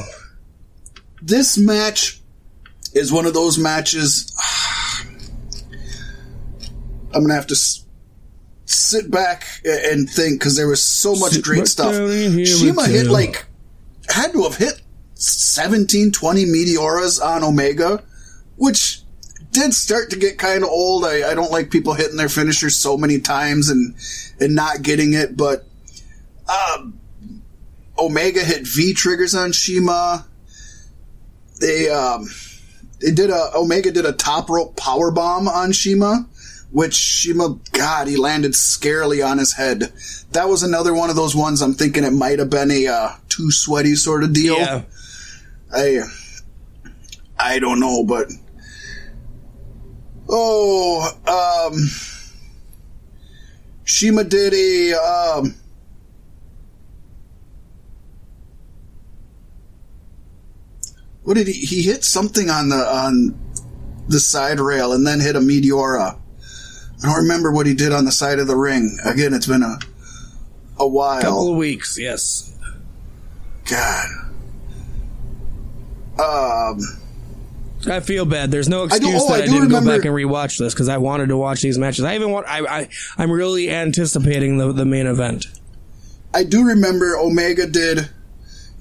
This 1.23 1.57
match 1.57 2.21
is 2.93 3.11
one 3.11 3.25
of 3.25 3.33
those 3.33 3.57
matches. 3.59 4.31
I'm 7.15 7.23
gonna 7.23 7.35
have 7.35 7.47
to 7.47 7.57
sit 8.67 9.11
back 9.11 9.47
and 9.65 10.09
think 10.11 10.41
because 10.41 10.57
there 10.57 10.69
was 10.69 10.83
so 10.83 11.15
much 11.17 11.33
Sit 11.33 11.45
great 11.45 11.67
stuff. 11.67 11.93
down 11.93 12.11
and 12.11 12.35
hear 12.35 12.45
CIMA 12.45 12.87
hit 12.87 13.07
like 13.07 13.47
had 14.11 14.33
to 14.33 14.43
have 14.43 14.57
hit 14.57 14.80
17, 15.21 16.13
20 16.13 16.47
meteoras 16.47 17.23
on 17.23 17.45
Omega, 17.45 18.03
which 18.57 19.03
did 19.53 19.75
start 19.75 20.11
to 20.11 20.19
get 20.19 20.39
kind 20.39 20.63
of 20.63 20.71
old. 20.71 21.05
I, 21.05 21.31
I 21.31 21.35
don't 21.35 21.51
like 21.51 21.71
people 21.71 21.95
hitting 21.95 22.17
their 22.17 22.29
finishers 22.29 22.77
so 22.77 22.97
many 22.97 23.21
times 23.21 23.69
and 23.69 23.95
and 24.41 24.55
not 24.55 24.83
getting 24.83 25.13
it, 25.13 25.37
but 25.37 25.67
um, 26.49 26.99
Omega 27.99 28.41
hit 28.41 28.67
V 28.67 28.95
triggers 28.95 29.35
on 29.35 29.53
CIMA. 29.53 30.27
They 31.61 31.91
um, 31.91 32.29
they 33.01 33.11
did 33.11 33.31
a 33.31 33.51
Omega 33.55 33.91
did 33.91 34.07
a 34.07 34.13
top 34.13 34.49
rope 34.49 34.77
power 34.77 35.11
bomb 35.11 35.49
on 35.49 35.73
CIMA, 35.73 36.27
which 36.71 37.23
CIMA 37.23 37.59
God 37.73 38.09
he 38.09 38.17
landed 38.17 38.53
scarily 38.53 39.27
on 39.27 39.39
his 39.39 39.55
head. 39.55 39.93
That 40.33 40.49
was 40.49 40.63
another 40.63 40.95
one 40.95 41.11
of 41.11 41.17
those 41.17 41.37
ones 41.37 41.61
I'm 41.61 41.75
thinking 41.75 42.05
it 42.05 42.13
might 42.13 42.39
have 42.39 42.51
been 42.51 42.71
a 42.71 42.87
uh, 42.87 43.13
too 43.29 43.51
sweaty 43.51 43.97
sort 43.97 44.25
of 44.25 44.33
deal. 44.33 44.57
Yeah. 44.57 44.83
I 45.73 46.01
I 47.39 47.59
don't 47.59 47.81
know, 47.81 48.05
but 48.05 48.31
oh, 50.29 51.71
um, 51.73 51.89
CIMA 53.85 54.25
did 54.25 54.55
a 54.55 54.93
um. 54.95 55.55
What 61.23 61.35
did 61.35 61.47
he? 61.47 61.53
He 61.53 61.83
hit 61.83 62.05
something 62.05 62.51
on 62.51 62.69
the 62.71 62.77
on 62.77 63.39
the 64.09 64.21
side 64.21 64.59
rail 64.59 64.93
and 64.93 65.07
then 65.07 65.21
hit 65.21 65.37
a 65.37 65.41
meteora. 65.41 66.19
I 67.03 67.07
don't 67.07 67.23
remember 67.23 67.53
what 67.53 67.67
he 67.67 67.75
did 67.75 67.93
on 67.93 68.05
the 68.05 68.13
side 68.13 68.39
of 68.39 68.47
the 68.47 68.57
ring. 68.57 68.99
Again, 69.05 69.33
it's 69.33 69.47
been 69.47 69.63
a 69.63 69.79
a 70.79 70.87
while. 70.87 71.21
Couple 71.21 71.53
of 71.53 71.57
weeks. 71.57 71.99
Yes. 71.99 72.59
God. 73.65 74.30
Um. 76.21 76.81
I 77.89 78.01
feel 78.01 78.27
bad. 78.27 78.51
There's 78.51 78.69
no 78.69 78.85
excuse 78.85 79.23
oh, 79.23 79.29
that 79.29 79.41
I 79.41 79.45
I, 79.45 79.47
didn't 79.47 79.71
go 79.71 79.81
back 79.85 80.05
and 80.05 80.15
rewatch 80.15 80.59
this 80.59 80.75
because 80.75 80.89
I 80.89 80.99
wanted 80.99 81.29
to 81.29 81.37
watch 81.37 81.63
these 81.63 81.79
matches. 81.79 82.05
I 82.05 82.15
even 82.15 82.31
want. 82.31 82.47
I, 82.47 82.61
I 82.81 82.89
I'm 83.17 83.31
really 83.31 83.71
anticipating 83.71 84.59
the 84.59 84.73
the 84.73 84.85
main 84.85 85.07
event. 85.07 85.47
I 86.35 86.45
do 86.45 86.65
remember 86.65 87.17
Omega 87.17 87.67
did, 87.67 88.11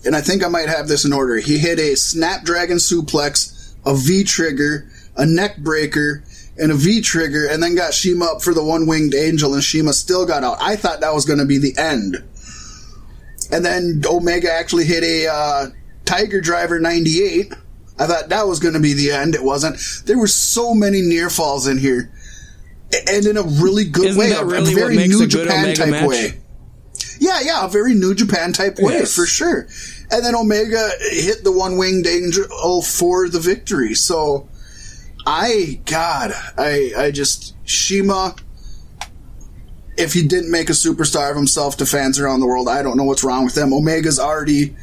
and 0.06 0.16
I 0.16 0.22
think 0.22 0.44
I 0.44 0.50
might 0.50 0.68
have 0.68 0.88
this 0.88 1.06
in 1.06 1.14
order. 1.14 1.38
He 1.38 1.58
hit 1.58 1.80
a 1.80 1.96
Snapdragon 1.96 2.78
suplex, 2.78 3.74
a 3.86 3.96
V 3.96 4.24
trigger, 4.24 4.90
a 5.16 5.26
neck 5.26 5.58
breaker, 5.58 6.24
and 6.58 6.72
a 6.72 6.76
V 6.76 7.02
trigger, 7.02 7.48
and 7.48 7.64
then 7.64 7.76
got 7.76 7.94
CIMA 7.94 8.26
up 8.26 8.42
for 8.42 8.54
the 8.54 8.64
one 8.64 8.86
winged 8.86 9.16
angel, 9.16 9.54
and 9.54 9.64
CIMA 9.64 9.94
still 9.94 10.26
got 10.26 10.44
out. 10.44 10.58
I 10.60 10.76
thought 10.76 11.00
that 11.00 11.14
was 11.14 11.26
going 11.26 11.40
to 11.40 11.46
be 11.46 11.58
the 11.58 11.78
end. 11.78 12.18
And 13.52 13.66
then 13.66 14.04
Omega 14.06 14.52
actually 14.52 14.86
hit 14.86 15.04
a 15.04 15.28
uh, 15.28 15.68
Tiger 16.10 16.42
Driver 16.42 16.80
98. 16.80 17.54
I 18.00 18.08
thought 18.08 18.30
that 18.30 18.48
was 18.48 18.60
going 18.60 18.74
to 18.74 18.80
be 18.80 18.94
the 18.94 19.12
end. 19.12 19.36
It 19.36 19.44
wasn't. 19.44 19.78
There 20.06 20.18
were 20.18 20.28
so 20.28 20.74
many 20.74 21.02
near 21.02 21.30
falls 21.30 21.68
in 21.68 21.78
here. 21.78 22.12
And 23.08 23.26
in 23.26 23.38
a 23.38 23.44
really 23.44 23.86
good 23.86 24.06
Isn't 24.06 24.20
way, 24.20 24.32
really 24.32 24.74
a 24.74 24.76
very 24.76 24.96
New 25.08 25.28
Japan 25.28 25.60
Omega 25.66 25.76
type 25.76 25.90
match? 25.92 26.08
way. 26.10 26.40
Yeah, 27.20 27.40
yeah, 27.44 27.66
a 27.66 27.70
very 27.70 27.94
New 27.94 28.16
Japan 28.16 28.54
type 28.54 28.80
way 28.80 28.94
Yes. 28.94 29.14
for 29.14 29.26
sure. 29.28 29.68
And 30.10 30.26
then 30.26 30.34
Omega 30.34 30.90
hit 31.12 31.44
the 31.44 31.52
one 31.52 31.78
winged 31.78 32.08
angel 32.08 32.82
for 32.82 33.30
the 33.30 33.40
victory. 33.40 33.94
So, 33.94 34.48
I, 35.28 35.80
God, 35.86 36.32
I, 36.58 36.94
I 36.98 37.12
just 37.12 37.54
CIMA. 37.70 38.36
If 39.98 40.14
he 40.14 40.26
didn't 40.26 40.50
make 40.50 40.70
a 40.70 40.74
superstar 40.74 41.30
of 41.30 41.36
himself 41.36 41.78
to 41.78 41.86
fans 41.86 42.20
around 42.20 42.40
the 42.40 42.48
world, 42.48 42.68
I 42.70 42.82
don't 42.82 42.96
know 42.98 43.04
what's 43.04 43.24
wrong 43.24 43.44
with 43.46 43.54
them. 43.54 43.74
Omega's 43.74 44.18
already, 44.18 44.76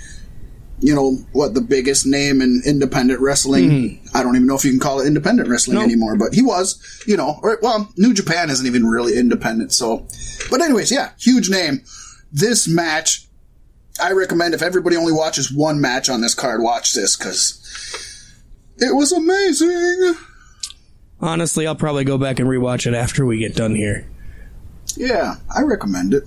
you 0.80 0.94
know, 0.94 1.12
what 1.32 1.54
the 1.54 1.60
biggest 1.60 2.06
name 2.06 2.42
in 2.42 2.60
independent 2.66 3.20
wrestling. 3.20 3.70
Hmm. 3.98 4.16
I 4.16 4.22
don't 4.22 4.36
even 4.36 4.46
know 4.46 4.56
if 4.56 4.64
you 4.64 4.70
can 4.70 4.80
call 4.80 5.00
it 5.00 5.06
independent 5.06 5.48
wrestling 5.48 5.76
Nope. 5.76 5.84
anymore, 5.84 6.16
but 6.16 6.34
he 6.34 6.42
was, 6.42 7.02
you 7.06 7.16
know, 7.16 7.38
or 7.42 7.58
well, 7.62 7.90
New 7.96 8.12
Japan 8.12 8.50
isn't 8.50 8.66
even 8.66 8.86
really 8.86 9.16
independent. 9.18 9.72
So, 9.72 10.06
but 10.50 10.60
anyways, 10.60 10.92
yeah, 10.92 11.12
huge 11.18 11.48
name. 11.48 11.82
This 12.32 12.68
match, 12.68 13.26
I 14.02 14.12
recommend 14.12 14.54
if 14.54 14.62
everybody 14.62 14.96
only 14.96 15.12
watches 15.12 15.52
one 15.52 15.80
match 15.80 16.10
on 16.10 16.20
this 16.20 16.34
card, 16.34 16.62
watch 16.62 16.92
this 16.92 17.16
because 17.16 18.34
it 18.78 18.94
was 18.94 19.12
amazing. 19.12 20.14
Honestly, 21.20 21.66
I'll 21.66 21.74
probably 21.74 22.04
go 22.04 22.18
back 22.18 22.38
and 22.38 22.48
rewatch 22.48 22.86
it 22.86 22.92
after 22.94 23.24
we 23.24 23.38
get 23.38 23.54
done 23.54 23.74
here. 23.74 24.06
Yeah, 24.96 25.36
I 25.54 25.62
recommend 25.62 26.12
it. 26.12 26.24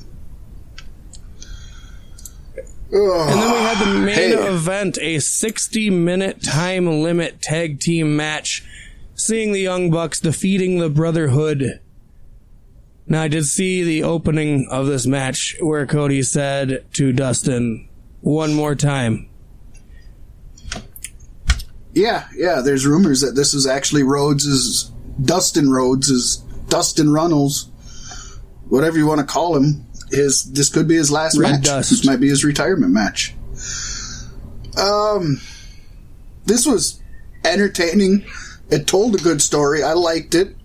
Ugh. 2.92 3.30
And 3.30 3.40
then 3.40 3.52
we 3.52 3.60
had 3.60 3.80
the 3.86 4.00
main 4.00 4.16
Hey. 4.16 4.48
event, 4.48 4.98
a 5.02 5.20
60 5.20 5.90
minute 5.92 6.42
time 6.44 7.02
limit 7.04 7.42
tag 7.42 7.80
team 7.80 8.16
match, 8.16 8.64
seeing 9.16 9.52
the 9.52 9.60
Young 9.62 9.92
Bucks 9.92 10.20
defeating 10.20 10.80
the 10.80 10.90
Brotherhood. 10.90 11.80
Now, 13.08 13.24
I 13.24 13.28
did 13.28 13.46
see 13.46 13.84
the 13.84 14.04
opening 14.04 14.68
of 14.70 14.88
this 14.88 15.06
match 15.08 15.56
where 15.60 15.86
Cody 15.86 16.22
said 16.24 16.86
to 16.94 17.12
Dustin, 17.12 17.88
one 18.22 18.54
more 18.54 18.76
time. 18.76 19.28
Yeah, 21.94 22.26
yeah. 22.36 22.62
There's 22.62 22.86
rumors 22.86 23.22
that 23.22 23.36
this 23.36 23.54
is 23.54 23.66
actually 23.66 24.04
Rhodes's 24.04 24.92
Dustin 25.24 25.72
Rhodes' 25.72 26.38
Dustin 26.68 27.10
Runnels, 27.12 27.70
whatever 28.68 28.98
you 28.98 29.08
want 29.08 29.20
to 29.22 29.26
call 29.26 29.56
him. 29.56 29.86
His 30.12 30.44
this 30.52 30.70
could 30.70 30.88
be 30.88 30.96
his 30.96 31.12
last 31.12 31.38
Red 31.38 31.52
match. 31.52 31.64
Dust. 31.66 31.90
This 31.90 32.06
might 32.06 32.20
be 32.20 32.30
his 32.30 32.44
retirement 32.44 32.92
match. 32.92 33.36
Um, 34.78 35.42
this 36.46 36.66
was 36.66 37.02
entertaining. 37.46 38.26
It 38.70 38.88
told 38.88 39.16
a 39.16 39.20
good 39.20 39.42
story. 39.42 39.84
I 39.84 39.94
liked 39.94 40.36
it. 40.36 40.56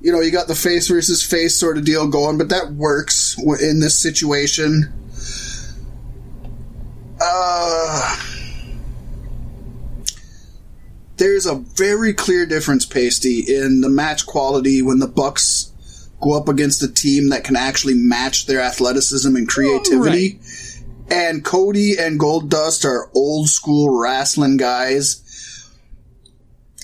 You 0.00 0.12
know, 0.12 0.20
you 0.20 0.32
got 0.32 0.48
the 0.48 0.54
face 0.54 0.88
versus 0.88 1.22
face 1.24 1.56
sort 1.56 1.78
of 1.78 1.84
deal 1.84 2.08
going, 2.08 2.36
but 2.36 2.48
that 2.48 2.72
works 2.72 3.36
in 3.38 3.80
this 3.80 3.96
situation. 3.96 4.92
Uh, 7.20 8.16
there's 11.18 11.46
a 11.46 11.54
very 11.54 12.12
clear 12.12 12.46
difference, 12.46 12.84
Pasty, 12.84 13.40
in 13.40 13.80
the 13.80 13.88
match 13.88 14.26
quality 14.26 14.82
when 14.82 14.98
the 14.98 15.06
Bucks 15.06 15.71
go 16.22 16.38
up 16.38 16.48
against 16.48 16.82
a 16.82 16.92
team 16.92 17.28
that 17.28 17.44
can 17.44 17.56
actually 17.56 17.94
match 17.94 18.46
their 18.46 18.60
athleticism 18.60 19.36
and 19.36 19.48
creativity. 19.48 20.40
And 21.10 21.44
Cody 21.44 21.96
and 21.98 22.18
Goldust 22.18 22.86
are 22.86 23.10
old 23.14 23.48
school 23.48 24.00
wrestling 24.00 24.56
guys. 24.56 25.18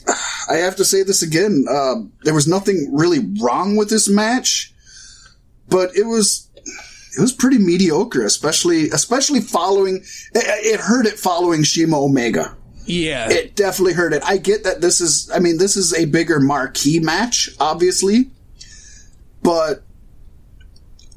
I 0.50 0.56
have 0.56 0.76
to 0.76 0.84
say 0.84 1.02
this 1.02 1.22
again. 1.22 1.64
Uh, 1.70 1.94
there 2.24 2.34
was 2.34 2.48
nothing 2.48 2.90
really 2.92 3.20
wrong 3.40 3.76
with 3.76 3.88
this 3.88 4.08
match, 4.08 4.74
but 5.68 5.96
it 5.96 6.04
was 6.04 6.48
it 7.16 7.20
was 7.20 7.32
pretty 7.32 7.58
mediocre, 7.58 8.24
especially 8.24 8.90
especially 8.90 9.40
following. 9.40 9.96
It, 10.34 10.44
it 10.74 10.80
hurt 10.80 11.06
it 11.06 11.18
following 11.18 11.64
CIMA 11.64 11.98
Omega. 11.98 12.56
Yeah. 12.86 13.30
It 13.30 13.54
definitely 13.54 13.92
hurt 13.92 14.14
it. 14.14 14.22
I 14.24 14.38
get 14.38 14.64
that 14.64 14.80
this 14.80 15.00
is. 15.00 15.30
I 15.30 15.38
mean, 15.38 15.58
this 15.58 15.76
is 15.76 15.94
a 15.94 16.06
bigger 16.06 16.40
marquee 16.40 17.00
match, 17.00 17.50
obviously, 17.60 18.30
but 19.42 19.82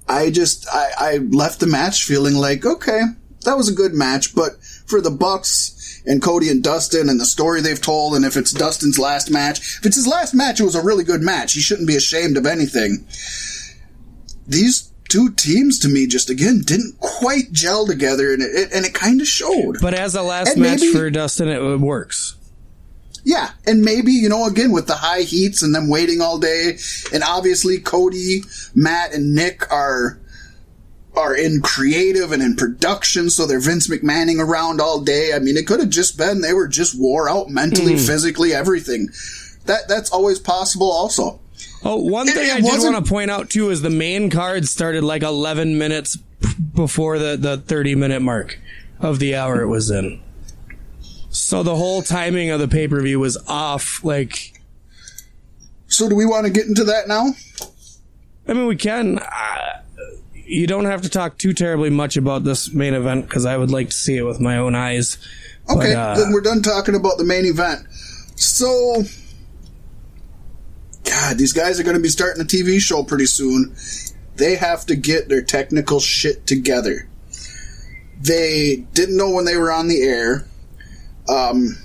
I 0.07 0.29
just 0.31 0.67
I, 0.71 0.89
I 0.97 1.17
left 1.17 1.59
the 1.59 1.67
match 1.67 2.03
feeling 2.03 2.35
like 2.35 2.65
okay, 2.65 3.01
that 3.45 3.57
was 3.57 3.69
a 3.69 3.73
good 3.73 3.93
match, 3.93 4.35
but 4.35 4.61
for 4.85 5.01
the 5.01 5.11
Bucks 5.11 6.01
and 6.05 6.21
Cody 6.21 6.49
and 6.49 6.63
Dustin 6.63 7.09
and 7.09 7.19
the 7.19 7.25
story 7.25 7.61
they've 7.61 7.79
told, 7.81 8.15
and 8.15 8.25
if 8.25 8.35
it's 8.35 8.51
Dustin's 8.51 8.97
last 8.99 9.29
match, 9.29 9.59
if 9.79 9.85
it's 9.85 9.95
his 9.95 10.07
last 10.07 10.33
match, 10.33 10.59
it 10.59 10.63
was 10.63 10.75
a 10.75 10.81
really 10.83 11.03
good 11.03 11.21
match. 11.21 11.53
He 11.53 11.61
shouldn't 11.61 11.87
be 11.87 11.95
ashamed 11.95 12.37
of 12.37 12.45
anything. 12.45 13.05
These 14.47 14.91
two 15.09 15.31
teams, 15.31 15.77
to 15.79 15.87
me, 15.87 16.07
just 16.07 16.29
again 16.29 16.61
didn't 16.65 16.99
quite 16.99 17.51
gel 17.51 17.85
together, 17.85 18.33
and 18.33 18.41
it, 18.41 18.71
and 18.73 18.85
it 18.85 18.93
kind 18.93 19.21
of 19.21 19.27
showed. 19.27 19.77
but 19.81 19.93
as 19.93 20.15
a 20.15 20.23
last 20.23 20.53
And 20.53 20.61
match 20.61 20.79
maybe- 20.81 20.93
for 20.93 21.09
Dustin, 21.09 21.47
it 21.49 21.79
works. 21.79 22.35
Yeah, 23.23 23.51
and 23.67 23.81
maybe, 23.81 24.11
you 24.11 24.29
know, 24.29 24.47
again, 24.47 24.71
with 24.71 24.87
the 24.87 24.95
high 24.95 25.21
heats 25.21 25.61
and 25.61 25.75
them 25.75 25.89
waiting 25.89 26.21
all 26.21 26.39
day, 26.39 26.77
and 27.13 27.23
obviously 27.23 27.79
Cody, 27.79 28.41
Matt, 28.73 29.13
and 29.13 29.35
Nick 29.35 29.71
are 29.71 30.19
are 31.15 31.35
in 31.35 31.61
creative 31.61 32.31
and 32.31 32.41
in 32.41 32.55
production, 32.55 33.29
so 33.29 33.45
they're 33.45 33.59
Vince 33.59 33.89
McMahoning 33.89 34.39
around 34.39 34.79
all 34.79 35.01
day. 35.01 35.33
I 35.35 35.39
mean, 35.39 35.57
it 35.57 35.67
could 35.67 35.81
have 35.81 35.89
just 35.89 36.17
been 36.17 36.41
they 36.41 36.53
were 36.53 36.67
just 36.67 36.97
wore 36.97 37.29
out 37.29 37.49
mentally, 37.49 37.93
mm. 37.93 38.07
physically, 38.07 38.53
everything. 38.53 39.09
That 39.65 39.87
that's 39.87 40.09
always 40.09 40.39
possible 40.39 40.89
also. 40.89 41.39
Oh, 41.83 41.97
one 41.97 42.27
It- 42.27 42.35
thing 42.35 42.47
it 42.47 42.55
I 42.55 42.61
did 42.61 42.81
want 42.81 43.03
to 43.03 43.09
point 43.09 43.31
out 43.31 43.49
too 43.49 43.69
is 43.69 43.81
the 43.81 43.89
main 43.89 44.29
card 44.29 44.67
started 44.67 45.03
like 45.03 45.23
11 45.23 45.77
minutes 45.77 46.17
before 46.73 47.19
the, 47.19 47.37
the 47.37 47.57
30 47.57 47.95
minute 47.95 48.21
mark 48.21 48.59
of 48.99 49.19
the 49.19 49.35
hour 49.35 49.61
it 49.61 49.67
was 49.67 49.91
in. 49.91 50.21
So 51.31 51.63
the 51.63 51.75
whole 51.75 52.01
timing 52.01 52.49
of 52.49 52.59
the 52.59 52.67
pay 52.67 52.87
per 52.87 53.01
view 53.01 53.19
was 53.19 53.37
off. 53.47 54.03
Like, 54.03 54.61
So 55.87 56.09
do 56.09 56.15
we 56.15 56.25
want 56.25 56.45
to 56.45 56.51
get 56.51 56.67
into 56.67 56.83
that 56.85 57.07
now? 57.07 57.33
I 58.47 58.53
mean, 58.53 58.67
we 58.67 58.75
can. 58.75 59.19
Uh, 59.19 59.81
you 60.33 60.67
don't 60.67 60.85
have 60.85 61.03
to 61.03 61.09
talk 61.09 61.37
too 61.37 61.53
terribly 61.53 61.89
much 61.89 62.17
about 62.17 62.43
this 62.43 62.73
main 62.73 62.93
event 62.93 63.25
because 63.25 63.45
I 63.45 63.55
would 63.55 63.71
like 63.71 63.87
to 63.89 63.95
see 63.95 64.17
it 64.17 64.23
with 64.23 64.41
my 64.41 64.57
own 64.57 64.75
eyes. 64.75 65.17
Okay, 65.69 65.93
But, 65.93 65.97
uh, 65.97 66.15
then 66.15 66.33
we're 66.33 66.41
done 66.41 66.61
talking 66.61 66.95
about 66.95 67.17
the 67.17 67.23
main 67.23 67.45
event. 67.45 67.87
So, 68.35 69.03
God, 71.05 71.37
these 71.37 71.53
guys 71.53 71.79
are 71.79 71.83
going 71.83 71.95
to 71.95 72.01
be 72.01 72.09
starting 72.09 72.41
a 72.41 72.45
TV 72.45 72.81
show 72.81 73.03
pretty 73.03 73.27
soon. 73.27 73.73
They 74.35 74.55
have 74.55 74.85
to 74.87 74.95
get 74.97 75.29
their 75.29 75.41
technical 75.41 76.01
shit 76.01 76.45
together. 76.45 77.07
They 78.19 78.85
didn't 78.93 79.15
know 79.15 79.29
when 79.29 79.45
they 79.45 79.55
were 79.55 79.71
on 79.71 79.87
the 79.87 80.01
air. 80.01 80.47
Um, 81.29 81.77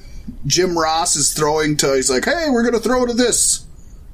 Jim 0.47 0.77
Ross 0.77 1.17
is 1.17 1.33
throwing 1.33 1.77
to, 1.79 1.95
he's 1.95 2.11
like, 2.11 2.25
hey, 2.25 2.47
we're 2.51 2.69
to 2.71 2.79
throw 2.81 3.07
to 3.07 3.13
this. 3.13 3.65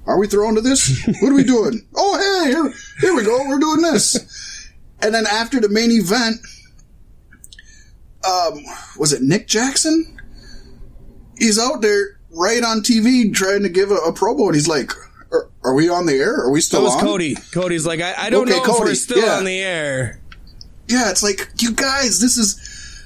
Are 0.07 0.19
we 0.19 0.27
throwing 0.27 0.57
to 0.57 0.61
this? 0.61 1.07
What 1.23 1.31
are 1.33 1.35
we 1.35 1.45
doing? 1.45 1.87
oh, 1.95 2.43
hey, 2.45 2.51
here, 2.51 2.73
here 3.01 3.15
we 3.15 3.25
go. 3.25 3.39
We're 3.49 3.59
doing 3.61 3.83
this. 3.83 4.69
And 5.01 5.15
then 5.15 5.25
after 5.27 5.61
the 5.61 5.69
main 5.69 5.91
event, 5.91 6.37
um, 8.25 8.65
was 8.99 9.13
it 9.13 9.23
Nick 9.23 9.47
Jackson? 9.49 10.19
He's 11.39 11.59
out 11.59 11.83
there 11.83 12.21
right 12.31 12.63
on 12.63 12.81
TV 12.83 13.33
trying 13.35 13.63
to 13.63 13.69
give 13.69 13.91
a, 13.91 13.97
a 13.97 14.13
promo, 14.13 14.47
and 14.47 14.55
he's 14.55 14.69
like, 14.69 14.93
"Are, 15.33 15.51
are 15.65 15.75
we 15.75 15.89
on 15.89 16.07
the 16.07 16.15
air? 16.15 16.35
Are 16.35 16.51
we 16.51 16.61
still 16.61 16.81
that 16.81 16.85
was 16.85 16.95
on?" 16.95 17.01
Cody. 17.01 17.35
Cody's 17.53 17.85
like, 17.85 18.01
I, 18.01 18.15
I 18.17 18.31
don't 18.31 18.49
Okay, 18.49 18.59
know 18.59 18.75
if 18.77 18.81
we're 18.81 18.95
still 18.95 19.25
yeah. 19.25 19.39
on 19.39 19.45
the 19.45 19.59
air. 19.59 20.21
Yeah, 20.89 21.11
it's 21.11 21.23
like 21.25 21.49
you 21.59 21.73
guys. 21.73 22.21
This 22.21 22.37
is 22.37 23.05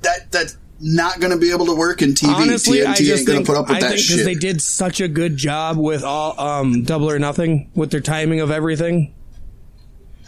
that 0.00 0.32
that's 0.32 0.56
not 0.80 1.20
going 1.20 1.30
to 1.32 1.38
be 1.38 1.50
able 1.50 1.66
to 1.66 1.74
work 1.74 2.00
in 2.02 2.14
TV. 2.14 2.32
Honestly, 2.34 2.78
TNT 2.78 2.86
I 2.86 2.94
just 2.94 3.18
ain't 3.20 3.26
going 3.26 3.36
think, 3.38 3.46
to 3.46 3.52
put 3.52 3.58
up 3.58 3.68
with 3.68 3.76
I 3.76 3.80
that 3.80 3.88
think 3.90 4.00
shit. 4.00 4.24
they 4.24 4.34
did 4.34 4.62
such 4.62 5.00
a 5.00 5.08
good 5.08 5.36
job 5.36 5.76
with 5.76 6.02
all 6.02 6.38
um, 6.40 6.82
double 6.84 7.10
or 7.10 7.18
nothing 7.18 7.70
with 7.74 7.90
their 7.90 8.00
timing 8.00 8.40
of 8.40 8.50
everything. 8.50 9.14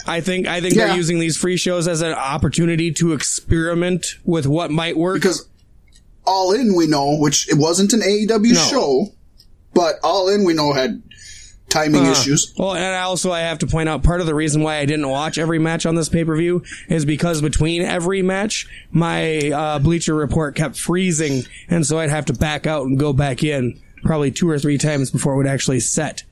I 0.07 0.21
think 0.21 0.47
I 0.49 0.61
think 0.61 0.75
Yeah. 0.75 0.89
they're 0.89 0.97
using 0.97 1.21
these 1.21 1.37
free 1.37 1.57
shows 1.57 1.87
as 1.87 2.03
an 2.03 2.13
opportunity 2.13 2.93
to 2.95 3.13
experiment 3.13 4.07
with 4.25 4.47
what 4.47 4.71
might 4.71 4.97
work. 4.97 5.15
because 5.15 5.47
All 6.27 6.53
In 6.53 6.75
we 6.75 6.87
know, 6.87 7.17
which 7.19 7.49
it 7.49 7.55
wasn't 7.57 7.93
an 7.93 8.01
AEW 8.03 8.53
No. 8.55 8.61
show, 8.61 9.07
but 9.75 9.97
All 10.03 10.29
In 10.29 10.45
we 10.45 10.55
know 10.55 10.73
had 10.73 11.01
timing 11.73 12.07
Uh, 12.07 12.11
issues. 12.13 12.53
Well, 12.57 12.75
and 12.75 12.95
also 12.97 13.33
I 13.33 13.41
have 13.41 13.59
to 13.61 13.67
point 13.67 13.89
out 13.89 14.03
part 14.03 14.21
of 14.21 14.27
the 14.27 14.35
reason 14.35 14.63
why 14.63 14.77
I 14.79 14.85
didn't 14.85 15.09
watch 15.09 15.39
every 15.39 15.59
match 15.59 15.87
on 15.87 15.95
this 15.95 16.09
pay 16.09 16.25
per 16.25 16.37
view 16.37 16.63
is 16.89 17.05
because 17.05 17.41
between 17.41 17.83
every 17.83 18.23
match, 18.23 18.67
my 18.91 19.51
uh, 19.51 19.79
Bleacher 19.79 20.15
Report 20.15 20.55
kept 20.55 20.79
freezing, 20.79 21.43
and 21.69 21.87
so 21.87 21.99
I'd 21.99 22.11
have 22.11 22.27
to 22.27 22.33
back 22.35 22.67
out 22.67 22.87
and 22.87 22.99
go 22.99 23.13
back 23.13 23.43
in 23.43 23.81
probably 24.03 24.31
two 24.31 24.49
or 24.51 24.59
three 24.59 24.79
times 24.79 25.11
before 25.11 25.35
it 25.35 25.37
would 25.39 25.47
actually 25.47 25.81
set. 25.81 26.23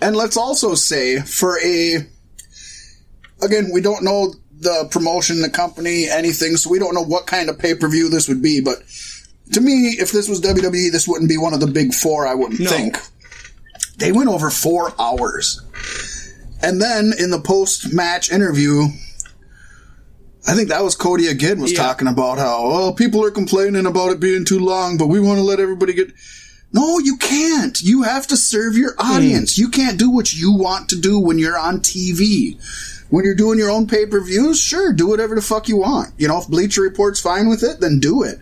And 0.00 0.14
let's 0.14 0.36
also 0.36 0.74
say 0.74 1.18
for 1.20 1.58
a 1.64 1.96
again, 3.42 3.70
we 3.72 3.80
don't 3.80 4.02
know 4.04 4.34
the 4.60 4.88
promotion, 4.90 5.40
the 5.42 5.50
company, 5.50 6.08
anything, 6.08 6.56
so 6.56 6.70
we 6.70 6.78
don't 6.78 6.94
know 6.94 7.04
what 7.04 7.26
kind 7.26 7.48
of 7.48 7.58
pay 7.58 7.74
per 7.74 7.88
view 7.88 8.08
this 8.08 8.28
would 8.28 8.42
be. 8.42 8.60
But 8.60 8.82
to 9.52 9.60
me, 9.60 9.96
if 9.98 10.12
this 10.12 10.28
was 10.28 10.40
WWE, 10.40 10.90
this 10.92 11.06
wouldn't 11.08 11.28
be 11.28 11.38
one 11.38 11.54
of 11.54 11.60
the 11.60 11.66
big 11.66 11.94
four. 11.94 12.26
I 12.26 12.34
wouldn't 12.34 12.60
No. 12.60 12.70
think. 12.70 12.98
They 13.98 14.12
went 14.12 14.28
over 14.28 14.48
four 14.48 14.92
hours, 14.98 15.60
and 16.62 16.80
then 16.80 17.12
in 17.18 17.30
the 17.30 17.40
post 17.40 17.92
match 17.92 18.30
interview. 18.30 18.84
I 20.46 20.54
think 20.54 20.70
that 20.70 20.82
was 20.82 20.94
Cody 20.94 21.26
again 21.26 21.60
was 21.60 21.72
Yeah. 21.72 21.82
talking 21.82 22.08
about 22.08 22.38
how 22.38 22.62
oh 22.64 22.92
people 22.92 23.22
are 23.22 23.30
complaining 23.30 23.84
about 23.84 24.12
it 24.12 24.20
being 24.20 24.46
too 24.46 24.60
long, 24.60 24.96
but 24.96 25.08
we 25.08 25.20
want 25.20 25.38
to 25.38 25.44
let 25.44 25.60
everybody 25.60 25.92
get. 25.92 26.12
No, 26.72 26.98
you 26.98 27.16
can't. 27.16 27.80
You 27.82 28.02
have 28.02 28.26
to 28.28 28.36
serve 28.36 28.76
your 28.76 28.94
hmm. 28.98 29.12
audience. 29.12 29.58
You 29.58 29.68
can't 29.68 29.98
do 29.98 30.10
what 30.10 30.34
you 30.34 30.52
want 30.52 30.90
to 30.90 30.96
do 30.96 31.18
when 31.18 31.38
you're 31.38 31.58
on 31.58 31.80
TV. 31.80 32.56
When 33.10 33.24
you're 33.24 33.34
doing 33.34 33.58
your 33.58 33.70
own 33.70 33.86
pay 33.86 34.06
per 34.06 34.20
views, 34.20 34.60
sure, 34.60 34.92
do 34.92 35.08
whatever 35.08 35.34
the 35.34 35.42
fuck 35.42 35.68
you 35.68 35.78
want. 35.78 36.12
You 36.18 36.28
know, 36.28 36.38
if 36.38 36.48
Bleacher 36.48 36.82
Report's 36.82 37.20
fine 37.20 37.48
with 37.48 37.62
it, 37.62 37.80
then 37.80 38.00
do 38.00 38.22
it. 38.22 38.38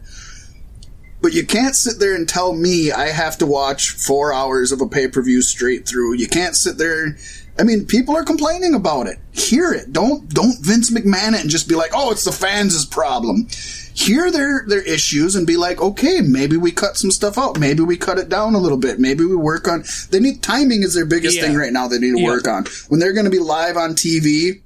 But 1.26 1.34
you 1.34 1.44
can't 1.44 1.74
sit 1.74 1.98
there 1.98 2.14
and 2.14 2.28
tell 2.28 2.52
me 2.52 2.92
I 2.92 3.08
have 3.08 3.36
to 3.38 3.46
watch 3.46 3.90
four 3.90 4.32
hours 4.32 4.70
of 4.70 4.80
a 4.80 4.86
pay 4.86 5.08
per 5.08 5.20
view 5.22 5.42
straight 5.42 5.84
through. 5.84 6.14
You 6.14 6.28
can't 6.28 6.54
sit 6.54 6.78
there. 6.78 7.16
I 7.58 7.64
mean, 7.64 7.84
people 7.84 8.16
are 8.16 8.22
complaining 8.22 8.74
about 8.74 9.08
it. 9.08 9.18
Hear 9.32 9.72
it. 9.72 9.92
Don't 9.92 10.32
don't 10.32 10.56
Vince 10.64 10.88
McMahon 10.92 11.34
it 11.34 11.40
and 11.40 11.50
just 11.50 11.68
be 11.68 11.74
like, 11.74 11.90
"Oh, 11.92 12.12
it's 12.12 12.22
the 12.22 12.30
fans' 12.30 12.86
problem." 12.86 13.48
Hear 13.92 14.30
their 14.30 14.64
their 14.68 14.82
issues 14.82 15.34
and 15.34 15.48
be 15.48 15.56
like, 15.56 15.80
"Okay, 15.82 16.20
maybe 16.20 16.56
we 16.56 16.70
cut 16.70 16.96
some 16.96 17.10
stuff 17.10 17.36
out. 17.36 17.58
Maybe 17.58 17.82
we 17.82 17.96
cut 17.96 18.18
it 18.18 18.28
down 18.28 18.54
a 18.54 18.58
little 18.60 18.78
bit. 18.78 19.00
Maybe 19.00 19.24
we 19.24 19.34
work 19.34 19.66
on." 19.66 19.82
They 20.12 20.20
need 20.20 20.42
timing 20.42 20.84
is 20.84 20.94
their 20.94 21.06
biggest 21.06 21.38
Yeah. 21.38 21.42
thing 21.48 21.56
right 21.56 21.72
now. 21.72 21.88
They 21.88 21.98
need 21.98 22.12
to 22.12 22.20
Yeah. 22.20 22.28
work 22.28 22.46
on 22.46 22.66
when 22.86 23.00
they're 23.00 23.12
going 23.14 23.24
to 23.24 23.32
be 23.32 23.40
live 23.40 23.76
on 23.76 23.96
TV. 23.96 24.60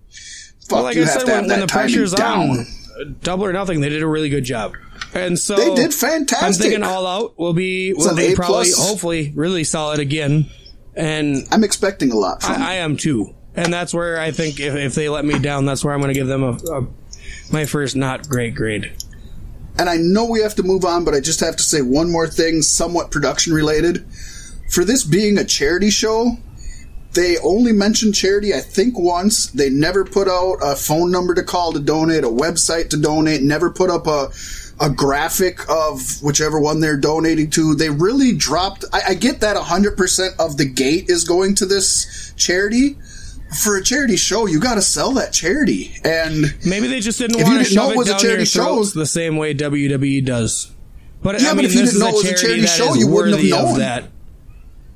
Fuck, 0.68 0.72
Well, 0.72 0.82
like 0.82 0.96
you 0.96 1.04
I 1.04 1.06
have 1.06 1.12
said, 1.14 1.20
to 1.20 1.26
when, 1.26 1.34
have 1.36 1.40
when 1.44 1.48
that 1.48 1.60
the 1.60 1.66
timing 1.68 1.86
pressure's 1.94 2.12
down. 2.12 2.50
on, 2.50 2.58
uh, 3.00 3.04
double 3.22 3.46
or 3.46 3.52
nothing, 3.54 3.80
they 3.80 3.88
did 3.88 4.02
a 4.02 4.06
really 4.06 4.28
good 4.28 4.44
job. 4.44 4.74
And 5.12 5.38
so 5.38 5.56
They 5.56 5.74
did 5.74 5.94
fantastic. 5.94 6.46
I'm 6.46 6.52
thinking 6.52 6.82
All 6.82 7.06
Out 7.06 7.38
will 7.38 7.52
be 7.52 7.92
will 7.92 8.14
be 8.14 8.34
probably 8.34 8.70
plus. 8.70 8.88
hopefully 8.88 9.32
really 9.34 9.64
solid 9.64 9.98
again, 9.98 10.48
and 10.94 11.46
I'm 11.50 11.64
expecting 11.64 12.12
a 12.12 12.16
lot 12.16 12.42
from. 12.42 12.62
I, 12.62 12.72
I 12.72 12.74
am 12.74 12.96
too. 12.96 13.34
And 13.56 13.72
that's 13.72 13.92
where 13.92 14.20
I 14.20 14.30
think 14.30 14.60
if, 14.60 14.74
if 14.76 14.94
they 14.94 15.08
let 15.08 15.24
me 15.24 15.38
down, 15.40 15.64
that's 15.66 15.84
where 15.84 15.92
I'm 15.92 16.00
going 16.00 16.14
to 16.14 16.18
give 16.18 16.28
them 16.28 16.44
a, 16.44 16.52
a 16.52 16.86
my 17.52 17.64
first 17.64 17.96
not 17.96 18.28
great 18.28 18.54
grade. 18.54 18.92
and 19.76 19.90
I 19.90 19.96
know 19.96 20.24
we 20.26 20.40
have 20.42 20.54
to 20.54 20.62
move 20.62 20.84
on, 20.84 21.04
but 21.04 21.14
I 21.14 21.20
just 21.20 21.40
have 21.40 21.56
to 21.56 21.62
say 21.64 21.82
one 21.82 22.12
more 22.12 22.28
thing, 22.28 22.62
somewhat 22.62 23.10
production 23.10 23.52
related. 23.52 24.06
For 24.70 24.84
this 24.84 25.02
being 25.02 25.36
a 25.36 25.44
charity 25.44 25.90
show, 25.90 26.36
they 27.14 27.38
only 27.38 27.72
mentioned 27.72 28.14
charity, 28.14 28.54
I 28.54 28.60
think, 28.60 28.96
once. 28.96 29.46
They 29.50 29.68
never 29.68 30.04
put 30.04 30.28
out 30.28 30.58
a 30.62 30.76
phone 30.76 31.10
number 31.10 31.34
to 31.34 31.42
call 31.42 31.72
to 31.72 31.80
donate, 31.80 32.22
a 32.22 32.28
website 32.28 32.90
to 32.90 32.96
donate, 32.96 33.42
never 33.42 33.70
put 33.70 33.90
up 33.90 34.06
a 34.06 34.28
a 34.80 34.88
graphic 34.90 35.60
of 35.68 36.22
whichever 36.22 36.58
one 36.58 36.80
they're 36.80 36.96
donating 36.96 37.50
to. 37.50 37.74
They 37.74 37.90
really 37.90 38.34
dropped. 38.34 38.84
I, 38.92 39.00
I 39.08 39.14
get 39.14 39.40
that 39.40 39.56
100% 39.56 40.28
of 40.38 40.56
the 40.56 40.64
gate 40.64 41.06
is 41.08 41.24
going 41.24 41.54
to 41.56 41.66
this 41.66 42.32
charity. 42.36 42.96
For 43.62 43.76
a 43.76 43.82
charity 43.82 44.16
show, 44.16 44.46
you 44.46 44.60
got 44.60 44.76
to 44.76 44.82
sell 44.82 45.10
that 45.14 45.32
charity. 45.32 45.92
And 46.04 46.54
Maybe 46.64 46.86
they 46.86 47.00
just 47.00 47.18
didn't 47.18 47.42
want 47.42 47.58
to 47.58 47.64
shove 47.64 47.90
it 47.92 47.98
it 47.98 48.06
down 48.06 48.20
charity 48.20 48.38
your 48.44 48.46
throats 48.46 48.92
show- 48.92 48.98
the 49.00 49.06
same 49.06 49.36
way 49.36 49.54
WWE 49.54 50.24
does. 50.24 50.70
But 51.22 51.40
Yeah, 51.42 51.48
I 51.48 51.50
but 51.50 51.56
mean, 51.56 51.64
if 51.66 51.74
you 51.74 51.84
didn't 51.84 51.98
know 51.98 52.08
it 52.08 52.12
was 52.14 52.24
a 52.24 52.34
charity 52.36 52.64
charity 52.64 52.66
show, 52.66 52.94
you 52.94 53.08
wouldn't 53.08 53.36
have 53.40 53.50
known. 53.50 53.78
that. 53.80 54.04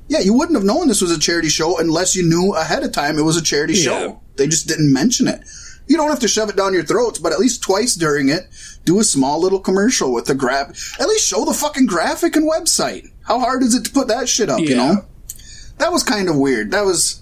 Yeah, 0.07 0.19
you 0.19 0.33
wouldn't 0.33 0.55
have 0.55 0.63
known 0.65 0.87
this 0.87 1.01
was 1.01 1.11
a 1.11 1.19
charity 1.19 1.49
show 1.49 1.77
unless 1.79 2.15
you 2.15 2.23
knew 2.23 2.53
ahead 2.55 2.83
of 2.83 2.91
time 2.93 3.17
it 3.19 3.23
was 3.23 3.35
a 3.37 3.41
charity 3.41 3.73
Yeah. 3.73 3.83
show. 3.83 4.21
They 4.37 4.47
just 4.47 4.67
didn't 4.67 4.91
mention 4.93 5.27
it. 5.27 5.41
You 5.87 5.97
don't 5.97 6.09
have 6.09 6.19
to 6.19 6.27
shove 6.27 6.49
it 6.49 6.55
down 6.55 6.73
your 6.73 6.83
throats, 6.85 7.19
but 7.19 7.31
at 7.33 7.39
least 7.39 7.61
twice 7.61 7.93
during 7.95 8.29
it, 8.29 8.47
do 8.85 8.99
a 8.99 9.03
small 9.03 9.41
little 9.41 9.59
commercial 9.59 10.13
with 10.13 10.25
the 10.25 10.35
grab. 10.35 10.75
At 10.99 11.07
least 11.07 11.27
show 11.27 11.43
the 11.43 11.53
fucking 11.53 11.87
graphic 11.87 12.35
and 12.35 12.49
website. 12.49 13.09
How 13.23 13.39
hard 13.39 13.63
is 13.63 13.75
it 13.75 13.83
to 13.85 13.91
put 13.91 14.07
that 14.07 14.29
shit 14.29 14.49
up, 14.49 14.59
you 14.61 14.75
know? 14.75 15.05
That 15.79 15.91
was 15.91 16.03
kind 16.03 16.29
of 16.29 16.37
weird. 16.37 16.71
That 16.71 16.85
was, 16.85 17.19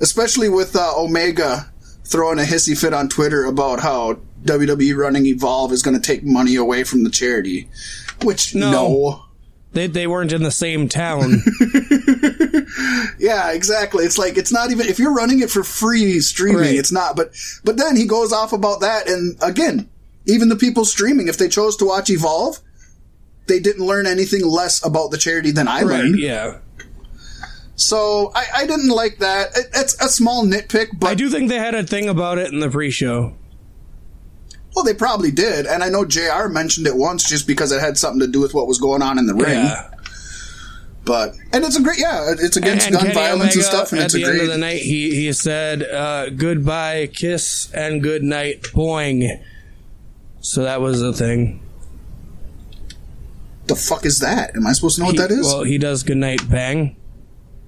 especially 0.00 0.48
with 0.48 0.74
uh, 0.76 0.92
Omega 0.96 1.70
throwing 2.04 2.38
a 2.38 2.42
hissy 2.42 2.78
fit 2.80 2.94
on 2.94 3.08
Twitter 3.08 3.44
about 3.44 3.80
how 3.80 4.14
WWE 4.44 4.96
running 4.96 5.26
Evolve 5.26 5.72
is 5.72 5.82
going 5.82 6.00
to 6.00 6.02
take 6.06 6.24
money 6.24 6.56
away 6.56 6.84
from 6.84 7.04
the 7.04 7.10
charity. 7.10 7.68
Which, 8.22 8.54
No. 8.54 8.70
no 8.70 9.24
They 9.72 9.86
they 9.88 10.06
weren't 10.06 10.32
in 10.32 10.42
the 10.42 10.50
same 10.50 10.88
town. 10.88 11.42
Yeah, 13.18 13.52
exactly. 13.52 14.04
It's 14.04 14.18
like 14.18 14.36
it's 14.36 14.52
not 14.52 14.70
even 14.70 14.86
if 14.88 14.98
you're 14.98 15.14
running 15.14 15.40
it 15.40 15.50
for 15.50 15.62
free 15.62 16.20
streaming, 16.20 16.58
Right. 16.60 16.74
it's 16.78 16.90
not. 16.92 17.14
But 17.16 17.32
but 17.64 17.76
then 17.76 17.96
he 17.96 18.04
goes 18.06 18.32
off 18.32 18.52
about 18.52 18.80
that, 18.80 19.08
and 19.08 19.36
again, 19.42 19.88
even 20.26 20.48
the 20.48 20.56
people 20.56 20.84
streaming, 20.84 21.28
if 21.28 21.38
they 21.38 21.48
chose 21.48 21.76
to 21.76 21.84
watch 21.84 22.10
Evolve, 22.10 22.60
they 23.46 23.58
didn't 23.60 23.84
learn 23.84 24.06
anything 24.06 24.46
less 24.46 24.84
about 24.84 25.10
the 25.10 25.18
charity 25.18 25.50
than 25.50 25.68
I 25.68 25.82
right? 25.82 26.04
learned. 26.04 26.18
Yeah. 26.18 26.58
So 27.74 28.30
I, 28.34 28.44
I 28.58 28.66
didn't 28.66 28.90
like 28.90 29.18
that. 29.18 29.56
It, 29.56 29.66
it's 29.74 30.00
a 30.00 30.08
small 30.08 30.44
nitpick, 30.44 30.88
but 30.98 31.08
I 31.08 31.14
do 31.14 31.28
think 31.30 31.48
they 31.48 31.58
had 31.58 31.74
a 31.74 31.82
thing 31.82 32.08
about 32.08 32.38
it 32.38 32.52
in 32.52 32.60
the 32.60 32.70
pre-show. 32.70 33.34
well, 34.76 34.84
they 34.84 34.94
probably 34.94 35.30
did, 35.30 35.66
and 35.66 35.82
I 35.82 35.88
know 35.88 36.04
Jr. 36.04 36.48
mentioned 36.48 36.86
it 36.86 36.94
once 36.96 37.28
just 37.28 37.46
because 37.46 37.72
it 37.72 37.80
had 37.80 37.98
something 37.98 38.20
to 38.20 38.26
do 38.28 38.40
with 38.40 38.54
what 38.54 38.68
was 38.68 38.78
going 38.78 39.02
on 39.02 39.18
in 39.18 39.26
the 39.26 39.34
ring. 39.34 39.50
Yeah. 39.54 39.88
But 41.04 41.34
and 41.52 41.64
it's 41.64 41.76
a 41.76 41.82
great, 41.82 41.98
yeah, 41.98 42.32
it's 42.38 42.56
against 42.56 42.88
gun 42.92 43.00
Kenny 43.02 43.14
violence 43.14 43.56
and 43.56 43.64
stuff, 43.64 43.90
and 43.90 44.00
at 44.00 44.04
it's 44.04 44.14
the 44.14 44.22
a 44.22 44.26
end 44.28 44.36
great. 44.38 44.46
of 44.46 44.52
the 44.52 44.58
night, 44.58 44.82
he 44.82 45.12
he 45.16 45.32
said 45.32 45.82
uh, 45.82 46.30
goodbye, 46.30 47.08
kiss, 47.12 47.72
and 47.72 48.00
good 48.00 48.22
night, 48.22 48.62
boing. 48.62 49.42
So 50.42 50.62
that 50.64 50.80
was 50.80 51.00
a 51.02 51.12
thing. 51.12 51.60
the 53.68 53.76
fuck 53.76 54.04
is 54.04 54.18
that? 54.18 54.54
Am 54.56 54.66
I 54.66 54.72
supposed 54.72 54.96
to 54.96 55.02
know 55.02 55.06
what 55.06 55.16
that 55.16 55.30
is? 55.30 55.46
Well, 55.46 55.62
he 55.62 55.78
does 55.78 56.02
good 56.02 56.16
night, 56.18 56.40
bang, 56.50 56.96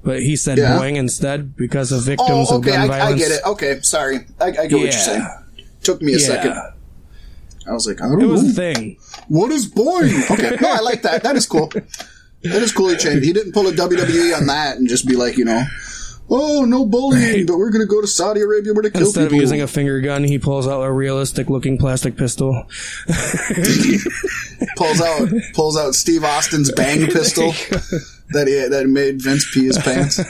but 0.02 0.20
he 0.22 0.34
said 0.36 0.59
Yeah. 0.59 0.76
boing 0.76 0.96
instead 0.96 1.56
because 1.56 1.92
of 1.92 2.02
victims 2.02 2.48
Oh, 2.51 2.56
of 2.56 2.62
gun 2.62 2.80
I, 2.80 2.86
violence. 2.88 3.14
I 3.14 3.16
get 3.16 3.30
it. 3.30 3.40
Okay, 3.46 3.78
sorry. 3.82 4.26
I, 4.40 4.46
I 4.46 4.51
get 4.51 4.62
what 4.62 4.70
you're 4.70 4.86
Yeah. 4.86 4.90
saying. 4.90 5.28
Took 5.82 6.02
me 6.02 6.14
a 6.14 6.18
Yeah. 6.18 6.26
second. 6.26 6.52
I 7.66 7.72
was 7.72 7.86
like, 7.86 8.02
I 8.02 8.09
don't 8.09 8.20
It 8.20 8.26
was 8.26 8.42
know. 8.42 8.51
a 8.51 8.52
thing. 8.74 8.96
What 9.28 9.51
is 9.52 9.68
boing? 9.70 10.30
Okay, 10.32 10.56
no, 10.60 10.68
I 10.72 10.80
like 10.80 11.02
that. 11.02 11.22
That 11.22 11.36
is 11.36 11.46
cool. 11.46 11.68
That 12.42 12.60
is 12.62 12.72
cool. 12.72 12.88
He 12.90 12.96
changed. 12.96 13.24
He 13.24 13.32
didn't 13.32 13.52
pull 13.52 13.66
a 13.68 13.72
WWE 13.72 14.34
on 14.36 14.46
that 14.48 14.76
and 14.76 14.86
just 14.88 15.06
be 15.06 15.14
like, 15.16 15.38
you 15.38 15.44
know, 15.46 15.62
oh, 16.30 16.64
no 16.64 16.86
bullying, 16.86 17.46
but 17.46 17.56
we're 17.59 17.70
going 17.70 17.84
to 17.84 17.90
go 17.90 18.01
to 18.01 18.06
Saudi 18.06 18.40
Arabia 18.40 18.72
where 18.72 18.82
to 18.82 18.90
kill 18.90 19.02
Instead 19.02 19.26
of 19.26 19.32
using 19.32 19.60
a 19.60 19.66
finger 19.66 20.01
gun, 20.01 20.24
he 20.24 20.38
pulls 20.38 20.66
out 20.66 20.82
a 20.82 20.92
realistic-looking 20.92 21.78
plastic 21.78 22.16
pistol. 22.16 22.66
pulls 24.76 25.01
out 25.01 25.28
pulls 25.55 25.76
out 25.76 25.94
Steve 25.94 26.24
Austin's 26.24 26.72
bang 26.72 27.06
pistol 27.10 27.52
that 28.30 28.46
he 28.46 28.68
that 28.68 28.86
made 28.88 29.22
Vince 29.22 29.51
pee 29.52 29.66
his 29.66 29.78
pants. 29.78 30.20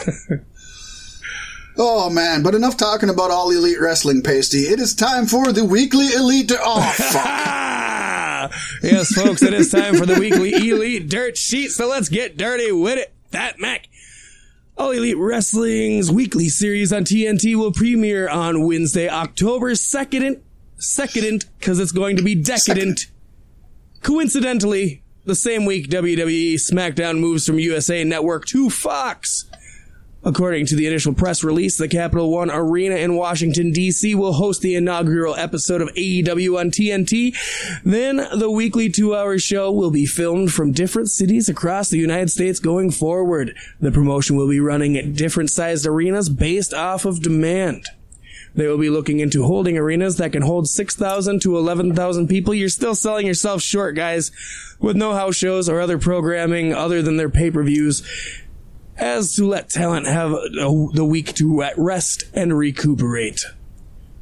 Oh 1.76 2.08
man, 2.08 2.42
but 2.42 2.54
enough 2.54 2.76
talking 2.76 3.08
about 3.08 3.30
all 3.30 3.50
elite 3.50 3.80
wrestling 3.80 4.22
pasty. 4.22 4.60
It 4.60 4.78
is 4.78 4.94
time 4.94 5.26
for 5.26 5.52
the 5.52 5.64
weekly 5.64 6.06
elite. 6.06 6.52
Oh 6.54 6.80
fuck. 6.80 8.50
Yes, 8.82 9.12
folks, 9.14 9.42
it 9.42 9.54
is 9.54 9.70
time 9.70 9.94
for 9.94 10.04
the 10.04 10.20
weekly 10.20 10.52
Elite 10.52 11.08
Dirt 11.08 11.38
Sheet, 11.38 11.70
so 11.70 11.88
let's 11.88 12.10
get 12.10 12.36
dirty 12.36 12.70
with 12.72 12.98
it. 12.98 13.10
Fat 13.30 13.58
Mac. 13.58 13.88
All 14.76 14.90
Elite 14.90 15.16
Wrestling's 15.16 16.10
weekly 16.10 16.48
series 16.48 16.92
on 16.92 17.04
TNT 17.04 17.54
will 17.54 17.70
premiere 17.70 18.28
on 18.28 18.66
Wednesday, 18.66 19.08
October 19.08 19.70
2nd. 19.70 20.40
Second, 20.78 21.44
because 21.60 21.78
it's 21.78 21.92
going 21.92 22.16
to 22.16 22.24
be 22.24 22.34
decadent. 22.34 23.06
Coincidentally, 24.02 25.04
the 25.24 25.36
same 25.36 25.64
week 25.64 25.88
WWE 25.88 26.54
SmackDown 26.54 27.20
moves 27.20 27.46
from 27.46 27.60
USA 27.60 28.02
Network 28.02 28.46
to 28.46 28.68
Fox. 28.68 29.48
According 30.26 30.64
to 30.66 30.76
the 30.76 30.86
initial 30.86 31.12
press 31.12 31.44
release, 31.44 31.76
the 31.76 31.86
Capital 31.86 32.30
One 32.30 32.50
Arena 32.50 32.96
in 32.96 33.14
Washington, 33.14 33.72
D.C. 33.72 34.14
will 34.14 34.32
host 34.32 34.62
the 34.62 34.74
inaugural 34.74 35.34
episode 35.34 35.82
of 35.82 35.88
AEW 35.90 36.58
on 36.58 36.70
TNT. 36.70 37.34
Then 37.84 38.26
the 38.34 38.50
weekly 38.50 38.88
two 38.88 39.14
hour 39.14 39.38
show 39.38 39.70
will 39.70 39.90
be 39.90 40.06
filmed 40.06 40.50
from 40.50 40.72
different 40.72 41.10
cities 41.10 41.50
across 41.50 41.90
the 41.90 41.98
United 41.98 42.30
States 42.30 42.58
going 42.58 42.90
forward. 42.90 43.54
The 43.80 43.92
promotion 43.92 44.36
will 44.36 44.48
be 44.48 44.60
running 44.60 44.96
at 44.96 45.14
different 45.14 45.50
sized 45.50 45.86
arenas 45.86 46.30
based 46.30 46.72
off 46.72 47.04
of 47.04 47.22
demand. 47.22 47.84
They 48.54 48.68
will 48.68 48.78
be 48.78 48.88
looking 48.88 49.18
into 49.20 49.44
holding 49.44 49.76
arenas 49.76 50.16
that 50.18 50.32
can 50.32 50.42
hold 50.42 50.68
6,000 50.68 51.42
to 51.42 51.56
11,000 51.56 52.28
people. 52.28 52.54
You're 52.54 52.68
still 52.68 52.94
selling 52.94 53.26
yourself 53.26 53.60
short, 53.60 53.96
guys, 53.96 54.30
with 54.78 54.96
no 54.96 55.12
house 55.12 55.34
shows 55.34 55.68
or 55.68 55.80
other 55.80 55.98
programming 55.98 56.72
other 56.72 57.02
than 57.02 57.16
their 57.16 57.28
pay-per-views 57.28 58.43
as 58.98 59.34
to 59.36 59.46
let 59.46 59.68
talent 59.68 60.06
have 60.06 60.30
the 60.30 61.06
week 61.08 61.34
to 61.34 61.64
rest 61.76 62.24
and 62.34 62.56
recuperate. 62.56 63.44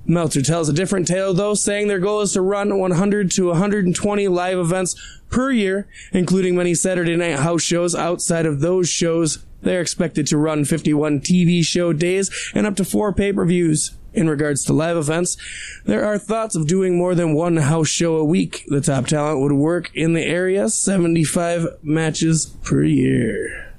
Meltzer 0.04 0.42
tells 0.42 0.68
a 0.68 0.72
different 0.72 1.06
tale, 1.06 1.32
though, 1.32 1.54
saying 1.54 1.86
their 1.86 2.00
goal 2.00 2.22
is 2.22 2.32
to 2.32 2.40
run 2.40 2.78
100 2.78 3.30
to 3.32 3.46
120 3.48 4.28
live 4.28 4.58
events 4.58 5.00
per 5.30 5.52
year, 5.52 5.86
including 6.12 6.56
many 6.56 6.74
Saturday 6.74 7.16
night 7.16 7.38
house 7.38 7.62
shows. 7.62 7.94
Outside 7.94 8.44
of 8.44 8.60
those 8.60 8.88
shows, 8.88 9.44
they're 9.62 9.80
expected 9.80 10.26
to 10.26 10.36
run 10.36 10.64
51 10.64 11.20
TV 11.20 11.64
show 11.64 11.92
days 11.92 12.30
and 12.54 12.66
up 12.66 12.74
to 12.76 12.84
four 12.84 13.12
pay-per-views. 13.12 13.92
In 14.14 14.28
regards 14.28 14.62
to 14.64 14.74
live 14.74 14.98
events, 14.98 15.38
there 15.86 16.04
are 16.04 16.18
thoughts 16.18 16.54
of 16.54 16.66
doing 16.66 16.98
more 16.98 17.14
than 17.14 17.32
one 17.32 17.56
house 17.56 17.88
show 17.88 18.16
a 18.16 18.24
week. 18.24 18.64
The 18.66 18.82
top 18.82 19.06
talent 19.06 19.40
would 19.40 19.52
work 19.52 19.90
in 19.94 20.12
the 20.12 20.22
area 20.22 20.68
75 20.68 21.78
matches 21.82 22.44
per 22.62 22.82
year. 22.82 23.71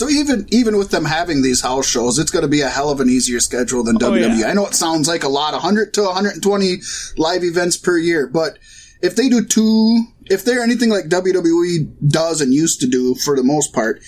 So 0.00 0.08
even 0.08 0.46
even 0.50 0.78
with 0.78 0.90
them 0.90 1.04
having 1.04 1.42
these 1.42 1.60
house 1.60 1.86
shows, 1.86 2.18
it's 2.18 2.30
going 2.30 2.42
to 2.42 2.48
be 2.48 2.62
a 2.62 2.70
hell 2.70 2.88
of 2.88 3.00
an 3.00 3.10
easier 3.10 3.38
schedule 3.38 3.84
than 3.84 3.96
Oh, 3.96 4.10
WWE. 4.12 4.38
yeah. 4.40 4.46
I 4.48 4.54
know 4.54 4.66
it 4.66 4.74
sounds 4.74 5.06
like 5.06 5.24
a 5.24 5.28
lot, 5.28 5.52
100 5.52 5.92
to 5.94 6.02
120 6.04 6.78
live 7.18 7.44
events 7.44 7.76
per 7.76 7.98
year, 7.98 8.26
but 8.26 8.58
if 9.02 9.14
they 9.14 9.28
do 9.28 9.44
two, 9.44 10.04
if 10.26 10.42
they're 10.44 10.62
anything 10.62 10.88
like 10.88 11.06
WWE 11.10 11.90
does 12.10 12.40
and 12.40 12.52
used 12.54 12.80
to 12.80 12.86
do 12.86 13.14
for 13.14 13.36
the 13.36 13.42
most 13.42 13.74
part, 13.74 14.00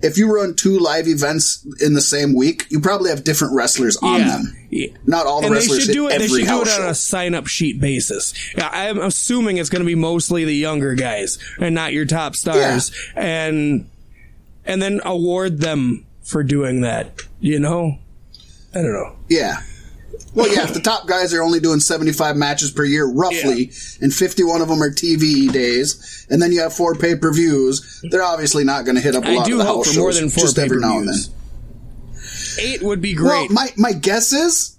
if 0.00 0.16
you 0.16 0.32
run 0.32 0.54
two 0.54 0.78
live 0.78 1.08
events 1.08 1.66
in 1.80 1.94
the 1.94 2.00
same 2.00 2.34
week, 2.36 2.66
you 2.70 2.78
probably 2.80 3.10
have 3.10 3.24
different 3.24 3.54
wrestlers 3.54 3.96
on 3.96 4.20
Yeah. 4.20 4.28
them. 4.28 4.56
Yeah. 4.70 4.86
Not 5.06 5.26
all 5.26 5.40
the 5.40 5.48
and 5.48 5.56
they 5.56 5.60
wrestlers 5.60 5.84
should 5.86 5.92
do 5.92 6.08
it. 6.08 6.18
They 6.20 6.28
should 6.28 6.36
do 6.38 6.42
it 6.44 6.50
on 6.50 6.66
show. 6.66 6.88
a 6.88 6.94
sign-up 6.94 7.46
sheet 7.48 7.80
basis. 7.80 8.32
I'm 8.56 8.98
assuming 9.00 9.56
it's 9.58 9.70
going 9.70 9.82
to 9.82 9.86
be 9.86 9.96
mostly 9.96 10.44
the 10.44 10.54
younger 10.54 10.94
guys 10.94 11.38
and 11.60 11.74
not 11.74 11.92
your 11.92 12.04
top 12.06 12.36
stars, 12.36 12.92
and 13.16 13.88
and 14.64 14.80
then 14.82 15.00
award 15.04 15.60
them 15.60 16.06
for 16.22 16.42
doing 16.42 16.80
that. 16.82 17.20
You 17.40 17.58
know, 17.58 17.98
I 18.74 18.82
don't 18.82 18.92
know. 18.92 19.16
Yeah. 19.28 19.56
Well, 20.34 20.50
yeah, 20.50 20.62
if 20.64 20.72
the 20.72 20.80
top 20.80 21.06
guys 21.06 21.34
are 21.34 21.42
only 21.42 21.60
doing 21.60 21.78
75 21.80 22.36
matches 22.36 22.70
per 22.70 22.84
year, 22.84 23.04
roughly, 23.06 23.70
and 24.00 24.14
51 24.14 24.62
of 24.62 24.68
them 24.68 24.82
are 24.82 24.88
TV 24.90 25.52
days, 25.52 26.26
and 26.30 26.40
then 26.40 26.52
you 26.52 26.60
have 26.62 26.72
four 26.72 26.94
pay 26.94 27.16
per 27.16 27.30
views, 27.34 28.02
they're 28.10 28.22
obviously 28.22 28.64
not 28.64 28.86
going 28.86 28.94
to 28.94 29.02
hit 29.02 29.14
up 29.14 29.24
a 29.24 29.28
I 29.28 29.34
lot 29.34 29.46
do 29.46 29.52
of 29.52 29.58
the 29.58 29.64
hope 29.66 29.84
house 29.84 29.92
for 29.94 30.00
more 30.00 30.12
than 30.12 30.30
four 30.30 30.44
just 30.44 30.58
every 30.58 30.78
now 30.80 30.96
and 30.98 31.08
then. 31.08 31.14
pay-per-views. 31.16 32.58
Eight 32.58 32.82
would 32.82 33.02
be 33.02 33.14
Well, 33.14 33.46
great. 33.46 33.50
my, 33.50 33.68
my 33.76 33.92
guess 33.92 34.32
is, 34.32 34.78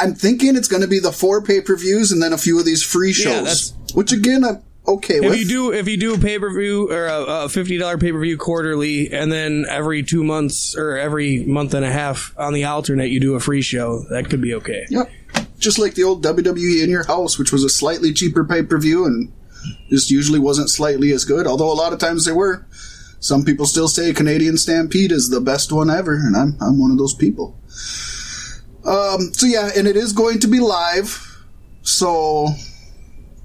I'm 0.00 0.14
thinking 0.14 0.56
it's 0.56 0.68
going 0.68 0.82
to 0.82 0.88
be 0.88 0.98
the 0.98 1.12
four 1.12 1.42
pay 1.42 1.60
per 1.60 1.76
views 1.76 2.10
and 2.12 2.22
then 2.22 2.32
a 2.32 2.38
few 2.38 2.58
of 2.58 2.64
these 2.64 2.82
free 2.82 3.12
shows. 3.12 3.26
Yeah, 3.34 3.40
that's- 3.40 3.74
which 3.94 4.12
again, 4.12 4.44
I'm 4.44 4.62
okay 4.88 5.16
if 5.16 5.24
with. 5.24 5.38
you 5.38 5.46
do 5.46 5.72
if 5.72 5.86
you 5.86 5.96
do 5.96 6.14
a 6.14 6.18
pay 6.18 6.38
per 6.38 6.50
view 6.50 6.90
or 6.90 7.06
a, 7.06 7.22
a 7.44 7.48
fifty 7.48 7.78
dollar 7.78 7.98
pay 7.98 8.12
per 8.12 8.20
view 8.20 8.36
quarterly, 8.36 9.12
and 9.12 9.30
then 9.30 9.66
every 9.68 10.02
two 10.02 10.24
months 10.24 10.76
or 10.76 10.96
every 10.96 11.44
month 11.44 11.74
and 11.74 11.84
a 11.84 11.90
half 11.90 12.34
on 12.38 12.52
the 12.52 12.64
alternate 12.64 13.10
you 13.10 13.20
do 13.20 13.34
a 13.34 13.40
free 13.40 13.62
show, 13.62 14.02
that 14.10 14.28
could 14.30 14.40
be 14.40 14.54
okay. 14.54 14.86
Yep. 14.90 15.10
Just 15.58 15.78
like 15.78 15.94
the 15.94 16.04
old 16.04 16.24
WWE 16.24 16.82
in 16.82 16.90
your 16.90 17.04
house, 17.04 17.38
which 17.38 17.52
was 17.52 17.64
a 17.64 17.68
slightly 17.68 18.12
cheaper 18.12 18.44
pay 18.44 18.62
per 18.62 18.78
view 18.78 19.04
and 19.04 19.32
just 19.90 20.10
usually 20.10 20.38
wasn't 20.38 20.70
slightly 20.70 21.12
as 21.12 21.24
good, 21.24 21.46
although 21.46 21.72
a 21.72 21.74
lot 21.74 21.92
of 21.92 21.98
times 21.98 22.24
they 22.24 22.32
were. 22.32 22.66
Some 23.20 23.44
people 23.44 23.66
still 23.66 23.88
say 23.88 24.12
Canadian 24.12 24.56
Stampede 24.56 25.10
is 25.10 25.28
the 25.28 25.40
best 25.40 25.72
one 25.72 25.90
ever, 25.90 26.14
and 26.14 26.36
I'm 26.36 26.56
I'm 26.60 26.78
one 26.78 26.90
of 26.90 26.98
those 26.98 27.14
people. 27.14 27.58
Um, 28.84 29.32
so 29.34 29.46
yeah, 29.46 29.70
and 29.76 29.86
it 29.86 29.96
is 29.96 30.12
going 30.12 30.38
to 30.40 30.48
be 30.48 30.60
live, 30.60 31.44
so 31.82 32.48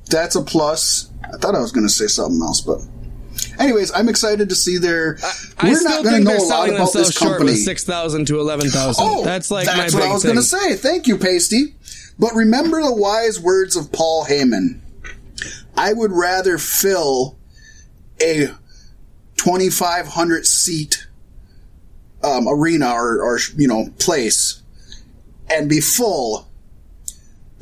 that's 0.09 0.35
a 0.35 0.41
plus. 0.41 1.11
I 1.23 1.37
thought 1.37 1.55
I 1.55 1.59
was 1.59 1.71
going 1.71 1.85
to 1.85 1.93
say 1.93 2.07
something 2.07 2.41
else, 2.41 2.61
but 2.61 2.81
anyways, 3.59 3.91
I'm 3.93 4.09
excited 4.09 4.49
to 4.49 4.55
see 4.55 4.77
their. 4.77 5.17
I 5.57 5.69
we're 5.69 5.75
still 5.75 5.91
not 5.91 6.03
going 6.03 6.23
to 6.25 6.29
know 6.29 6.37
a 6.37 6.45
lot 6.45 6.69
about 6.69 6.93
this 6.93 7.17
company. 7.17 7.55
six 7.55 7.83
thousand 7.83 8.27
to 8.27 8.39
eleven 8.39 8.69
thousand. 8.69 9.05
Oh, 9.07 9.23
that's 9.23 9.49
like 9.51 9.65
that's 9.65 9.93
what 9.93 10.03
I 10.03 10.11
was 10.11 10.23
going 10.23 10.35
to 10.35 10.43
say. 10.43 10.75
Thank 10.75 11.07
you, 11.07 11.17
Pasty. 11.17 11.75
But 12.19 12.33
remember 12.33 12.81
the 12.81 12.93
wise 12.93 13.39
words 13.39 13.75
of 13.75 13.91
Paul 13.91 14.25
Heyman. 14.25 14.79
I 15.75 15.93
would 15.93 16.11
rather 16.11 16.59
fill 16.59 17.37
a 18.21 18.47
2,500 19.37 20.45
seat 20.45 21.07
um, 22.23 22.47
arena 22.47 22.91
or, 22.91 23.21
or 23.21 23.39
you 23.57 23.67
know 23.67 23.87
place 23.99 24.61
and 25.49 25.67
be 25.67 25.81
full 25.81 26.47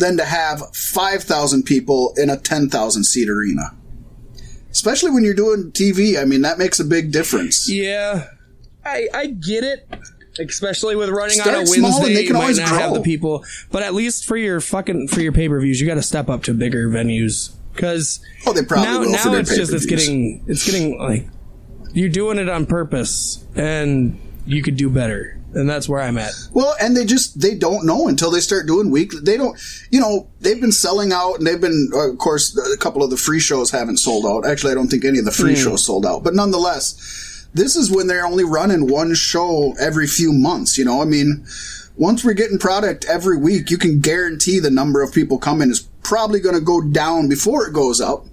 than 0.02 0.18
to 0.18 0.26
have 0.26 0.76
5,000 0.76 1.64
people 1.64 2.14
in 2.18 2.30
a 2.30 2.36
10,000 2.38 3.04
seat 3.06 3.30
arena. 3.30 3.74
Especially 4.70 5.12
when 5.12 5.24
you're 5.24 5.34
doing 5.34 5.72
TV, 5.72 6.22
I 6.22 6.26
mean 6.26 6.42
that 6.42 6.58
makes 6.58 6.80
a 6.80 6.86
big 6.86 7.12
difference. 7.12 7.70
Yeah, 7.70 8.28
I 8.86 9.08
I 9.14 9.26
get 9.28 9.64
it. 9.64 9.88
Especially 10.40 10.96
with 10.96 11.10
running 11.10 11.42
on 11.42 11.48
a 11.48 11.52
Start 11.52 11.68
small 11.68 11.86
and 11.86 11.94
Wednesday, 11.94 12.14
they 12.14 12.28
you 12.28 12.34
might 12.34 12.42
always 12.42 12.58
not 12.60 12.70
have 12.70 12.94
the 12.94 13.02
people. 13.02 13.44
But 13.70 13.84
at 13.84 13.94
least 13.94 14.26
for 14.26 14.38
your 14.38 14.62
fucking 14.62 15.10
for 15.10 15.20
your 15.20 15.34
pay 15.34 15.50
per 15.50 15.60
views, 15.60 15.82
you 15.82 15.88
got 15.88 15.96
to 15.96 16.02
step 16.02 16.30
up 16.30 16.44
to 16.44 16.54
bigger 16.54 16.88
venues 16.88 17.52
because 17.74 18.22
Oh, 18.46 18.54
they 18.54 18.64
probably 18.64 18.86
now 18.86 19.00
will 19.02 19.12
now 19.12 19.34
it's 19.36 19.54
just 19.56 19.74
it's 19.74 19.86
getting 19.86 20.44
it's 20.48 20.66
getting 20.66 20.98
like 20.98 21.28
you're 21.94 22.10
doing 22.10 22.38
it 22.38 22.48
on 22.48 22.66
purpose, 22.66 23.46
and 23.56 24.18
you 24.46 24.62
could 24.62 24.76
do 24.76 24.90
better, 24.90 25.38
and 25.54 25.70
that's 25.70 25.88
where 25.88 26.02
I'm 26.02 26.18
at. 26.18 26.32
Well, 26.54 26.76
and 26.82 26.96
they 26.96 27.06
just 27.06 27.40
they 27.40 27.56
don't 27.56 27.86
know 27.86 28.08
until 28.08 28.32
they 28.32 28.40
start 28.40 28.68
doing 28.68 28.92
weekly. 28.92 29.20
They 29.22 29.38
don't, 29.38 29.60
you 29.92 30.00
know, 30.00 30.28
they've 30.40 30.60
been 30.60 30.72
selling 30.72 31.12
out, 31.12 31.36
and 31.36 31.48
they've 31.48 31.62
been, 31.62 31.90
of 31.94 32.18
course, 32.18 32.58
a 32.58 32.78
couple 32.78 33.04
of 33.04 33.10
the 33.10 33.18
free 33.18 33.40
shows 33.40 33.72
haven't 33.72 33.98
sold 33.98 34.26
out. 34.26 34.50
Actually, 34.50 34.72
I 34.72 34.76
don't 34.76 34.88
think 34.88 35.06
any 35.06 35.20
of 35.20 35.26
the 35.26 35.32
free 35.32 35.56
hmm. 35.56 35.62
shows 35.62 35.86
sold 35.86 36.06
out, 36.06 36.24
but 36.24 36.34
nonetheless, 36.34 37.48
this 37.54 37.76
is 37.76 37.92
when 37.92 38.08
they're 38.08 38.26
only 38.26 38.44
running 38.44 38.88
one 38.88 39.14
show 39.14 39.74
every 39.80 40.08
few 40.08 40.34
months. 40.34 40.78
You 40.78 40.86
know, 40.86 41.02
I 41.02 41.06
mean, 41.06 41.46
once 41.98 42.24
we're 42.24 42.34
getting 42.34 42.58
product 42.58 43.06
every 43.06 43.38
week, 43.38 43.70
you 43.70 43.78
can 43.78 44.00
guarantee 44.00 44.60
the 44.60 44.72
number 44.72 45.02
of 45.02 45.14
people 45.14 45.38
coming 45.38 45.70
is 45.70 45.82
probably 46.04 46.40
going 46.40 46.56
to 46.56 46.62
go 46.62 46.82
down 46.82 47.30
before 47.30 47.68
it 47.68 47.74
goes 47.74 48.02
up. 48.02 48.26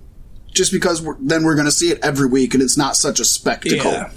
Just 0.50 0.72
because 0.72 1.02
we're, 1.02 1.16
then 1.20 1.44
we're 1.44 1.54
going 1.54 1.66
to 1.66 1.72
see 1.72 1.90
it 1.90 2.00
every 2.02 2.26
week, 2.26 2.54
and 2.54 2.62
it's 2.62 2.76
not 2.76 2.96
such 2.96 3.20
a 3.20 3.24
spectacle. 3.24 3.92
Yeah. 3.92 4.10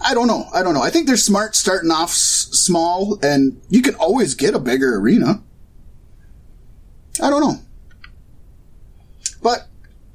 I 0.00 0.14
don't 0.14 0.26
know. 0.26 0.46
I 0.54 0.62
don't 0.62 0.74
know. 0.74 0.82
I 0.82 0.90
think 0.90 1.06
they're 1.06 1.16
smart 1.16 1.54
starting 1.56 1.90
off 1.90 2.10
s- 2.10 2.48
small, 2.52 3.18
and 3.22 3.60
you 3.68 3.82
can 3.82 3.94
always 3.96 4.34
get 4.34 4.54
a 4.54 4.58
bigger 4.58 4.96
arena. 4.96 5.42
I 7.22 7.28
don't 7.30 7.40
know, 7.42 7.60
but 9.42 9.68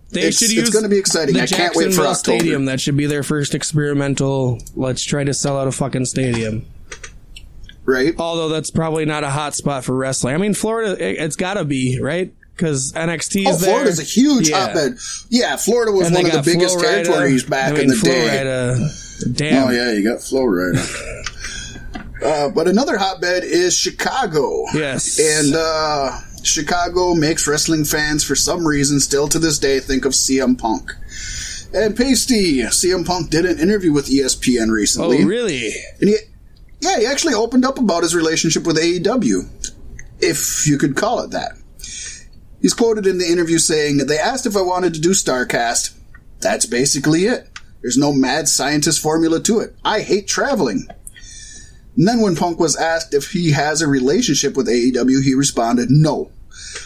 They 0.09 0.21
It's- 0.21 0.37
should 0.37 0.51
it's 0.57 0.69
gonna 0.69 0.87
be 0.87 0.97
exciting. 0.97 1.35
The 1.35 1.41
I 1.41 1.47
can't 1.47 1.75
wait 1.75 1.93
for 1.93 2.01
October. 2.07 2.39
Stadium. 2.39 2.63
That 2.65 2.79
should 2.79 2.95
be 2.95 3.07
their 3.07 3.23
first 3.23 3.53
experimental. 3.53 4.57
Let's 4.73 5.03
try 5.03 5.25
to 5.25 5.33
sell 5.33 5.57
out 5.59 5.67
a 5.67 5.71
fucking 5.73 6.05
stadium. 6.05 6.65
right? 7.83 8.13
Although 8.17 8.47
that's 8.49 8.69
probably 8.71 9.03
not 9.05 9.23
a 9.25 9.29
hot 9.29 9.53
spot 9.55 9.83
for 9.83 9.93
wrestling. 9.95 10.33
I 10.33 10.37
mean, 10.37 10.53
Florida, 10.53 10.91
it, 10.93 11.17
it's 11.19 11.35
got 11.35 11.55
to 11.55 11.65
be 11.65 11.99
right 12.01 12.33
because 12.55 12.91
NXT 12.93 13.41
is 13.41 13.47
Oh, 13.47 13.57
there. 13.57 13.69
Florida's 13.75 13.99
a 13.99 14.03
huge 14.03 14.49
Yeah. 14.49 14.67
hotbed. 14.67 14.97
Yeah, 15.29 15.55
Florida 15.57 15.91
was 15.91 16.07
And 16.07 16.15
one 16.15 16.25
of 16.25 16.31
the 16.31 16.41
biggest 16.41 16.75
Florida. 16.79 17.03
territories 17.03 17.43
back 17.43 17.69
I 17.69 17.71
mean, 17.73 17.81
in 17.83 17.87
the 17.89 17.95
day. 17.97 18.89
Damn. 19.33 19.67
Oh 19.67 19.71
yeah, 19.71 19.91
you 19.93 20.03
got 20.03 20.21
Florida. 20.21 20.79
uh, 22.23 22.49
but 22.49 22.67
another 22.67 22.97
hotbed 22.97 23.43
is 23.43 23.75
Chicago. 23.75 24.65
Yes. 24.73 25.19
and 25.19 25.55
uh, 25.55 26.19
Chicago 26.43 27.13
makes 27.13 27.47
wrestling 27.47 27.83
fans, 27.85 28.23
for 28.23 28.35
some 28.35 28.65
reason, 28.65 28.99
still 28.99 29.27
to 29.29 29.39
this 29.39 29.59
day, 29.59 29.79
think 29.79 30.05
of 30.05 30.13
CM 30.13 30.57
Punk. 30.57 30.91
And 31.73 31.95
Pasty, 31.97 32.59
CM 32.61 33.05
Punk 33.05 33.29
did 33.29 33.45
an 33.45 33.59
interview 33.59 33.91
with 33.91 34.07
ESPN 34.07 34.67
Oh, 34.69 34.71
recently. 34.71 35.25
really? 35.25 35.71
And 35.99 36.09
he, 36.09 36.15
yeah, 36.79 36.99
he 36.99 37.05
actually 37.05 37.33
opened 37.33 37.65
up 37.65 37.77
about 37.77 38.03
his 38.03 38.15
relationship 38.15 38.65
with 38.65 38.77
AEW, 38.77 39.73
if 40.19 40.65
you 40.65 40.77
could 40.77 40.95
call 40.95 41.19
it 41.21 41.31
that. 41.31 41.53
He's 42.61 42.73
quoted 42.73 43.05
in 43.05 43.17
the 43.17 43.27
interview 43.27 43.57
saying, 43.59 43.97
They 43.97 44.17
asked 44.17 44.45
if 44.45 44.55
I 44.55 44.61
wanted 44.61 44.93
to 44.95 45.01
do 45.01 45.09
Starrcast. 45.11 45.93
That's 46.39 46.65
basically 46.65 47.25
it. 47.25 47.49
There's 47.81 47.97
no 47.97 48.13
mad 48.13 48.47
scientist 48.47 49.01
formula 49.01 49.41
to 49.43 49.59
it. 49.59 49.75
I 49.83 50.01
hate 50.01 50.27
traveling. 50.27 50.87
And 51.95 52.07
then 52.07 52.21
when 52.21 52.35
Punk 52.35 52.59
was 52.59 52.75
asked 52.75 53.13
if 53.13 53.31
he 53.31 53.51
has 53.51 53.81
a 53.81 53.87
relationship 53.87 54.55
with 54.55 54.67
AEW, 54.67 55.23
he 55.23 55.33
responded, 55.33 55.89
No. 55.89 56.31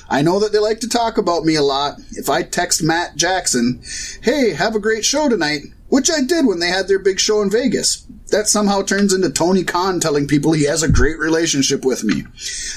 I 0.10 0.22
know 0.22 0.40
that 0.40 0.52
they 0.52 0.60
like 0.60 0.80
to 0.82 0.90
talk 0.90 1.18
about 1.18 1.46
me 1.46 1.56
a 1.56 1.62
lot. 1.62 2.00
If 2.12 2.30
I 2.30 2.44
text 2.44 2.84
Matt 2.84 3.16
Jackson, 3.16 3.82
hey, 4.22 4.54
have 4.54 4.76
a 4.76 4.80
great 4.80 5.06
show 5.06 5.30
tonight, 5.30 5.62
which 5.88 6.10
I 6.10 6.22
did 6.22 6.46
when 6.46 6.60
they 6.60 6.68
had 6.68 6.88
their 6.88 7.00
big 7.00 7.20
show 7.20 7.42
in 7.42 7.50
Vegas, 7.50 8.06
that 8.30 8.48
somehow 8.48 8.82
turns 8.82 9.14
into 9.14 9.30
Tony 9.30 9.64
Khan 9.64 10.00
telling 10.00 10.28
people 10.28 10.54
he 10.54 10.64
has 10.66 10.84
a 10.84 10.92
great 10.92 11.20
relationship 11.20 11.84
with 11.84 12.04
me. 12.04 12.24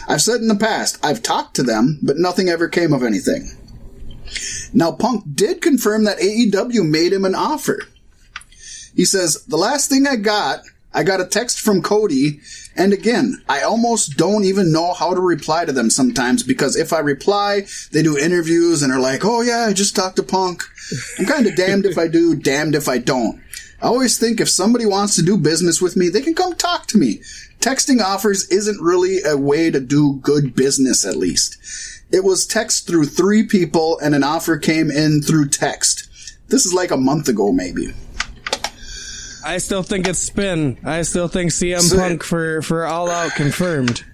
I've 0.08 0.22
said 0.22 0.40
in 0.40 0.48
the 0.48 0.56
past, 0.56 0.98
I've 1.04 1.22
talked 1.22 1.54
to 1.56 1.62
them, 1.62 2.00
but 2.02 2.18
nothing 2.18 2.48
ever 2.48 2.68
came 2.68 2.92
of 2.92 3.04
anything. 3.04 3.50
Now, 4.72 4.90
Punk 4.92 5.24
did 5.34 5.60
confirm 5.60 6.04
that 6.04 6.18
AEW 6.18 6.88
made 6.88 7.12
him 7.12 7.24
an 7.24 7.34
offer. 7.36 7.80
He 8.94 9.04
says, 9.04 9.44
The 9.44 9.56
last 9.56 9.88
thing 9.88 10.06
I 10.06 10.16
got, 10.16 10.60
I 10.92 11.02
got 11.02 11.20
a 11.20 11.26
text 11.26 11.60
from 11.60 11.82
Cody, 11.82 12.40
and 12.76 12.92
again, 12.92 13.42
I 13.48 13.62
almost 13.62 14.16
don't 14.16 14.44
even 14.44 14.72
know 14.72 14.92
how 14.92 15.12
to 15.12 15.20
reply 15.20 15.64
to 15.64 15.72
them 15.72 15.90
sometimes 15.90 16.44
because 16.44 16.76
if 16.76 16.92
I 16.92 17.00
reply, 17.00 17.66
they 17.90 18.02
do 18.02 18.16
interviews 18.16 18.82
and 18.82 18.92
are 18.92 19.00
like, 19.00 19.24
oh 19.24 19.40
yeah, 19.40 19.66
I 19.68 19.72
just 19.72 19.96
talked 19.96 20.16
to 20.16 20.22
Punk. 20.22 20.62
I'm 21.18 21.26
kind 21.26 21.46
of 21.46 21.56
damned 21.56 21.84
if 21.84 21.98
I 21.98 22.06
do, 22.06 22.36
damned 22.36 22.76
if 22.76 22.88
I 22.88 22.98
don't. 22.98 23.40
I 23.82 23.86
always 23.86 24.18
think 24.18 24.40
if 24.40 24.48
somebody 24.48 24.86
wants 24.86 25.16
to 25.16 25.22
do 25.22 25.36
business 25.36 25.82
with 25.82 25.96
me, 25.96 26.08
they 26.08 26.22
can 26.22 26.34
come 26.34 26.54
talk 26.54 26.86
to 26.88 26.98
me. 26.98 27.20
Texting 27.60 28.00
offers 28.00 28.48
isn't 28.48 28.80
really 28.80 29.22
a 29.24 29.36
way 29.36 29.70
to 29.70 29.80
do 29.80 30.20
good 30.22 30.54
business, 30.54 31.04
at 31.04 31.16
least. 31.16 31.58
It 32.10 32.22
was 32.22 32.46
text 32.46 32.86
through 32.86 33.06
three 33.06 33.42
people 33.42 33.98
and 33.98 34.14
an 34.14 34.22
offer 34.22 34.58
came 34.58 34.90
in 34.90 35.22
through 35.22 35.48
text. 35.48 36.08
This 36.48 36.64
is 36.66 36.72
like 36.72 36.90
a 36.90 36.96
month 36.96 37.28
ago, 37.28 37.50
maybe. 37.50 37.92
I 39.44 39.58
still 39.58 39.82
think 39.82 40.08
it's 40.08 40.18
spin. 40.18 40.78
I 40.84 41.02
still 41.02 41.28
think 41.28 41.50
CM 41.52 41.80
So- 41.80 41.96
Punk 41.98 42.22
for 42.22 42.62
for 42.62 42.86
all 42.86 43.10
out 43.10 43.32
confirmed. 43.32 44.04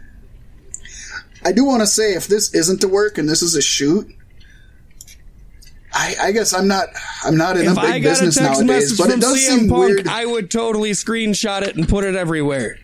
I 1.45 1.53
do 1.53 1.65
want 1.65 1.81
to 1.81 1.87
say 1.87 2.13
if 2.15 2.27
this 2.27 2.53
isn't 2.55 2.81
to 2.83 2.89
work 2.89 3.17
and 3.17 3.27
this 3.29 3.41
is 3.41 3.55
a 3.55 3.63
shoot, 3.63 4.07
I, 5.93 6.15
I 6.21 6.33
guess 6.33 6.53
I'm 6.53 6.69
not 6.69 6.89
I'm 7.25 7.37
not 7.37 7.57
in 7.57 7.65
If 7.67 7.73
a 7.73 7.75
big 7.77 7.85
I 7.85 7.89
got 7.93 7.97
a 7.97 8.01
business 8.11 8.35
text 8.37 8.61
nowadays, 8.61 8.91
message 8.91 8.99
but 8.99 9.05
from 9.11 9.19
it 9.19 9.21
does 9.23 9.37
CM 9.37 9.59
seem 9.61 9.69
Punk, 9.71 9.81
weird. 9.89 10.09
I 10.09 10.27
would 10.27 10.51
totally 10.51 10.91
screenshot 10.91 11.63
it 11.63 11.77
and 11.77 11.89
put 11.89 12.05
it 12.05 12.15
everywhere. 12.15 12.77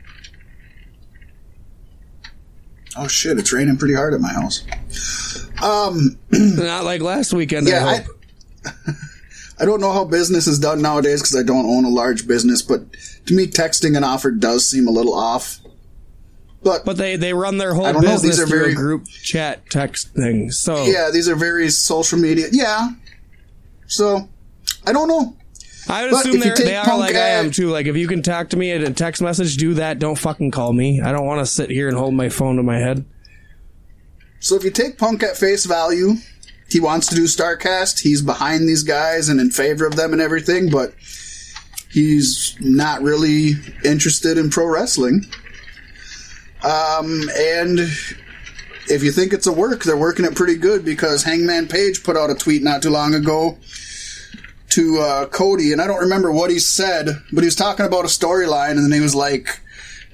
oh 2.97 3.09
shit, 3.09 3.39
it's 3.39 3.52
raining 3.52 3.77
pretty 3.77 3.94
hard 3.94 4.14
at 4.14 4.20
my 4.20 4.32
house. 4.32 4.64
Um, 5.62 6.18
Not 6.31 6.85
like 6.85 7.02
last 7.02 7.32
weekend. 7.35 7.68
Yeah, 7.68 8.02
I 8.64 8.70
I, 9.59 9.65
don't 9.65 9.81
know 9.81 9.93
how 9.93 10.05
business 10.05 10.47
is 10.47 10.59
done 10.59 10.83
nowadays 10.83 11.23
because 11.23 11.37
I 11.37 11.43
don't 11.43 11.66
own 11.66 11.85
a 11.85 11.89
large 11.89 12.27
business, 12.27 12.62
but 12.62 12.81
to 13.27 13.35
me, 13.35 13.47
texting 13.47 13.97
an 13.97 14.05
offer 14.05 14.31
does 14.31 14.69
seem 14.69 14.87
a 14.87 14.91
little 14.91 15.15
off. 15.15 15.59
But, 16.62 16.85
but 16.85 16.97
they 16.97 17.16
they 17.16 17.33
run 17.33 17.59
their 17.59 17.74
whole 17.74 17.93
know, 17.93 18.01
business 18.01 18.23
these 18.23 18.41
are 18.41 18.47
through 18.47 18.59
very- 18.59 18.73
a 18.73 18.74
group 18.74 19.07
chat 19.07 19.70
text 19.70 20.09
thing. 20.15 20.51
So 20.51 20.85
yeah, 20.85 21.11
these 21.12 21.28
are 21.28 21.37
very 21.37 21.69
social 21.70 22.19
media. 22.19 22.49
Yeah, 22.51 22.89
so 23.87 24.28
I 24.85 24.93
don't 24.93 25.07
know. 25.07 25.37
I 25.89 26.03
would 26.03 26.11
But 26.11 26.27
assume 26.27 26.41
they're, 26.41 26.57
they 26.57 26.74
are 26.74 26.99
like 26.99 27.15
I 27.15 27.28
am 27.28 27.53
too. 27.53 27.69
Like 27.69 27.87
if 27.87 27.97
you 27.97 28.09
can 28.09 28.23
talk 28.23 28.49
to 28.49 28.57
me 28.57 28.73
in 28.73 28.83
a 28.83 28.93
text 28.93 29.23
message, 29.23 29.57
do 29.57 29.74
that. 29.74 30.01
Don't 30.01 30.16
fucking 30.16 30.51
call 30.51 30.73
me. 30.73 31.01
I 31.01 31.12
don't 31.12 31.27
want 31.27 31.39
to 31.41 31.47
sit 31.47 31.70
here 31.70 31.89
and 31.89 31.97
hold 31.97 32.15
my 32.15 32.28
phone 32.28 32.57
to 32.57 32.62
my 32.65 32.78
head. 32.78 33.05
So 34.41 34.57
if 34.57 34.65
you 34.65 34.70
take 34.70 34.99
Punk 34.99 35.23
at 35.23 35.37
face 35.37 35.65
value, 35.65 36.15
he 36.68 36.80
wants 36.80 37.06
to 37.09 37.14
do 37.14 37.24
Starrcast. 37.24 38.01
He's 38.01 38.22
behind 38.22 38.68
these 38.68 38.82
guys 38.82 39.28
and 39.28 39.40
in 39.40 39.51
favor 39.51 39.86
of 39.86 39.97
them 39.97 40.12
and 40.12 40.20
everything, 40.20 40.70
but 40.70 40.94
he's 41.90 42.56
not 42.60 43.02
really 43.02 43.52
interested 43.84 44.36
in 44.38 44.51
pro 44.51 44.66
wrestling. 44.66 45.24
Um, 46.62 47.22
and 47.36 47.78
if 48.88 49.02
you 49.02 49.12
think 49.12 49.32
it's 49.32 49.47
a 49.47 49.52
work, 49.52 49.84
they're 49.84 49.97
working 49.97 50.24
it 50.24 50.34
pretty 50.34 50.56
good 50.56 50.84
because 50.84 51.22
Hangman 51.22 51.68
Page 51.68 52.02
put 52.02 52.16
out 52.16 52.30
a 52.30 52.34
tweet 52.34 52.62
not 52.62 52.82
too 52.82 52.90
long 52.90 53.14
ago 53.14 53.59
to 54.70 54.98
uh, 54.98 55.26
Cody, 55.26 55.72
and 55.72 55.80
I 55.80 55.86
don't 55.86 56.01
remember 56.01 56.32
what 56.32 56.51
he 56.51 56.59
said, 56.59 57.06
but 57.32 57.43
he 57.43 57.47
was 57.47 57.55
talking 57.55 57.86
about 57.86 58.05
a 58.05 58.09
storyline, 58.09 58.72
and 58.72 58.84
then 58.84 58.93
he 58.93 59.01
was 59.01 59.14
like, 59.14 59.60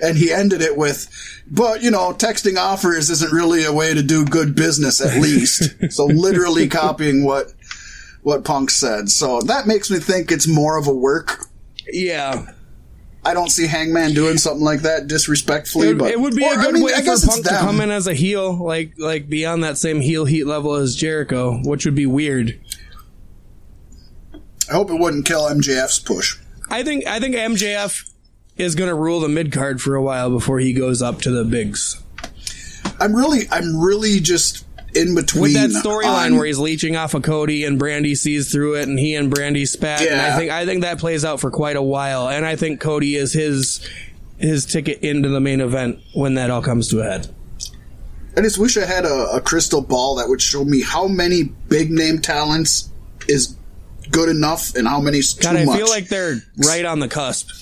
and 0.03 0.19
he 0.19 0.33
ended 0.33 0.61
it 0.61 0.77
with, 0.77 1.09
but 1.51 1.83
you 1.83 1.91
know, 1.91 2.13
texting 2.13 2.59
offers 2.59 3.09
isn't 3.09 3.33
really 3.33 3.65
a 3.65 3.73
way 3.73 3.95
to 3.95 4.03
do 4.03 4.25
good 4.25 4.55
business, 4.55 5.01
at 5.01 5.23
least. 5.23 5.75
so 5.91 6.05
literally 6.07 6.69
copying 6.69 7.25
what 7.25 7.55
what 8.23 8.45
Punk 8.45 8.71
said. 8.71 9.09
So 9.09 9.41
that 9.43 9.67
makes 9.67 9.91
me 9.91 9.99
think 9.99 10.31
it's 10.31 10.47
more 10.47 10.77
of 10.77 10.89
a 10.89 10.93
work. 10.93 11.47
Yeah, 11.91 12.53
I 13.25 13.35
don't 13.35 13.51
see 13.51 13.67
Hangman 13.69 14.13
doing 14.13 14.37
something 14.37 14.65
like 14.65 14.83
that 14.83 15.07
disrespectfully, 15.07 15.91
it, 15.91 15.99
but 15.99 16.11
it 16.11 16.21
would 16.21 16.35
be 16.35 16.45
or, 16.45 16.53
a 16.53 16.57
good 16.57 16.69
I 16.69 16.73
mean, 16.73 16.83
way 16.83 16.93
for 16.93 17.27
Punk 17.27 17.45
to 17.45 17.51
come 17.51 17.81
in 17.81 17.91
as 17.91 18.09
a 18.09 18.15
heel, 18.15 18.53
like 18.53 18.95
like 18.99 19.29
be 19.29 19.47
on 19.47 19.61
that 19.61 19.79
same 19.79 20.01
heel 20.01 20.25
heat 20.25 20.45
level 20.45 20.75
as 20.75 20.97
Jericho, 20.97 21.61
which 21.63 21.85
would 21.85 21.95
be 21.95 22.07
weird. 22.07 22.61
I 24.69 24.75
hope 24.75 24.91
it 24.91 24.99
wouldn't 24.99 25.27
kill 25.27 25.43
MJF's 25.43 26.01
push. 26.01 26.39
I 26.71 26.83
think 26.83 27.07
I 27.07 27.21
think 27.21 27.37
MJF 27.37 28.12
is 28.63 28.75
going 28.75 28.89
to 28.89 28.95
rule 28.95 29.21
the 29.21 29.29
mid 29.29 29.53
card 29.53 29.83
for 29.83 29.95
a 29.95 30.03
while 30.03 30.31
before 30.31 30.59
he 30.59 30.73
goes 30.73 31.03
up 31.03 31.21
to 31.23 31.31
the 31.31 31.45
bigs. 31.45 32.01
I'm 33.01 33.15
really, 33.15 33.43
I'm 33.51 33.81
really 33.81 34.21
just 34.21 34.65
in 34.95 35.15
between 35.15 35.43
With 35.43 35.55
that 35.55 35.71
storyline 35.71 36.37
where 36.37 36.47
he's 36.47 36.59
leeching 36.59 36.97
off 36.97 37.15
of 37.15 37.23
Cody 37.23 37.65
and 37.65 37.81
Brandi 37.81 38.17
sees 38.17 38.53
through 38.53 38.77
it 38.77 38.89
and 38.89 38.99
he 38.99 39.15
and 39.15 39.33
Brandi 39.33 39.67
spat. 39.67 40.03
And 40.03 40.21
I 40.21 40.37
think 40.37 40.51
I 40.51 40.67
think 40.67 40.83
that 40.83 40.99
plays 40.99 41.25
out 41.25 41.41
for 41.41 41.51
quite 41.51 41.77
a 41.77 41.83
while. 41.83 42.29
And 42.29 42.45
I 42.45 42.57
think 42.57 42.81
Cody 42.81 43.17
is 43.17 43.33
his 43.33 43.89
his 44.39 44.67
ticket 44.67 45.01
into 45.01 45.29
the 45.29 45.41
main 45.41 45.61
event 45.61 46.01
when 46.15 46.35
that 46.35 46.51
all 46.51 46.63
comes 46.63 46.89
to 46.89 47.01
a 47.01 47.05
head. 47.05 47.29
I 48.37 48.41
just 48.41 48.59
wish 48.59 48.77
I 48.77 48.87
had 48.87 49.05
a, 49.05 49.37
a 49.37 49.41
crystal 49.41 49.83
ball 49.83 50.17
that 50.17 50.29
would 50.29 50.41
show 50.41 50.65
me 50.65 50.83
how 50.83 51.07
many 51.07 51.45
big 51.69 51.91
name 51.91 52.21
talents 52.21 52.91
is 53.29 53.57
good 54.11 54.29
enough 54.29 54.75
and 54.75 54.89
how 54.89 55.01
many 55.01 55.19
is 55.19 55.35
too 55.35 55.43
God, 55.43 55.57
I 55.57 55.65
much. 55.65 55.77
feel 55.77 55.89
like 55.89 56.09
they're 56.09 56.37
right 56.67 56.85
on 56.85 56.99
the 56.99 57.09
cusp. 57.09 57.62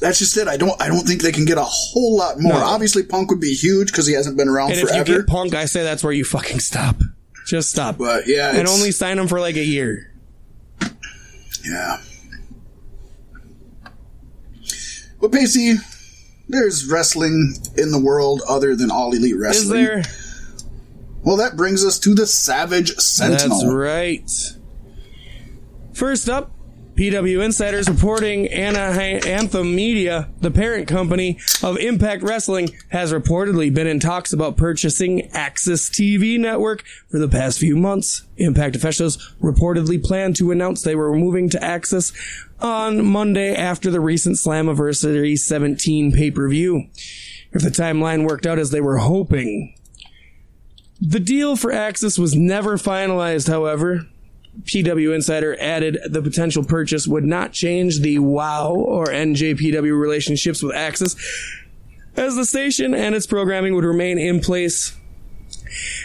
That's 0.00 0.18
just 0.18 0.36
it. 0.36 0.48
I 0.48 0.56
don't. 0.56 0.80
I 0.80 0.88
don't 0.88 1.06
think 1.06 1.22
they 1.22 1.32
can 1.32 1.44
get 1.44 1.58
a 1.58 1.64
whole 1.64 2.16
lot 2.16 2.40
more. 2.40 2.54
No. 2.54 2.58
Obviously, 2.58 3.02
Punk 3.02 3.30
would 3.30 3.40
be 3.40 3.54
huge 3.54 3.88
because 3.88 4.06
he 4.06 4.14
hasn't 4.14 4.36
been 4.36 4.48
around 4.48 4.70
And 4.72 4.80
if 4.80 4.88
forever. 4.88 5.10
you 5.12 5.18
get 5.18 5.26
Punk, 5.26 5.54
I 5.54 5.66
say 5.66 5.82
that's 5.82 6.02
where 6.02 6.12
you 6.12 6.24
fucking 6.24 6.60
stop. 6.60 6.96
Just 7.46 7.70
stop. 7.70 7.98
but 7.98 8.26
yeah, 8.26 8.52
and 8.56 8.66
only 8.68 8.92
sign 8.92 9.18
him 9.18 9.28
for 9.28 9.40
like 9.40 9.56
a 9.56 9.64
year. 9.64 10.12
yeah. 11.64 11.98
But 15.20 15.32
Pasty, 15.32 15.74
there's 16.48 16.86
wrestling 16.90 17.54
in 17.76 17.90
the 17.90 18.00
world 18.00 18.40
other 18.48 18.74
than 18.74 18.90
all 18.90 19.12
elite 19.12 19.36
wrestling. 19.36 19.78
Is 19.80 19.86
there? 19.86 20.02
Well, 21.22 21.36
that 21.36 21.56
brings 21.56 21.84
us 21.84 21.98
to 22.00 22.14
the 22.14 22.26
Savage 22.26 22.94
Sentinel. 22.96 23.58
That's 23.60 23.70
right. 23.70 24.30
First 25.92 26.30
up, 26.30 26.50
PW 27.00 27.42
Insiders 27.42 27.88
reporting 27.88 28.46
Anaheim 28.48 29.22
Anthem 29.24 29.74
Media, 29.74 30.28
the 30.42 30.50
parent 30.50 30.86
company 30.86 31.38
of 31.62 31.78
Impact 31.78 32.22
Wrestling, 32.22 32.76
has 32.90 33.10
reportedly 33.10 33.72
been 33.72 33.86
in 33.86 34.00
talks 34.00 34.34
about 34.34 34.58
purchasing 34.58 35.30
AXS 35.30 35.90
TV 35.90 36.38
Network 36.38 36.84
for 37.08 37.18
the 37.18 37.26
past 37.26 37.58
few 37.58 37.74
months. 37.74 38.26
Impact 38.36 38.76
officials 38.76 39.34
reportedly 39.40 40.04
planned 40.04 40.36
to 40.36 40.50
announce 40.50 40.82
they 40.82 40.94
were 40.94 41.16
moving 41.16 41.48
to 41.48 41.58
AXS 41.60 42.12
on 42.60 43.02
Monday 43.02 43.54
after 43.54 43.90
the 43.90 43.98
recent 43.98 44.36
Slammiversary 44.36 45.38
17 45.38 46.12
pay-per-view. 46.12 46.86
If 47.52 47.62
the 47.62 47.70
timeline 47.70 48.28
worked 48.28 48.44
out 48.44 48.58
as 48.58 48.72
they 48.72 48.82
were 48.82 48.98
hoping, 48.98 49.74
the 51.00 51.18
deal 51.18 51.56
for 51.56 51.72
AXS 51.72 52.18
was 52.18 52.36
never 52.36 52.76
finalized, 52.76 53.48
however. 53.48 54.06
PW 54.62 55.14
Insider 55.14 55.56
added 55.60 55.98
the 56.08 56.22
potential 56.22 56.64
purchase 56.64 57.06
would 57.06 57.24
not 57.24 57.52
change 57.52 58.00
the 58.00 58.18
WOW 58.18 58.74
or 58.74 59.06
NJPW 59.06 59.98
relationships 59.98 60.62
with 60.62 60.74
AXS, 60.74 61.16
as 62.16 62.36
the 62.36 62.44
station 62.44 62.94
and 62.94 63.14
its 63.14 63.26
programming 63.26 63.74
would 63.74 63.84
remain 63.84 64.18
in 64.18 64.40
place 64.40 64.96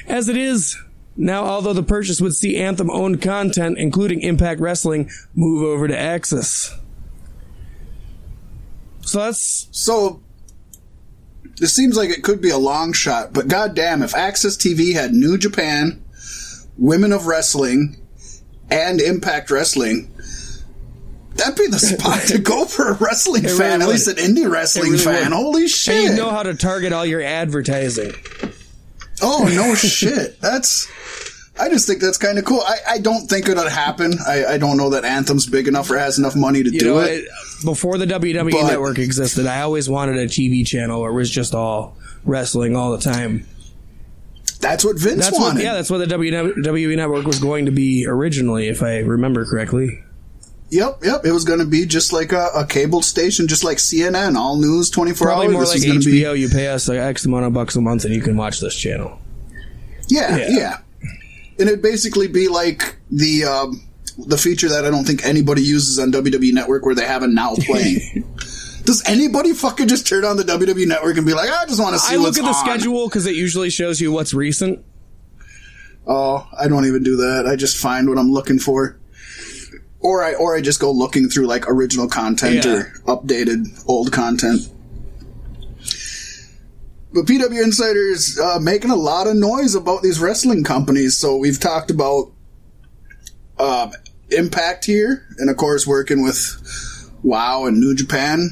as 0.07 0.29
it 0.29 0.37
is. 0.37 0.77
Now, 1.17 1.45
although 1.45 1.73
the 1.73 1.83
purchase 1.83 2.19
would 2.19 2.35
see 2.35 2.57
Anthem 2.57 2.91
owned 2.91 3.21
content, 3.21 3.77
including 3.77 4.21
Impact 4.21 4.59
Wrestling, 4.59 5.09
move 5.33 5.63
over 5.63 5.87
to 5.87 5.95
AXS. 5.95 6.77
So 9.01 9.19
that's 9.19 9.69
So 9.71 10.21
this 11.57 11.73
seems 11.73 11.95
like 11.95 12.09
it 12.09 12.23
could 12.23 12.41
be 12.41 12.49
a 12.49 12.57
long 12.57 12.91
shot, 12.91 13.33
but 13.33 13.47
goddamn, 13.47 14.01
if 14.01 14.11
AXS 14.11 14.57
TV 14.57 14.93
had 14.93 15.13
New 15.13 15.37
Japan, 15.37 16.03
Women 16.77 17.13
of 17.13 17.27
Wrestling, 17.27 17.95
and 18.69 18.99
Impact 19.01 19.51
Wrestling, 19.51 20.11
that'd 21.35 21.55
be 21.57 21.67
the 21.67 21.79
spot 21.79 22.21
to 22.27 22.37
go 22.39 22.65
for 22.65 22.89
a 22.89 22.93
wrestling 22.93 23.43
fan, 23.47 23.81
at 23.81 23.87
least 23.87 24.07
an 24.07 24.15
indie 24.15 24.49
wrestling 24.49 24.91
really 24.91 25.03
fan. 25.03 25.31
would. 25.31 25.33
Holy 25.33 25.67
shit! 25.67 25.95
and 26.09 26.17
you 26.17 26.23
know 26.23 26.31
how 26.31 26.43
to 26.43 26.55
target 26.55 26.93
all 26.93 27.05
your 27.05 27.21
advertising. 27.21 28.13
oh 29.21 29.49
no, 29.53 29.75
shit! 29.75 30.39
That's. 30.41 30.91
I 31.57 31.69
just 31.69 31.87
think 31.87 32.01
that's 32.01 32.17
kind 32.17 32.37
of 32.37 32.43
cool. 32.43 32.59
I, 32.59 32.75
I 32.89 32.97
don't 32.97 33.29
think 33.29 33.47
it'll 33.47 33.69
happen. 33.69 34.15
I, 34.27 34.43
I 34.45 34.57
don't 34.57 34.75
know 34.75 34.89
that 34.89 35.05
Anthem's 35.05 35.45
big 35.45 35.69
enough 35.69 35.89
or 35.89 35.97
has 35.97 36.19
enough 36.19 36.35
money 36.35 36.61
to 36.63 36.69
You 36.69 36.79
do 36.81 36.85
know, 36.87 36.99
it. 36.99 37.23
it- 37.23 37.29
before 37.63 37.97
the 37.97 38.05
WWE 38.05 38.51
But- 38.51 38.67
network 38.67 38.99
existed, 38.99 39.47
I 39.47 39.61
always 39.61 39.89
wanted 39.89 40.17
a 40.17 40.25
TV 40.25 40.67
channel 40.67 40.99
where 41.01 41.11
it 41.11 41.13
was 41.15 41.29
just 41.31 41.55
all 41.55 41.95
wrestling 42.25 42.75
all 42.75 42.91
the 42.91 42.97
time. 42.97 43.47
That's 44.59 44.83
what 44.85 44.97
Vince 44.97 45.25
That's 45.25 45.39
wanted. 45.39 45.55
what, 45.55 45.63
yeah, 45.63 45.73
that's 45.73 45.89
what 45.89 45.97
the 45.97 46.05
WWE 46.05 46.95
network 46.95 47.25
was 47.25 47.39
going 47.39 47.65
to 47.65 47.71
be 47.71 48.05
originally, 48.07 48.67
if 48.67 48.81
I 48.81 48.99
remember 48.99 49.45
correctly. 49.45 50.01
Yep, 50.71 50.99
yep. 51.03 51.25
It 51.25 51.31
was 51.31 51.43
going 51.45 51.59
to 51.59 51.65
be 51.65 51.85
just 51.85 52.11
like 52.11 52.31
a, 52.31 52.47
a 52.55 52.65
cable 52.65 53.01
station, 53.01 53.47
just 53.47 53.63
like 53.63 53.77
CNN, 53.77 54.35
all 54.35 54.57
news, 54.59 54.89
twenty 54.89 55.13
four 55.13 55.27
Probably 55.27 55.47
hours. 55.47 55.53
more 55.53 55.61
This 55.63 55.69
like 55.69 55.77
is 55.79 55.85
gonna 55.85 55.99
be- 55.99 56.21
HBO. 56.21 56.37
You 56.39 56.49
pay 56.49 56.67
us 56.69 56.87
like 56.87 56.97
X 56.97 57.25
amount 57.25 57.45
of 57.45 57.53
bucks 57.53 57.75
a 57.75 57.81
month, 57.81 58.05
and 58.05 58.13
you 58.13 58.21
can 58.21 58.35
watch 58.35 58.59
this 58.59 58.75
channel. 58.75 59.19
Yeah, 60.07 60.37
Yeah. 60.37 60.47
yeah. 60.49 60.77
And 61.59 61.69
it'd 61.69 61.81
basically 61.81 62.27
be 62.27 62.47
like 62.47 62.97
the 63.11 63.45
um, 63.45 63.81
the 64.17 64.37
feature 64.37 64.69
that 64.69 64.85
I 64.85 64.89
don't 64.89 65.05
think 65.05 65.25
anybody 65.25 65.61
uses 65.61 65.99
on 65.99 66.11
WWE 66.11 66.51
Network, 66.53 66.85
where 66.85 66.95
they 66.95 67.05
have 67.05 67.23
a 67.23 67.27
now 67.27 67.55
playing. 67.55 68.23
Does 68.85 69.03
anybody 69.07 69.53
fucking 69.53 69.87
just 69.87 70.07
turn 70.07 70.23
on 70.23 70.37
the 70.37 70.43
WWE 70.43 70.87
network 70.87 71.17
and 71.17 71.25
be 71.25 71.33
like, 71.33 71.49
I 71.49 71.65
just 71.65 71.81
want 71.81 71.93
to 71.93 71.99
see 71.99 72.13
I 72.13 72.17
look 72.17 72.37
at 72.37 72.43
the 72.43 72.49
on." 72.49 72.53
schedule 72.53 73.07
because 73.07 73.25
it 73.25 73.35
usually 73.35 73.69
shows 73.69 73.99
you 73.99 74.11
what's 74.11 74.33
recent. 74.33 74.83
Oh, 76.07 76.47
I 76.57 76.67
don't 76.67 76.85
even 76.85 77.01
do 77.03 77.15
that. 77.17 77.47
I 77.47 77.55
just 77.55 77.77
find 77.77 78.07
what 78.07 78.17
I'm 78.19 78.31
looking 78.31 78.59
for. 78.59 78.99
Or 80.01 80.23
I 80.23 80.35
or 80.35 80.55
I 80.55 80.61
just 80.61 80.79
go 80.79 80.91
looking 80.91 81.29
through 81.29 81.47
like 81.47 81.67
original 81.67 82.07
content 82.07 82.63
Yeah. 82.63 82.83
or 82.83 82.93
updated 83.07 83.65
old 83.87 84.11
content. 84.11 84.61
But 87.13 87.25
PW 87.25 87.63
Insider 87.63 88.07
is 88.09 88.39
uh, 88.39 88.59
making 88.59 88.91
a 88.91 88.95
lot 88.95 89.25
of 89.27 89.35
noise 89.35 89.73
about 89.73 90.03
these 90.03 90.19
wrestling 90.19 90.63
companies. 90.63 91.17
So 91.17 91.37
we've 91.37 91.59
talked 91.59 91.89
about 91.89 92.31
uh, 93.57 93.89
Impact 94.31 94.85
here, 94.85 95.25
and 95.37 95.49
of 95.49 95.55
course 95.57 95.87
working 95.87 96.21
with 96.23 97.11
WoW 97.23 97.65
and 97.65 97.79
New 97.79 97.95
Japan. 97.95 98.49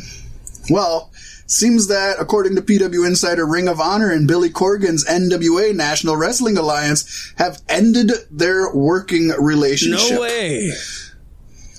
Well, 0.69 1.11
seems 1.45 1.87
that 1.87 2.17
according 2.19 2.55
to 2.55 2.61
PW 2.61 3.05
Insider, 3.05 3.45
Ring 3.45 3.67
of 3.67 3.79
Honor 3.79 4.11
and 4.11 4.27
Billy 4.27 4.49
Corgan's 4.49 5.05
NWA 5.05 5.75
National 5.75 6.15
Wrestling 6.15 6.57
Alliance 6.57 7.33
have 7.37 7.61
ended 7.67 8.11
their 8.31 8.73
working 8.73 9.29
relationship. 9.29 10.11
No 10.11 10.21
way. 10.21 10.71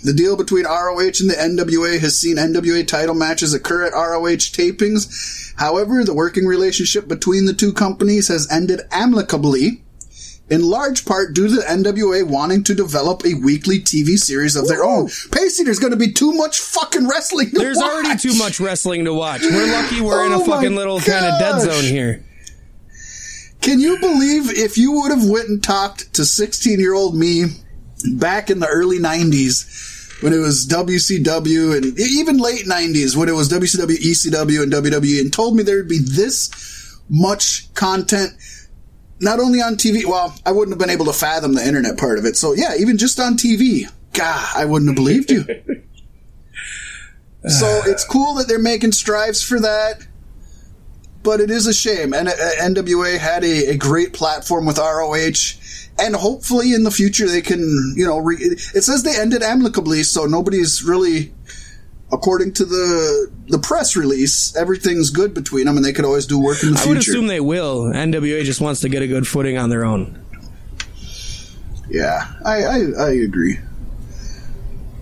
The 0.05 0.13
deal 0.13 0.37
between 0.37 0.65
ROH 0.65 0.99
and 1.21 1.31
the 1.31 1.35
NWA 1.35 1.99
has 1.99 2.19
seen 2.19 2.37
NWA 2.37 2.87
title 2.87 3.15
matches 3.15 3.55
occur 3.55 3.87
at 3.87 3.95
ROH 3.95 4.53
tapings. 4.53 5.55
However, 5.57 6.05
the 6.05 6.13
working 6.13 6.45
relationship 6.45 7.09
between 7.09 7.47
the 7.47 7.55
two 7.55 7.73
companies 7.73 8.29
has 8.29 8.51
ended 8.51 8.83
amicably, 8.91 9.83
in 10.51 10.63
large 10.63 11.05
part 11.05 11.35
due 11.35 11.49
to 11.49 11.55
the 11.55 11.63
NWA 11.63 12.27
wanting 12.29 12.63
to 12.65 12.75
develop 12.75 13.25
a 13.25 13.35
weekly 13.35 13.81
TV 13.81 14.19
series 14.19 14.57
of 14.57 14.69
their 14.69 14.85
own. 14.85 15.09
Pasty, 15.31 15.65
there's 15.65 15.79
going 15.79 15.93
to 15.93 15.99
be 15.99 16.13
too 16.13 16.33
much 16.33 16.61
fucking 16.61 17.09
wrestling. 17.09 17.51
To 17.51 17.59
There's 17.59 17.79
already 17.79 18.19
too 18.19 18.37
much 18.37 18.61
wrestling 18.61 19.07
to 19.07 19.15
watch. 19.15 19.41
We're 19.43 19.73
lucky 19.73 20.01
we're 20.01 20.27
in 20.27 20.33
Oh 20.33 20.43
a 20.43 20.45
fucking 20.45 20.77
little 20.77 21.01
kind 21.01 21.25
of 21.25 21.39
dead 21.39 21.61
zone 21.61 21.85
here. 21.85 22.25
Can 23.63 23.81
you 23.81 23.99
believe 23.99 24.51
if 24.51 24.77
you 24.77 24.93
would 24.93 25.11
have 25.11 25.25
went 25.27 25.49
and 25.49 25.63
talked 25.63 26.13
to 26.15 26.25
16 26.25 26.79
year 26.79 26.93
old 26.93 27.17
me 27.17 27.45
back 28.13 28.51
in 28.51 28.61
the 28.61 28.67
early 28.67 28.99
90s 28.99 30.23
when 30.23 30.35
it 30.35 30.39
was 30.39 30.67
WCW 30.67 31.75
and 31.75 31.99
even 31.99 32.37
late 32.37 32.67
90s 32.67 33.17
when 33.17 33.31
it 33.31 33.35
was 33.35 33.49
WCW, 33.49 33.97
ECW, 33.97 34.63
and 34.63 34.73
WWE 34.73 35.21
and 35.21 35.33
told 35.33 35.57
me 35.57 35.63
there 35.63 35.77
would 35.77 35.89
be 35.89 35.99
this 35.99 36.51
much 37.09 37.73
content 37.73 38.33
not 39.21 39.41
only 39.41 39.61
on 39.61 39.77
TV, 39.77 40.05
well, 40.05 40.35
I 40.45 40.53
wouldn't 40.53 40.73
have 40.73 40.79
been 40.79 40.95
able 40.95 41.07
to 41.07 41.13
fathom 41.13 41.55
the 41.55 41.67
internet 41.67 41.99
part 41.99 42.19
of 42.19 42.25
it. 42.25 42.37
So 42.37 42.53
yeah, 42.53 42.75
even 42.79 42.99
just 42.99 43.19
on 43.21 43.37
TV, 43.37 43.91
God, 44.13 44.49
I 44.55 44.65
wouldn't 44.65 44.89
have 44.89 44.97
believed 44.97 45.31
you. 45.31 45.45
so 47.47 47.83
it's 47.87 48.05
cool 48.05 48.35
that 48.35 48.49
they're 48.49 48.59
making 48.59 48.93
strives 48.93 49.43
for 49.43 49.61
that 49.61 50.07
but 51.25 51.41
it 51.41 51.51
is 51.51 51.67
a 51.67 51.75
shame. 51.75 52.15
And 52.15 52.29
uh, 52.29 52.33
NWA 52.61 53.19
had 53.19 53.43
a, 53.43 53.71
a 53.71 53.77
great 53.77 54.13
platform 54.13 54.67
with 54.67 54.79
ROH, 54.79 55.59
and 55.99 56.15
hopefully 56.15 56.73
in 56.73 56.85
the 56.85 56.91
future 56.93 57.27
they 57.27 57.41
can, 57.41 57.95
you 57.97 58.07
know, 58.07 58.19
re- 58.19 58.37
it 58.39 58.85
says 58.85 59.03
they 59.03 59.19
ended 59.19 59.43
amicably, 59.43 60.05
so 60.05 60.27
nobody's 60.27 60.85
really, 60.85 61.33
according 62.13 62.53
to 62.55 62.65
the 62.65 63.31
the 63.49 63.59
press 63.59 63.97
release, 63.97 64.55
everything's 64.57 65.11
good 65.11 65.35
between 65.35 65.67
them, 65.67 65.77
and 65.77 65.85
they 65.85 65.93
could 65.93 66.05
always 66.05 66.27
do 66.27 66.41
work 66.41 66.63
in 66.63 66.71
the 66.71 66.77
future. 66.77 66.87
I 66.87 66.89
would 66.91 66.99
assume 66.99 67.27
they 67.27 67.41
will. 67.41 67.83
NWA 67.85 68.43
just 68.45 68.61
wants 68.61 68.81
to 68.83 68.89
get 68.89 69.03
a 69.03 69.07
good 69.07 69.27
footing 69.27 69.59
on 69.59 69.69
their 69.71 69.85
own. 69.85 70.21
yeah, 71.91 72.33
I, 72.45 72.63
I 72.65 72.79
I 72.99 73.11
agree. 73.11 73.59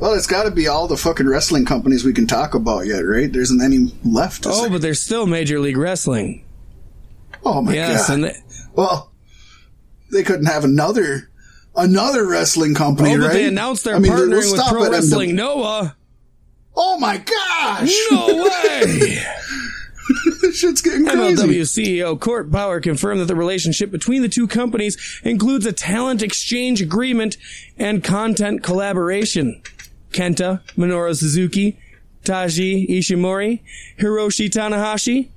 Well, 0.01 0.15
it's 0.15 0.27
got 0.27 0.45
to 0.45 0.51
be 0.51 0.67
all 0.67 0.89
the 0.89 0.97
fucking 0.97 1.29
wrestling 1.29 1.65
companies 1.65 2.05
we 2.05 2.13
can 2.13 2.27
talk 2.27 2.55
about 2.55 2.87
yet, 2.87 3.01
right? 3.01 3.33
There 3.33 3.41
isn't 3.43 3.63
any 3.63 3.93
left. 4.05 4.47
Oh, 4.49 4.69
but 4.69 4.83
there's 4.83 5.01
still 5.01 5.27
Major 5.27 5.61
League 5.61 5.77
Wrestling. 5.77 6.45
oh 7.45 7.63
my 7.63 7.73
Yes, 7.75 8.09
god! 8.09 8.15
and 8.15 8.25
they, 8.25 8.37
Well, 8.75 9.13
they 10.11 10.25
couldn't 10.25 10.47
have 10.47 10.65
another 10.65 11.31
another 11.77 12.27
wrestling 12.27 12.75
company, 12.75 13.13
oh, 13.15 13.19
but 13.19 13.27
right? 13.27 13.33
they 13.33 13.47
announced 13.47 13.85
they're 13.85 13.95
I 13.95 14.01
mean, 14.01 14.11
partnering 14.11 14.51
with 14.53 14.61
Pro 14.69 14.85
at 14.85 14.91
MW. 14.91 14.93
Wrestling 14.93 15.37
Noah. 15.37 15.97
Oh 16.75 16.99
my 16.99 17.19
gosh! 17.19 17.95
No 18.11 18.45
way! 18.45 19.19
this 20.41 20.59
shit's 20.59 20.81
getting 20.81 21.07
crazy. 21.07 21.43
MLW 21.43 21.61
CEO 21.63 22.19
Court 22.19 22.51
Bauer 22.51 22.81
confirmed 22.81 23.21
that 23.21 23.27
the 23.27 23.37
relationship 23.37 23.91
between 23.91 24.23
the 24.23 24.29
two 24.29 24.47
companies 24.47 25.21
includes 25.23 25.67
a 25.67 25.73
talent 25.73 26.23
exchange 26.23 26.81
agreement 26.81 27.37
and 27.79 28.03
content 28.03 28.63
collaboration. 28.63 29.63
Kenta, 30.11 30.63
Minoru 30.77 31.17
Suzuki, 31.17 31.79
Taiji 32.25 32.89
Ishimori, 32.89 33.61
Hiroshi 33.99 34.49
Tanahashi. 34.49 35.29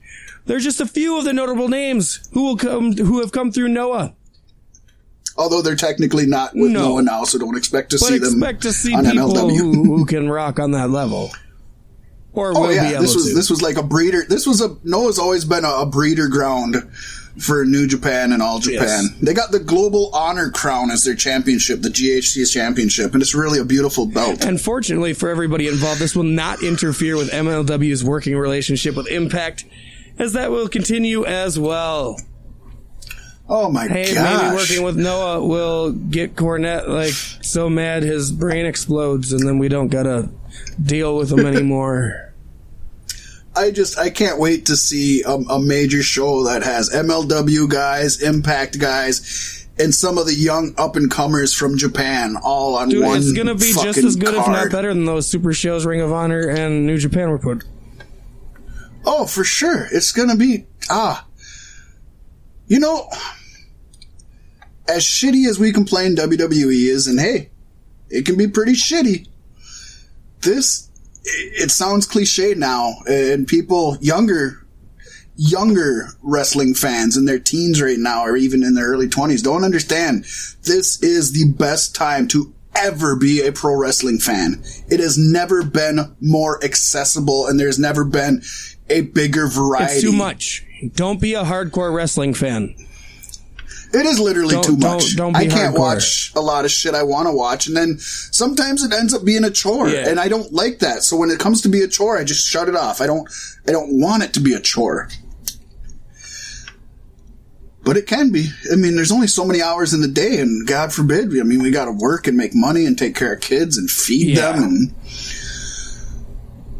They're 0.45 0.59
just 0.59 0.81
a 0.81 0.85
few 0.85 1.17
of 1.17 1.23
the 1.23 1.33
notable 1.33 1.69
names 1.69 2.27
who 2.33 2.43
will 2.43 2.57
come 2.57 2.93
who 2.93 3.19
have 3.21 3.31
come 3.31 3.51
through 3.51 3.69
Noah. 3.69 4.13
Although 5.37 5.61
they're 5.61 5.75
technically 5.75 6.25
not 6.25 6.53
with 6.55 6.71
No. 6.71 6.89
Noah 6.89 7.01
now, 7.01 7.23
so 7.25 7.37
don't 7.37 7.57
expect 7.57 7.91
to 7.91 7.97
But 7.97 8.05
see 8.05 8.17
them 8.19 8.33
expect 8.33 8.61
to 8.63 8.71
see 8.71 8.93
on 8.95 9.03
people 9.03 9.33
MLW. 9.33 9.57
who, 9.57 9.83
who 9.97 10.05
can 10.05 10.29
rock 10.29 10.59
on 10.59 10.71
that 10.71 10.89
level. 10.89 11.31
Or 12.33 12.49
oh, 12.49 12.61
will 12.61 12.65
oh 12.65 12.69
be 12.69 12.75
yeah, 12.75 12.99
this 12.99 13.15
was 13.15 13.29
to. 13.29 13.33
this 13.35 13.49
was 13.49 13.61
like 13.61 13.77
a 13.77 13.83
breeder. 13.83 14.23
This 14.27 14.45
was 14.45 14.61
a 14.61 14.75
Noah's 14.83 15.19
always 15.19 15.45
been 15.45 15.63
a, 15.65 15.69
a 15.69 15.85
breeder 15.85 16.27
ground 16.27 16.75
for 17.37 17.65
New 17.65 17.87
Japan 17.87 18.31
and 18.31 18.41
All 18.41 18.59
Japan. 18.59 18.81
Yes. 18.81 19.09
They 19.21 19.33
got 19.33 19.51
the 19.51 19.59
Global 19.59 20.09
Honor 20.13 20.49
Crown 20.51 20.89
as 20.89 21.03
their 21.03 21.15
championship, 21.15 21.81
the 21.81 21.89
GHC 21.89 22.51
championship, 22.51 23.13
and 23.13 23.21
it's 23.21 23.35
really 23.35 23.59
a 23.59 23.65
beautiful 23.65 24.05
belt. 24.05 24.43
And 24.45 24.59
fortunately 24.59 25.13
for 25.13 25.29
everybody 25.29 25.67
involved, 25.67 25.99
this 25.99 26.15
will 26.15 26.23
not 26.23 26.63
interfere 26.63 27.17
with 27.17 27.31
MLW's 27.31 28.03
working 28.03 28.37
relationship 28.37 28.95
with 28.95 29.07
Impact, 29.07 29.65
as 30.17 30.33
that 30.33 30.49
will 30.51 30.69
continue 30.69 31.25
as 31.25 31.59
well. 31.59 32.17
Oh 33.49 33.69
my 33.69 33.87
Hey, 33.87 34.13
gosh! 34.13 34.41
maybe 34.43 34.55
working 34.55 34.83
with 34.83 34.97
Noah 34.97 35.43
will 35.45 35.91
get 35.91 36.35
Cornette 36.35 36.87
like 36.87 37.13
so 37.13 37.69
mad 37.69 38.03
his 38.03 38.31
brain 38.31 38.65
explodes, 38.65 39.31
and 39.33 39.47
then 39.47 39.57
we 39.59 39.67
don't 39.67 39.89
gotta 39.89 40.29
deal 40.83 41.17
with 41.17 41.31
him 41.31 41.45
anymore. 41.45 42.21
I 43.57 43.71
just 43.71 43.97
I 43.97 44.09
can't 44.09 44.37
wait 44.39 44.65
to 44.65 44.75
see 44.75 45.23
a, 45.23 45.31
a 45.31 45.59
major 45.61 46.03
show 46.03 46.43
that 46.45 46.63
has 46.63 46.89
MLW 46.89 47.69
guys, 47.69 48.21
Impact 48.21 48.77
guys, 48.79 49.65
and 49.79 49.95
some 49.95 50.17
of 50.17 50.25
the 50.25 50.33
young 50.33 50.73
up 50.77 50.97
and 50.97 51.09
comers 51.09 51.53
from 51.53 51.77
Japan 51.77 52.35
all 52.43 52.75
on 52.75 52.89
Dude, 52.89 53.05
one. 53.05 53.17
it's 53.17 53.31
gonna 53.31 53.55
be 53.55 53.71
just 53.71 53.97
as 53.99 54.17
good, 54.17 54.33
if 54.33 54.45
not 54.47 54.71
better, 54.71 54.93
than 54.93 55.05
those 55.05 55.25
super 55.27 55.53
shows 55.53 55.85
Ring 55.85 56.01
of 56.01 56.11
Honor 56.11 56.49
and 56.49 56.85
New 56.85 56.97
Japan 56.97 57.29
were 57.29 57.39
put. 57.39 57.63
Oh, 59.05 59.25
for 59.25 59.43
sure. 59.45 59.87
It's 59.91 60.11
gonna 60.11 60.35
be 60.35 60.65
ah. 60.89 61.24
You 62.67 62.79
know, 62.79 63.09
as 64.87 65.03
shitty 65.03 65.47
as 65.47 65.59
we 65.59 65.71
complain 65.71 66.15
WWE 66.15 66.89
is, 66.89 67.07
and 67.07 67.19
hey, 67.19 67.49
it 68.09 68.25
can 68.25 68.37
be 68.37 68.47
pretty 68.47 68.73
shitty. 68.73 69.27
This 70.41 70.89
it, 71.23 71.63
it 71.65 71.71
sounds 71.71 72.05
cliche 72.05 72.53
now, 72.55 72.93
and 73.07 73.47
people 73.47 73.97
younger 74.01 74.65
younger 75.37 76.09
wrestling 76.21 76.73
fans 76.73 77.17
in 77.17 77.25
their 77.25 77.39
teens 77.39 77.81
right 77.81 77.99
now 77.99 78.23
or 78.23 78.37
even 78.37 78.63
in 78.63 78.73
their 78.73 78.85
early 78.85 79.09
20s 79.09 79.43
don't 79.43 79.65
understand 79.65 80.23
this 80.63 81.03
is 81.03 81.33
the 81.33 81.51
best 81.57 81.93
time 81.93 82.25
to 82.25 82.53
ever 82.75 83.15
be 83.15 83.45
a 83.45 83.51
pro 83.51 83.75
wrestling 83.75 84.19
fan. 84.19 84.61
It 84.89 84.99
has 84.99 85.17
never 85.17 85.63
been 85.63 86.15
more 86.21 86.63
accessible 86.63 87.47
and 87.47 87.59
there's 87.59 87.79
never 87.79 88.03
been 88.03 88.43
a 88.89 89.01
bigger 89.01 89.47
variety. 89.47 89.93
It's 89.93 90.01
too 90.01 90.11
much. 90.11 90.65
Don't 90.95 91.19
be 91.21 91.33
a 91.33 91.43
hardcore 91.43 91.93
wrestling 91.93 92.33
fan. 92.33 92.75
It 93.93 94.05
is 94.05 94.19
literally 94.19 94.55
Don't- 94.55 94.63
too 94.65 94.75
don't- 94.77 94.95
much. 94.95 95.15
don't 95.15 95.31
be 95.33 95.39
I 95.39 95.47
can't 95.47 95.73
hardcore. 95.75 95.79
watch 95.79 96.31
a 96.35 96.41
lot 96.41 96.65
of 96.65 96.71
shit 96.71 96.93
I 96.93 97.03
want 97.03 97.27
to 97.27 97.31
watch, 97.31 97.67
and 97.67 97.77
then 97.77 97.97
sometimes 97.99 98.83
it 98.83 98.91
ends 98.91 99.13
up 99.13 99.23
being 99.23 99.43
a 99.45 99.49
chore, 99.51 99.87
Yeah. 99.87 100.09
and 100.09 100.19
I 100.19 100.27
don't 100.27 100.51
like 100.51 100.79
that. 100.79 101.03
So 101.03 101.15
when 101.15 101.29
it 101.29 101.39
comes 101.39 101.61
to 101.61 101.69
be 101.69 101.81
a 101.81 101.87
chore, 101.87 102.17
I 102.17 102.23
just 102.25 102.45
shut 102.45 102.67
it 102.67 102.75
off. 102.75 102.99
I 102.99 103.07
don't. 103.07 103.27
I 103.67 103.71
don't 103.71 103.99
want 103.99 104.23
it 104.23 104.33
to 104.33 104.39
be 104.41 104.53
a 104.53 104.59
chore. 104.59 105.07
But 107.83 107.97
it 107.97 108.07
can 108.07 108.31
be. 108.31 108.49
I 108.71 108.75
mean, 108.75 108.95
there's 108.95 109.11
only 109.11 109.27
so 109.27 109.45
many 109.45 109.61
hours 109.61 109.93
in 109.93 110.01
the 110.01 110.07
day, 110.07 110.39
and 110.39 110.65
God 110.67 110.91
forbid, 110.91 111.29
I 111.39 111.43
mean, 111.43 111.61
we 111.61 111.69
got 111.69 111.85
to 111.85 111.91
work 111.91 112.25
and 112.27 112.35
make 112.35 112.55
money 112.55 112.85
and 112.85 112.97
take 112.97 113.15
care 113.15 113.33
of 113.33 113.41
kids 113.41 113.77
and 113.77 113.89
feed 113.89 114.37
Yeah. 114.37 114.53
them. 114.53 114.63
And 114.63 114.93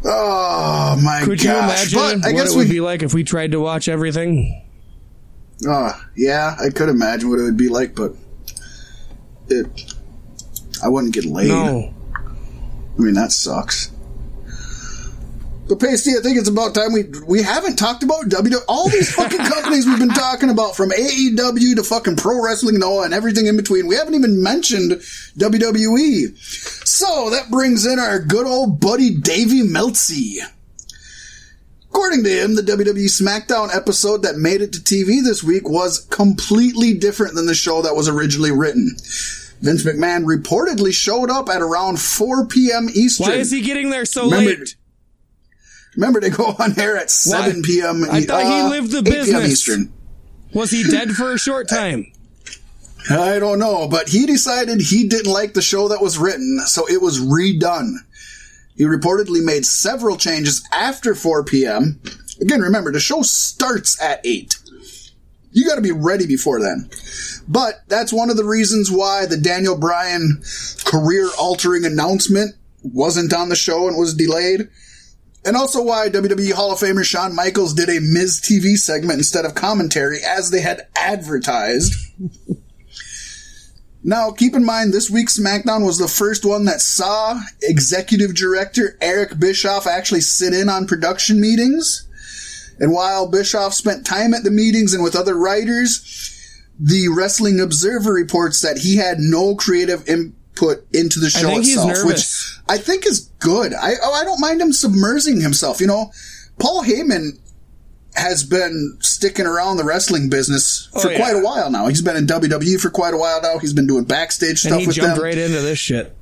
oh 0.05 0.99
my 1.03 1.19
god. 1.19 1.25
Could 1.25 1.43
you 1.43 1.49
imagine 1.51 1.99
but 1.99 2.25
I 2.25 2.31
what 2.31 2.37
guess 2.37 2.53
it 2.53 2.57
would 2.57 2.67
we. 2.67 2.73
be 2.75 2.81
like 2.81 3.03
if 3.03 3.13
we 3.13 3.23
tried 3.23 3.51
to 3.51 3.59
watch 3.59 3.87
everything? 3.87 4.61
Uh, 5.67 5.93
yeah, 6.15 6.55
I 6.63 6.69
could 6.69 6.89
imagine 6.89 7.29
what 7.29 7.39
it 7.39 7.43
would 7.43 7.57
be 7.57 7.69
like, 7.69 7.95
but 7.95 8.13
it. 9.47 9.67
I 10.83 10.89
wouldn't 10.89 11.13
get 11.13 11.25
laid. 11.25 11.47
No. 11.47 11.93
I 12.15 13.01
mean, 13.01 13.13
that 13.13 13.31
sucks. 13.31 13.91
But 15.67 15.79
Pasty, 15.79 16.11
I 16.11 16.21
think 16.21 16.37
it's 16.37 16.49
about 16.49 16.75
time 16.75 16.93
we 16.93 17.05
we 17.25 17.41
haven't 17.41 17.77
talked 17.77 18.03
about 18.03 18.25
WWE. 18.25 18.59
All 18.67 18.87
these 18.89 19.13
fucking 19.13 19.37
companies 19.53 19.87
we've 19.87 19.97
been 19.97 20.09
talking 20.09 20.51
about, 20.51 20.75
from 20.75 20.91
AEW 20.91 21.75
to 21.75 21.83
fucking 21.83 22.17
Pro 22.17 22.43
Wrestling 22.43 22.77
Noah 22.77 23.05
and 23.05 23.13
everything 23.13 23.47
in 23.47 23.57
between. 23.57 23.87
We 23.87 23.95
haven't 23.95 24.13
even 24.13 24.43
mentioned 24.43 24.91
WWE. 25.37 26.37
So 26.87 27.31
that 27.31 27.49
brings 27.49 27.85
in 27.85 27.97
our 27.97 28.19
good 28.19 28.45
old 28.45 28.79
buddy 28.79 29.15
Davey 29.15 29.61
Meltzy. 29.63 30.37
According 31.89 32.25
to 32.25 32.29
him, 32.29 32.55
the 32.55 32.61
WWE 32.61 33.05
SmackDown 33.05 33.73
episode 33.75 34.21
that 34.23 34.35
made 34.35 34.61
it 34.61 34.73
to 34.73 34.79
TV 34.79 35.23
this 35.23 35.43
week 35.43 35.67
was 35.67 36.05
completely 36.11 36.93
different 36.93 37.35
than 37.35 37.47
the 37.47 37.55
show 37.55 37.81
that 37.81 37.95
was 37.95 38.07
originally 38.09 38.51
written. 38.51 38.95
Vince 39.61 39.83
McMahon 39.83 40.25
reportedly 40.25 40.93
showed 40.93 41.31
up 41.31 41.49
at 41.49 41.61
around 41.61 41.99
4 41.99 42.47
p.m. 42.47 42.87
Eastern. 42.93 43.27
Why 43.29 43.35
is 43.35 43.49
he 43.49 43.61
getting 43.61 43.89
there 43.89 44.05
so 44.05 44.25
Remember- 44.25 44.59
late? 44.59 44.75
Remember 45.95 46.19
to 46.19 46.29
go 46.29 46.45
on 46.59 46.79
air 46.79 46.97
at 46.97 47.09
7 47.09 47.61
p.m. 47.61 48.03
I 48.09 48.21
thought 48.21 48.43
he 48.43 48.59
uh, 48.59 48.69
lived 48.69 48.91
the 48.91 48.99
8 48.99 49.03
p.m. 49.03 49.13
business. 49.13 49.51
Eastern. 49.51 49.93
Was 50.53 50.71
he 50.71 50.83
dead 50.83 51.11
for 51.11 51.33
a 51.33 51.37
short 51.37 51.67
time? 51.69 52.11
I 53.09 53.37
don't 53.37 53.59
know, 53.59 53.87
but 53.87 54.09
he 54.09 54.25
decided 54.25 54.81
he 54.81 55.07
didn't 55.07 55.31
like 55.31 55.53
the 55.53 55.61
show 55.61 55.89
that 55.89 56.01
was 56.01 56.17
written, 56.17 56.59
so 56.65 56.87
it 56.87 57.01
was 57.01 57.19
redone. 57.19 57.97
He 58.75 58.83
reportedly 58.83 59.43
made 59.43 59.65
several 59.65 60.17
changes 60.17 60.67
after 60.71 61.13
4 61.13 61.43
p.m. 61.43 62.01
Again, 62.41 62.61
remember, 62.61 62.91
the 62.91 62.99
show 62.99 63.21
starts 63.21 64.01
at 64.01 64.25
8. 64.25 64.55
You 65.51 65.65
gotta 65.65 65.81
be 65.81 65.91
ready 65.91 66.25
before 66.25 66.59
then. 66.59 66.89
But 67.47 67.83
that's 67.87 68.11
one 68.11 68.29
of 68.29 68.37
the 68.37 68.43
reasons 68.43 68.91
why 68.91 69.25
the 69.25 69.37
Daniel 69.37 69.77
Bryan 69.77 70.41
career 70.83 71.29
altering 71.39 71.85
announcement 71.85 72.55
wasn't 72.83 73.33
on 73.33 73.49
the 73.49 73.55
show 73.55 73.87
and 73.87 73.97
was 73.97 74.15
delayed. 74.15 74.67
And 75.45 75.55
also 75.55 75.83
why 75.83 76.09
WWE 76.09 76.53
Hall 76.53 76.71
of 76.71 76.79
Famer 76.79 77.05
Shawn 77.05 77.35
Michaels 77.35 77.75
did 77.75 77.87
a 77.87 78.01
Miz 78.01 78.41
TV 78.41 78.75
segment 78.75 79.19
instead 79.19 79.45
of 79.45 79.53
commentary 79.53 80.17
as 80.25 80.49
they 80.49 80.61
had 80.61 80.87
advertised. 80.95 81.93
Now, 84.07 84.29
keep 84.31 84.55
in 84.55 84.63
mind, 84.63 84.93
this 84.93 85.09
week's 85.09 85.39
SmackDown 85.39 85.83
was 85.83 85.97
the 85.97 86.07
first 86.07 86.45
one 86.45 86.65
that 86.65 86.79
saw 86.79 87.39
executive 87.63 88.35
director 88.35 88.97
Eric 89.01 89.39
Bischoff 89.39 89.87
actually 89.87 90.21
sit 90.21 90.53
in 90.53 90.69
on 90.69 90.85
production 90.85 91.41
meetings. 91.41 92.07
And 92.79 92.91
while 92.91 93.27
Bischoff 93.27 93.73
spent 93.73 94.05
time 94.05 94.35
at 94.35 94.43
the 94.43 94.51
meetings 94.51 94.93
and 94.93 95.03
with 95.03 95.15
other 95.15 95.35
writers, 95.35 96.31
the 96.79 97.07
Wrestling 97.07 97.59
Observer 97.59 98.13
reports 98.13 98.61
that 98.61 98.77
he 98.79 98.97
had 98.97 99.17
no 99.19 99.55
creative 99.55 100.07
input 100.55 100.85
into 100.93 101.19
the 101.19 101.29
show 101.29 101.57
itself, 101.57 102.05
which 102.05 102.59
I 102.67 102.77
think 102.77 103.05
is 103.05 103.21
good. 103.39 103.73
I 103.73 103.93
oh, 104.01 104.13
I 104.13 104.23
don't 104.23 104.39
mind 104.39 104.61
him 104.61 104.71
submersing 104.71 105.41
himself. 105.41 105.79
You 105.81 105.87
know, 105.87 106.11
Paul 106.59 106.83
Heyman 106.83 107.39
has 108.15 108.43
been 108.43 108.97
sticking 109.01 109.45
around 109.45 109.77
the 109.77 109.83
wrestling 109.83 110.29
business 110.29 110.89
oh, 110.93 111.01
for 111.01 111.07
Oh, 111.09 111.11
yeah. 111.11 111.17
quite 111.17 111.35
a 111.35 111.39
while 111.39 111.69
now. 111.69 111.87
He's 111.87 112.01
been 112.01 112.15
in 112.15 112.25
WWE 112.25 112.79
for 112.79 112.89
quite 112.89 113.13
a 113.13 113.17
while 113.17 113.41
now. 113.41 113.57
He's 113.59 113.73
been 113.73 113.87
doing 113.87 114.05
backstage 114.05 114.63
And 114.63 114.71
stuff 114.71 114.79
he 114.79 114.87
with 114.87 114.95
jumped 114.95 115.15
them. 115.15 115.23
right 115.25 115.37
into 115.37 115.59
this 115.61 115.79
shit. 115.79 116.15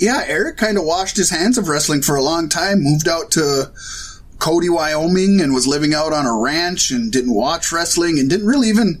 Yeah, 0.00 0.24
Eric 0.26 0.56
kind 0.56 0.76
of 0.76 0.84
washed 0.84 1.16
his 1.16 1.30
hands 1.30 1.56
of 1.56 1.68
wrestling 1.68 2.02
for 2.02 2.16
a 2.16 2.22
long 2.22 2.48
time, 2.48 2.82
moved 2.82 3.06
out 3.06 3.30
to 3.32 3.70
Cody, 4.40 4.68
Wyoming, 4.68 5.40
and 5.40 5.54
was 5.54 5.68
living 5.68 5.94
out 5.94 6.12
on 6.12 6.26
a 6.26 6.34
ranch 6.36 6.90
and 6.90 7.12
didn't 7.12 7.32
watch 7.32 7.70
wrestling 7.70 8.18
and 8.18 8.28
didn't 8.28 8.46
really 8.48 8.68
even 8.68 9.00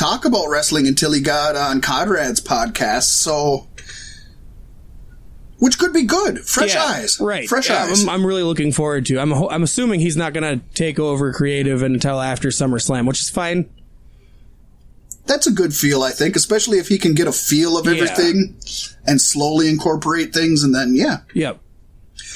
talk 0.00 0.24
about 0.24 0.46
wrestling 0.48 0.86
until 0.88 1.12
he 1.12 1.20
got 1.20 1.54
on 1.56 1.80
Conrad's 1.80 2.40
podcast. 2.40 3.02
So, 3.04 3.68
which 5.58 5.78
could 5.78 5.92
be 5.92 6.04
good. 6.04 6.40
Fresh 6.40 6.74
Yeah, 6.74 6.84
eyes. 6.84 7.20
right? 7.20 7.46
Fresh 7.48 7.68
Yeah, 7.68 7.84
eyes. 7.84 8.02
I'm, 8.02 8.08
I'm 8.08 8.26
really 8.26 8.42
looking 8.42 8.72
forward 8.72 9.06
to. 9.06 9.18
I'm 9.18 9.32
I'm 9.32 9.62
assuming 9.62 10.00
he's 10.00 10.16
not 10.16 10.32
going 10.32 10.58
to 10.58 10.64
take 10.74 10.98
over 10.98 11.32
creative 11.32 11.82
until 11.82 12.20
after 12.20 12.48
SummerSlam, 12.48 13.06
which 13.06 13.20
is 13.20 13.28
fine. 13.30 13.68
That's 15.26 15.46
a 15.46 15.52
good 15.52 15.74
feel, 15.74 16.02
I 16.02 16.10
think, 16.10 16.34
especially 16.34 16.78
if 16.78 16.88
he 16.88 16.98
can 16.98 17.14
get 17.14 17.28
a 17.28 17.32
feel 17.32 17.78
of 17.78 17.84
Yeah. 17.86 17.92
everything 17.92 18.56
and 19.06 19.20
slowly 19.20 19.68
incorporate 19.68 20.32
things 20.32 20.64
and 20.64 20.74
then, 20.74 20.94
yeah. 20.96 21.18
Yep. 21.34 21.60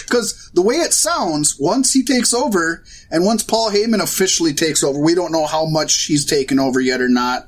Because 0.02 0.50
the 0.54 0.62
way 0.62 0.76
it 0.76 0.92
sounds, 0.92 1.56
once 1.58 1.92
he 1.92 2.02
takes 2.04 2.34
over, 2.34 2.82
and 3.10 3.24
once 3.24 3.42
Paul 3.42 3.70
Heyman 3.70 4.02
officially 4.02 4.52
takes 4.52 4.82
over, 4.82 4.98
we 4.98 5.14
don't 5.14 5.32
know 5.32 5.46
how 5.46 5.66
much 5.66 6.04
he's 6.06 6.24
taken 6.24 6.58
over 6.58 6.80
yet 6.80 7.00
or 7.00 7.08
not. 7.08 7.46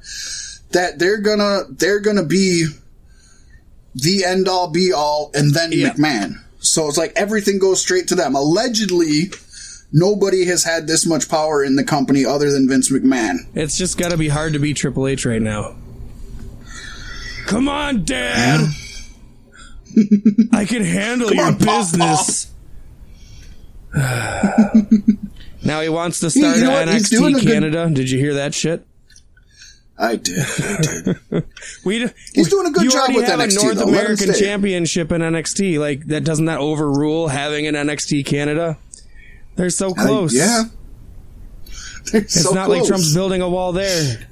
That 0.73 0.99
they're 0.99 1.21
gonna 1.21 1.63
they're 1.71 2.01
gonna 2.01 2.25
be 2.25 2.67
the 3.95 4.25
end 4.25 4.49
all 4.49 4.69
be 4.71 4.93
all, 4.93 5.31
and 5.35 5.55
then 5.55 5.73
Yeah. 5.73 5.91
McMahon. 5.93 6.41
So 6.59 6.89
it's 6.89 6.99
like 6.99 7.13
everything 7.17 7.59
goes 7.59 7.81
straight 7.81 8.09
to 8.09 8.15
them. 8.15 8.35
Allegedly, 8.35 9.31
nobody 9.93 10.45
has 10.47 10.65
had 10.65 10.87
this 10.87 11.07
much 11.07 11.29
power 11.29 11.63
in 11.63 11.77
the 11.77 11.85
company 11.85 12.25
other 12.27 12.51
than 12.51 12.69
Vince 12.69 12.91
McMahon. 12.91 13.47
It's 13.55 13.79
just 13.79 13.97
got 13.99 14.11
to 14.11 14.17
be 14.17 14.29
hard 14.29 14.53
to 14.55 14.59
beat 14.59 14.77
Triple 14.77 15.07
H 15.07 15.25
right 15.25 15.41
now. 15.41 15.77
Come 17.47 17.69
on, 17.69 18.05
Dad. 18.05 18.69
I 20.53 20.65
can 20.65 20.83
handle 20.85 21.33
your 21.33 21.47
on, 21.47 21.59
business. 21.59 22.51
now 25.65 25.81
he 25.81 25.89
wants 25.89 26.21
to 26.21 26.31
start 26.31 26.57
you 26.59 26.65
know 26.65 26.71
NXT 26.71 27.11
doing 27.11 27.35
a 27.35 27.39
good- 27.41 27.47
Canada. 27.47 27.91
Did 27.91 28.11
you 28.11 28.19
hear 28.19 28.35
that 28.35 28.55
shit? 28.55 28.87
I 29.99 30.17
did. 30.17 30.39
I 30.39 30.77
did. 30.83 31.17
We 31.87 32.07
He's 32.35 32.51
doing 32.51 32.67
a 32.67 32.71
good 32.71 32.85
you 32.85 32.91
job 32.91 33.05
already 33.09 33.17
with 33.21 33.29
have 33.29 33.41
NXT, 33.41 33.59
a 33.61 33.63
North 33.65 33.79
though. 33.79 33.89
American. 33.89 34.35
Championship 34.35 35.11
in 35.13 35.23
NXT. 35.23 35.79
Like 35.79 36.07
that 36.09 36.25
doesn't 36.25 36.45
that 36.47 36.59
overrule 36.59 37.29
having 37.29 37.67
an 37.67 37.75
NXT 37.75 38.27
Canada? 38.27 38.77
They're 39.57 39.71
so 39.71 39.95
I- 39.97 40.05
close. 40.05 40.35
yeah. 40.35 40.65
They're 42.13 42.21
It's 42.23 42.43
so 42.43 42.53
not 42.53 42.69
like. 42.69 42.85
Trump's 42.85 43.15
building 43.15 43.41
a 43.41 43.49
wall 43.49 43.73
there. 43.73 44.29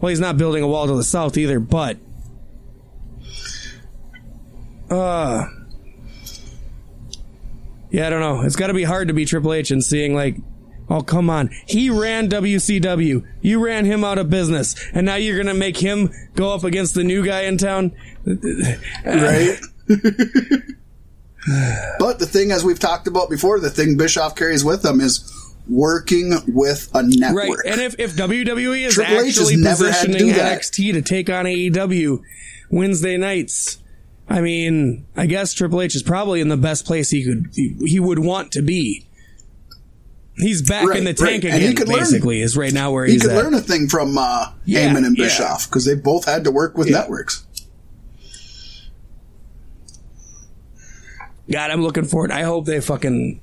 Well, 0.00 0.10
he's 0.10 0.20
not 0.20 0.36
building 0.36 0.62
a 0.62 0.68
wall 0.68 0.86
to 0.86 0.94
the 0.94 1.04
south 1.04 1.36
either, 1.38 1.58
but 1.60 1.96
uh 4.90 5.46
Yeah, 7.90 8.06
I 8.06 8.10
don't 8.10 8.20
know. 8.20 8.42
It's 8.42 8.56
got 8.56 8.68
to 8.68 8.74
be 8.74 8.84
hard 8.84 9.08
to 9.08 9.14
be 9.14 9.24
Triple 9.24 9.52
H 9.52 9.70
and 9.70 9.82
seeing 9.82 10.14
like 10.14 10.36
Oh, 10.90 11.02
come 11.02 11.30
on. 11.30 11.50
He 11.66 11.88
ran 11.88 12.28
WCW. 12.28 13.24
You 13.40 13.64
ran 13.64 13.84
him 13.84 14.02
out 14.02 14.18
of 14.18 14.28
business. 14.28 14.74
And 14.92 15.06
now 15.06 15.14
you're 15.14 15.36
going 15.36 15.46
to 15.46 15.54
make 15.54 15.76
him 15.76 16.10
go 16.34 16.52
up 16.52 16.64
against 16.64 16.94
the 16.94 17.04
new 17.04 17.24
guy 17.24 17.42
in 17.42 17.58
town? 17.58 17.92
right? 18.26 19.60
but 21.98 22.18
the 22.18 22.26
thing, 22.28 22.50
as 22.50 22.64
we've 22.64 22.80
talked 22.80 23.06
about 23.06 23.30
before, 23.30 23.60
the 23.60 23.70
thing 23.70 23.96
Bischoff 23.96 24.34
carries 24.34 24.64
with 24.64 24.84
him 24.84 25.00
is 25.00 25.32
working 25.68 26.32
with 26.48 26.90
a 26.92 27.04
network. 27.04 27.48
Right. 27.48 27.72
And 27.72 27.80
if, 27.80 27.94
if 28.00 28.14
WWE 28.16 28.86
is 28.86 28.94
Triple 28.94 29.16
actually 29.16 29.56
to 29.56 29.62
positioning 29.62 30.26
do. 30.26 30.34
NXT 30.34 30.94
to 30.94 31.02
take 31.02 31.30
on 31.30 31.44
AEW 31.44 32.20
Wednesday 32.70 33.16
nights, 33.16 33.78
I 34.30 34.40
mean, 34.40 35.06
I 35.16 35.26
guess 35.26 35.52
Triple 35.52 35.82
H 35.82 35.96
is 35.96 36.02
probably 36.04 36.40
in 36.40 36.48
the 36.48 36.56
best 36.56 36.86
place 36.86 37.10
he 37.10 37.24
could, 37.24 37.48
he, 37.52 37.74
he 37.84 37.98
would 38.00 38.20
want 38.20 38.52
to 38.52 38.62
be. 38.62 39.04
He's 40.36 40.62
back 40.62 40.86
Right, 40.86 40.98
in 40.98 41.04
the 41.04 41.12
tank 41.12 41.42
right. 41.44 41.52
Again, 41.54 41.74
could 41.76 41.88
learn. 41.88 41.98
basically, 41.98 42.40
is 42.40 42.56
right 42.56 42.72
now 42.72 42.92
where 42.92 43.04
he 43.04 43.14
he's 43.14 43.22
could 43.22 43.32
at. 43.32 43.36
learn 43.44 43.52
a 43.54 43.60
thing 43.60 43.88
from 43.88 44.16
uh, 44.16 44.52
Yeah, 44.64 44.88
Heyman 44.88 45.04
and. 45.04 45.16
Bischoff 45.16 45.68
because 45.68 45.84
they 45.84 45.96
both 45.96 46.24
had 46.26 46.44
to 46.44 46.50
work 46.52 46.78
with 46.78 46.88
Yeah. 46.88 47.00
networks. 47.00 47.44
God, 51.50 51.70
I'm 51.70 51.82
looking 51.82 52.04
forward. 52.04 52.30
I 52.30 52.42
hope 52.42 52.66
they 52.66 52.80
fucking 52.80 53.40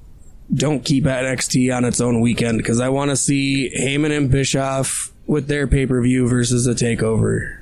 don't 0.54 0.84
keep 0.86 1.04
NXT 1.04 1.76
on 1.76 1.84
its 1.84 2.00
own 2.00 2.22
weekend 2.22 2.58
because 2.58 2.80
I 2.80 2.88
want 2.90 3.12
to 3.12 3.18
see 3.18 3.70
Heyman 3.78 4.16
and 4.16 4.32
Bischoff 4.32 5.12
with 5.26 5.48
their 5.50 5.68
pay 5.68 5.86
per 5.86 6.02
view 6.02 6.28
versus 6.28 6.66
a 6.66 6.74
takeover. 6.74 7.58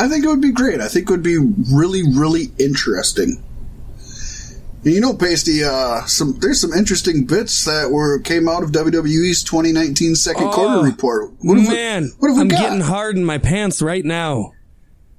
I 0.00 0.08
think 0.08 0.24
it 0.24 0.28
would 0.28 0.40
be 0.40 0.52
great. 0.52 0.80
I 0.80 0.88
think 0.88 1.08
it 1.08 1.12
would 1.12 1.22
be 1.22 1.38
really, 1.72 2.02
really 2.02 2.50
interesting. 2.58 3.42
And 4.82 4.94
you 4.94 5.00
know, 5.00 5.12
Pasty, 5.14 5.62
uh, 5.62 6.06
some 6.06 6.38
there's 6.40 6.58
some 6.60 6.72
interesting 6.72 7.26
bits 7.26 7.66
that 7.66 7.90
were 7.90 8.18
came 8.20 8.48
out 8.48 8.62
of 8.62 8.70
WWE's 8.72 9.44
2019 9.44 10.14
second 10.14 10.44
Oh, 10.44 10.52
quarter 10.52 10.82
report. 10.82 11.32
What 11.40 11.58
have 11.58 11.68
we- 11.68 11.74
Man, 11.74 12.12
what 12.18 12.28
have 12.28 12.36
we 12.36 12.40
I'm 12.42 12.48
got? 12.48 12.60
getting 12.60 12.80
hard 12.80 13.16
in 13.16 13.24
my 13.24 13.36
pants 13.38 13.82
right 13.82 14.04
now. 14.04 14.52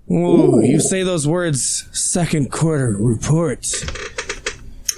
Ooh, 0.10 0.56
Ooh. 0.56 0.62
you 0.66 0.80
say 0.80 1.04
those 1.04 1.28
words, 1.28 1.88
second 1.92 2.52
quarter 2.52 2.98
report. 3.00 3.66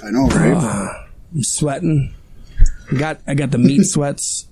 I 0.02 0.10
know, 0.10 0.26
right? 0.28 1.06
I'm 1.34 1.42
sweating. 1.44 2.14
I 2.90 2.96
got 2.96 3.20
I 3.26 3.34
got 3.34 3.50
the 3.50 3.58
meat 3.58 3.84
sweats. 3.84 4.46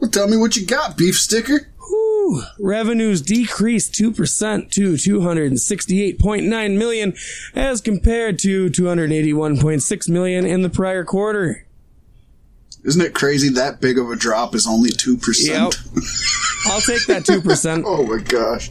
Well, 0.00 0.10
tell 0.10 0.28
me 0.28 0.36
what 0.36 0.56
you 0.56 0.66
got, 0.66 0.96
beef 0.98 1.16
sticker. 1.16 1.68
Revenues 2.58 3.22
decreased 3.22 3.92
2% 3.94 4.70
to 4.72 4.92
268.9 4.94 6.78
million 6.78 7.14
as 7.54 7.80
compared 7.80 8.38
to 8.40 8.68
281.6 8.70 10.08
million 10.08 10.46
in 10.46 10.62
the 10.62 10.70
prior 10.70 11.04
quarter. 11.04 11.66
Isn't 12.84 13.02
it 13.02 13.14
crazy 13.14 13.48
that 13.50 13.80
big 13.80 13.98
of 13.98 14.10
a 14.10 14.16
drop 14.16 14.54
is 14.54 14.66
only 14.66 14.90
2%? 14.90 15.46
Yep. 15.46 15.72
I'll 16.66 16.80
take 16.80 17.06
that 17.06 17.24
2%. 17.24 17.82
oh 17.86 18.06
my 18.06 18.22
gosh. 18.22 18.70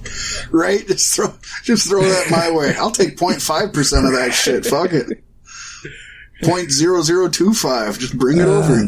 Right? 0.51 0.87
Just 0.87 1.15
throw, 1.15 1.33
just 1.63 1.89
throw 1.89 2.01
that 2.01 2.31
my 2.31 2.49
way. 2.49 2.73
I'll 2.77 2.91
take 2.91 3.17
0.5% 3.17 4.05
of 4.05 4.13
that 4.13 4.33
shit. 4.33 4.65
Fuck 4.65 4.93
it. 4.93 5.21
0.0025. 6.43 7.99
Just 7.99 8.17
bring 8.17 8.37
it 8.37 8.47
over. 8.47 8.73
Uh. 8.73 8.85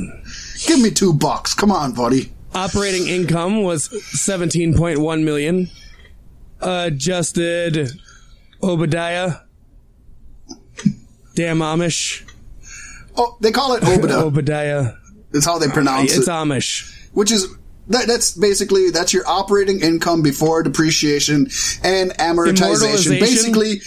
Give 0.65 0.79
me 0.79 0.91
two 0.91 1.13
bucks. 1.13 1.53
Come 1.53 1.71
on, 1.71 1.93
buddy. 1.93 2.31
Operating 2.57 3.07
income 3.07 3.61
was 3.61 3.87
17.1 3.87 5.23
million. 5.23 5.69
Adjusted 6.59 7.91
Obadiah. 8.63 9.33
Damn 11.35 11.59
Amish. 11.59 12.27
Oh, 13.15 13.37
they 13.41 13.51
call 13.51 13.73
it 13.75 13.83
Obadiah. 13.83 14.17
Obadiah. 14.25 14.93
It's 15.33 15.45
how 15.45 15.59
they 15.59 15.67
pronounce 15.67 16.05
It's 16.05 16.15
it. 16.15 16.19
It's 16.21 16.29
Amish. 16.29 17.09
which 17.13 17.31
is 17.31 17.47
that, 17.89 18.07
that's 18.07 18.35
basically 18.35 18.89
that's 18.89 19.13
your 19.13 19.27
operating 19.27 19.81
income 19.81 20.23
before 20.23 20.63
depreciation 20.63 21.49
and 21.83 22.11
amortization. 22.17 23.19
Basically, 23.19 23.81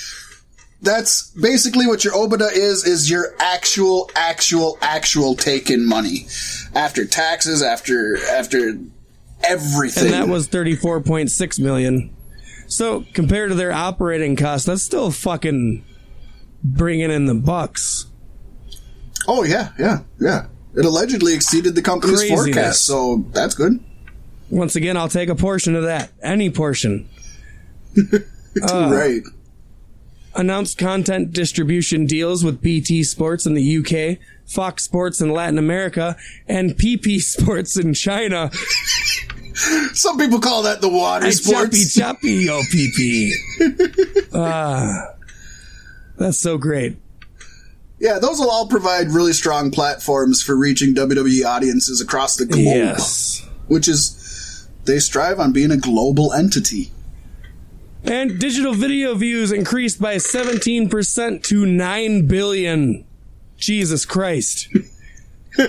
that's 0.82 1.30
basically 1.32 1.86
what 1.86 2.04
your 2.04 2.14
OIBDA 2.14 2.52
is 2.52 2.86
is 2.86 3.10
your 3.10 3.34
actual 3.38 4.10
actual 4.14 4.78
actual 4.80 5.34
take 5.34 5.70
in 5.70 5.86
money 5.86 6.26
after 6.74 7.04
taxes 7.04 7.62
after 7.62 8.18
after 8.26 8.78
everything. 9.44 10.06
And 10.06 10.14
that 10.14 10.28
was 10.28 10.48
34.6 10.48 11.60
million. 11.60 12.16
So 12.68 13.04
compared 13.14 13.50
to 13.50 13.54
their 13.54 13.72
operating 13.72 14.36
cost, 14.36 14.66
that's 14.66 14.82
still 14.82 15.10
fucking 15.10 15.84
bringing 16.62 17.10
in 17.10 17.26
the 17.26 17.34
bucks. 17.34 18.06
oh 19.28 19.44
yeah 19.44 19.72
yeah 19.78 20.00
yeah. 20.18 20.46
It 20.76 20.84
allegedly 20.84 21.34
exceeded 21.34 21.74
the 21.74 21.82
company's 21.82 22.20
Craziness. 22.20 22.44
forecast, 22.44 22.84
so 22.86 23.24
that's 23.32 23.54
good. 23.54 23.82
Once 24.50 24.76
again, 24.76 24.96
I'll 24.96 25.08
take 25.08 25.28
a 25.28 25.34
portion 25.34 25.74
of 25.74 25.82
that. 25.84 26.10
Any 26.22 26.50
portion. 26.50 27.08
Uh. 28.64 28.90
right. 28.92 29.22
Announced 30.34 30.78
content 30.78 31.32
distribution 31.32 32.06
deals 32.06 32.44
with 32.44 32.60
BT 32.62 33.02
Sports 33.02 33.46
in 33.46 33.54
the 33.54 33.78
UK, 33.78 34.18
Fox 34.46 34.84
Sports 34.84 35.20
in 35.20 35.30
Latin 35.30 35.58
America, 35.58 36.16
and 36.46 36.70
PP 36.72 37.20
Sports 37.20 37.76
in 37.76 37.94
China. 37.94 38.50
Some 39.92 40.16
people 40.18 40.38
call 40.40 40.62
that 40.62 40.80
the 40.80 40.88
water 40.88 41.26
Hey, 41.26 41.32
sports. 41.32 41.94
Choppy 41.94 42.46
choppy, 42.46 42.48
oh 42.50 42.62
PP. 42.72 43.32
Ah, 44.34 45.08
that's 46.16 46.38
so 46.38 46.56
great. 46.56 46.96
Yeah, 47.98 48.18
those 48.18 48.38
will 48.38 48.50
all 48.50 48.66
provide 48.68 49.08
really 49.10 49.32
strong 49.34 49.70
platforms 49.70 50.42
for 50.42 50.56
reaching 50.56 50.94
WWE 50.94 51.44
audiences 51.44 52.00
across 52.00 52.36
the 52.36 52.46
globe. 52.46 52.64
Yes. 52.64 53.46
Which 53.66 53.88
is, 53.88 54.66
they 54.84 54.98
strive 55.00 55.38
on 55.40 55.52
being 55.52 55.70
a 55.70 55.76
global 55.76 56.32
entity. 56.32 56.92
And 58.04 58.38
digital 58.40 58.72
video 58.74 59.14
views 59.14 59.52
increased 59.52 60.00
by 60.00 60.16
17% 60.16 61.42
to 61.44 61.66
9 61.66 62.26
billion. 62.26 63.04
Jesus 63.56 64.04
Christ. 64.06 64.68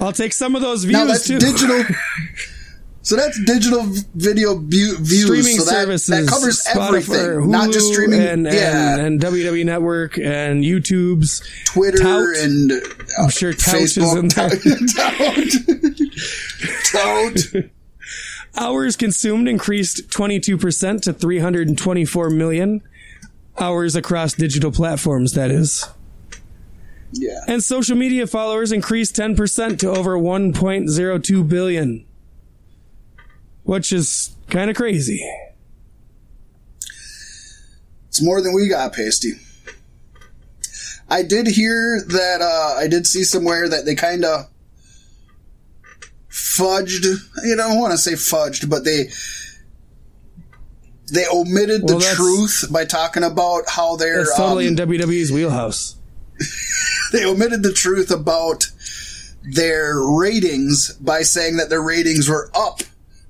I'll 0.00 0.12
take 0.12 0.32
some 0.32 0.54
of 0.54 0.62
those 0.62 0.84
views 0.84 0.98
Now 0.98 1.04
that's 1.06 1.26
too. 1.26 1.38
digital. 1.38 1.82
so 3.02 3.16
that's 3.16 3.42
digital 3.44 3.84
video 4.14 4.54
bu- 4.56 4.96
views. 4.98 5.24
streaming 5.24 5.58
so 5.58 5.64
that, 5.64 5.70
services. 5.70 6.06
that 6.08 6.28
covers 6.28 6.62
Spotify, 6.62 6.88
everything, 6.88 7.20
Hulu, 7.20 7.48
not 7.48 7.72
just 7.72 7.90
streaming. 7.92 8.20
and, 8.20 8.44
yeah, 8.44 8.96
and, 8.98 9.06
and 9.06 9.20
WWE 9.20 9.64
Network 9.64 10.18
and 10.18 10.62
YouTube's. 10.62 11.40
Twitter 11.66 11.98
Tout. 11.98 12.36
and 12.36 12.70
uh, 12.72 12.76
I'm 13.18 13.30
sure 13.30 13.52
Tout 13.54 13.74
is 13.76 13.96
Facebook. 13.96 14.18
in 14.18 14.28
there. 14.28 14.50
Tout. 16.92 17.54
Tout. 17.54 17.64
Hours 18.56 18.96
consumed 18.96 19.48
increased 19.48 20.08
22% 20.10 21.02
to 21.02 21.12
324 21.12 22.30
million. 22.30 22.82
Hours 23.58 23.96
across 23.96 24.34
digital 24.34 24.70
platforms, 24.70 25.32
that 25.32 25.50
is. 25.50 25.88
Yeah. 27.12 27.40
And 27.46 27.62
social 27.62 27.96
media 27.96 28.26
followers 28.26 28.72
increased 28.72 29.16
10% 29.16 29.78
to 29.80 29.90
over 29.90 30.16
1.02 30.16 31.48
billion. 31.48 32.04
Which 33.64 33.92
is 33.92 34.34
kind 34.48 34.70
of 34.70 34.76
crazy. 34.76 35.24
It's 38.08 38.22
more 38.22 38.42
than 38.42 38.54
we 38.54 38.68
got, 38.68 38.92
Pasty. 38.92 39.32
I 41.08 41.22
did 41.22 41.46
hear 41.46 42.02
that, 42.08 42.40
uh, 42.40 42.78
I 42.78 42.88
did 42.88 43.06
see 43.06 43.24
somewhere 43.24 43.68
that 43.68 43.84
they 43.84 43.94
kind 43.94 44.24
of 44.24 44.48
fudged, 46.56 47.04
you 47.44 47.56
know, 47.56 47.64
I 47.64 47.68
don't 47.68 47.80
want 47.80 47.92
to 47.92 47.98
say 47.98 48.12
fudged, 48.12 48.68
but 48.68 48.84
they, 48.84 49.08
they 51.12 51.26
omitted 51.32 51.82
Well, 51.84 51.98
the 51.98 52.04
truth 52.14 52.66
by 52.70 52.84
talking 52.84 53.22
about 53.22 53.64
how 53.68 53.96
they're, 53.96 54.18
That's 54.24 54.36
totally 54.36 54.66
um, 54.68 54.78
in 54.78 54.88
WWE's 54.88 55.30
wheelhouse. 55.32 55.96
they 57.12 57.24
omitted 57.24 57.62
the 57.62 57.72
truth 57.72 58.10
about 58.10 58.64
their 59.44 59.98
ratings 60.00 60.92
by 60.94 61.22
saying 61.22 61.56
that 61.56 61.68
their 61.68 61.82
ratings 61.82 62.28
were 62.28 62.50
up 62.54 62.80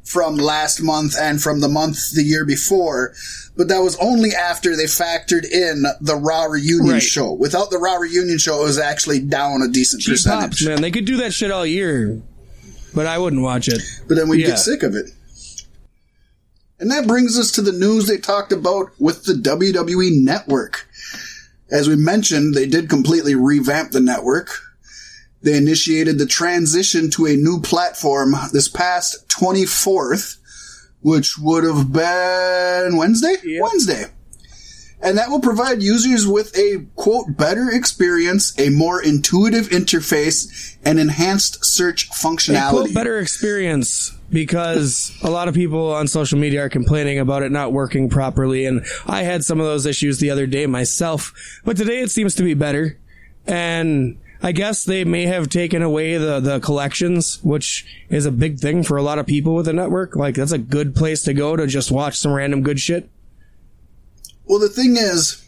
from 0.05 0.37
last 0.37 0.83
month 0.83 1.15
and 1.19 1.43
from 1.43 1.61
the 1.61 1.69
month 1.69 2.13
the 2.13 2.23
year 2.23 2.45
before. 2.45 3.15
But 3.57 3.69
that 3.69 3.79
was 3.81 3.97
only 3.99 4.31
after 4.35 4.77
they 4.77 4.85
factored 4.85 5.45
in 5.45 5.85
the 6.01 6.17
Raw 6.17 6.45
reunion 6.45 6.95
Right. 6.95 7.03
show. 7.03 7.33
Without 7.33 7.71
the 7.71 7.79
Raw 7.79 7.97
reunion 7.97 8.39
show, 8.39 8.61
it 8.61 8.65
was 8.65 8.79
actually 8.79 9.21
down 9.21 9.63
a 9.63 9.69
decent 9.69 10.03
Cheap 10.03 10.13
percentage. 10.15 10.51
pops, 10.51 10.65
man. 10.65 10.81
They 10.83 10.91
could 10.91 11.05
do 11.05 11.17
that 11.19 11.33
shit 11.35 11.51
all 11.51 11.67
year, 11.67 12.21
but 12.95 13.07
I 13.07 13.19
wouldn't 13.19 13.43
watch 13.43 13.69
it. 13.69 13.81
But 14.09 14.17
then 14.17 14.29
we 14.29 14.41
Yeah. 14.41 14.49
get 14.49 14.59
sick 14.59 14.83
of 14.83 14.95
it. 14.95 15.11
And 16.79 16.91
that 16.91 17.07
brings 17.07 17.39
us 17.39 17.53
to 17.53 17.63
the 17.63 17.73
news 17.73 18.07
they 18.07 18.17
talked 18.19 18.53
about 18.53 18.91
with 18.99 19.25
the 19.25 19.35
WWE 19.35 20.11
network. 20.25 20.89
As 21.71 21.89
we 21.89 21.97
mentioned, 21.97 22.55
they 22.55 22.67
did 22.67 22.89
completely 22.89 23.35
revamp 23.35 23.93
the 23.93 24.01
network. 24.01 24.51
They 25.43 25.57
initiated 25.57 26.19
the 26.19 26.27
transition 26.27 27.11
to 27.13 27.27
a 27.27 27.37
new 27.37 27.61
platform 27.61 28.35
this 28.53 28.69
past 28.69 29.29
24th, 29.29 30.37
which 31.01 31.39
would 31.39 31.65
have 31.65 31.93
been 31.93 32.97
Wednesday? 32.97 33.37
Yep. 33.45 33.63
Wednesday. 33.63 34.05
And 35.03 35.19
that 35.19 35.31
will 35.31 35.41
provide 35.41 35.83
users 35.83 36.27
with 36.27 36.57
a 36.57 36.87
quote 36.95 37.37
better 37.37 37.69
experience, 37.71 38.57
a 38.59 38.69
more 38.69 39.03
intuitive 39.03 39.69
interface, 39.71 40.77
and 40.85 41.01
enhanced 41.01 41.65
search 41.65 42.09
functionality. 42.11 42.69
A 42.69 42.71
quote 42.71 42.95
better 42.95 43.19
experience 43.19 44.17
because 44.31 45.13
a 45.23 45.31
lot 45.31 45.49
of 45.49 45.55
people 45.55 45.93
on 45.93 46.07
social 46.07 46.39
media 46.39 46.63
are 46.63 46.69
complaining 46.69 47.19
about 47.19 47.43
it 47.43 47.51
not 47.51 47.73
working 47.73 48.09
properly, 48.09 48.65
and 48.65 48.87
I 49.07 49.25
had 49.25 49.45
some 49.45 49.59
of 49.59 49.67
those 49.67 49.87
issues 49.87 50.21
the 50.21 50.31
other 50.31 50.47
day 50.47 50.67
myself. 50.67 51.33
But 51.65 51.77
today 51.77 52.01
it 52.01 52.11
seems 52.11 52.37
to 52.37 52.45
be 52.45 52.55
better, 52.55 52.97
and 53.47 54.19
I 54.41 54.53
guess 54.53 54.85
they 54.85 55.05
may 55.05 55.27
have 55.27 55.49
taken 55.49 55.83
away 55.83 56.17
the 56.17 56.41
the 56.41 56.61
collections, 56.61 57.43
which 57.43 57.87
is 58.09 58.25
a 58.25 58.33
big 58.33 58.59
thing 58.59 58.83
for 58.83 58.97
a 58.97 59.03
lot 59.03 59.19
of 59.19 59.27
people 59.27 59.55
with 59.55 59.67
the 59.67 59.73
network. 59.73 60.17
Like 60.17 60.37
that's 60.37 60.53
a 60.53 60.59
good 60.59 60.95
place 60.95 61.23
to 61.25 61.35
go 61.35 61.57
to 61.57 61.67
just 61.67 61.91
watch 61.91 62.17
some 62.17 62.33
random 62.33 62.63
good 62.63 62.81
shit. 62.81 63.09
Well, 64.53 64.61
the 64.61 64.69
thing 64.69 64.99
is, 64.99 65.43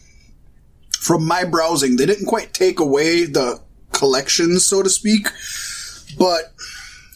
from 0.99 1.27
my 1.27 1.43
browsing, 1.43 1.95
they 1.95 2.07
didn't 2.07 2.25
quite 2.25 2.55
take 2.55 2.79
away 2.79 3.25
the 3.25 3.61
collections, 3.91 4.65
so 4.65 4.81
to 4.81 4.89
speak. 4.89 5.27
But 6.17 6.51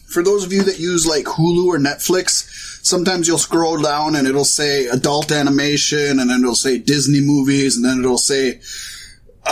for 0.06 0.22
those 0.22 0.44
of 0.44 0.52
you 0.52 0.62
that 0.62 0.78
use 0.78 1.04
like 1.04 1.24
Hulu 1.24 1.66
or 1.66 1.78
Netflix, 1.78 2.46
sometimes 2.86 3.26
you'll 3.26 3.38
scroll 3.38 3.82
down 3.82 4.14
and 4.14 4.28
it'll 4.28 4.44
say 4.44 4.86
adult 4.86 5.32
animation, 5.32 6.20
and 6.20 6.30
then 6.30 6.42
it'll 6.42 6.54
say 6.54 6.78
Disney 6.78 7.20
movies, 7.20 7.76
and 7.76 7.84
then 7.84 7.98
it'll 7.98 8.18
say 8.18 8.60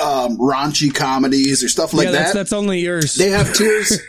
um, 0.01 0.39
raunchy 0.39 0.95
comedies 0.95 1.65
or 1.65 1.69
stuff 1.69 1.93
like 1.93 2.05
yeah, 2.05 2.13
that's 2.13 2.35
that. 2.35 2.39
that's 2.39 2.53
only 2.53 2.79
yours. 2.79 3.17
They 3.17 3.31
have 3.31 3.53
tiers. 3.53 4.01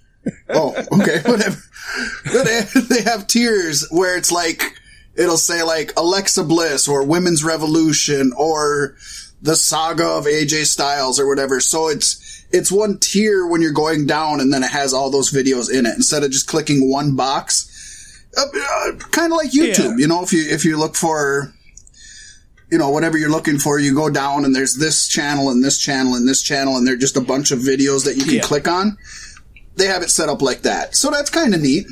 oh, 0.50 0.74
okay, 0.92 1.20
whatever. 1.24 1.56
But 2.26 2.44
they, 2.44 2.60
they 2.82 3.00
have 3.04 3.26
tiers 3.26 3.88
where 3.90 4.18
it's 4.18 4.30
like 4.30 4.74
it'll 5.18 5.36
say 5.36 5.62
like 5.62 5.92
Alexa 5.96 6.44
Bliss 6.44 6.88
or 6.88 7.04
Women's 7.04 7.44
Revolution 7.44 8.32
or 8.36 8.96
the 9.42 9.56
saga 9.56 10.06
of 10.06 10.24
AJ 10.24 10.64
Styles 10.66 11.20
or 11.20 11.26
whatever. 11.28 11.60
So 11.60 11.88
it's 11.88 12.24
it's 12.50 12.72
one 12.72 12.98
tier 12.98 13.46
when 13.46 13.60
you're 13.60 13.72
going 13.72 14.06
down, 14.06 14.40
and 14.40 14.52
then 14.52 14.62
it 14.62 14.70
has 14.70 14.94
all 14.94 15.10
those 15.10 15.30
videos 15.30 15.70
in 15.70 15.84
it 15.84 15.94
instead 15.96 16.24
of 16.24 16.30
just 16.30 16.46
clicking 16.46 16.90
one 16.90 17.14
box. 17.16 17.66
Uh, 18.36 18.42
uh, 18.42 18.92
kind 19.10 19.32
of 19.32 19.36
like 19.38 19.50
YouTube, 19.50 19.78
Yeah. 19.78 19.96
you 19.98 20.06
know. 20.08 20.22
If 20.22 20.32
you 20.32 20.44
if 20.48 20.64
you 20.64 20.78
look 20.78 20.94
for 20.96 21.52
you 22.70 22.76
know, 22.76 22.90
whatever 22.90 23.16
you're 23.16 23.30
looking 23.30 23.58
for, 23.58 23.78
you 23.78 23.94
go 23.94 24.10
down 24.10 24.44
and 24.44 24.54
there's 24.54 24.74
this 24.76 25.08
channel 25.08 25.48
and 25.48 25.64
this 25.64 25.78
channel 25.78 26.14
and 26.16 26.28
this 26.28 26.42
channel 26.42 26.76
and 26.76 26.86
they're 26.86 26.96
just 26.98 27.16
a 27.16 27.20
bunch 27.22 27.50
of 27.50 27.60
videos 27.60 28.04
that 28.04 28.16
you 28.18 28.24
can 28.24 28.34
Yeah. 28.34 28.40
click 28.42 28.68
on. 28.68 28.98
They 29.76 29.86
have 29.86 30.02
it 30.02 30.10
set 30.10 30.28
up 30.28 30.42
like 30.42 30.60
that. 30.62 30.94
So 30.94 31.10
that's 31.10 31.30
kind 31.30 31.54
of 31.54 31.62
neat. 31.62 31.86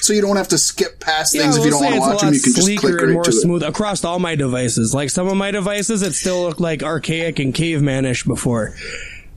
So 0.00 0.12
you 0.12 0.20
don't 0.22 0.36
have 0.36 0.48
to 0.48 0.58
skip 0.58 0.98
past 1.00 1.34
things 1.36 1.56
if 1.56 1.64
you 1.64 1.70
don't 1.70 1.82
want 1.82 1.94
to 1.94 2.00
watch 2.00 2.20
them. 2.22 2.32
You 2.34 2.40
can 2.40 2.54
just 2.54 2.78
click 2.78 3.00
and 3.02 3.12
more 3.12 3.24
to 3.24 3.54
it. 3.56 3.62
across 3.62 4.04
all 4.04 4.18
my 4.18 4.34
devices. 4.34 4.94
Like 4.94 5.10
some 5.10 5.28
of 5.28 5.36
my 5.36 5.50
devices, 5.50 6.02
it 6.02 6.14
still 6.14 6.42
looked 6.42 6.60
like 6.60 6.82
archaic 6.82 7.38
and 7.38 7.52
cavemanish 7.54 8.26
before, 8.26 8.74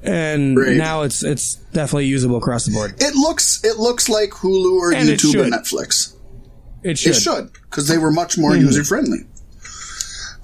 and 0.02 0.58
Right. 0.58 0.78
now 0.78 1.02
it's 1.02 1.24
it's 1.24 1.56
definitely 1.74 2.06
usable 2.08 2.38
across 2.38 2.66
the 2.66 2.72
board. 2.72 2.96
It 3.02 3.16
looks 3.16 3.64
it 3.64 3.78
looks 3.78 4.08
like 4.10 4.30
Hulu 4.32 4.78
or 4.80 4.94
And 4.94 5.10
YouTube 5.10 5.46
or. 5.46 5.50
Netflix. 5.50 6.14
It 6.84 6.98
should. 6.98 7.12
It 7.16 7.20
should 7.22 7.54
because 7.70 7.88
they 7.88 7.98
were 7.98 8.12
much 8.12 8.38
more 8.38 8.52
Mm-hmm. 8.52 8.66
user 8.66 8.84
friendly. 8.84 9.20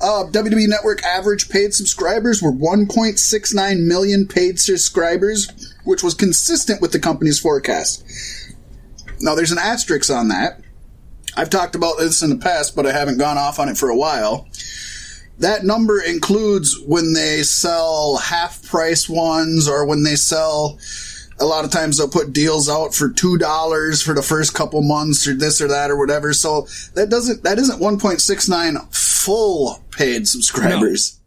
Uh, 0.01 0.23
WWE 0.31 0.67
Network 0.69 1.03
average 1.03 1.49
paid 1.49 1.73
subscribers 1.73 2.41
were 2.41 2.53
1.69 2.53 3.85
million 3.85 4.25
paid 4.27 4.57
subscribers, 4.57 5.73
which 5.83 6.01
was 6.03 6.13
consistent 6.13 6.81
with 6.81 6.93
the 6.93 6.99
company's 6.99 7.37
forecast. 7.37 8.05
Now, 9.21 9.35
there's 9.35 9.51
an 9.51 9.57
asterisk 9.57 10.09
on 10.09 10.29
that. 10.29 10.61
I've 11.35 11.49
talked 11.49 11.75
about 11.75 11.97
this 11.97 12.21
in 12.21 12.29
the 12.29 12.37
past, 12.37 12.75
but 12.75 12.85
I 12.85 12.91
haven't 12.91 13.17
gone 13.17 13.37
off 13.37 13.59
on 13.59 13.69
it 13.69 13.77
for 13.77 13.89
a 13.89 13.95
while. 13.97 14.47
that 15.39 15.63
number 15.63 16.01
includes 16.01 16.77
when 16.85 17.13
they 17.13 17.43
sell 17.43 18.17
half 18.17 18.61
price 18.67 19.07
ones 19.07 19.69
or 19.69 19.85
when 19.85 20.03
they 20.03 20.15
sell 20.15 20.77
a 21.39 21.45
lot 21.45 21.63
of 21.63 21.71
times 21.71 21.97
they'll 21.97 22.09
put 22.09 22.33
deals 22.33 22.67
out 22.67 22.93
for 22.93 23.09
two 23.09 23.37
dollars 23.37 24.01
for 24.01 24.13
the 24.13 24.21
first 24.21 24.53
couple 24.53 24.81
months 24.81 25.25
or 25.27 25.33
this 25.33 25.61
or 25.61 25.69
that 25.69 25.89
or 25.89 25.97
whatever. 25.97 26.33
So 26.33 26.67
that 26.95 27.09
doesn't 27.09 27.43
that 27.43 27.57
isn't 27.57 27.79
1.69 27.79 28.93
full 28.93 29.81
paid 29.91 30.27
subscribers. 30.27 31.17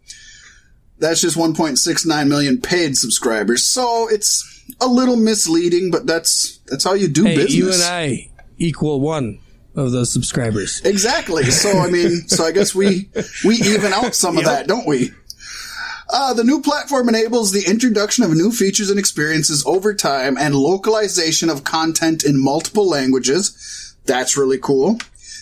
That's 0.98 1.20
just 1.20 1.36
1.69 1.36 2.28
million 2.28 2.60
paid 2.60 2.96
subscribers. 2.96 3.64
So 3.64 4.08
it's 4.08 4.51
a 4.80 4.86
little 4.86 5.16
misleading, 5.16 5.90
but 5.90 6.06
that's 6.06 6.58
that's 6.66 6.84
how 6.84 6.94
you 6.94 7.08
do 7.08 7.24
Hey, 7.24 7.36
business. 7.36 7.54
you 7.54 7.72
and 7.72 7.82
I 7.82 8.30
equal 8.58 9.00
one 9.00 9.38
of 9.74 9.92
those 9.92 10.12
subscribers. 10.12 10.80
Exactly. 10.84 11.44
So 11.44 11.70
I 11.78 11.88
mean, 11.90 12.10
so 12.28 12.44
I 12.44 12.52
guess 12.52 12.74
we 12.74 13.10
we 13.44 13.56
even 13.56 13.92
out 13.92 14.14
some 14.14 14.38
of 14.38 14.44
that, 14.44 14.66
don't 14.66 14.86
we? 14.86 15.10
Uh, 16.14 16.34
the 16.34 16.44
new 16.44 16.60
platform 16.60 17.08
enables 17.08 17.52
the 17.52 17.64
introduction 17.66 18.22
of 18.22 18.30
new 18.32 18.52
features 18.52 18.90
and 18.90 18.98
experiences 18.98 19.64
over 19.64 19.94
time 19.94 20.36
and 20.36 20.54
localization 20.54 21.48
of 21.48 21.64
content 21.64 22.22
in 22.22 22.38
multiple 22.38 22.86
languages. 22.86 23.94
That's 24.04 24.36
really 24.36 24.58
cool. 24.58 24.98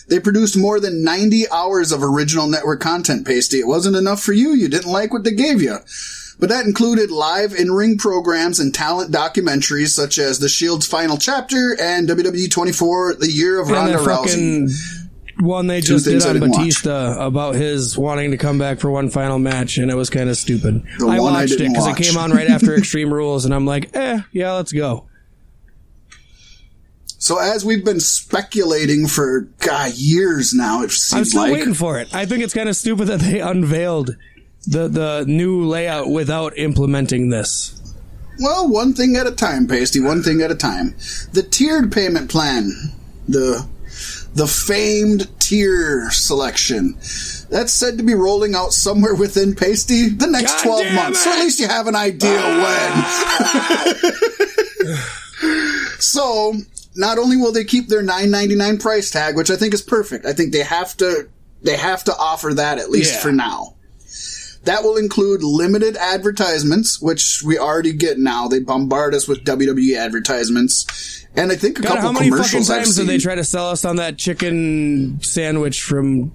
They 0.07 0.19
produced 0.19 0.55
more 0.57 0.79
than 0.79 1.03
90 1.03 1.49
hours 1.51 1.91
of 1.91 2.01
original 2.03 2.47
network 2.47 2.79
content, 2.79 3.25
Pasty. 3.27 3.59
It 3.59 3.67
wasn't 3.67 3.97
enough 3.97 4.21
for 4.21 4.31
you. 4.33 4.53
You 4.53 4.69
didn't 4.69 4.91
like 4.91 5.11
what 5.11 5.25
they 5.25 5.31
gave 5.33 5.61
you. 5.61 5.77
But 6.41 6.49
that 6.49 6.65
included 6.65 7.11
live 7.11 7.53
in-ring 7.53 7.99
programs 7.99 8.59
and 8.59 8.73
talent 8.73 9.11
documentaries 9.11 9.89
such 9.89 10.17
as 10.17 10.39
The 10.39 10.49
Shield's 10.49 10.87
Final 10.87 11.17
Chapter 11.17 11.77
and 11.79 12.09
WWE 12.09 12.49
24, 12.49 13.13
The 13.13 13.31
Year 13.31 13.61
of 13.61 13.67
And 13.67 13.75
Ronda 13.75 13.99
Rousey. 13.99 14.71
one 15.39 15.67
they 15.67 15.81
just 15.81 16.05
did 16.05 16.19
on 16.25 16.33
didn't 16.33 16.49
watch. 16.49 16.57
Batista 16.57 17.23
about 17.23 17.53
his 17.53 17.95
wanting 17.95 18.31
to 18.31 18.37
come 18.37 18.57
back 18.57 18.79
for 18.79 18.89
one 18.89 19.11
final 19.11 19.37
match, 19.37 19.77
and 19.77 19.91
it 19.91 19.95
was 19.95 20.09
kind 20.09 20.31
of 20.31 20.35
stupid. 20.35 20.81
The 20.97 21.05
I 21.05 21.19
one 21.19 21.33
I 21.33 21.41
watched 21.41 21.53
it 21.53 21.69
because 21.69 21.85
it 21.85 21.95
came 21.95 22.17
on 22.17 22.31
right 22.31 22.49
after 22.49 22.75
Extreme 22.77 23.13
Rules, 23.13 23.45
and 23.45 23.53
I'm 23.53 23.67
like, 23.67 23.95
eh, 23.95 24.21
yeah, 24.31 24.53
let's 24.53 24.71
go. 24.71 25.07
So 27.19 27.37
as 27.37 27.63
we've 27.63 27.85
been 27.85 27.99
speculating 27.99 29.05
for 29.05 29.41
God 29.59 29.93
years 29.93 30.55
now, 30.55 30.81
it 30.81 30.89
seems 30.89 31.13
I'm 31.19 31.25
still 31.25 31.41
like 31.43 31.53
waiting 31.53 31.75
for 31.75 31.99
it. 31.99 32.11
I 32.15 32.25
think 32.25 32.43
it's 32.43 32.55
kind 32.55 32.67
of 32.67 32.75
stupid 32.75 33.09
that 33.09 33.19
they 33.19 33.39
unveiled 33.41 34.15
the 34.67 34.87
the 34.87 35.25
new 35.27 35.63
layout 35.65 36.09
without 36.09 36.57
implementing 36.57 37.29
this. 37.29 37.77
well, 38.39 38.67
one 38.67 38.93
thing 38.93 39.15
at 39.15 39.27
a 39.27 39.31
time, 39.31 39.67
Pasty. 39.67 39.99
One 39.99 40.23
thing 40.23 40.41
at 40.41 40.51
a 40.51 40.55
time. 40.55 40.95
The 41.33 41.43
tiered 41.43 41.91
payment 41.91 42.29
plan, 42.29 42.71
the 43.27 43.65
the 44.33 44.47
famed 44.47 45.27
tier 45.41 46.09
selection, 46.11 46.93
that's 47.49 47.73
said 47.73 47.97
to 47.97 48.03
be 48.03 48.13
rolling 48.15 48.55
out 48.55 48.71
somewhere 48.73 49.13
within 49.15 49.55
Pasty 49.55 50.09
the 50.09 50.27
next 50.27 50.53
God 50.55 50.63
twelve 50.63 50.93
months. 50.93 51.23
So 51.23 51.31
at 51.31 51.39
least 51.39 51.59
you 51.59 51.67
have 51.67 51.87
an 51.87 51.95
idea 51.95 52.39
ah. 52.41 53.03
when. 54.83 54.95
so 55.99 56.53
not 56.95 57.17
only 57.17 57.37
will 57.37 57.51
they 57.51 57.63
keep 57.65 57.87
their 57.87 58.01
nine 58.01 58.31
ninety 58.31 58.55
nine 58.55 58.77
price 58.77 59.11
tag, 59.11 59.35
which 59.35 59.49
I 59.51 59.55
think 59.55 59.73
is 59.73 59.81
perfect. 59.81 60.25
I 60.25 60.33
think 60.33 60.51
they 60.53 60.63
have 60.63 60.95
to 60.97 61.27
they 61.63 61.77
have 61.77 62.03
to 62.05 62.15
offer 62.15 62.53
that 62.55 62.79
at 62.79 62.89
least 62.89 63.13
Yeah. 63.15 63.19
for 63.21 63.31
now. 63.31 63.75
That 64.63 64.83
will 64.83 64.97
include 64.97 65.43
limited 65.43 65.97
advertisements, 65.97 67.01
which 67.01 67.41
we 67.43 67.57
already 67.57 67.93
get 67.93 68.19
now. 68.19 68.47
They 68.47 68.59
bombard 68.59 69.15
us 69.15 69.27
with 69.27 69.43
WWE 69.43 69.97
advertisements, 69.97 71.25
and 71.35 71.51
I 71.51 71.55
think 71.55 71.79
a 71.79 71.81
God, 71.81 71.87
couple 71.89 72.01
how 72.01 72.11
many 72.11 72.29
fucking 72.29 72.31
commercials 72.31 72.69
I've 72.69 72.83
times 72.83 72.95
did 72.95 73.07
they 73.07 73.17
try 73.17 73.35
to 73.35 73.43
sell 73.43 73.69
us 73.69 73.85
on 73.85 73.95
that 73.95 74.17
chicken 74.17 75.19
sandwich 75.21 75.81
from 75.81 76.31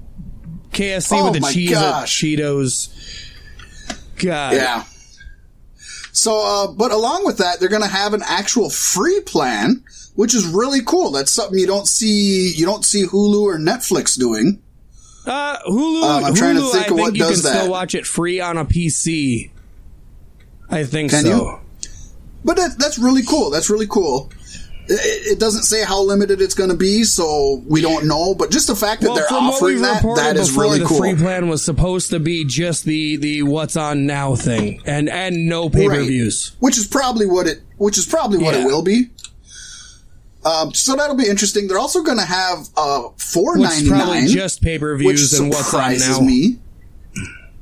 KFC 0.71 1.13
Oh 1.13 1.31
with 1.31 1.41
the 1.41 1.53
cheese 1.53 1.71
gosh. 1.71 2.21
Cheetos? 2.21 2.89
God, 4.17 4.55
Yeah. 4.55 4.85
So, 6.13 6.41
uh, 6.41 6.73
but 6.73 6.93
along 6.93 7.27
with 7.27 7.39
that, 7.39 7.61
they're 7.61 7.69
going 7.69 7.83
to 7.83 7.89
have 7.89 8.15
an 8.15 8.23
actual 8.25 8.71
free 8.71 9.21
plan, 9.21 9.85
which 10.15 10.35
is 10.35 10.47
really 10.47 10.81
cool. 10.83 11.11
That's 11.11 11.31
something 11.31 11.59
you 11.59 11.67
don't 11.67 11.87
see 11.87 12.53
you 12.55 12.65
don't 12.65 12.85
see 12.85 13.05
Hulu 13.05 13.43
or 13.43 13.59
Netflix 13.59 14.19
doing. 14.19 14.63
Uh, 15.27 15.59
Hulu. 15.69 16.03
Um, 16.03 16.25
I'm 16.25 16.33
Hulu, 16.35 16.37
trying 16.39 16.55
to 16.57 16.63
think 16.69 16.75
I 16.87 16.91
of 16.91 16.97
think 16.97 17.13
you 17.17 17.19
does 17.25 17.43
can 17.43 17.53
still 17.53 17.71
watch 17.71 17.95
it 17.95 18.07
free 18.07 18.41
on 18.41 18.57
a 18.59 18.65
PC. 18.65 19.51
I 20.71 20.85
think 20.85 21.11
Can 21.11 21.25
so. 21.25 21.29
you? 21.29 21.59
But 22.45 22.57
that, 22.57 22.77
that's 22.79 22.99
really 22.99 23.23
cool. 23.25 23.51
That's 23.51 23.71
really 23.71 23.87
cool. 23.89 24.31
It, 24.89 25.33
it 25.33 25.41
doesn't 25.41 25.65
say 25.65 25.85
how 25.85 26.01
limited 26.03 26.41
it's 26.41 26.55
going 26.55 26.71
to 26.71 26.77
be, 26.77 27.03
so 27.03 27.61
we 27.69 27.81
don't 27.81 28.07
know. 28.07 28.35
But 28.37 28.53
just 28.53 28.69
the 28.69 28.77
fact 28.77 29.01
that 29.03 29.09
Well, 29.09 29.17
they're 29.17 29.25
what 29.31 29.55
offering 29.55 29.83
that, 29.83 30.03
that 30.17 30.37
is 30.37 30.57
really 30.57 30.79
the 30.79 30.85
cool. 30.85 30.99
free 30.99 31.17
plan 31.17 31.49
was 31.49 31.65
supposed 31.65 32.11
to 32.11 32.21
be 32.21 32.45
just 32.45 32.85
the 32.85 33.17
the 33.17 33.43
what's 33.43 33.77
on 33.77 34.07
now 34.07 34.37
thing, 34.37 34.81
and 34.87 35.09
and 35.09 35.49
no 35.49 35.69
pay 35.71 35.89
per 35.89 36.05
views. 36.05 36.53
which 36.61 36.79
is 36.79 36.87
probably 36.87 37.27
what 37.27 37.49
it 37.49 37.63
which 37.79 37.99
is 37.99 38.07
probably 38.07 38.39
what 38.39 38.55
Yeah. 38.55 38.63
it 38.63 38.67
will 38.67 38.83
be. 38.83 39.11
Um, 40.47 40.73
so 40.73 40.95
that'll 40.95 41.17
be 41.17 41.27
interesting. 41.27 41.67
They're 41.67 41.79
also 41.79 42.03
going 42.03 42.19
to 42.19 42.25
have 42.25 42.69
uh, 42.77 43.09
four 43.17 43.57
ninety 43.57 43.91
nine, 43.91 44.29
just 44.29 44.63
pay 44.63 44.79
per 44.79 44.97
views 44.97 45.37
and 45.39 45.49
what's 45.49 45.61
on 45.61 45.65
surprises 45.65 46.21
now. 46.21 46.27
me. 46.27 46.59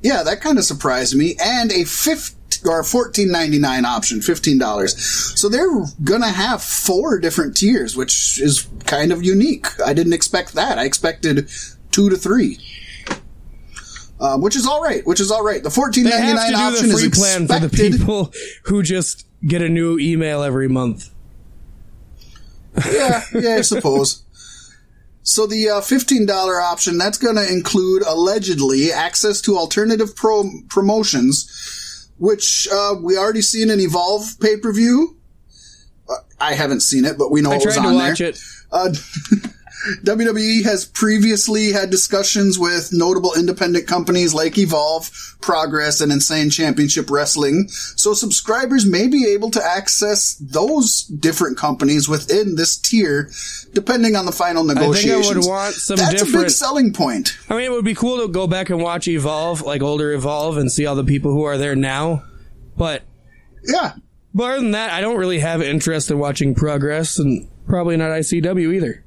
Yeah, 0.03 0.23
that 0.23 0.43
kind 0.43 0.59
of 0.59 0.65
surprised 0.65 1.17
me, 1.17 1.35
and 1.43 1.73
a 1.73 1.85
fifty 1.85 2.37
or 2.69 2.83
fourteen 2.85 3.33
ninety 3.33 3.59
nine 3.59 3.87
option, 3.87 4.21
fifteen 4.21 4.59
dollars. 4.59 5.03
So 5.41 5.49
they're 5.49 5.67
gonna 6.03 6.29
have 6.29 6.63
four 6.63 7.19
different 7.19 7.57
tiers, 7.57 7.97
which 7.97 8.39
is 8.39 8.69
kind 8.85 9.13
of 9.13 9.25
unique. 9.25 9.67
I 9.81 9.95
didn't 9.95 10.13
expect 10.13 10.53
that. 10.53 10.79
I 10.79 10.85
expected 10.85 11.49
two 11.91 12.11
to 12.11 12.17
three. 12.17 12.59
Um, 14.21 14.43
which 14.43 14.57
is 14.57 14.67
all 14.67 14.83
right. 14.83 15.05
Which 15.07 15.21
is 15.21 15.31
all 15.31 15.43
right. 15.43 15.63
The 15.63 15.71
fourteen 15.71 16.05
ninety 16.05 16.35
nine 16.35 16.55
option 16.55 16.89
the 16.89 16.95
is 16.95 17.01
free 17.01 17.11
plan 17.11 17.47
for 17.47 17.61
the 17.61 17.71
people 17.71 18.33
who 18.65 18.83
just 18.83 19.27
get 19.47 19.63
a 19.63 19.69
new 19.71 19.99
email 19.99 20.43
every 20.43 20.69
month. 20.69 21.14
Yeah, 22.93 23.23
yeah, 23.35 23.57
I 23.57 23.61
suppose. 23.61 24.23
So 25.23 25.47
the 25.47 25.69
uh, 25.71 25.81
fifteen 25.81 26.27
dollar 26.27 26.61
option 26.61 26.99
that's 26.99 27.19
going 27.19 27.37
to 27.37 27.51
include 27.51 28.03
allegedly 28.03 28.93
access 28.93 29.41
to 29.43 29.57
alternative 29.57 30.15
pro- 30.15 30.51
promotions, 30.69 32.11
which 32.19 32.69
uh, 32.71 32.95
we 33.01 33.17
already 33.17 33.41
seen 33.43 33.71
an 33.71 33.81
Evolve 33.81 34.39
pay 34.41 34.57
per 34.59 34.73
view. 34.73 35.17
Uh, 36.09 36.17
I 36.39 36.53
haven't 36.55 36.81
seen 36.81 37.05
it, 37.07 37.17
but 37.17 37.31
we 37.31 37.41
know 37.41 37.53
I 37.53 37.55
it 37.57 37.65
was 37.65 37.75
tried 37.75 37.83
to 37.85 37.89
on 37.89 37.95
watch 37.95 38.19
there. 38.19 38.29
it. 38.31 38.41
WWE 40.03 40.65
has 40.65 40.85
previously 40.85 41.73
had 41.73 41.91
discussions 41.91 42.59
with 42.59 42.91
notable 42.93 43.35
independent 43.35 43.87
companies 43.87 44.33
like 44.35 44.57
Evolve, 44.59 45.11
Progress, 45.41 46.01
and 46.01 46.11
Insane 46.11 46.51
Championship 46.51 47.11
Wrestling, 47.11 47.69
so 47.69 48.15
subscribers 48.15 48.87
may 48.87 49.07
be 49.09 49.27
able 49.27 49.51
to 49.51 49.63
access 49.65 50.35
those 50.41 51.05
different 51.05 51.59
companies 51.59 52.09
within 52.09 52.57
this 52.57 52.77
tier, 52.77 53.31
depending 53.75 54.17
on 54.17 54.25
the 54.27 54.33
final 54.33 54.65
negotiations. 54.65 55.11
I 55.11 55.23
think 55.23 55.37
I 55.37 55.39
would 55.39 55.47
want 55.47 55.75
some 55.75 55.97
That's 55.97 56.09
a 56.09 56.25
big 56.25 56.33
different- 56.33 56.53
selling 56.53 56.93
point. 56.93 57.37
I 57.51 57.55
mean, 57.55 57.65
it 57.65 57.73
would 57.73 57.85
be 57.85 57.95
cool 57.95 58.21
to 58.23 58.29
go 58.29 58.47
back 58.47 58.71
and 58.71 58.81
watch 58.81 59.07
Evolve, 59.07 59.63
like 59.63 59.83
older 59.83 60.13
Evolve, 60.13 60.57
and 60.57 60.73
see 60.73 60.87
all 60.87 60.95
the 60.97 61.05
people 61.05 61.33
who 61.33 61.43
are 61.43 61.59
there 61.59 61.77
now. 61.77 62.23
But 62.77 63.03
Yeah. 63.67 63.93
but 64.35 64.45
other 64.45 64.61
than 64.63 64.71
that, 64.73 64.91
I 64.91 65.01
don't 65.01 65.17
really 65.19 65.41
have 65.41 65.63
interest 65.63 66.11
in 66.11 66.19
watching 66.19 66.55
Progress, 66.55 67.19
and 67.19 67.47
probably 67.69 67.97
not 67.97 68.11
ICW 68.11 68.73
either. 68.75 69.04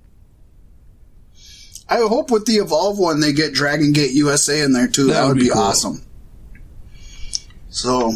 I 1.89 1.97
hope 1.97 2.31
with 2.31 2.45
the 2.45 2.55
Evolve 2.55 2.99
one 2.99 3.19
they 3.19 3.31
get 3.31 3.53
Dragon 3.53 3.93
Gate 3.93 4.11
USA 4.11 4.61
in 4.61 4.73
there 4.73 4.87
too. 4.87 5.07
That, 5.07 5.27
would, 5.27 5.37
be, 5.37 5.49
cool. 5.49 5.61
awesome. 5.61 6.01
So, 7.69 8.13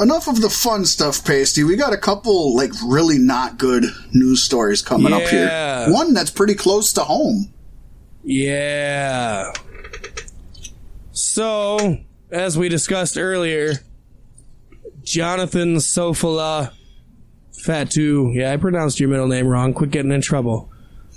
enough 0.00 0.28
of 0.28 0.40
the 0.40 0.50
fun 0.50 0.84
stuff, 0.84 1.24
Pasty. 1.24 1.64
We 1.64 1.76
got 1.76 1.92
a 1.92 1.96
couple 1.96 2.54
like 2.54 2.70
really 2.84 3.18
not 3.18 3.58
good 3.58 3.84
news 4.12 4.42
stories 4.42 4.82
coming 4.82 5.12
up 5.12 5.22
here. 5.22 5.86
One 5.88 6.14
that's 6.14 6.30
pretty 6.30 6.54
close 6.54 6.92
to 6.94 7.02
home. 7.02 7.52
Yeah. 8.22 9.52
So, 11.12 11.98
as 12.30 12.56
we 12.56 12.68
discussed 12.68 13.18
earlier, 13.18 13.74
Jonathan 15.02 15.76
Sofala 15.76 16.72
Fatu, 17.64 18.30
yeah, 18.34 18.52
I 18.52 18.56
pronounced 18.56 19.00
your 19.00 19.08
middle 19.08 19.26
name 19.26 19.48
wrong. 19.48 19.74
Quit 19.74 19.90
getting 19.90 20.12
in 20.12 20.20
trouble. 20.20 20.70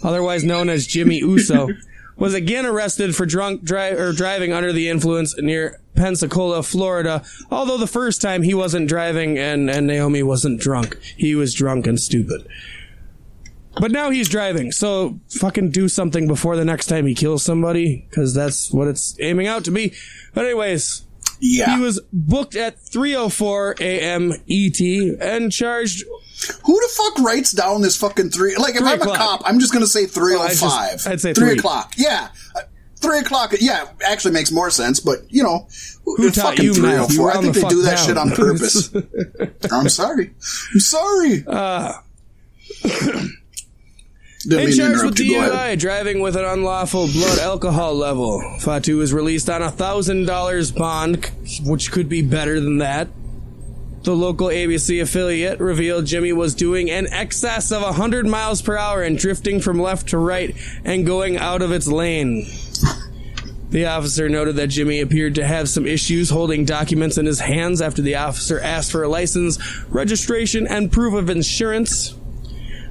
Otherwise 0.03 0.43
known 0.43 0.69
as 0.69 0.87
Jimmy 0.87 1.19
Uso, 1.19 1.69
was 2.17 2.33
again 2.33 2.65
arrested 2.65 3.15
for 3.15 3.25
drunk 3.25 3.63
dri- 3.63 3.93
or 3.93 4.13
driving 4.13 4.53
under 4.53 4.71
the 4.71 4.89
influence 4.89 5.35
near 5.39 5.81
Pensacola, 5.95 6.63
Florida. 6.63 7.23
Although 7.49 7.77
the 7.77 7.87
first 7.87 8.21
time 8.21 8.43
he 8.43 8.53
wasn't 8.53 8.87
driving 8.87 9.37
and, 9.37 9.69
and 9.69 9.87
Naomi 9.87 10.23
wasn't 10.23 10.61
drunk. 10.61 10.97
He 11.17 11.35
was 11.35 11.53
drunk 11.53 11.87
and 11.87 11.99
stupid. 11.99 12.47
But 13.79 13.91
now 13.91 14.09
he's 14.09 14.27
driving, 14.27 14.71
so 14.71 15.19
fucking 15.29 15.71
do 15.71 15.87
something 15.87 16.27
before 16.27 16.57
the 16.57 16.65
next 16.65 16.87
time 16.87 17.07
he 17.07 17.15
kills 17.15 17.41
somebody, 17.43 18.05
because 18.09 18.33
that's 18.33 18.71
what 18.71 18.89
it's 18.89 19.15
aiming 19.21 19.47
out 19.47 19.63
to 19.63 19.71
be. 19.71 19.93
But 20.33 20.45
anyways, 20.45 21.03
Yeah. 21.41 21.75
he 21.75 21.81
was 21.81 21.99
booked 22.13 22.55
at 22.55 22.77
3:04 22.79 23.79
a.m. 23.81 24.31
ET 24.47 24.79
and 25.19 25.51
charged. 25.51 26.05
Who 26.65 26.73
the 26.73 26.89
fuck 26.95 27.19
writes 27.25 27.51
down 27.51 27.81
this 27.81 27.97
fucking 27.97 28.29
three? 28.29 28.55
Like, 28.55 28.73
if 28.75 28.79
Three 28.81 28.89
I'm 28.91 29.01
o'clock. 29.01 29.15
a 29.15 29.19
cop, 29.19 29.41
I'm 29.45 29.59
just 29.59 29.73
gonna 29.73 29.85
say 29.87 30.05
three 30.05 30.35
oh 30.35 30.47
five. 30.49 31.05
I'd 31.05 31.19
say 31.21 31.33
three 31.33 31.49
three. 31.49 31.57
o'clock. 31.59 31.93
Yeah. 31.97 32.29
Uh, 32.55 32.61
three 32.97 33.19
o'clock. 33.19 33.53
Yeah, 33.59 33.87
actually 34.05 34.33
makes 34.33 34.51
more 34.51 34.69
sense. 34.71 34.99
But 34.99 35.19
you 35.29 35.43
know, 35.43 35.67
Who 36.05 36.31
taught 36.31 36.51
fucking 36.51 36.65
you 36.65 36.73
three 36.73 36.93
oh 36.95 37.07
four. 37.07 37.31
I 37.31 37.41
think 37.41 37.53
the 37.55 37.61
they 37.61 37.69
do 37.69 37.81
that 37.83 37.99
shit 37.99 38.17
on 38.17 38.31
purpose. 38.31 38.91
I'm 39.71 39.89
sorry. 39.89 40.33
I'm 40.73 40.79
sorry. 40.79 41.43
Uh, 41.47 41.93
Didn't 44.47 44.69
In 44.69 44.77
charge 44.77 45.03
with. 45.03 45.15
DUI, 45.15 45.77
driving 45.77 46.19
with 46.19 46.35
an 46.35 46.45
unlawful 46.45 47.07
blood 47.07 47.39
alcohol 47.39 47.95
level. 47.95 48.41
Fatu 48.59 48.97
was 48.97 49.13
released 49.13 49.49
on 49.49 49.61
a 49.61 49.71
thousand 49.71 50.25
dollars 50.25 50.71
bond, 50.71 51.29
which 51.63 51.91
could 51.91 52.09
be 52.09 52.21
better 52.21 52.59
than 52.59 52.79
that. 52.79 53.07
The 54.03 54.15
local 54.15 54.47
ABC 54.47 54.99
affiliate 55.01 55.59
revealed 55.59 56.07
Jimmy 56.07 56.33
was 56.33 56.55
doing 56.55 56.89
an 56.89 57.05
excess 57.11 57.71
of 57.71 57.83
100 57.83 58.25
miles 58.25 58.59
per 58.61 58.75
hour 58.75 59.03
and 59.03 59.15
drifting 59.15 59.59
from 59.59 59.79
left 59.79 60.09
to 60.09 60.17
right 60.17 60.55
and 60.83 61.05
going 61.05 61.37
out 61.37 61.61
of 61.61 61.71
its 61.71 61.87
lane. 61.87 62.47
The 63.69 63.85
officer 63.85 64.27
noted 64.27 64.55
that 64.55 64.67
Jimmy 64.67 65.01
appeared 65.01 65.35
to 65.35 65.45
have 65.45 65.69
some 65.69 65.85
issues 65.85 66.31
holding 66.31 66.65
documents 66.65 67.17
in 67.17 67.25
his 67.27 67.39
hands 67.39 67.79
after 67.79 68.01
the 68.01 68.15
officer 68.15 68.59
asked 68.59 68.91
for 68.91 69.03
a 69.03 69.07
license, 69.07 69.59
registration, 69.87 70.65
and 70.67 70.91
proof 70.91 71.13
of 71.13 71.29
insurance. 71.29 72.15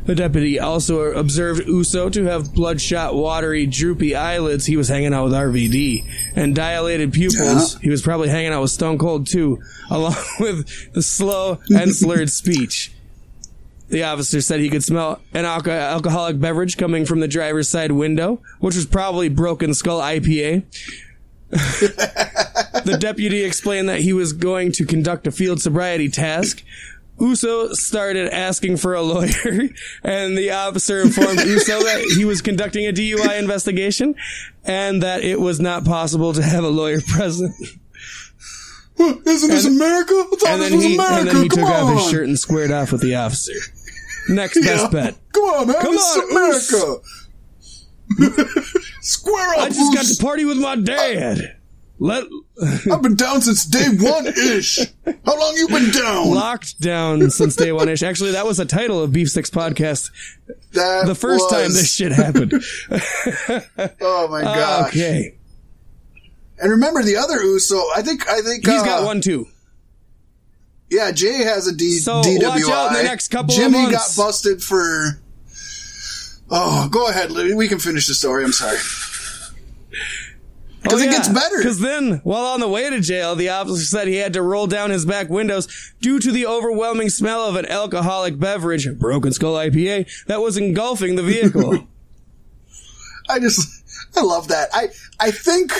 The 0.06 0.14
deputy 0.14 0.58
also 0.58 1.12
observed 1.12 1.66
Uso 1.66 2.08
to 2.10 2.24
have 2.24 2.52
bloodshot, 2.54 3.14
watery, 3.14 3.66
droopy 3.66 4.16
eyelids. 4.16 4.66
He 4.66 4.76
was 4.76 4.88
hanging 4.88 5.14
out 5.14 5.24
with 5.24 5.32
RVD 5.34 6.04
and 6.34 6.54
dilated 6.54 7.12
pupils. 7.12 7.74
Yeah. 7.74 7.80
He 7.82 7.90
was 7.90 8.02
probably 8.02 8.28
hanging 8.28 8.52
out 8.52 8.62
with 8.62 8.70
Stone 8.70 8.98
Cold 8.98 9.26
too, 9.26 9.62
along 9.90 10.16
with 10.40 10.92
the 10.92 11.02
slow 11.02 11.58
and 11.70 11.94
slurred 11.94 12.30
speech. 12.30 12.92
The 13.88 14.04
officer 14.04 14.40
said 14.40 14.60
he 14.60 14.70
could 14.70 14.84
smell 14.84 15.20
an 15.34 15.44
alco- 15.44 15.70
alcoholic 15.70 16.38
beverage 16.38 16.76
coming 16.76 17.04
from 17.04 17.18
the 17.18 17.28
driver's 17.28 17.68
side 17.68 17.90
window, 17.90 18.40
which 18.60 18.76
was 18.76 18.86
probably 18.86 19.28
Broken 19.28 19.74
Skull 19.74 20.00
IPA. 20.00 20.62
the 21.50 22.96
deputy 23.00 23.42
explained 23.42 23.88
that 23.88 23.98
he 23.98 24.12
was 24.12 24.32
going 24.32 24.70
to 24.70 24.84
conduct 24.84 25.26
a 25.26 25.32
field 25.32 25.60
sobriety 25.60 26.08
task. 26.08 26.62
Uso 27.20 27.72
started 27.74 28.32
asking 28.32 28.78
for 28.78 28.94
a 28.94 29.02
lawyer, 29.02 29.68
and 30.02 30.36
the 30.38 30.50
officer 30.52 31.00
informed 31.02 31.40
Uso 31.40 31.82
that 31.82 32.14
he 32.16 32.24
was 32.24 32.40
conducting 32.42 32.86
a 32.86 32.92
DUI 32.92 33.38
investigation 33.38 34.14
and 34.64 35.02
that 35.02 35.22
it 35.22 35.38
was 35.40 35.60
not 35.60 35.84
possible 35.84 36.32
to 36.32 36.42
have 36.42 36.64
a 36.64 36.68
lawyer 36.68 37.00
present. 37.06 37.54
Isn't 38.98 39.24
this 39.50 39.64
And- 39.66 39.76
America? 39.76 40.12
I 40.14 40.36
thought 40.36 40.48
And 40.48 40.60
this 40.62 40.68
then 40.70 40.76
was 40.78 40.84
he, 40.86 40.94
America. 40.94 41.14
and 41.20 41.28
then 41.28 41.42
he 41.42 41.48
Come 41.48 41.58
took 41.60 41.68
on. 41.68 41.92
off 41.94 42.02
his 42.02 42.10
shirt 42.10 42.26
and 42.28 42.38
squared 42.38 42.70
off 42.72 42.92
with 42.92 43.00
the 43.00 43.14
officer. 43.14 43.52
Next 44.28 44.56
Yeah. 44.56 44.76
best 44.76 44.90
bet. 44.92 45.16
Come 45.32 45.44
on, 45.44 45.66
man. 45.68 45.76
Come 45.80 45.92
this 45.94 46.16
on, 46.16 46.30
America. 46.30 47.00
Square 49.02 49.48
up. 49.54 49.58
I 49.60 49.68
just 49.70 49.94
got 49.94 50.04
to 50.04 50.22
party 50.22 50.44
with 50.44 50.58
my 50.58 50.76
dad. 50.76 51.56
Let 52.02 52.24
I've 52.90 53.02
been 53.02 53.14
down 53.14 53.42
since 53.42 53.66
day 53.66 53.86
one 53.90 54.26
ish. 54.26 54.78
How 55.26 55.38
long 55.38 55.54
you 55.56 55.68
been 55.68 55.90
down? 55.90 56.30
locked 56.30 56.80
down 56.80 57.28
since 57.30 57.54
day 57.56 57.72
one 57.72 57.90
ish. 57.90 58.02
Actually, 58.02 58.32
that 58.32 58.46
was 58.46 58.56
the 58.56 58.64
title 58.64 59.02
of 59.02 59.12
Beef 59.12 59.28
Sticks 59.28 59.50
Podcast. 59.50 60.10
That 60.72 61.04
The 61.06 61.14
first 61.14 61.44
was- 61.44 61.52
time 61.52 61.72
this 61.72 61.94
shit 61.94 62.12
happened. 62.12 62.52
Oh 64.00 64.28
my 64.28 64.42
gosh. 64.42 64.88
okay, 64.88 65.34
And 66.58 66.70
remember 66.70 67.02
the 67.02 67.16
other 67.18 67.42
Uso. 67.42 67.76
I 67.94 68.00
think. 68.02 68.26
I 68.28 68.40
think 68.40 68.66
he's 68.66 68.80
uh, 68.80 68.84
got 68.84 69.04
one 69.04 69.20
too. 69.20 69.46
Yeah, 70.90 71.12
Jay 71.12 71.44
has 71.44 71.66
a 71.68 71.74
D- 71.74 71.98
So, 71.98 72.20
DWI. 72.22 72.42
watch 72.42 72.62
out 72.70 72.88
in 72.88 72.94
the 72.94 73.02
next 73.02 73.28
couple 73.28 73.52
of 73.54 73.60
Jimmy 73.60 73.90
got 73.90 74.08
busted 74.16 74.62
for. 74.62 75.20
Oh, 76.50 76.88
go 76.90 77.08
ahead, 77.08 77.30
Louie. 77.30 77.54
We 77.54 77.68
can 77.68 77.78
finish 77.78 78.06
the 78.08 78.14
story. 78.14 78.42
I'm 78.44 78.52
sorry. 78.52 78.78
Because 80.82 81.02
oh, 81.02 81.04
it 81.04 81.10
gets 81.10 81.28
better. 81.28 81.58
Because 81.58 81.80
then, 81.80 82.20
while 82.24 82.46
on 82.46 82.60
the 82.60 82.68
way 82.68 82.88
to 82.88 83.00
jail, 83.00 83.34
the 83.34 83.50
officer 83.50 83.84
said 83.84 84.08
he 84.08 84.16
had 84.16 84.32
to 84.32 84.42
roll 84.42 84.66
down 84.66 84.90
his 84.90 85.04
back 85.04 85.28
windows 85.28 85.68
due 86.00 86.18
to 86.18 86.32
the 86.32 86.46
overwhelming 86.46 87.10
smell 87.10 87.42
of 87.46 87.56
an 87.56 87.66
alcoholic 87.66 88.38
beverage, 88.38 88.88
Broken 88.98 89.32
Skull 89.32 89.54
IPA, 89.54 90.08
that 90.26 90.40
was 90.40 90.56
engulfing 90.56 91.16
the 91.16 91.22
vehicle. 91.22 91.86
I 93.28 93.38
just, 93.38 93.84
I 94.16 94.22
love 94.22 94.48
that. 94.48 94.70
I, 94.72 94.88
I 95.20 95.30
think 95.30 95.72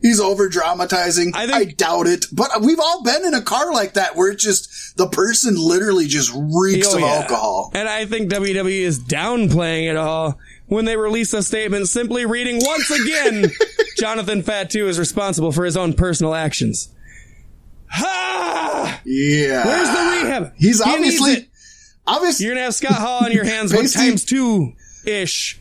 he's 0.00 0.20
over 0.20 0.48
dramatizing. 0.48 1.32
I 1.34 1.44
I, 1.52 1.64
doubt 1.64 2.06
it. 2.06 2.24
But 2.32 2.62
we've 2.62 2.80
all 2.80 3.02
been 3.02 3.24
in 3.24 3.34
a 3.34 3.42
car 3.42 3.72
like 3.72 3.92
that 3.94 4.16
where 4.16 4.30
it's 4.32 4.42
just 4.42 4.96
the 4.96 5.08
person 5.08 5.54
literally 5.56 6.06
just 6.06 6.32
reeks 6.34 6.88
Oh, 6.92 6.96
of 6.96 7.00
yeah. 7.02 7.06
alcohol. 7.20 7.70
And 7.74 7.88
I 7.88 8.06
think 8.06 8.30
WWE 8.32 8.80
is 8.80 8.98
downplaying 8.98 9.90
it 9.90 9.96
all 9.96 10.38
when 10.66 10.84
they 10.84 10.96
release 10.96 11.32
a 11.32 11.42
statement 11.42 11.88
simply 11.88 12.26
reading 12.26 12.58
once 12.60 12.90
again 12.90 13.50
Jonathan 13.98 14.42
Fatu 14.42 14.88
is 14.88 14.98
responsible 14.98 15.52
for 15.52 15.64
his 15.64 15.76
own 15.76 15.94
personal 15.94 16.34
actions. 16.34 16.88
Ha! 17.88 19.00
Yeah. 19.04 19.64
Where's 19.66 19.88
the 19.88 20.24
rehab? 20.26 20.52
He's 20.56 20.82
He 20.84 20.90
obviously, 20.90 21.48
obviously, 22.06 22.46
You're 22.46 22.54
gonna 22.54 22.64
have 22.64 22.74
Scott 22.74 22.92
Hall 22.94 23.24
on 23.24 23.32
your 23.32 23.44
hands 23.52 23.72
one 23.72 23.86
times 23.86 24.24
two 24.24 24.72
ish. 25.06 25.60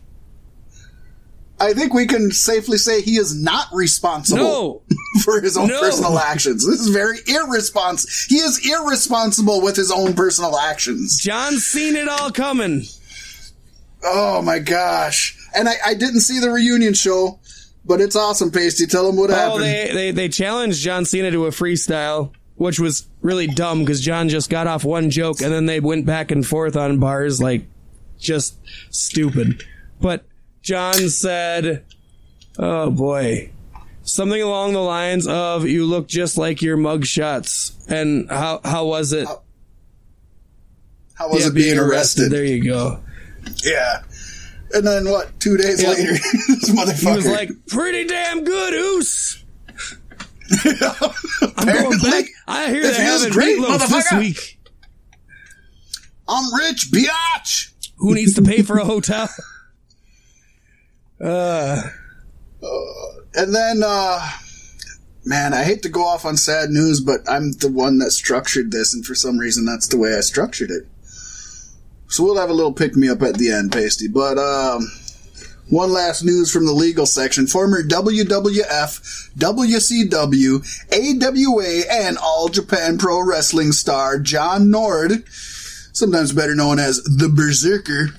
I 1.57 1.72
think 1.73 1.94
we 1.94 2.06
can 2.06 2.32
safely 2.32 2.77
say 2.77 3.02
he 3.02 3.15
is 3.15 3.34
not 3.41 3.68
responsible. 3.72 4.44
No. 4.44 4.82
for 5.23 5.40
his 5.40 5.56
own 5.56 5.69
No. 5.69 5.80
personal 5.80 6.19
actions. 6.19 6.68
This 6.68 6.82
is 6.82 6.90
very 6.90 7.18
irresponsible. 7.27 8.11
He 8.27 8.36
is 8.40 8.60
irresponsible 8.69 9.61
with 9.61 9.77
his 9.77 9.90
own 9.90 10.14
personal 10.15 10.57
actions. 10.57 11.18
John's 11.18 11.64
seen 11.65 11.95
it 11.95 12.10
all 12.10 12.32
coming. 12.32 12.84
Oh 14.07 14.41
my 14.41 14.60
gosh. 14.60 15.38
And 15.56 15.68
I, 15.68 15.73
I 15.86 15.94
didn't 15.95 16.22
see 16.22 16.40
the 16.40 16.52
reunion 16.52 16.94
show, 16.94 17.40
but 17.86 18.02
it's 18.02 18.15
awesome, 18.15 18.52
Pasty. 18.52 18.86
Tell 18.86 19.06
them 19.07 19.15
what 19.15 19.32
Oh, 19.32 19.34
happened. 19.34 19.64
they, 19.64 19.91
they, 19.94 20.11
they 20.11 20.30
challenged 20.30 20.80
John 20.82 21.06
Cena 21.06 21.32
to 21.32 21.48
a 21.48 21.49
freestyle, 21.49 22.32
which 22.56 22.80
was 22.80 23.07
really 23.22 23.48
dumb 23.48 23.80
because 23.80 24.02
John 24.02 24.30
just 24.30 24.49
got 24.49 24.68
off 24.68 24.84
one 24.84 25.10
joke 25.10 25.41
and 25.41 25.52
then 25.52 25.65
they 25.65 25.80
went 25.80 26.06
back 26.06 26.30
and 26.32 26.45
forth 26.45 26.76
on 26.76 26.99
bars 26.99 27.41
like 27.41 27.65
just 28.19 28.56
stupid. 28.91 29.64
But 29.99 30.26
John 30.61 31.10
said, 31.10 31.84
oh 32.60 32.91
boy, 32.91 33.49
something 34.03 34.41
along 34.41 34.73
the 34.73 34.80
lines 34.82 35.26
of, 35.27 35.65
you 35.68 35.86
look 35.86 36.07
just 36.07 36.38
like 36.38 36.61
your 36.61 36.77
mug 36.77 37.06
shots. 37.06 37.72
And 37.90 38.30
how, 38.30 38.61
how 38.64 38.86
was 38.86 39.14
it? 39.14 39.27
How 41.15 41.30
was 41.32 41.41
Yeah, 41.44 41.48
it 41.48 41.53
being 41.56 41.80
arrested? 41.80 42.32
There 42.32 42.44
you 42.44 42.64
go. 42.64 42.99
Yeah. 43.63 44.01
And 44.73 44.85
then 44.85 45.05
what? 45.09 45.39
Two 45.39 45.57
days 45.57 45.81
Yeah. 45.81 45.89
later, 45.89 46.11
this 46.47 46.69
motherfucker. 46.69 47.09
He 47.11 47.15
was 47.15 47.27
like, 47.27 47.49
pretty 47.67 48.05
damn 48.05 48.43
good, 48.43 48.73
Oos. 48.73 49.43
I'm 50.63 51.65
going 51.67 51.99
back. 51.99 52.26
I 52.47 52.69
hear 52.69 52.81
they're 52.84 52.93
having 53.01 53.31
great, 53.31 53.57
meatloaf 53.59 53.88
this 53.89 54.11
week. 54.19 54.59
I'm 56.27 56.53
rich, 56.53 56.89
biatch. 56.91 57.72
Who 57.97 58.13
needs 58.15 58.34
to 58.35 58.41
pay 58.41 58.61
for 58.61 58.77
a 58.77 58.85
hotel? 58.85 59.30
Uh, 61.23 61.81
And 63.38 63.53
then, 63.53 63.81
uh, 63.85 64.30
man, 65.26 65.53
I 65.53 65.63
hate 65.63 65.81
to 65.84 65.89
go 65.89 66.05
off 66.05 66.26
on 66.26 66.38
sad 66.38 66.69
news, 66.69 66.99
but 67.01 67.22
I'm 67.30 67.51
the 67.53 67.67
one 67.69 67.97
that 67.99 68.11
structured 68.11 68.72
this, 68.72 68.93
and 68.93 69.05
for 69.05 69.13
some 69.15 69.38
reason, 69.38 69.65
that's 69.65 69.88
the 69.88 69.97
way 69.97 70.15
I 70.15 70.22
structured 70.22 70.72
it. 70.72 70.88
So 72.07 72.23
we'll 72.23 72.38
have 72.38 72.49
a 72.49 72.53
little 72.53 72.73
pick 72.73 72.95
me 72.95 73.10
up 73.10 73.22
at 73.22 73.36
the 73.36 73.52
end, 73.52 73.72
Pasty. 73.72 74.07
But, 74.07 74.38
um, 74.38 74.88
one 75.69 75.91
last 75.91 76.23
news 76.23 76.52
from 76.52 76.65
the 76.65 76.73
legal 76.73 77.06
section. 77.06 77.48
Former 77.48 77.82
WWF, 77.82 79.34
WCW, 79.36 80.61
AWA, 80.94 81.84
and 81.91 82.18
All 82.18 82.49
Japan 82.49 82.98
Pro 82.98 83.26
Wrestling 83.26 83.72
star 83.72 84.19
John 84.19 84.69
Nord, 84.69 85.23
sometimes 85.27 86.34
better 86.34 86.56
known 86.56 86.77
as 86.80 87.02
the 87.03 87.30
Berserker, 87.30 88.10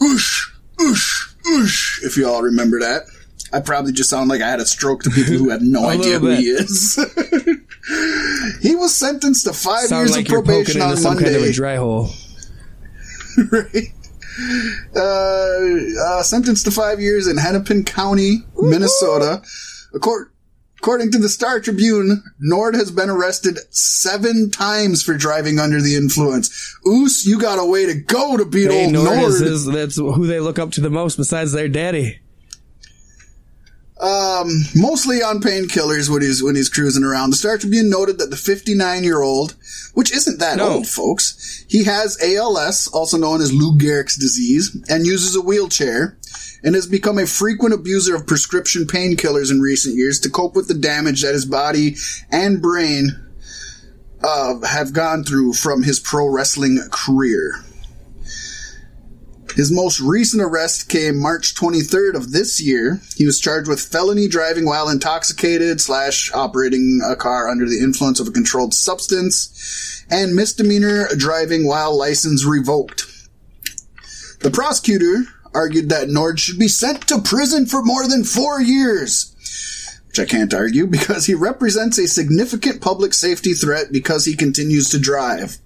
oosh, 0.00 0.50
oosh, 0.78 1.34
oosh, 1.46 2.02
if 2.04 2.16
you 2.16 2.28
all 2.28 2.42
remember 2.42 2.80
that. 2.80 3.02
I 3.52 3.60
probably 3.60 3.92
just 3.92 4.08
sound 4.08 4.30
like 4.30 4.40
I 4.40 4.48
had 4.48 4.60
a 4.60 4.66
stroke 4.66 5.02
to 5.02 5.10
people 5.10 5.34
who 5.34 5.50
have 5.50 5.60
no 5.62 5.84
idea 5.88 6.18
who 6.18 6.28
little 6.28 6.42
he 6.42 6.48
is. 6.48 6.96
he 8.62 8.74
was 8.74 8.94
sentenced 8.94 9.44
to 9.44 9.52
five 9.52 9.84
sound 9.84 10.08
years 10.08 10.16
like 10.16 10.26
of 10.26 10.32
probation 10.32 10.80
on 10.80 11.00
Monday. 11.02 11.24
kind 11.24 11.36
of 11.36 11.42
a 11.42 11.52
dry 11.52 11.76
hole. 11.76 12.10
right? 13.50 13.92
Uh, 14.96 16.00
uh, 16.00 16.22
sentenced 16.22 16.64
to 16.64 16.70
five 16.70 17.00
years 17.00 17.26
in 17.26 17.36
Hennepin 17.36 17.84
County, 17.84 18.38
Minnesota. 18.56 19.42
Accor- 19.94 20.26
According 20.78 21.12
to 21.12 21.18
the 21.18 21.28
Star 21.28 21.60
Tribune, 21.60 22.24
Nord 22.40 22.74
has 22.74 22.90
been 22.90 23.08
arrested 23.08 23.56
seven 23.70 24.50
times 24.50 25.00
for 25.00 25.14
driving 25.14 25.60
under 25.60 25.80
the 25.80 25.94
influence. 25.94 26.76
Oos, 26.84 27.24
you 27.24 27.38
got 27.40 27.60
a 27.60 27.64
way 27.64 27.86
to 27.86 27.94
go 27.94 28.36
to 28.36 28.44
beat 28.44 28.68
Hey, 28.68 28.84
old 28.86 28.92
Nord 28.94 29.16
Nord. 29.16 29.32
is 29.32 29.38
his- 29.38 29.64
that's 29.66 29.94
who 29.96 30.26
they 30.26 30.40
look 30.40 30.58
up 30.58 30.72
to 30.72 30.80
the 30.80 30.90
most 30.90 31.16
besides 31.16 31.52
their 31.52 31.68
daddy. 31.68 32.18
Um, 34.02 34.64
mostly 34.74 35.22
on 35.22 35.40
painkillers 35.40 36.10
when 36.10 36.22
he's 36.22 36.42
when 36.42 36.56
he's 36.56 36.68
cruising 36.68 37.04
around. 37.04 37.30
The 37.30 37.36
Star 37.36 37.56
Tribune 37.56 37.88
noted 37.88 38.18
that 38.18 38.30
the 38.30 38.36
59 38.36 39.04
year 39.04 39.22
old, 39.22 39.54
which 39.94 40.12
isn't 40.12 40.40
that 40.40 40.56
No. 40.56 40.68
old, 40.70 40.88
folks, 40.88 41.64
he 41.68 41.84
has 41.84 42.18
ALS, 42.20 42.88
also 42.88 43.16
known 43.16 43.40
as 43.40 43.52
Lou 43.52 43.78
Gehrig's 43.78 44.16
disease, 44.16 44.76
and 44.88 45.06
uses 45.06 45.36
a 45.36 45.40
wheelchair. 45.40 46.18
and 46.64 46.76
has 46.76 46.86
become 46.86 47.18
a 47.18 47.26
frequent 47.26 47.74
abuser 47.74 48.14
of 48.14 48.24
prescription 48.24 48.84
painkillers 48.86 49.50
in 49.50 49.60
recent 49.60 49.96
years 49.96 50.20
to 50.20 50.30
cope 50.30 50.54
with 50.54 50.68
the 50.68 50.74
damage 50.74 51.22
that 51.22 51.34
his 51.34 51.44
body 51.44 51.96
and 52.30 52.62
brain 52.62 53.10
uh, 54.22 54.60
have 54.60 54.92
gone 54.92 55.24
through 55.24 55.52
from 55.52 55.82
his 55.82 55.98
pro 55.98 56.24
wrestling 56.28 56.78
career. 56.92 57.56
His 59.54 59.70
most 59.70 60.00
recent 60.00 60.42
arrest 60.42 60.88
came 60.88 61.18
March 61.18 61.54
23rd 61.54 62.14
of 62.14 62.32
this 62.32 62.60
year. 62.60 63.02
He 63.16 63.26
was 63.26 63.38
charged 63.38 63.68
with 63.68 63.80
felony 63.80 64.26
driving 64.26 64.64
while 64.64 64.88
intoxicated 64.88 65.80
slash 65.80 66.32
operating 66.32 67.00
a 67.04 67.16
car 67.16 67.48
under 67.48 67.68
the 67.68 67.78
influence 67.78 68.18
of 68.18 68.28
a 68.28 68.32
controlled 68.32 68.72
substance 68.72 70.04
and 70.10 70.34
misdemeanor 70.34 71.06
driving 71.16 71.66
while 71.66 71.96
license 71.96 72.44
revoked. 72.44 73.06
The 74.40 74.50
prosecutor 74.50 75.24
argued 75.54 75.90
that 75.90 76.08
Nord 76.08 76.40
should 76.40 76.58
be 76.58 76.68
sent 76.68 77.06
to 77.08 77.20
prison 77.20 77.66
for 77.66 77.82
more 77.82 78.08
than 78.08 78.24
four 78.24 78.60
years, 78.60 79.34
which 80.08 80.18
I 80.18 80.24
can't 80.24 80.54
argue 80.54 80.86
because 80.86 81.26
he 81.26 81.34
represents 81.34 81.98
a 81.98 82.08
significant 82.08 82.80
public 82.80 83.12
safety 83.12 83.52
threat 83.52 83.92
because 83.92 84.24
he 84.24 84.34
continues 84.34 84.88
to 84.90 84.98
drive. 84.98 85.58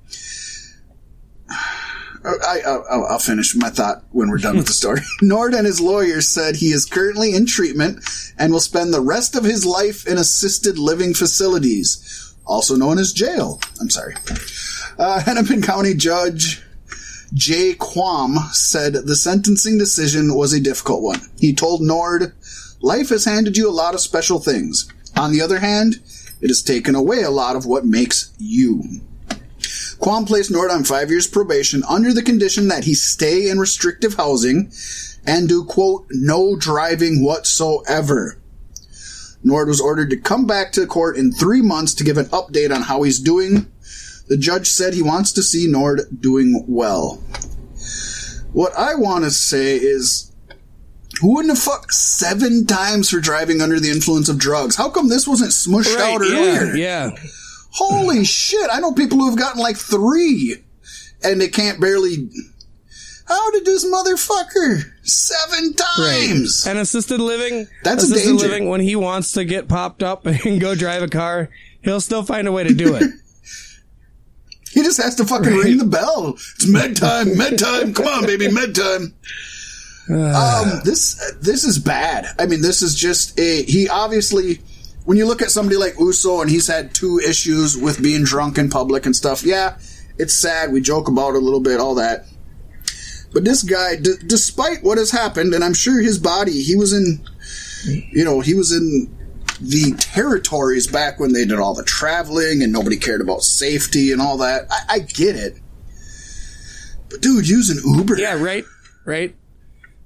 I, 2.27 2.97
will 2.97 3.19
finish 3.19 3.55
my 3.55 3.71
thought 3.71 4.03
when 4.11 4.29
we're 4.29 4.39
done 4.39 4.57
with 4.57 4.67
the 4.67 4.73
story. 4.73 5.01
Nord 5.23 5.55
and 5.55 5.67
his 5.67 5.81
lawyers 5.81 6.29
said 6.29 6.57
he 6.57 6.73
is 6.73 6.85
currently 6.85 7.35
in 7.35 7.47
treatment 7.47 8.05
and 8.39 8.53
will 8.53 8.61
spend 8.61 8.93
the 8.93 9.01
rest 9.01 9.37
of 9.37 9.45
his 9.45 9.65
life 9.65 10.07
in 10.07 10.19
assisted 10.19 10.79
living 10.79 11.15
facilities, 11.15 12.35
also 12.45 12.75
known 12.75 12.99
as 12.99 13.13
jail. 13.13 13.61
I'm 13.81 13.91
sorry. 13.91 14.15
Uh, 14.99 15.21
Hennepin 15.21 15.63
County 15.63 15.95
Judge 15.95 16.63
Jay 17.35 17.75
Quam 17.75 18.37
said 18.53 18.95
the 18.95 19.17
sentencing 19.17 19.79
decision 19.79 20.35
was 20.35 20.53
a 20.53 20.61
difficult 20.61 21.03
one. 21.03 21.21
He 21.39 21.55
told 21.55 21.83
Nord, 21.83 22.33
Life 22.81 23.09
has 23.09 23.25
handed 23.25 23.57
you 23.57 23.69
a 23.69 23.73
lot 23.73 23.95
of 23.95 24.01
special 24.01 24.39
things. 24.39 24.89
On 25.17 25.33
the 25.33 25.41
other 25.41 25.59
hand, 25.59 25.97
it 26.41 26.49
has 26.49 26.63
taken 26.63 26.95
away 26.95 27.23
a 27.23 27.31
lot 27.31 27.57
of 27.57 27.67
what 27.67 27.85
makes 27.85 28.33
you. 28.39 29.01
Quam 29.99 30.25
placed 30.25 30.51
Nord 30.51 30.71
on 30.71 30.85
five 30.85 31.11
years 31.11 31.27
probation 31.27 31.83
under 31.89 32.13
the 32.13 32.23
condition 32.23 32.69
that 32.69 32.85
he 32.85 32.95
stay 32.95 33.49
in 33.49 33.59
restrictive 33.59 34.15
housing 34.15 34.71
and 35.27 35.49
do, 35.49 35.65
quote, 35.65 36.07
no 36.11 36.57
driving 36.57 37.25
whatsoever. 37.25 38.39
Nord 39.43 39.69
was 39.69 39.81
ordered 39.81 40.11
to 40.11 40.17
come 40.17 40.47
back 40.47 40.73
to 40.73 40.87
court 40.87 41.17
in 41.17 41.33
three 41.33 41.63
months 41.63 41.95
to 41.95 42.05
give 42.05 42.19
an 42.19 42.27
update 42.27 42.75
on 42.75 42.83
how 42.83 43.03
he's 43.03 43.19
doing. 43.21 43.71
The 44.29 44.37
judge 44.37 44.69
said 44.69 44.93
he 44.95 45.03
wants 45.03 45.33
to 45.33 45.43
see 45.43 45.67
Nord 45.69 46.01
doing 46.21 46.65
well. 46.69 47.23
What 48.53 48.73
I 48.77 48.95
want 48.97 49.25
to 49.25 49.31
say 49.31 49.77
is, 49.77 50.33
who 51.21 51.35
wouldn't 51.35 51.55
have 51.55 51.63
fucked 51.63 51.93
seven 51.93 52.67
times 52.67 53.11
for 53.11 53.21
driving 53.21 53.61
under 53.61 53.79
the 53.79 53.91
influence 53.91 54.29
of 54.29 54.39
drugs? 54.39 54.77
How 54.77 54.91
come 54.91 55.09
this 55.09 55.29
wasn't 55.29 55.51
smushed 55.53 55.95
Right, 55.97 56.15
out 56.15 56.23
yeah, 56.23 56.59
earlier? 56.59 56.77
yeah. 56.77 57.11
Holy 57.77 58.25
shit! 58.25 58.69
I 58.73 58.81
know 58.81 58.93
people 58.93 59.19
who 59.19 59.29
have 59.29 59.39
gotten 59.39 59.61
like 59.61 59.77
three, 59.77 60.57
and 61.23 61.41
they 61.41 61.49
can't 61.49 61.79
barely. 61.79 62.31
How 63.27 63.51
did 63.51 63.65
this 63.67 63.85
motherfucker 63.85 64.85
seven 65.03 65.75
times? 65.75 66.67
And 66.67 66.79
assisted 66.79 67.21
living, 67.21 67.67
That's 67.83 68.09
a 68.09 68.15
danger. 68.15 68.47
living. 68.47 68.69
When 68.71 68.81
he 68.81 68.97
wants 68.97 69.33
to 69.33 69.45
get 69.45 69.69
popped 69.69 70.03
up 70.03 70.25
and 70.27 70.61
go 70.61 70.75
drive 70.75 71.03
a 71.03 71.09
car, 71.09 71.51
he'll 71.83 72.01
still 72.01 72.23
find 72.23 72.49
a 72.49 72.53
way 72.53 72.65
to 72.65 72.73
do 72.73 72.95
it. 72.95 73.03
He 74.73 74.83
just 74.83 75.01
has 75.01 75.15
to 75.15 75.25
fucking 75.25 75.55
ring 75.55 75.79
the 75.79 75.87
bell. 75.87 76.35
It's 76.35 76.67
med 76.69 76.99
time, 76.99 77.35
med 77.39 77.59
time. 77.59 77.95
Come 77.95 78.07
on, 78.09 78.27
baby, 78.27 78.51
med 78.51 78.75
time. 78.75 79.15
um, 80.11 80.81
this 80.85 81.17
this 81.41 81.65
is 81.65 81.79
bad. 81.79 82.27
I 82.39 82.45
mean, 82.45 82.61
this 82.61 82.83
is 82.83 82.95
just 82.95 83.41
a. 83.41 83.63
He 83.63 83.89
obviously, 83.89 84.61
when 85.07 85.17
you 85.17 85.27
look 85.27 85.41
at 85.41 85.51
somebody 85.51 85.77
like 85.77 85.99
Uso 85.99 86.43
and 86.43 86.51
he's 86.51 86.67
had 86.67 86.95
two 86.95 87.19
issues 87.19 87.77
with 87.77 88.03
being 88.03 88.25
drunk 88.25 88.59
in 88.59 88.69
public 88.69 89.07
and 89.07 89.17
stuff. 89.17 89.43
Yeah, 89.45 89.79
it's 90.19 90.35
sad. 90.35 90.73
We 90.73 90.81
joke 90.81 91.09
about 91.09 91.31
it 91.31 91.37
a 91.37 91.41
little 91.41 91.61
bit, 91.61 91.81
all 91.81 91.95
that. 91.95 92.27
But 93.33 93.45
this 93.45 93.63
guy, 93.63 93.97
d- 93.97 94.15
despite 94.27 94.83
what 94.83 94.99
has 94.99 95.11
happened, 95.11 95.55
and 95.55 95.63
I'm 95.63 95.75
sure 95.75 96.01
his 96.01 96.19
body, 96.19 96.63
he 96.63 96.75
was 96.75 96.93
in, 96.93 97.25
you 98.13 98.25
know, 98.25 98.41
he 98.41 98.55
was 98.55 98.73
in 98.73 99.13
the 99.61 99.95
territories 99.99 100.87
back 100.87 101.19
when 101.21 101.33
they 101.33 101.45
did 101.45 101.59
all 101.59 101.75
the 101.75 101.85
traveling 101.85 102.63
and 102.63 102.73
nobody 102.73 102.97
cared 102.97 103.21
about 103.21 103.43
safety 103.43 104.13
and 104.13 104.21
all 104.21 104.39
that. 104.39 104.67
I, 104.71 104.95
I 104.95 104.99
get 105.01 105.37
it. 105.37 105.59
But 107.11 107.21
dude, 107.21 107.49
using 107.49 107.79
Uber. 107.97 108.19
yeah, 108.19 108.43
right, 108.43 108.65
right. 109.05 109.35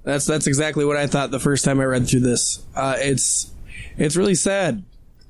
That's 0.03 0.25
that's 0.25 0.47
exactly 0.47 0.85
what 0.85 0.97
I 0.97 1.07
thought 1.07 1.31
the 1.31 1.39
first 1.39 1.63
time 1.65 1.79
I 1.79 1.85
read 1.85 2.07
through 2.07 2.21
this. 2.21 2.65
Uh, 2.75 2.95
it's 2.97 3.51
it's 3.97 4.15
really 4.15 4.35
sad, 4.35 4.83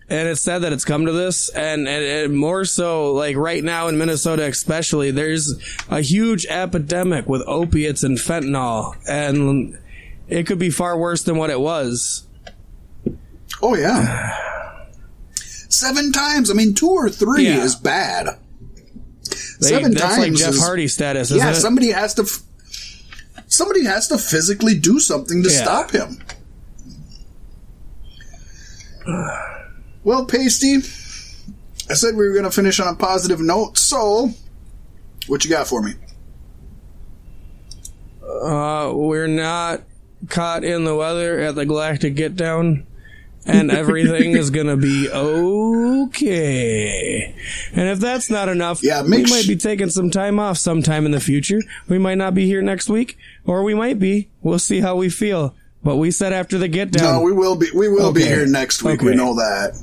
and 0.09 0.27
it's 0.27 0.41
sad 0.41 0.59
that 0.59 0.73
it's 0.73 0.83
come 0.85 1.05
to 1.05 1.11
this, 1.11 1.49
and, 1.49 1.87
and 1.87 2.03
and 2.03 2.37
more 2.37 2.65
so 2.65 3.13
like 3.13 3.35
right 3.37 3.63
now 3.63 3.87
in 3.87 3.97
Minnesota, 3.97 4.43
especially. 4.45 5.11
There's 5.11 5.53
a 5.89 6.01
huge 6.01 6.45
epidemic 6.47 7.27
with 7.27 7.41
opiates 7.47 8.03
and 8.03 8.17
fentanyl, 8.17 8.95
and 9.07 9.77
it 10.27 10.45
could 10.47 10.59
be 10.59 10.69
far 10.69 10.97
worse 10.97 11.23
than 11.23 11.37
what 11.37 11.49
it 11.49 11.59
was. 11.59 12.27
Oh 13.61 13.75
yeah. 13.75 14.37
Seven 15.35 16.11
times. 16.11 16.51
I 16.51 16.53
mean, 16.53 16.73
two 16.73 16.89
or 16.89 17.09
three 17.09 17.45
Yeah. 17.45 17.63
is 17.63 17.75
bad. 17.75 18.27
They- 19.61 19.69
Seven 19.69 19.93
that's 19.93 20.17
like 20.17 20.33
Jeff 20.33 20.49
is- 20.55 20.59
Hardy 20.61 20.87
status, 20.89 21.31
Yeah, 21.31 21.51
it? 21.51 21.55
somebody 21.55 21.91
has 21.91 22.13
to. 22.15 22.23
F- 22.23 22.41
somebody 23.47 23.85
has 23.85 24.07
to 24.09 24.17
physically 24.17 24.77
do 24.77 24.99
something 24.99 25.43
to 25.43 25.49
Yeah. 25.49 25.61
stop 25.61 25.91
him. 25.91 26.21
Well, 30.03 30.25
Pasty, 30.25 30.77
I 31.89 31.93
said 31.93 32.15
we 32.15 32.27
were 32.27 32.33
going 32.33 32.45
to 32.45 32.51
finish 32.51 32.79
on 32.79 32.87
a 32.93 32.95
positive 32.97 33.39
note, 33.39 33.77
so 33.77 34.29
what 35.27 35.43
you 35.43 35.49
got 35.49 35.67
for 35.67 35.81
me? 35.81 35.93
Uh, 38.23 38.91
we're 38.95 39.27
not 39.27 39.81
caught 40.29 40.63
in 40.63 40.83
the 40.83 40.95
weather 40.95 41.39
at 41.39 41.55
the 41.55 41.65
Galactic 41.65 42.15
Get 42.15 42.35
Down, 42.35 42.87
and 43.45 43.69
everything 43.77 44.31
is 44.37 44.49
gonna 44.49 44.77
be 44.77 45.09
okay. 46.11 47.35
And 47.73 47.89
if 47.89 47.99
that's 47.99 48.29
not 48.31 48.49
enough, 48.49 48.81
Yeah, 48.83 49.03
we 49.03 49.09
make 49.09 49.29
might 49.29 49.47
be 49.47 49.55
taking 49.55 49.89
some 49.89 50.09
time 50.09 50.39
off 50.39 50.57
sometime 50.57 51.05
in 51.05 51.11
the 51.11 51.19
future. 51.19 51.59
We 51.87 51.99
might 51.99 52.17
not 52.17 52.33
be 52.33 52.45
here 52.45 52.61
next 52.61 52.89
week, 52.89 53.17
or 53.45 53.63
we 53.63 53.73
might 53.73 53.99
be. 53.99 54.29
We'll 54.41 54.59
see 54.59 54.79
how 54.79 54.95
we 54.95 55.09
feel. 55.09 55.55
But 55.83 55.97
we 55.97 56.11
said 56.11 56.31
after 56.31 56.57
the 56.59 56.67
Get 56.67 56.91
Down. 56.91 57.15
No, 57.15 57.21
we 57.23 57.31
will 57.33 57.55
be. 57.55 57.67
We 57.73 57.89
will 57.89 58.13
be 58.13 58.23
here 58.23 58.45
next 58.45 58.83
week. 58.83 59.01
We 59.01 59.15
know 59.15 59.33
that 59.35 59.75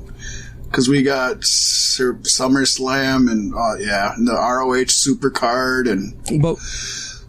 because 0.70 0.88
we 0.88 1.02
got 1.02 1.38
SummerSlam 1.38 3.30
and 3.30 3.54
uh, 3.54 3.74
yeah, 3.78 4.14
and 4.14 4.26
the 4.26 4.32
ROH 4.34 4.84
Supercard, 4.90 5.90
and 5.90 6.14
but 6.42 6.56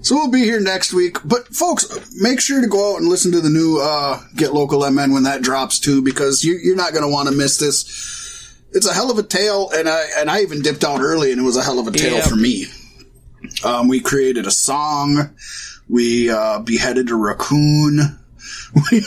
so 0.01 0.15
we'll 0.15 0.31
be 0.31 0.43
here 0.43 0.59
next 0.59 0.93
week. 0.93 1.17
But 1.25 1.47
folks, 1.47 1.85
make 2.21 2.39
sure 2.39 2.61
to 2.61 2.67
go 2.67 2.93
out 2.93 2.99
and 3.01 3.09
listen 3.09 3.31
to 3.33 3.41
the 3.41 3.49
new 3.49 3.79
uh, 3.81 4.21
Get 4.35 4.53
Local 4.53 4.89
MN 4.89 5.11
when 5.13 5.23
that 5.23 5.41
drops 5.41 5.79
too, 5.79 6.01
because 6.01 6.43
you, 6.43 6.59
you're 6.63 6.75
not 6.75 6.93
going 6.93 7.03
to 7.03 7.11
want 7.11 7.27
to 7.29 7.35
miss 7.35 7.57
this. 7.57 8.05
It's 8.71 8.87
a 8.87 8.93
hell 8.93 9.09
of 9.11 9.17
a 9.17 9.23
tale, 9.23 9.69
and 9.73 9.89
I 9.89 10.05
and 10.17 10.29
I 10.29 10.41
even 10.41 10.61
dipped 10.61 10.83
out 10.83 11.01
early, 11.01 11.31
and 11.31 11.39
it 11.41 11.43
was 11.43 11.57
a 11.57 11.63
hell 11.63 11.79
of 11.79 11.87
a 11.87 11.91
tale 11.91 12.15
Yeah. 12.17 12.27
for 12.27 12.35
me. 12.35 12.65
Um, 13.63 13.87
we 13.87 13.99
created 13.99 14.45
a 14.45 14.51
song. 14.51 15.31
We 15.87 16.29
uh, 16.29 16.59
beheaded 16.59 17.09
a 17.09 17.15
raccoon. 17.15 18.17
We, 18.91 19.03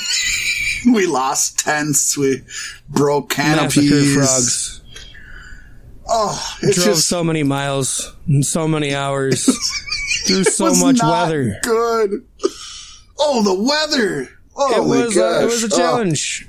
we 0.93 1.07
lost 1.07 1.61
tents. 1.61 2.19
We 2.19 2.43
broke 2.93 3.37
massacre 3.37 3.81
canopies. 3.89 4.15
frogs. 4.15 4.79
Oh, 6.09 6.57
it's 6.63 6.77
Drove 6.77 6.97
just 6.97 7.09
so 7.09 7.23
many 7.25 7.43
miles, 7.43 8.15
and 8.27 8.45
so 8.45 8.67
many 8.69 8.95
hours, 8.95 9.45
through 10.27 10.45
so 10.45 10.75
much 10.75 11.01
weather. 11.03 11.59
Good. 11.63 12.25
Oh, 13.19 13.43
the 13.43 13.55
weather. 13.63 14.29
Oh 14.57 14.75
It 14.85 14.89
my 14.89 15.05
was 15.07 15.15
gosh. 15.15 15.41
a, 15.41 15.43
it 15.43 15.47
was 15.47 15.65
a 15.65 15.69
Oh. 15.73 15.79
challenge, 15.79 16.49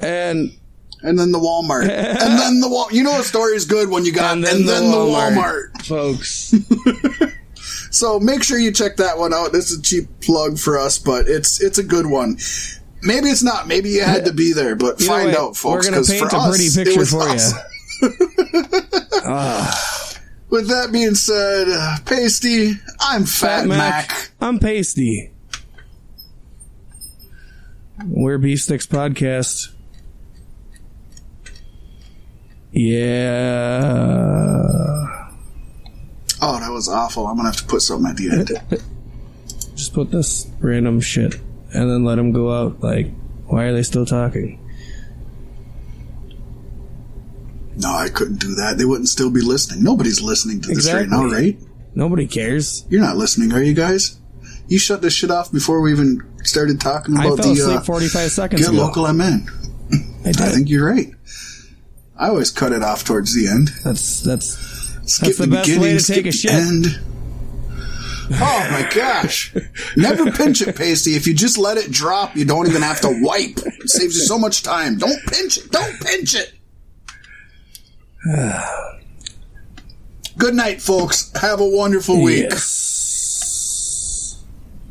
and 0.00 0.52
And 1.02 1.18
then 1.18 1.32
the 1.32 1.38
Walmart. 1.40 1.82
and 1.88 2.38
then 2.38 2.60
the 2.60 2.68
Wal. 2.68 2.88
You 2.92 3.02
know 3.02 3.18
a 3.18 3.24
story 3.24 3.56
is 3.56 3.64
good 3.64 3.88
when 3.88 4.04
you 4.04 4.12
got 4.12 4.34
and 4.34 4.44
then, 4.44 4.64
the, 4.66 4.72
Walmart. 4.72 5.84
folks. 5.86 6.54
So 7.90 8.18
make 8.18 8.42
sure 8.42 8.58
you 8.58 8.72
check 8.72 8.96
that 8.96 9.18
one 9.18 9.34
out. 9.34 9.52
This 9.52 9.70
is 9.70 9.78
a 9.78 9.82
cheap 9.82 10.08
plug 10.22 10.58
for 10.58 10.78
us, 10.78 10.98
but 10.98 11.28
it's 11.28 11.60
it's 11.60 11.76
a 11.76 11.82
good 11.82 12.06
one. 12.06 12.38
Maybe 13.02 13.28
it's 13.28 13.42
not. 13.42 13.66
Maybe 13.66 13.90
you 13.90 14.04
had 14.04 14.26
to 14.26 14.32
be 14.32 14.52
there, 14.52 14.76
but 14.76 15.00
You 15.00 15.06
find 15.06 15.28
what? 15.30 15.38
out, 15.38 15.56
folks. 15.56 15.86
We're 15.86 15.90
gonna 15.90 15.96
'cause 15.98 16.10
paint 16.10 16.22
a 16.24 16.28
pretty 16.48 16.66
us, 16.66 16.76
it 16.76 16.86
picture 16.86 17.06
for 17.06 17.22
awesome. 17.22 17.58
With 20.50 20.68
that 20.68 20.90
being 20.92 21.14
said, 21.14 21.68
uh, 21.68 21.96
Pasty, 22.04 22.74
I'm 23.00 23.24
Fat, 23.24 23.66
Mac. 23.66 24.30
I'm 24.40 24.58
Pasty. 24.58 25.30
We're 28.06 28.38
Beef 28.38 28.60
Sticks 28.62 28.86
Podcast. 28.86 29.68
Yeah. 32.72 35.28
Oh, 36.40 36.58
that 36.58 36.70
was 36.72 36.88
awful. 36.88 37.26
I'm 37.26 37.36
gonna 37.36 37.50
have 37.50 37.56
to 37.58 37.64
put 37.64 37.82
something 37.82 38.10
at 38.10 38.16
the 38.16 38.30
end. 38.30 38.50
Just 39.76 39.92
put 39.94 40.10
this 40.10 40.48
random 40.60 41.00
shit 41.00 41.36
and 41.72 41.90
then 41.90 42.04
let 42.04 42.16
them 42.16 42.32
go 42.32 42.52
out. 42.52 42.80
Like, 42.82 43.10
why 43.46 43.64
are 43.64 43.72
they 43.72 43.82
still 43.82 44.06
talking? 44.06 44.58
No, 47.76 47.88
I 47.88 48.08
couldn't 48.08 48.38
do 48.40 48.54
that. 48.56 48.76
They 48.78 48.84
wouldn't 48.84 49.08
still 49.08 49.30
be 49.30 49.40
listening. 49.40 49.82
Nobody's 49.82 50.20
listening 50.20 50.60
to 50.62 50.74
this 50.74 50.92
right 50.92 51.08
now, 51.08 51.24
right? 51.24 51.58
Nobody 51.94 52.26
cares. 52.26 52.84
You're 52.88 53.00
not 53.00 53.16
listening, 53.16 53.52
are 53.52 53.62
you 53.62 53.74
guys? 53.74 54.18
You 54.68 54.78
shut 54.78 55.02
this 55.02 55.12
shit 55.14 55.30
off 55.30 55.50
before 55.52 55.80
we 55.80 55.92
even 55.92 56.20
started 56.44 56.80
talking 56.80 57.16
I 57.16 57.24
about 57.26 57.38
fell 57.38 57.54
the 57.54 57.60
asleep 57.60 57.78
uh, 57.78 57.82
45 57.82 58.30
seconds 58.30 58.60
get 58.62 58.70
ago. 58.70 58.78
local 58.82 59.06
I'm 59.06 59.20
in. 59.20 59.46
I 60.24 60.32
did. 60.32 60.40
I 60.40 60.48
think 60.50 60.68
you're 60.70 60.86
right. 60.88 61.12
I 62.16 62.28
always 62.28 62.50
cut 62.50 62.72
it 62.72 62.82
off 62.82 63.04
towards 63.04 63.34
the 63.34 63.48
end. 63.48 63.68
that's 63.84 64.20
that's 64.22 64.58
Skip 65.04 65.36
the 65.36 65.46
best 65.48 65.68
way 65.68 65.74
beginning, 65.74 65.98
to 65.98 66.04
take 66.12 66.26
a 66.26 66.32
shit. 66.32 66.52
End. 66.52 66.86
Oh 68.30 68.68
my 68.70 68.88
gosh! 68.94 69.54
Never 69.96 70.30
pinch 70.30 70.62
it, 70.62 70.76
pasty. 70.76 71.14
If 71.14 71.26
you 71.26 71.34
just 71.34 71.58
let 71.58 71.76
it 71.76 71.90
drop, 71.90 72.36
you 72.36 72.44
don't 72.44 72.66
even 72.68 72.82
have 72.82 73.00
to 73.02 73.18
wipe. 73.22 73.58
It 73.58 73.90
saves 73.90 74.16
you 74.16 74.22
so 74.22 74.38
much 74.38 74.62
time. 74.62 74.98
Don't 74.98 75.20
pinch 75.26 75.58
it. 75.58 75.70
Don't 75.70 76.00
pinch 76.00 76.34
it. 76.34 76.52
Good 80.38 80.54
night, 80.54 80.80
folks. 80.80 81.30
Have 81.40 81.60
a 81.60 81.68
wonderful 81.68 82.22
week. 82.22 82.46
yes. 82.50 82.81